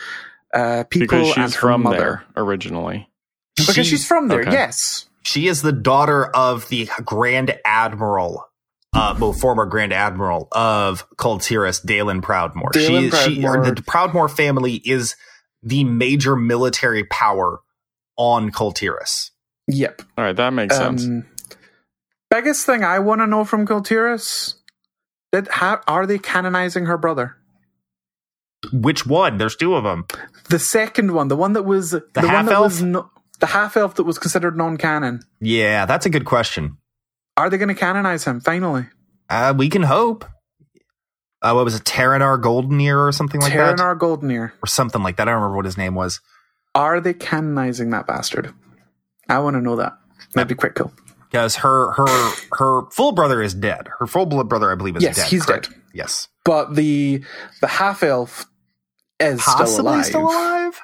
uh, 0.54 0.84
people 0.90 1.08
because 1.08 1.38
and 1.38 1.46
she's 1.48 1.56
her 1.56 1.62
from 1.62 1.84
mother. 1.84 1.98
there 1.98 2.24
originally. 2.36 3.08
Because 3.56 3.76
She- 3.76 3.84
she's 3.84 4.06
from 4.08 4.28
there. 4.28 4.42
okay. 4.42 4.52
Yes. 4.52 5.08
She 5.24 5.48
is 5.48 5.62
the 5.62 5.72
daughter 5.72 6.26
of 6.26 6.68
the 6.70 6.90
Grand 7.06 7.58
Admiral, 7.64 8.46
uh, 8.94 9.16
well, 9.18 9.32
former 9.32 9.66
Grand 9.66 9.94
Admiral 9.94 10.48
of 10.52 11.08
Kultiris, 11.16 11.86
Daelin 11.86 12.22
Proudmoore. 12.22 12.72
Daelin 12.74 13.14
she, 13.26 13.36
she, 13.36 13.46
or 13.46 13.64
the 13.64 13.82
Proudmoore 13.82 14.30
family 14.30 14.76
is 14.84 15.16
the 15.62 15.86
major 15.86 16.36
military 16.36 17.06
power 17.06 17.62
on 18.18 18.52
Kul 18.52 18.74
Tiras. 18.74 19.32
Yep. 19.68 20.02
All 20.18 20.26
right, 20.26 20.36
that 20.36 20.52
makes 20.52 20.76
sense. 20.76 21.06
Um, 21.06 21.26
biggest 22.30 22.66
thing 22.66 22.84
I 22.84 23.00
want 23.00 23.22
to 23.22 23.28
know 23.28 23.46
from 23.46 23.66
Kul 23.66 23.82
Tiras, 23.82 24.56
that 25.32 25.48
how 25.50 25.80
are 25.88 26.06
they 26.06 26.20
canonizing 26.20 26.86
her 26.88 26.98
brother? 26.98 27.38
Which 28.74 29.06
one? 29.06 29.38
There's 29.38 29.56
two 29.56 29.76
of 29.76 29.84
them. 29.86 30.06
The 30.50 30.60
second 30.60 31.14
one, 31.14 31.30
the 31.30 31.36
one 31.38 31.54
that 31.54 31.64
was 31.64 31.92
the, 31.92 32.00
one 32.00 32.08
that 32.14 32.26
half-elf? 32.26 32.64
was 32.64 32.82
no, 32.84 33.10
the 33.44 33.48
half 33.48 33.76
elf 33.76 33.96
that 33.96 34.04
was 34.04 34.18
considered 34.18 34.56
non-canon. 34.56 35.22
Yeah, 35.42 35.86
that's 35.86 36.06
a 36.06 36.10
good 36.10 36.24
question. 36.24 36.78
Are 37.36 37.50
they 37.50 37.58
going 37.58 37.68
to 37.68 37.76
canonize 37.76 38.24
him 38.24 38.40
finally? 38.40 38.86
Uh, 39.30 39.54
we 39.58 39.68
can 39.70 39.84
hope. 39.84 40.24
Uh, 41.42 41.52
what 41.54 41.66
was 41.66 41.76
it, 41.76 41.84
Terranar 41.84 42.38
Golden 42.38 42.80
Ear 42.80 43.00
or 43.06 43.12
something 43.12 43.42
like 43.42 43.52
that? 43.52 43.76
Terranar 43.78 43.98
Goldenear. 43.98 44.52
Or 44.64 44.68
something 44.68 45.04
like 45.04 45.18
that. 45.18 45.28
I 45.28 45.32
don't 45.32 45.42
remember 45.42 45.58
what 45.58 45.66
his 45.66 45.78
name 45.78 45.94
was. 45.96 46.22
Are 46.74 47.02
they 47.02 47.14
canonizing 47.14 47.90
that 47.90 48.08
bastard? 48.08 48.54
I 49.28 49.40
want 49.40 49.56
to 49.56 49.62
know 49.62 49.76
that. 49.76 49.94
That'd 50.34 50.48
be 50.48 50.56
quite 50.56 50.76
cool. 50.76 50.94
Because 51.30 51.58
her 51.58 51.92
her 51.94 52.32
her 52.54 52.90
full 52.92 53.12
brother 53.12 53.42
is 53.42 53.54
dead. 53.54 53.90
Her 54.00 54.08
full 54.08 54.26
blood 54.26 54.48
brother, 54.48 54.72
I 54.72 54.76
believe, 54.76 54.96
is 54.96 55.04
Yes, 55.04 55.18
dead. 55.18 55.28
he's 55.28 55.46
correct? 55.46 55.70
dead. 55.70 55.82
Yes. 55.94 56.30
But 56.46 56.76
the 56.76 57.24
the 57.60 57.68
half 57.68 58.04
elf 58.04 58.46
is 59.20 59.42
still 59.42 59.54
Possibly 59.56 59.92
alive. 59.94 60.06
still 60.06 60.22
alive? 60.26 60.80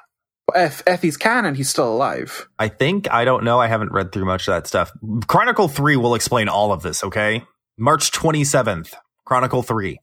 If 0.56 0.84
if 0.88 1.02
he's 1.02 1.18
canon, 1.18 1.56
he's 1.56 1.70
still 1.70 1.91
alive. 1.91 2.47
I 2.58 2.68
think. 2.68 3.12
I 3.12 3.26
don't 3.26 3.43
know. 3.43 3.60
I 3.60 3.68
haven't 3.68 3.91
read 3.91 4.12
through 4.12 4.26
much 4.26 4.47
of 4.47 4.54
that 4.54 4.68
stuff. 4.68 4.91
Chronicle 5.28 5.68
3 5.68 5.95
will 5.97 6.16
explain 6.16 6.50
all 6.50 6.72
of 6.72 6.82
this, 6.84 7.04
okay? 7.04 7.43
March 7.78 8.12
27th. 8.12 8.93
Chronicle 9.26 9.64
3. 9.64 10.00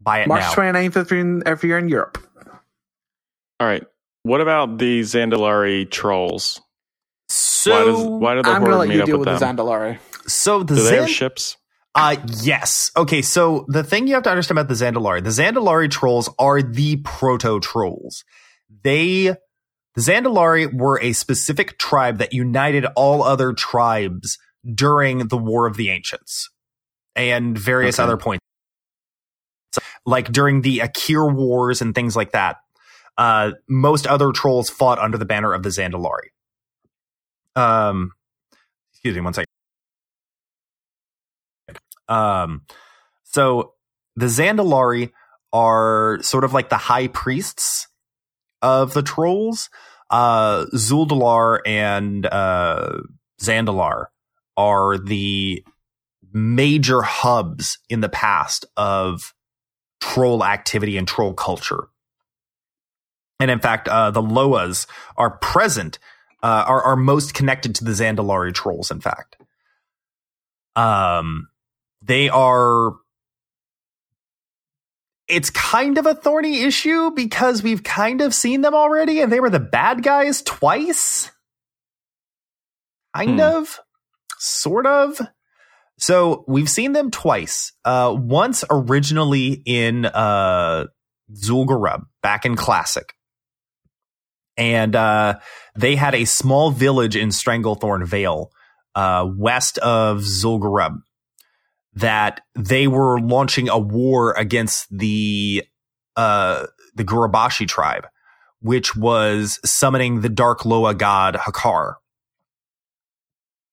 Buy 0.00 0.20
it 0.20 0.28
March 0.28 0.40
now. 0.42 0.52
29th 0.52 0.96
if 0.96 1.10
you're 1.10 1.20
in, 1.20 1.42
if 1.46 1.62
you're 1.64 1.78
in 1.78 1.88
Europe. 1.88 2.18
All 3.60 3.66
right. 3.66 3.84
What 4.22 4.40
about 4.40 4.78
the 4.78 5.00
Zandalari 5.00 5.90
trolls? 5.90 6.60
so, 7.28 7.70
why 7.70 7.84
does 7.84 8.06
why 8.06 8.34
did 8.34 8.44
the 8.46 8.50
I'm 8.50 8.62
gonna 8.62 8.76
horde 8.76 8.80
let 8.80 8.88
meet 8.88 8.94
you 8.96 9.00
up 9.02 9.06
deal 9.06 9.18
with 9.18 9.28
with 9.28 9.38
the? 9.38 9.44
Zandalari. 9.46 9.98
so 10.26 10.62
the 10.62 10.74
Do 10.74 10.82
they 10.82 10.96
have 10.96 11.10
ships? 11.10 11.56
Uh 11.94 12.16
yes. 12.42 12.90
Okay, 12.96 13.22
so 13.22 13.66
the 13.68 13.82
thing 13.84 14.06
you 14.06 14.14
have 14.14 14.22
to 14.24 14.30
understand 14.30 14.58
about 14.58 14.68
the 14.68 14.74
Zandalari, 14.74 15.22
the 15.22 15.30
Zandalari 15.30 15.90
trolls 15.90 16.28
are 16.38 16.62
the 16.62 16.96
proto 16.98 17.60
trolls. 17.60 18.24
They 18.82 19.34
the 19.94 20.00
Zandalari 20.02 20.72
were 20.72 21.00
a 21.00 21.12
specific 21.12 21.78
tribe 21.78 22.18
that 22.18 22.32
united 22.32 22.86
all 22.96 23.22
other 23.22 23.52
tribes 23.52 24.38
during 24.74 25.28
the 25.28 25.38
War 25.38 25.66
of 25.66 25.76
the 25.76 25.90
Ancients 25.90 26.48
and 27.16 27.58
various 27.58 27.98
Okay. 27.98 28.04
other 28.04 28.16
points. 28.16 28.44
Like 30.06 30.30
during 30.32 30.62
the 30.62 30.78
Aqir 30.78 31.32
Wars 31.34 31.80
and 31.82 31.94
things 31.94 32.16
like 32.16 32.32
that. 32.32 32.56
Uh, 33.18 33.52
most 33.68 34.06
other 34.06 34.32
trolls 34.32 34.70
fought 34.70 34.98
under 34.98 35.18
the 35.18 35.24
banner 35.24 35.52
of 35.52 35.62
the 35.62 35.68
Zandalari. 35.68 36.30
Um, 37.56 38.12
excuse 38.92 39.14
me 39.14 39.20
one 39.20 39.34
second. 39.34 39.46
Um, 42.08 42.62
so 43.24 43.74
the 44.16 44.26
Zandalari 44.26 45.10
are 45.52 46.18
sort 46.22 46.44
of 46.44 46.52
like 46.52 46.68
the 46.68 46.76
high 46.76 47.08
priests 47.08 47.88
of 48.62 48.92
the 48.94 49.02
trolls. 49.02 49.70
Uh, 50.10 50.66
Zuldazar 50.74 51.60
and 51.64 52.26
uh, 52.26 53.00
Zandalar 53.40 54.06
are 54.56 54.98
the 54.98 55.64
major 56.32 57.02
hubs 57.02 57.78
in 57.88 58.00
the 58.00 58.08
past 58.08 58.66
of 58.76 59.34
troll 60.00 60.44
activity 60.44 60.96
and 60.96 61.06
troll 61.06 61.34
culture. 61.34 61.88
And 63.38 63.50
in 63.50 63.60
fact, 63.60 63.88
uh, 63.88 64.10
the 64.10 64.22
Loas 64.22 64.86
are 65.16 65.38
present, 65.38 65.98
uh, 66.42 66.64
are, 66.66 66.82
are 66.82 66.96
most 66.96 67.32
connected 67.32 67.74
to 67.76 67.84
the 67.84 67.92
Zandalari 67.92 68.52
trolls, 68.52 68.90
in 68.90 69.00
fact. 69.00 69.36
Um, 70.76 71.48
they 72.02 72.28
are. 72.28 72.94
It's 75.30 75.50
kind 75.50 75.96
of 75.98 76.06
a 76.06 76.14
thorny 76.14 76.62
issue 76.62 77.10
because 77.12 77.62
we've 77.62 77.82
kind 77.82 78.20
of 78.20 78.34
seen 78.34 78.60
them 78.62 78.74
already, 78.74 79.20
and 79.20 79.30
they 79.32 79.40
were 79.40 79.50
the 79.50 79.60
bad 79.60 80.02
guys 80.02 80.42
twice. 80.42 81.30
Kind 83.14 83.40
Hmm. 83.40 83.56
of, 83.56 83.80
sort 84.38 84.86
of. 84.86 85.20
So 85.98 86.44
we've 86.48 86.68
seen 86.70 86.92
them 86.92 87.10
twice. 87.10 87.72
Uh, 87.84 88.14
once 88.18 88.64
originally 88.70 89.62
in 89.66 90.06
uh, 90.06 90.86
Zul'Gurub 91.34 92.02
back 92.22 92.44
in 92.46 92.56
Classic, 92.56 93.12
and 94.56 94.94
uh, 94.96 95.38
they 95.76 95.96
had 95.96 96.14
a 96.14 96.24
small 96.24 96.70
village 96.70 97.16
in 97.16 97.28
Stranglethorn 97.30 98.06
Vale, 98.06 98.50
uh, 98.94 99.26
west 99.36 99.78
of 99.78 100.18
Zul'Gurub, 100.20 100.98
that 101.94 102.42
they 102.54 102.86
were 102.86 103.20
launching 103.20 103.68
a 103.68 103.78
war 103.78 104.32
against 104.32 104.86
the 104.96 105.64
uh, 106.16 106.66
the 106.94 107.04
Gurubashi 107.04 107.66
tribe, 107.66 108.06
which 108.60 108.96
was 108.96 109.58
summoning 109.64 110.20
the 110.20 110.28
Dark 110.28 110.64
Loa 110.64 110.94
god 110.94 111.34
Hakkar, 111.36 111.94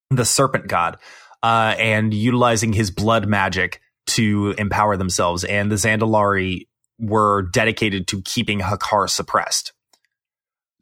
the 0.10 0.26
Serpent 0.26 0.68
god, 0.68 0.98
uh, 1.44 1.76
and 1.78 2.14
utilizing 2.14 2.74
his 2.74 2.92
blood 2.92 3.28
magic 3.28 3.82
to 4.08 4.56
empower 4.58 4.98
themselves. 4.98 5.44
And 5.44 5.72
the 5.72 5.76
Zandalari 5.76 6.68
were 7.00 7.44
dedicated 7.44 8.08
to 8.08 8.22
keeping 8.22 8.60
Hakkar 8.60 9.10
suppressed. 9.10 9.74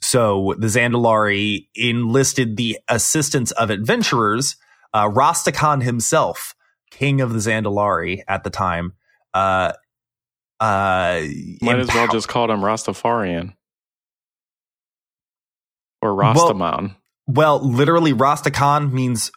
So 0.02 0.54
the 0.58 0.68
Zandalari 0.68 1.68
enlisted 1.76 2.58
the 2.58 2.78
assistance 2.88 3.52
of 3.52 3.70
adventurers. 3.70 4.56
Uh, 4.94 5.10
Rastakhan 5.10 5.84
himself, 5.84 6.56
king 6.98 7.22
of 7.22 7.34
the 7.34 7.39
Zandalari 7.39 8.22
at 8.28 8.43
the 8.43 8.50
time, 8.50 8.93
uh, 9.34 9.74
uh, 10.60 11.22
Might 11.62 11.80
as 11.80 11.88
well 11.88 12.08
just 12.08 12.28
call 12.28 12.50
him 12.50 12.62
Rastafarian 12.62 13.54
or 16.02 16.12
Rastaman. 16.12 16.96
Well, 17.28 17.60
literally, 17.60 18.14
Rastakhan 18.14 18.91
means 18.91 19.32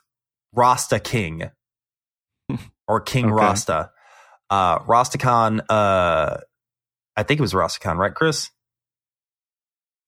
Rasta 0.54 1.00
King 1.00 1.50
or 2.88 3.00
King 3.00 3.26
Okay. 3.26 3.34
Rasta. 3.34 3.90
Uh, 4.50 4.78
Rastakhan, 4.80 5.60
uh, 5.68 6.36
I 7.16 7.22
think 7.24 7.40
it 7.40 7.42
was 7.42 7.52
Rastakhan, 7.54 7.96
right, 7.96 8.14
Chris? 8.14 8.50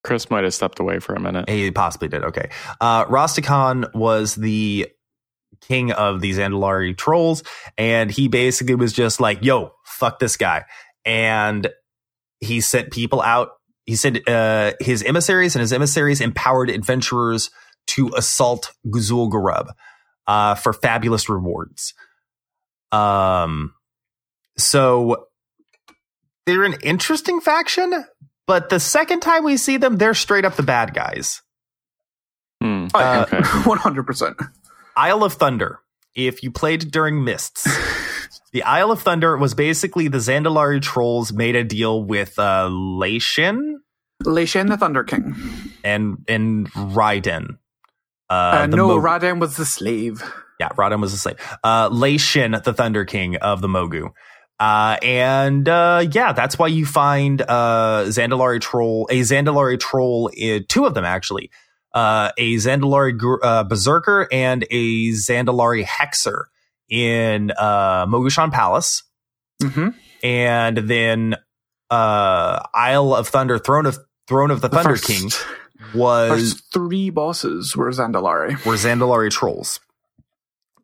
Chris 0.03 0.31
might 0.31 0.45
have 0.45 0.55
stepped 0.55 0.79
away 0.79 0.99
for 0.99 1.15
a 1.15 1.21
minute. 1.21 1.49
He 1.49 1.71
possibly 1.73 2.09
did. 2.09 2.25
Okay. 2.25 2.51
Uh, 2.81 3.05
Rastakhan 3.07 3.93
was 3.95 4.35
the 4.35 4.89
king 5.61 5.93
of 5.93 6.21
these 6.21 6.39
Andalari 6.39 6.97
trolls, 6.97 7.43
and 7.79 8.11
he 8.11 8.29
basically 8.29 8.75
was 8.75 8.93
just 8.93 9.21
like, 9.21 9.43
yo, 9.43 9.73
fuck 9.85 10.19
this 10.19 10.37
guy. 10.37 10.65
And 11.05 11.69
he 12.41 12.61
sent 12.61 12.91
people 12.91 13.21
out. 13.21 13.51
He 13.87 13.97
sent 13.97 14.29
uh, 14.29 14.73
his 14.81 15.03
emissaries, 15.03 15.55
and 15.55 15.61
his 15.61 15.73
emissaries 15.73 16.21
empowered 16.21 16.71
adventurers 16.71 17.51
to 17.89 18.11
assault 18.17 18.73
Guzul 18.87 19.31
Garub 19.31 19.69
uh, 20.27 20.55
for 20.55 20.73
fabulous 20.73 21.29
rewards. 21.29 21.95
Um, 22.93 23.75
so 24.57 25.27
they're 26.47 26.65
an 26.65 26.77
interesting 26.83 27.41
faction, 27.41 28.05
but 28.47 28.69
the 28.69 28.81
second 28.81 29.21
time 29.21 29.45
we 29.45 29.57
see 29.57 29.77
them, 29.77 29.97
they're 29.97 30.15
straight 30.15 30.45
up 30.45 30.57
the 30.57 30.63
bad 30.63 30.95
guys. 30.95 31.43
Hmm. 32.63 32.89
Uh, 32.93 33.27
okay. 33.27 33.43
One 33.65 33.79
hundred 33.79 34.07
percent. 34.07 34.37
Isle 35.01 35.25
of 35.25 35.33
Thunder. 35.35 35.81
If 36.15 36.43
you 36.43 36.51
played 36.51 36.91
during 36.91 37.25
Mists, 37.25 37.65
the 38.53 38.63
Isle 38.65 38.91
of 38.93 39.01
Thunder 39.03 39.37
was 39.37 39.55
basically 39.55 40.09
the 40.09 40.19
Zandalari 40.19 40.83
trolls 40.83 41.33
made 41.33 41.57
a 41.57 41.65
deal 41.65 42.03
with 42.03 42.39
uh, 42.39 42.69
Lei 42.69 43.19
Shen 43.19 44.67
the 44.67 44.77
Thunder 44.77 45.05
King. 45.05 45.35
and 45.83 46.19
and 46.29 46.69
Ra-den. 46.77 47.59
Uh, 48.29 48.33
Uh, 48.63 48.67
no, 48.67 48.89
Mo- 48.89 48.97
Ra-den 48.99 49.39
was 49.39 49.57
the 49.57 49.65
slave. 49.65 50.23
yeah, 50.61 50.69
Ra-den 50.77 51.01
was 51.01 51.13
the 51.13 51.19
slave. 51.19 51.37
Uh, 51.65 51.89
the 51.89 52.75
Thunder 52.77 53.05
King 53.05 53.37
of 53.37 53.61
the 53.63 53.69
Mogu. 53.69 54.11
Uh, 54.59 54.99
and 55.03 55.67
uh, 55.69 56.05
yeah, 56.13 56.33
that's 56.35 56.59
why 56.59 56.67
you 56.67 56.85
find 56.85 57.41
uh, 57.41 58.05
Zandalari 58.09 58.61
troll, 58.61 59.09
a 59.11 59.21
Zandalari 59.21 59.81
troll, 59.81 60.29
uh, 60.37 60.59
two 60.69 60.85
of 60.85 60.93
them 60.93 61.05
actually, 61.07 61.51
uh, 61.95 62.31
a 62.39 62.55
Zandalari 62.57 63.19
uh, 63.43 63.65
Berserker 63.65 64.29
and 64.31 64.65
a 64.71 65.11
Zandalari 65.11 65.85
Hexer 65.85 66.45
in 66.89 67.51
uh, 67.53 68.07
Mogu'shan 68.07 68.53
Palace, 68.53 69.03
Mm-hmm. 69.63 69.89
and 70.25 70.77
then 70.79 71.37
uh, 71.91 72.63
Isle 72.75 73.15
of 73.15 73.29
Thunder, 73.29 73.59
Throne 73.59 73.87
of 73.87 73.99
Throne 74.27 74.51
of 74.51 74.61
the, 74.61 74.69
Thunder 74.69 74.97
King 74.97 75.31
was 75.95 76.31
First 76.55 76.73
three 76.73 77.11
bosses 77.11 77.75
were 77.77 77.91
Zandalari. 77.91 78.53
were 78.65 78.75
Zandalari 78.75 79.31
trolls. 79.31 79.81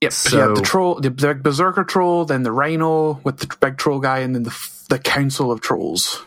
Yep. 0.02 0.12
So- 0.12 0.28
So 0.30 0.36
you 0.36 0.42
have 0.42 0.56
the 0.56 0.62
troll, 0.62 1.00
the 1.00 1.10
big 1.10 1.42
berserker 1.42 1.84
troll, 1.84 2.24
then 2.26 2.42
the 2.42 2.52
rhino 2.52 3.20
with 3.24 3.38
the 3.38 3.54
big 3.60 3.78
troll 3.78 4.00
guy, 4.00 4.18
and 4.18 4.34
then 4.34 4.42
the 4.42 4.54
the 4.88 4.98
council 4.98 5.50
of 5.50 5.60
trolls. 5.60 6.22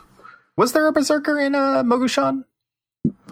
Was 0.58 0.74
there 0.74 0.88
a 0.88 0.92
Berserker 0.92 1.40
in 1.40 1.56
uh, 1.56 1.84
Mogu'shan? 1.84 2.44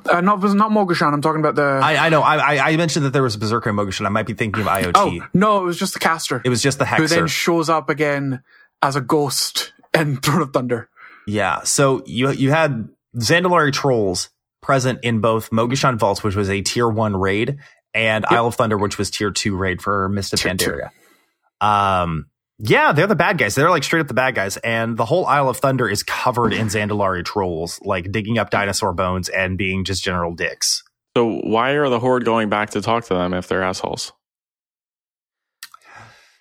Uh, 0.07 0.21
not 0.21 0.41
not 0.43 0.71
Mogu'shan. 0.71 1.11
I'm 1.13 1.21
talking 1.21 1.39
about 1.41 1.55
the. 1.55 1.79
I, 1.83 2.07
I 2.07 2.09
know. 2.09 2.21
I, 2.21 2.69
I- 2.71 2.77
mentioned 2.77 3.05
that 3.05 3.11
there 3.13 3.23
was 3.23 3.35
a 3.35 3.39
Berserker 3.39 3.69
in 3.69 3.75
Mogu'shan. 3.75 4.05
I 4.05 4.09
might 4.09 4.25
be 4.27 4.33
thinking 4.33 4.61
of 4.61 4.67
IoT. 4.67 4.91
oh 4.95 5.27
no, 5.33 5.59
it 5.61 5.63
was 5.65 5.77
just 5.77 5.93
the 5.93 5.99
caster 5.99 6.41
It 6.45 6.49
was 6.49 6.61
just 6.61 6.79
the 6.79 6.85
hexer 6.85 6.97
who 6.97 7.07
then 7.07 7.27
shows 7.27 7.69
up 7.69 7.89
again 7.89 8.43
as 8.81 8.95
a 8.95 9.01
ghost 9.01 9.73
in 9.93 10.17
Throne 10.21 10.41
of 10.41 10.53
Thunder. 10.53 10.89
yeah. 11.25 11.61
So 11.63 12.03
you 12.05 12.29
you 12.31 12.51
had 12.51 12.87
Zandalari 13.17 13.73
trolls 13.73 14.29
present 14.61 14.99
in 15.03 15.21
both 15.21 15.49
Mogu'shan 15.49 15.97
Vaults, 15.97 16.23
which 16.23 16.35
was 16.35 16.49
a 16.49 16.61
tier 16.61 16.87
one 16.87 17.15
raid, 17.15 17.57
and 17.93 18.25
Isle 18.29 18.47
of 18.47 18.55
Thunder, 18.55 18.77
which 18.77 18.97
was 18.97 19.09
tier 19.09 19.31
two 19.31 19.55
raid 19.55 19.81
for 19.81 20.07
Mist 20.09 20.33
of. 20.33 20.39
Pandaria. 20.39 20.89
Um. 21.61 22.27
Yeah, 22.59 22.91
they're 22.91 23.05
the 23.07 23.15
bad 23.15 23.37
guys. 23.37 23.53
They're 23.53 23.69
like 23.69 23.83
straight 23.83 23.99
up 23.99 24.07
the 24.07 24.13
bad 24.15 24.33
guys, 24.33 24.57
and 24.57 24.97
the 24.97 25.05
whole 25.05 25.25
Isle 25.27 25.49
of 25.49 25.57
Thunder 25.57 25.87
is 25.87 26.01
covered 26.01 26.53
in 26.53 26.67
Zandalari 26.67 27.23
trolls, 27.23 27.79
like 27.83 28.11
digging 28.11 28.39
up 28.39 28.49
dinosaur 28.49 28.93
bones 28.93 29.29
and 29.29 29.57
being 29.57 29.83
just 29.83 30.03
general 30.03 30.33
dicks. 30.33 30.83
So 31.15 31.39
why 31.43 31.71
are 31.71 31.89
the 31.89 31.99
horde 31.99 32.25
going 32.25 32.49
back 32.49 32.71
to 32.71 32.81
talk 32.81 33.05
to 33.05 33.13
them 33.13 33.33
if 33.33 33.47
they're 33.47 33.61
assholes? 33.63 34.11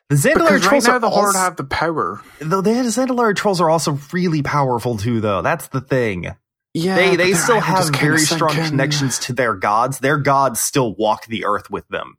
The 0.09 0.17
Zandalari 0.17 0.35
Because 0.35 0.51
right 0.53 0.63
trolls 0.63 0.87
now 0.87 0.93
are 0.95 0.99
the 1.01 1.11
Horde 1.11 1.27
also- 1.27 1.39
have 1.39 1.57
the 1.57 1.65
power. 1.65 2.21
though 2.39 2.61
the 2.61 2.71
Zandalari 2.71 3.35
trolls 3.35 3.61
are 3.61 3.69
also 3.69 3.99
really 4.13 4.41
powerful 4.43 4.97
too. 4.97 5.21
Though 5.21 5.43
that's 5.43 5.69
the 5.69 5.81
thing. 5.81 6.29
Yeah, 6.75 6.95
they 6.95 7.17
they 7.17 7.33
still 7.35 7.59
have 7.61 7.89
very 7.95 8.19
strong 8.21 8.51
sunken. 8.51 8.69
connections 8.71 9.19
to 9.21 9.33
their 9.33 9.55
gods. 9.55 9.99
Their 9.99 10.19
gods 10.19 10.61
still 10.61 10.95
walk 10.95 11.27
the 11.27 11.45
earth 11.45 11.71
with 11.71 11.89
them. 11.89 12.19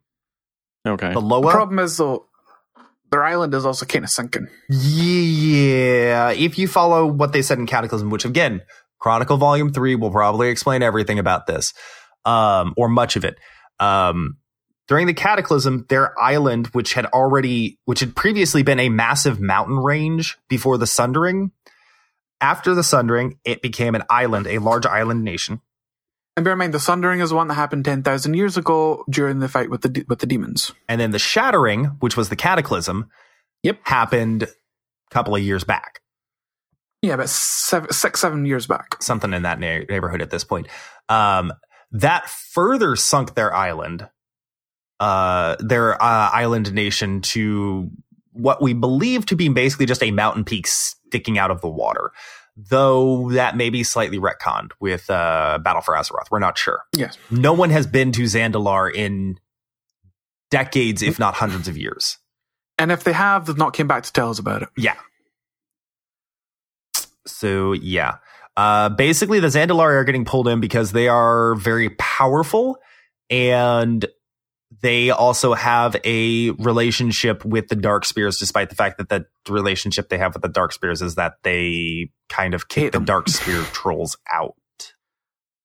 Okay. 0.86 1.12
The 1.14 1.20
The 1.20 1.40
problem 1.50 1.78
is 1.78 1.96
though, 1.96 2.27
their 3.10 3.24
island 3.24 3.54
is 3.54 3.64
also 3.64 3.86
kind 3.86 4.04
of 4.04 4.10
sunken. 4.10 4.48
yeah. 4.68 6.30
If 6.30 6.58
you 6.58 6.68
follow 6.68 7.06
what 7.06 7.32
they 7.32 7.42
said 7.42 7.58
in 7.58 7.66
Cataclysm, 7.66 8.10
which 8.10 8.24
again, 8.24 8.62
Chronicle 8.98 9.36
Volume 9.36 9.72
Three 9.72 9.94
will 9.94 10.10
probably 10.10 10.48
explain 10.48 10.82
everything 10.82 11.18
about 11.18 11.46
this, 11.46 11.72
um, 12.24 12.74
or 12.76 12.88
much 12.88 13.16
of 13.16 13.24
it. 13.24 13.38
Um, 13.80 14.38
during 14.88 15.06
the 15.06 15.14
cataclysm, 15.14 15.84
their 15.88 16.18
island, 16.20 16.68
which 16.68 16.94
had 16.94 17.06
already, 17.06 17.78
which 17.84 18.00
had 18.00 18.16
previously 18.16 18.62
been 18.62 18.80
a 18.80 18.88
massive 18.88 19.38
mountain 19.38 19.76
range 19.76 20.38
before 20.48 20.78
the 20.78 20.86
sundering, 20.86 21.52
after 22.40 22.74
the 22.74 22.82
sundering, 22.82 23.38
it 23.44 23.62
became 23.62 23.94
an 23.94 24.02
island, 24.08 24.46
a 24.46 24.58
large 24.58 24.86
island 24.86 25.24
nation. 25.24 25.60
And 26.38 26.44
bear 26.44 26.52
in 26.52 26.60
mind, 26.60 26.72
the 26.72 26.78
Sundering 26.78 27.18
is 27.18 27.32
one 27.32 27.48
that 27.48 27.54
happened 27.54 27.84
ten 27.84 28.04
thousand 28.04 28.34
years 28.34 28.56
ago 28.56 29.02
during 29.10 29.40
the 29.40 29.48
fight 29.48 29.70
with 29.70 29.80
the 29.80 29.88
de- 29.88 30.04
with 30.06 30.20
the 30.20 30.26
demons. 30.26 30.70
And 30.88 31.00
then 31.00 31.10
the 31.10 31.18
shattering, 31.18 31.86
which 31.98 32.16
was 32.16 32.28
the 32.28 32.36
cataclysm, 32.36 33.10
Yep. 33.64 33.80
happened 33.82 34.44
a 34.44 34.48
couple 35.10 35.34
of 35.34 35.42
years 35.42 35.64
back, 35.64 36.00
Yeah, 37.02 37.14
about 37.14 37.28
seven, 37.28 37.90
six, 37.90 38.20
seven 38.20 38.46
years 38.46 38.68
back. 38.68 39.02
something 39.02 39.32
in 39.34 39.42
that 39.42 39.58
na- 39.58 39.80
neighborhood 39.88 40.22
at 40.22 40.30
this 40.30 40.44
point. 40.44 40.68
Um, 41.08 41.52
that 41.90 42.30
further 42.30 42.94
sunk 42.94 43.34
their 43.34 43.52
island, 43.52 44.08
uh, 45.00 45.56
their 45.58 46.00
uh, 46.00 46.30
island 46.30 46.72
nation 46.72 47.20
to 47.22 47.90
what 48.30 48.62
we 48.62 48.74
believe 48.74 49.26
to 49.26 49.34
be 49.34 49.48
basically 49.48 49.86
just 49.86 50.04
a 50.04 50.12
mountain 50.12 50.44
peak 50.44 50.68
sticking 50.68 51.36
out 51.36 51.50
of 51.50 51.62
the 51.62 51.68
water. 51.68 52.12
Though 52.60 53.30
that 53.30 53.56
may 53.56 53.70
be 53.70 53.84
slightly 53.84 54.18
retconned 54.18 54.72
with 54.80 55.08
uh, 55.08 55.60
Battle 55.62 55.80
for 55.80 55.94
Azeroth. 55.94 56.28
We're 56.28 56.40
not 56.40 56.58
sure. 56.58 56.82
Yes. 56.92 57.16
No 57.30 57.52
one 57.52 57.70
has 57.70 57.86
been 57.86 58.10
to 58.12 58.22
Zandalar 58.24 58.92
in 58.92 59.38
decades, 60.50 61.00
if 61.00 61.20
not 61.20 61.34
hundreds 61.34 61.68
of 61.68 61.78
years. 61.78 62.18
And 62.76 62.90
if 62.90 63.04
they 63.04 63.12
have, 63.12 63.46
they've 63.46 63.56
not 63.56 63.74
came 63.74 63.86
back 63.86 64.02
to 64.04 64.12
tell 64.12 64.30
us 64.30 64.40
about 64.40 64.62
it. 64.62 64.70
Yeah. 64.76 64.96
So 67.26 67.74
yeah. 67.74 68.16
Uh, 68.56 68.88
basically, 68.88 69.38
the 69.38 69.46
Zandalar 69.46 69.92
are 69.92 70.04
getting 70.04 70.24
pulled 70.24 70.48
in 70.48 70.58
because 70.58 70.90
they 70.90 71.06
are 71.06 71.54
very 71.54 71.90
powerful, 71.90 72.78
and 73.30 74.04
they 74.80 75.10
also 75.10 75.54
have 75.54 75.96
a 76.04 76.50
relationship 76.50 77.44
with 77.44 77.68
the 77.68 77.76
Dark 77.76 78.04
Spears. 78.04 78.38
Despite 78.38 78.68
the 78.68 78.76
fact 78.76 78.98
that 78.98 79.08
the 79.08 79.26
relationship 79.48 80.08
they 80.08 80.18
have 80.18 80.34
with 80.34 80.42
the 80.42 80.48
Dark 80.48 80.72
Spears 80.72 81.02
is 81.02 81.16
that 81.16 81.34
they 81.42 82.10
kind 82.28 82.54
of 82.54 82.68
kick 82.68 82.92
the. 82.92 83.00
Dark 83.00 83.28
Spear 83.28 83.62
trolls 83.72 84.16
out. 84.30 84.54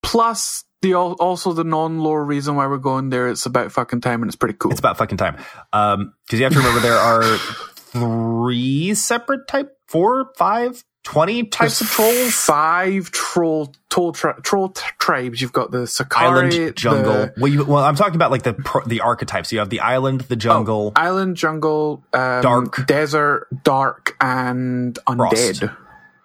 Plus, 0.01 0.63
the 0.81 0.95
also 0.95 1.53
the 1.53 1.63
non-lore 1.63 2.23
reason 2.23 2.55
why 2.55 2.67
we're 2.67 2.77
going 2.77 3.09
there. 3.09 3.29
It's 3.29 3.45
about 3.45 3.71
fucking 3.71 4.01
time, 4.01 4.21
and 4.21 4.29
it's 4.29 4.35
pretty 4.35 4.55
cool. 4.57 4.71
It's 4.71 4.79
about 4.79 4.97
fucking 4.97 5.17
time. 5.17 5.37
Um, 5.71 6.13
because 6.25 6.39
you 6.39 6.43
have 6.43 6.53
to 6.53 6.59
remember 6.59 6.81
there 6.81 6.93
are 6.93 7.37
three 7.75 8.93
separate 8.93 9.47
type, 9.47 9.77
four, 9.87 10.31
five, 10.37 10.83
twenty 11.03 11.43
types 11.43 11.81
of 11.81 11.87
trolls. 11.87 12.33
Five 12.33 13.11
troll 13.11 13.73
troll, 13.89 14.11
tri- 14.13 14.33
troll 14.43 14.69
t- 14.69 14.81
tribes. 14.99 15.41
You've 15.41 15.53
got 15.53 15.71
the 15.71 15.85
Sakari, 15.87 16.27
island 16.57 16.75
jungle. 16.75 17.13
the- 17.13 17.33
well, 17.37 17.51
you, 17.51 17.63
well, 17.65 17.83
I'm 17.83 17.95
talking 17.95 18.15
about 18.15 18.31
like 18.31 18.43
the 18.43 18.53
pro, 18.53 18.83
the 18.85 19.01
archetypes. 19.01 19.51
You 19.51 19.59
have 19.59 19.69
the 19.69 19.81
island, 19.81 20.21
the 20.21 20.35
jungle, 20.35 20.93
Oh, 20.95 20.99
island, 21.01 21.35
jungle, 21.37 22.03
um, 22.13 22.41
Dark. 22.41 22.85
desert, 22.87 23.47
dark, 23.63 24.15
and 24.19 24.97
undead. 25.07 25.59
Frost. 25.59 25.73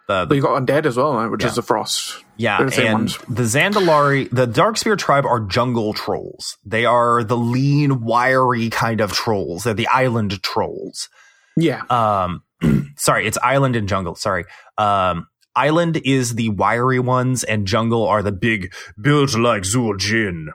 But 0.06 0.30
the, 0.30 0.36
you 0.36 0.40
got 0.42 0.62
undead 0.64 0.86
as 0.86 0.96
well, 0.96 1.14
right, 1.14 1.26
which 1.30 1.42
Yeah. 1.42 1.48
is 1.50 1.56
the 1.56 1.62
frost. 1.62 2.24
yeah, 2.38 2.64
the 2.64 2.82
and 2.86 2.94
ones. 2.94 3.18
the 3.28 3.42
Zandalari, 3.42 4.30
the 4.32 4.46
Darkspear 4.46 4.96
tribe 4.96 5.26
are 5.26 5.38
jungle 5.40 5.92
trolls. 5.92 6.56
They 6.64 6.86
are 6.86 7.22
the 7.22 7.36
lean, 7.36 8.00
wiry 8.00 8.70
kind 8.70 9.02
of 9.02 9.12
trolls. 9.12 9.64
They're 9.64 9.74
the 9.74 9.88
island 9.88 10.42
trolls. 10.42 11.10
Yeah, 11.58 11.82
Um, 11.90 12.42
sorry, 12.96 13.26
it's 13.26 13.38
island 13.42 13.76
and 13.76 13.88
jungle. 13.88 14.14
Sorry. 14.14 14.44
Um, 14.76 15.28
island 15.54 16.00
is 16.04 16.34
the 16.34 16.50
wiry 16.50 17.00
ones, 17.00 17.44
and 17.44 17.66
jungle 17.66 18.06
are 18.06 18.22
the 18.22 18.32
big, 18.32 18.72
built 19.00 19.36
like 19.36 19.62
Zul'jin. 19.62 20.46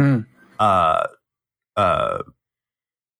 Hmm. 0.00 0.20
Uh, 0.58 1.06
uh, 1.76 2.22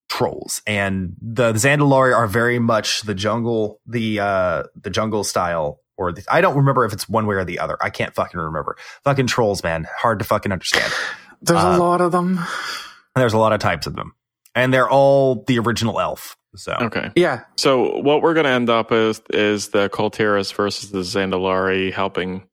trolls, 0.09 0.63
and 0.67 1.15
the 1.21 1.53
Zandalari 1.55 2.15
are 2.15 2.27
very 2.27 2.59
much 2.59 3.03
the 3.03 3.15
jungle, 3.15 3.81
the 3.87 4.21
uh, 4.21 4.63
the 4.81 4.91
jungle 4.91 5.25
style. 5.25 5.81
Or 5.99 6.13
the, 6.13 6.23
I 6.29 6.43
don't 6.43 6.57
remember 6.57 6.85
if 6.85 6.93
it's 6.93 7.09
one 7.09 7.27
way 7.27 7.37
or 7.37 7.45
the 7.45 7.59
other. 7.59 7.79
I 7.81 7.89
can't 7.89 8.15
fucking 8.15 8.39
remember. 8.39 8.77
Fucking 9.05 9.29
trolls, 9.29 9.63
man, 9.63 9.87
hard 9.97 10.19
to 10.19 10.27
fucking 10.27 10.53
understand. 10.53 10.93
there's 11.41 11.63
uh, 11.63 11.77
a 11.77 11.79
lot 11.79 12.03
of 12.03 12.13
them. 12.13 12.37
And 12.37 13.23
there's 13.23 13.33
a 13.33 13.39
lot 13.39 13.55
of 13.55 13.61
types 13.61 13.87
of 13.87 13.97
them, 13.97 14.15
and 14.55 14.75
they're 14.75 14.89
all 14.89 15.45
the 15.47 15.59
original 15.59 15.99
elf. 15.99 16.37
So 16.55 16.73
Okay. 16.81 17.11
Yeah, 17.17 17.45
So 17.59 17.99
what 17.99 18.23
we're 18.23 18.33
going 18.35 18.45
to 18.45 18.51
end 18.51 18.71
up 18.71 18.91
with 18.91 19.21
is 19.31 19.69
the 19.69 19.89
Kul 19.91 20.11
Tiras 20.11 20.53
versus 20.53 20.91
the 20.91 21.01
Zandalari 21.01 21.93
helping 21.93 22.47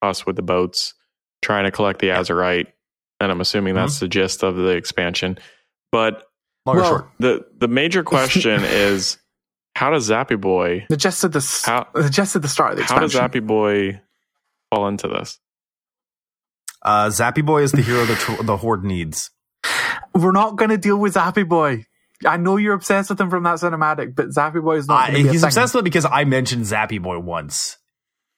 us 0.00 0.24
with 0.24 0.36
the 0.36 0.42
boats, 0.42 0.94
trying 1.42 1.64
to 1.64 1.70
collect 1.70 2.00
the 2.00 2.08
Azerite, 2.08 2.68
and 3.20 3.30
I'm 3.30 3.40
assuming 3.42 3.74
that's 3.74 4.00
the 4.00 4.08
gist 4.08 4.42
of 4.42 4.56
the 4.56 4.68
expansion. 4.68 5.38
But 5.92 6.24
long 6.64 6.76
or 6.76 6.80
Well, 6.80 6.88
short. 6.90 7.10
the 7.18 7.46
the 7.58 7.68
major 7.68 8.02
question 8.02 8.62
is, 8.64 9.18
how 9.74 9.90
does 9.90 10.08
Zappy 10.08 10.40
Boy, 10.40 10.86
they 10.88 10.96
just 10.96 11.22
at 11.24 11.32
the 11.32 11.38
s- 11.38 11.64
How- 11.66 11.88
they 11.94 12.08
just 12.08 12.34
at 12.36 12.40
the 12.42 12.48
start 12.48 12.72
of 12.72 12.78
the 12.78 12.84
how 12.84 12.98
does. 13.00 13.14
Zappy 13.14 13.46
Boy 13.46 14.00
fall 14.72 14.88
into 14.88 15.06
this? 15.08 15.38
Uh, 16.82 17.08
Zappy 17.08 17.44
Boy 17.44 17.62
is 17.62 17.72
the 17.72 17.82
hero 17.82 18.04
the 18.06 18.42
the 18.42 18.56
horde 18.56 18.84
needs. 18.84 19.30
We're 20.14 20.32
not 20.32 20.56
going 20.56 20.70
to 20.70 20.78
deal 20.78 20.96
with 20.96 21.14
Zappy 21.14 21.46
Boy. 21.46 21.84
I 22.24 22.36
know 22.36 22.56
you're 22.56 22.74
obsessed 22.74 23.10
with 23.10 23.20
him 23.20 23.30
from 23.30 23.44
that 23.44 23.56
cinematic, 23.56 24.14
but 24.14 24.28
Zappy 24.28 24.62
Boy 24.62 24.76
is 24.76 24.88
not. 24.88 25.00
I, 25.00 25.06
gonna 25.12 25.22
be 25.22 25.28
a 25.28 25.32
he's 25.32 25.42
obsessed 25.42 25.74
with 25.74 25.82
it 25.82 25.84
because 25.84 26.04
I 26.04 26.24
mentioned 26.24 26.64
Zappy 26.64 27.00
Boy 27.00 27.18
once. 27.18 27.78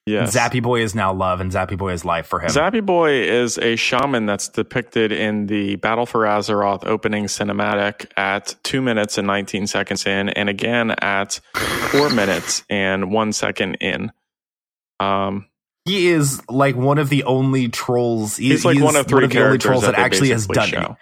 Yes. 0.05 0.37
Zappy 0.37 0.61
Boy 0.61 0.83
is 0.83 0.95
now 0.95 1.13
love, 1.13 1.41
and 1.41 1.53
Zappy 1.53 1.79
Boy 1.79 1.93
is 1.93 2.05
life 2.05 2.27
for 2.27 2.41
him. 2.41 2.49
Zappy 2.49 2.85
Boy 2.85 3.23
is 3.23 3.57
a 3.59 3.77
shaman 3.77 4.27
that's 4.27 4.49
depicted 4.49 5.13
in 5.13 5.47
the 5.47 5.77
Battle 5.77 6.07
for 6.07 6.23
Azeroth 6.23 6.85
opening 6.85 7.27
cinematic 7.27 8.07
at 8.17 8.57
2 8.65 8.83
minutes 8.83 9.17
and 9.17 9.29
19 9.29 9.69
seconds 9.69 10.05
in, 10.07 10.29
and 10.31 10.49
again 10.49 10.91
at 10.91 11.41
4 11.55 12.11
minutes 12.15 12.65
and 12.69 13.13
1 13.13 13.33
second 13.33 13.77
in. 13.77 14.11
Um, 14.99 15.47
he 15.85 16.09
is 16.09 16.43
like 16.49 16.77
one 16.77 16.99
of 16.99 17.09
the 17.09 17.25
only 17.25 17.69
trolls. 17.69 18.37
He, 18.37 18.51
he's 18.51 18.65
like 18.65 18.77
he 18.77 18.83
one 18.83 18.97
of 18.97 19.07
three 19.07 19.27
the 19.27 19.45
only 19.45 19.59
trolls 19.59 19.83
that, 19.83 19.93
that, 19.93 20.01
actually 20.01 20.31
has 20.31 20.47
basically 20.47 20.81
done 20.81 20.93
it. 20.93 20.97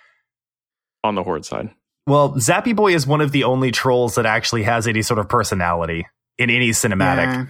on 1.04 1.14
the 1.14 1.22
Horde 1.22 1.44
side. 1.44 1.70
Well, 2.06 2.34
Zappy 2.34 2.74
Boy 2.74 2.94
is 2.94 3.06
one 3.06 3.20
of 3.20 3.32
the 3.32 3.44
only 3.44 3.70
trolls 3.70 4.16
that 4.16 4.26
actually 4.26 4.64
has 4.64 4.86
any 4.86 5.02
sort 5.02 5.18
of 5.18 5.28
personality 5.28 6.06
in 6.38 6.50
any 6.50 6.70
cinematic. 6.70 7.26
Yeah. 7.26 7.46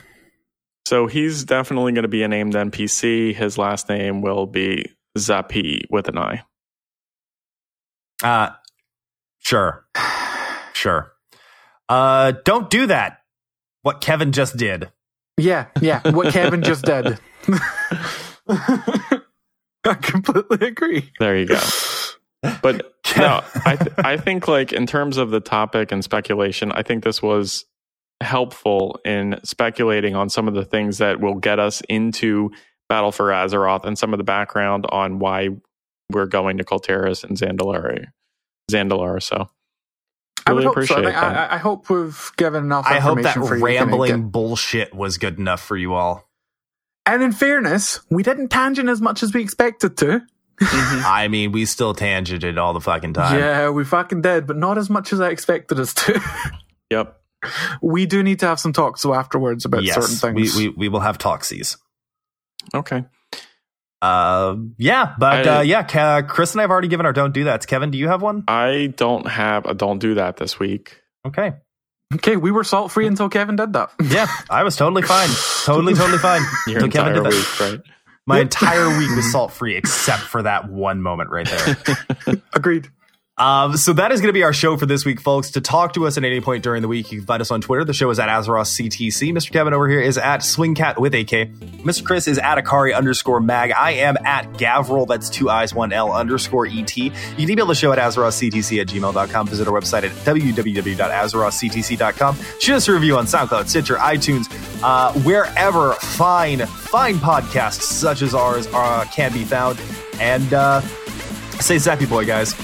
So 0.86 1.06
he's 1.06 1.44
definitely 1.44 1.92
going 1.92 2.02
to 2.02 2.08
be 2.08 2.22
a 2.22 2.28
named 2.28 2.54
NPC. 2.54 3.34
His 3.34 3.56
last 3.56 3.88
name 3.88 4.22
will 4.22 4.46
be 4.46 4.86
Zapi 5.16 5.82
with 5.90 6.08
an 6.08 6.18
I. 6.18 6.42
Uh, 8.22 8.50
sure, 9.38 9.86
sure. 10.72 11.12
Uh, 11.88 12.32
don't 12.44 12.68
do 12.68 12.86
that. 12.86 13.18
What 13.82 14.00
Kevin 14.00 14.32
just 14.32 14.56
did. 14.56 14.90
Yeah, 15.38 15.66
yeah. 15.80 16.10
What 16.10 16.32
Kevin 16.32 16.62
just 16.62 16.84
did. 16.84 17.18
I 19.84 19.94
completely 20.02 20.68
agree. 20.68 21.10
There 21.18 21.38
you 21.38 21.46
go. 21.46 21.60
But 22.62 22.99
no, 23.16 23.42
I 23.64 23.76
th- 23.76 23.92
I 23.98 24.16
think 24.18 24.48
like 24.48 24.72
in 24.72 24.86
terms 24.86 25.16
of 25.16 25.30
the 25.30 25.40
topic 25.40 25.92
and 25.92 26.02
speculation, 26.04 26.72
I 26.72 26.82
think 26.82 27.04
this 27.04 27.22
was 27.22 27.64
helpful 28.20 29.00
in 29.04 29.40
speculating 29.44 30.14
on 30.14 30.28
some 30.28 30.46
of 30.48 30.54
the 30.54 30.64
things 30.64 30.98
that 30.98 31.20
will 31.20 31.34
get 31.36 31.58
us 31.58 31.80
into 31.88 32.50
Battle 32.88 33.12
for 33.12 33.28
Azeroth 33.28 33.84
and 33.84 33.98
some 33.98 34.12
of 34.12 34.18
the 34.18 34.24
background 34.24 34.84
on 34.90 35.18
why 35.18 35.48
we're 36.10 36.26
going 36.26 36.58
to 36.58 36.64
Kul 36.64 36.80
Tiras 36.80 37.24
and 37.24 37.36
Zandalar. 37.36 38.06
Zandalar. 38.70 39.22
So 39.22 39.48
I 40.46 40.50
really 40.50 40.66
would 40.66 40.74
hope 40.76 40.86
so. 40.86 40.94
appreciate 40.94 40.98
I, 40.98 41.02
think, 41.02 41.14
that. 41.14 41.50
I, 41.52 41.54
I 41.54 41.58
hope 41.58 41.88
we've 41.88 42.30
given 42.36 42.64
enough 42.64 42.86
I 42.86 42.98
hope 43.00 43.22
that 43.22 43.34
for 43.34 43.40
you 43.40 43.46
to 43.46 43.50
kinda 43.54 43.64
rambling 43.64 44.10
get- 44.22 44.32
bullshit 44.32 44.94
was 44.94 45.18
good 45.18 45.38
enough 45.38 45.62
for 45.62 45.76
you 45.76 45.94
all. 45.94 46.28
And 47.06 47.22
in 47.22 47.32
fairness, 47.32 48.00
we 48.10 48.22
didn't 48.22 48.48
tangent 48.48 48.88
as 48.88 49.00
much 49.00 49.22
as 49.22 49.32
we 49.32 49.40
expected 49.42 49.96
to. 49.98 50.22
I 50.60 51.28
mean, 51.28 51.52
we 51.52 51.64
still 51.64 51.94
tangented 51.94 52.58
all 52.58 52.72
the 52.72 52.80
fucking 52.80 53.14
time. 53.14 53.38
Yeah, 53.38 53.70
we 53.70 53.84
fucking 53.84 54.22
did, 54.22 54.46
but 54.46 54.56
not 54.56 54.76
as 54.78 54.90
much 54.90 55.12
as 55.12 55.20
I 55.20 55.30
expected 55.30 55.80
us 55.80 55.94
to. 55.94 56.20
yep. 56.90 57.16
we 57.80 58.04
do 58.06 58.22
need 58.22 58.40
to 58.40 58.46
have 58.46 58.60
some 58.60 58.72
talks 58.72 59.02
though 59.02 59.14
afterwards 59.14 59.64
about 59.64 59.82
certain 59.84 60.16
things. 60.34 60.54
we, 60.56 60.68
we 60.68 60.74
we 60.76 60.88
will 60.88 61.00
have 61.00 61.16
talksies. 61.18 61.76
Okay. 62.74 63.04
Uh, 64.02 64.56
yeah, 64.78 65.14
but 65.18 65.46
I- 65.46 65.58
uh, 65.58 65.60
yeah, 65.62 65.82
Ke- 65.82 66.26
Chris 66.28 66.52
and 66.52 66.60
I 66.60 66.64
have 66.64 66.70
already 66.70 66.88
given 66.88 67.04
our 67.06 67.12
don't 67.12 67.32
do 67.32 67.44
that. 67.44 67.66
Kevin, 67.66 67.90
do 67.90 67.98
you 67.98 68.08
have 68.08 68.22
one? 68.22 68.44
I 68.48 68.92
don't 68.96 69.26
have 69.26 69.66
a 69.66 69.74
don't 69.74 69.98
do 69.98 70.14
that 70.14 70.36
this 70.38 70.58
week. 70.58 71.00
Okay. 71.26 71.52
okay, 72.14 72.36
we 72.36 72.50
were 72.50 72.64
salt 72.64 72.90
free 72.92 73.06
until 73.06 73.28
Kevin 73.28 73.56
did 73.56 73.74
that. 73.74 73.90
Yeah, 74.02 74.26
I 74.48 74.64
was 74.64 74.76
totally 74.76 75.02
fine. 75.02 75.28
Totally, 75.66 75.92
totally 75.94 76.16
fine. 76.18 76.40
Your 76.66 76.82
Until 76.82 76.90
Kevin 77.04 77.16
entire 77.16 77.30
did 77.30 77.32
that. 77.32 77.60
week, 77.60 77.60
right? 77.60 77.80
My 78.26 78.40
entire 78.40 78.96
week 78.98 79.10
was 79.16 79.30
salt 79.32 79.50
free 79.52 79.76
except 79.76 80.22
for 80.22 80.42
that 80.42 80.68
one 80.70 81.02
moment 81.02 81.30
right 81.30 81.48
there. 81.48 82.36
Agreed. 82.52 82.88
Um, 83.40 83.76
so 83.78 83.94
that 83.94 84.12
is 84.12 84.20
going 84.20 84.28
to 84.28 84.34
be 84.34 84.42
our 84.42 84.52
show 84.52 84.76
for 84.76 84.84
this 84.84 85.06
week, 85.06 85.18
folks. 85.18 85.52
To 85.52 85.62
talk 85.62 85.94
to 85.94 86.06
us 86.06 86.18
at 86.18 86.24
any 86.24 86.42
point 86.42 86.62
during 86.62 86.82
the 86.82 86.88
week, 86.88 87.10
you 87.10 87.20
can 87.20 87.26
find 87.26 87.40
us 87.40 87.50
on 87.50 87.62
Twitter. 87.62 87.86
The 87.86 87.94
show 87.94 88.10
is 88.10 88.18
at 88.18 88.28
Azeroth 88.28 88.68
CTC. 88.68 89.32
Mr. 89.32 89.50
Kevin 89.50 89.72
over 89.72 89.88
here 89.88 90.02
is 90.02 90.18
at 90.18 90.40
Swingkat 90.40 90.98
with 90.98 91.14
AK. 91.14 91.48
Mr. 91.82 92.04
Chris 92.04 92.28
is 92.28 92.36
at 92.36 92.62
Akari 92.62 92.94
underscore 92.94 93.40
mag. 93.40 93.72
I 93.72 93.92
am 93.92 94.18
at 94.26 94.52
Gavriil, 94.52 95.08
that's 95.08 95.30
two 95.30 95.48
eyes, 95.48 95.74
one 95.74 95.90
L 95.90 96.12
underscore 96.12 96.66
ET. 96.66 96.94
You 96.98 97.10
can 97.10 97.50
email 97.50 97.64
the 97.64 97.74
show 97.74 97.92
at 97.92 97.98
AzerothCTC 97.98 98.78
at 98.78 98.88
gmail.com. 98.88 99.46
Visit 99.46 99.66
our 99.66 99.80
website 99.80 100.02
at 100.02 100.10
www.azerothctc.com. 100.10 102.36
Shoot 102.58 102.74
us 102.74 102.88
a 102.88 102.92
review 102.92 103.16
on 103.16 103.24
SoundCloud, 103.24 103.68
Stitcher, 103.68 103.96
iTunes, 103.96 104.48
uh, 104.82 105.14
wherever 105.20 105.94
fine, 105.94 106.66
fine 106.66 107.14
podcasts 107.14 107.84
such 107.84 108.20
as 108.20 108.34
ours 108.34 108.66
uh, 108.74 109.06
can 109.10 109.32
be 109.32 109.44
found. 109.44 109.80
And 110.20 110.52
uh, 110.52 110.82
say 111.62 111.76
Zappy 111.76 112.06
Boy, 112.06 112.26
guys. 112.26 112.54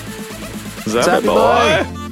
Zappy 0.87 1.27
boy. 1.27 1.35
boy. 1.35 2.06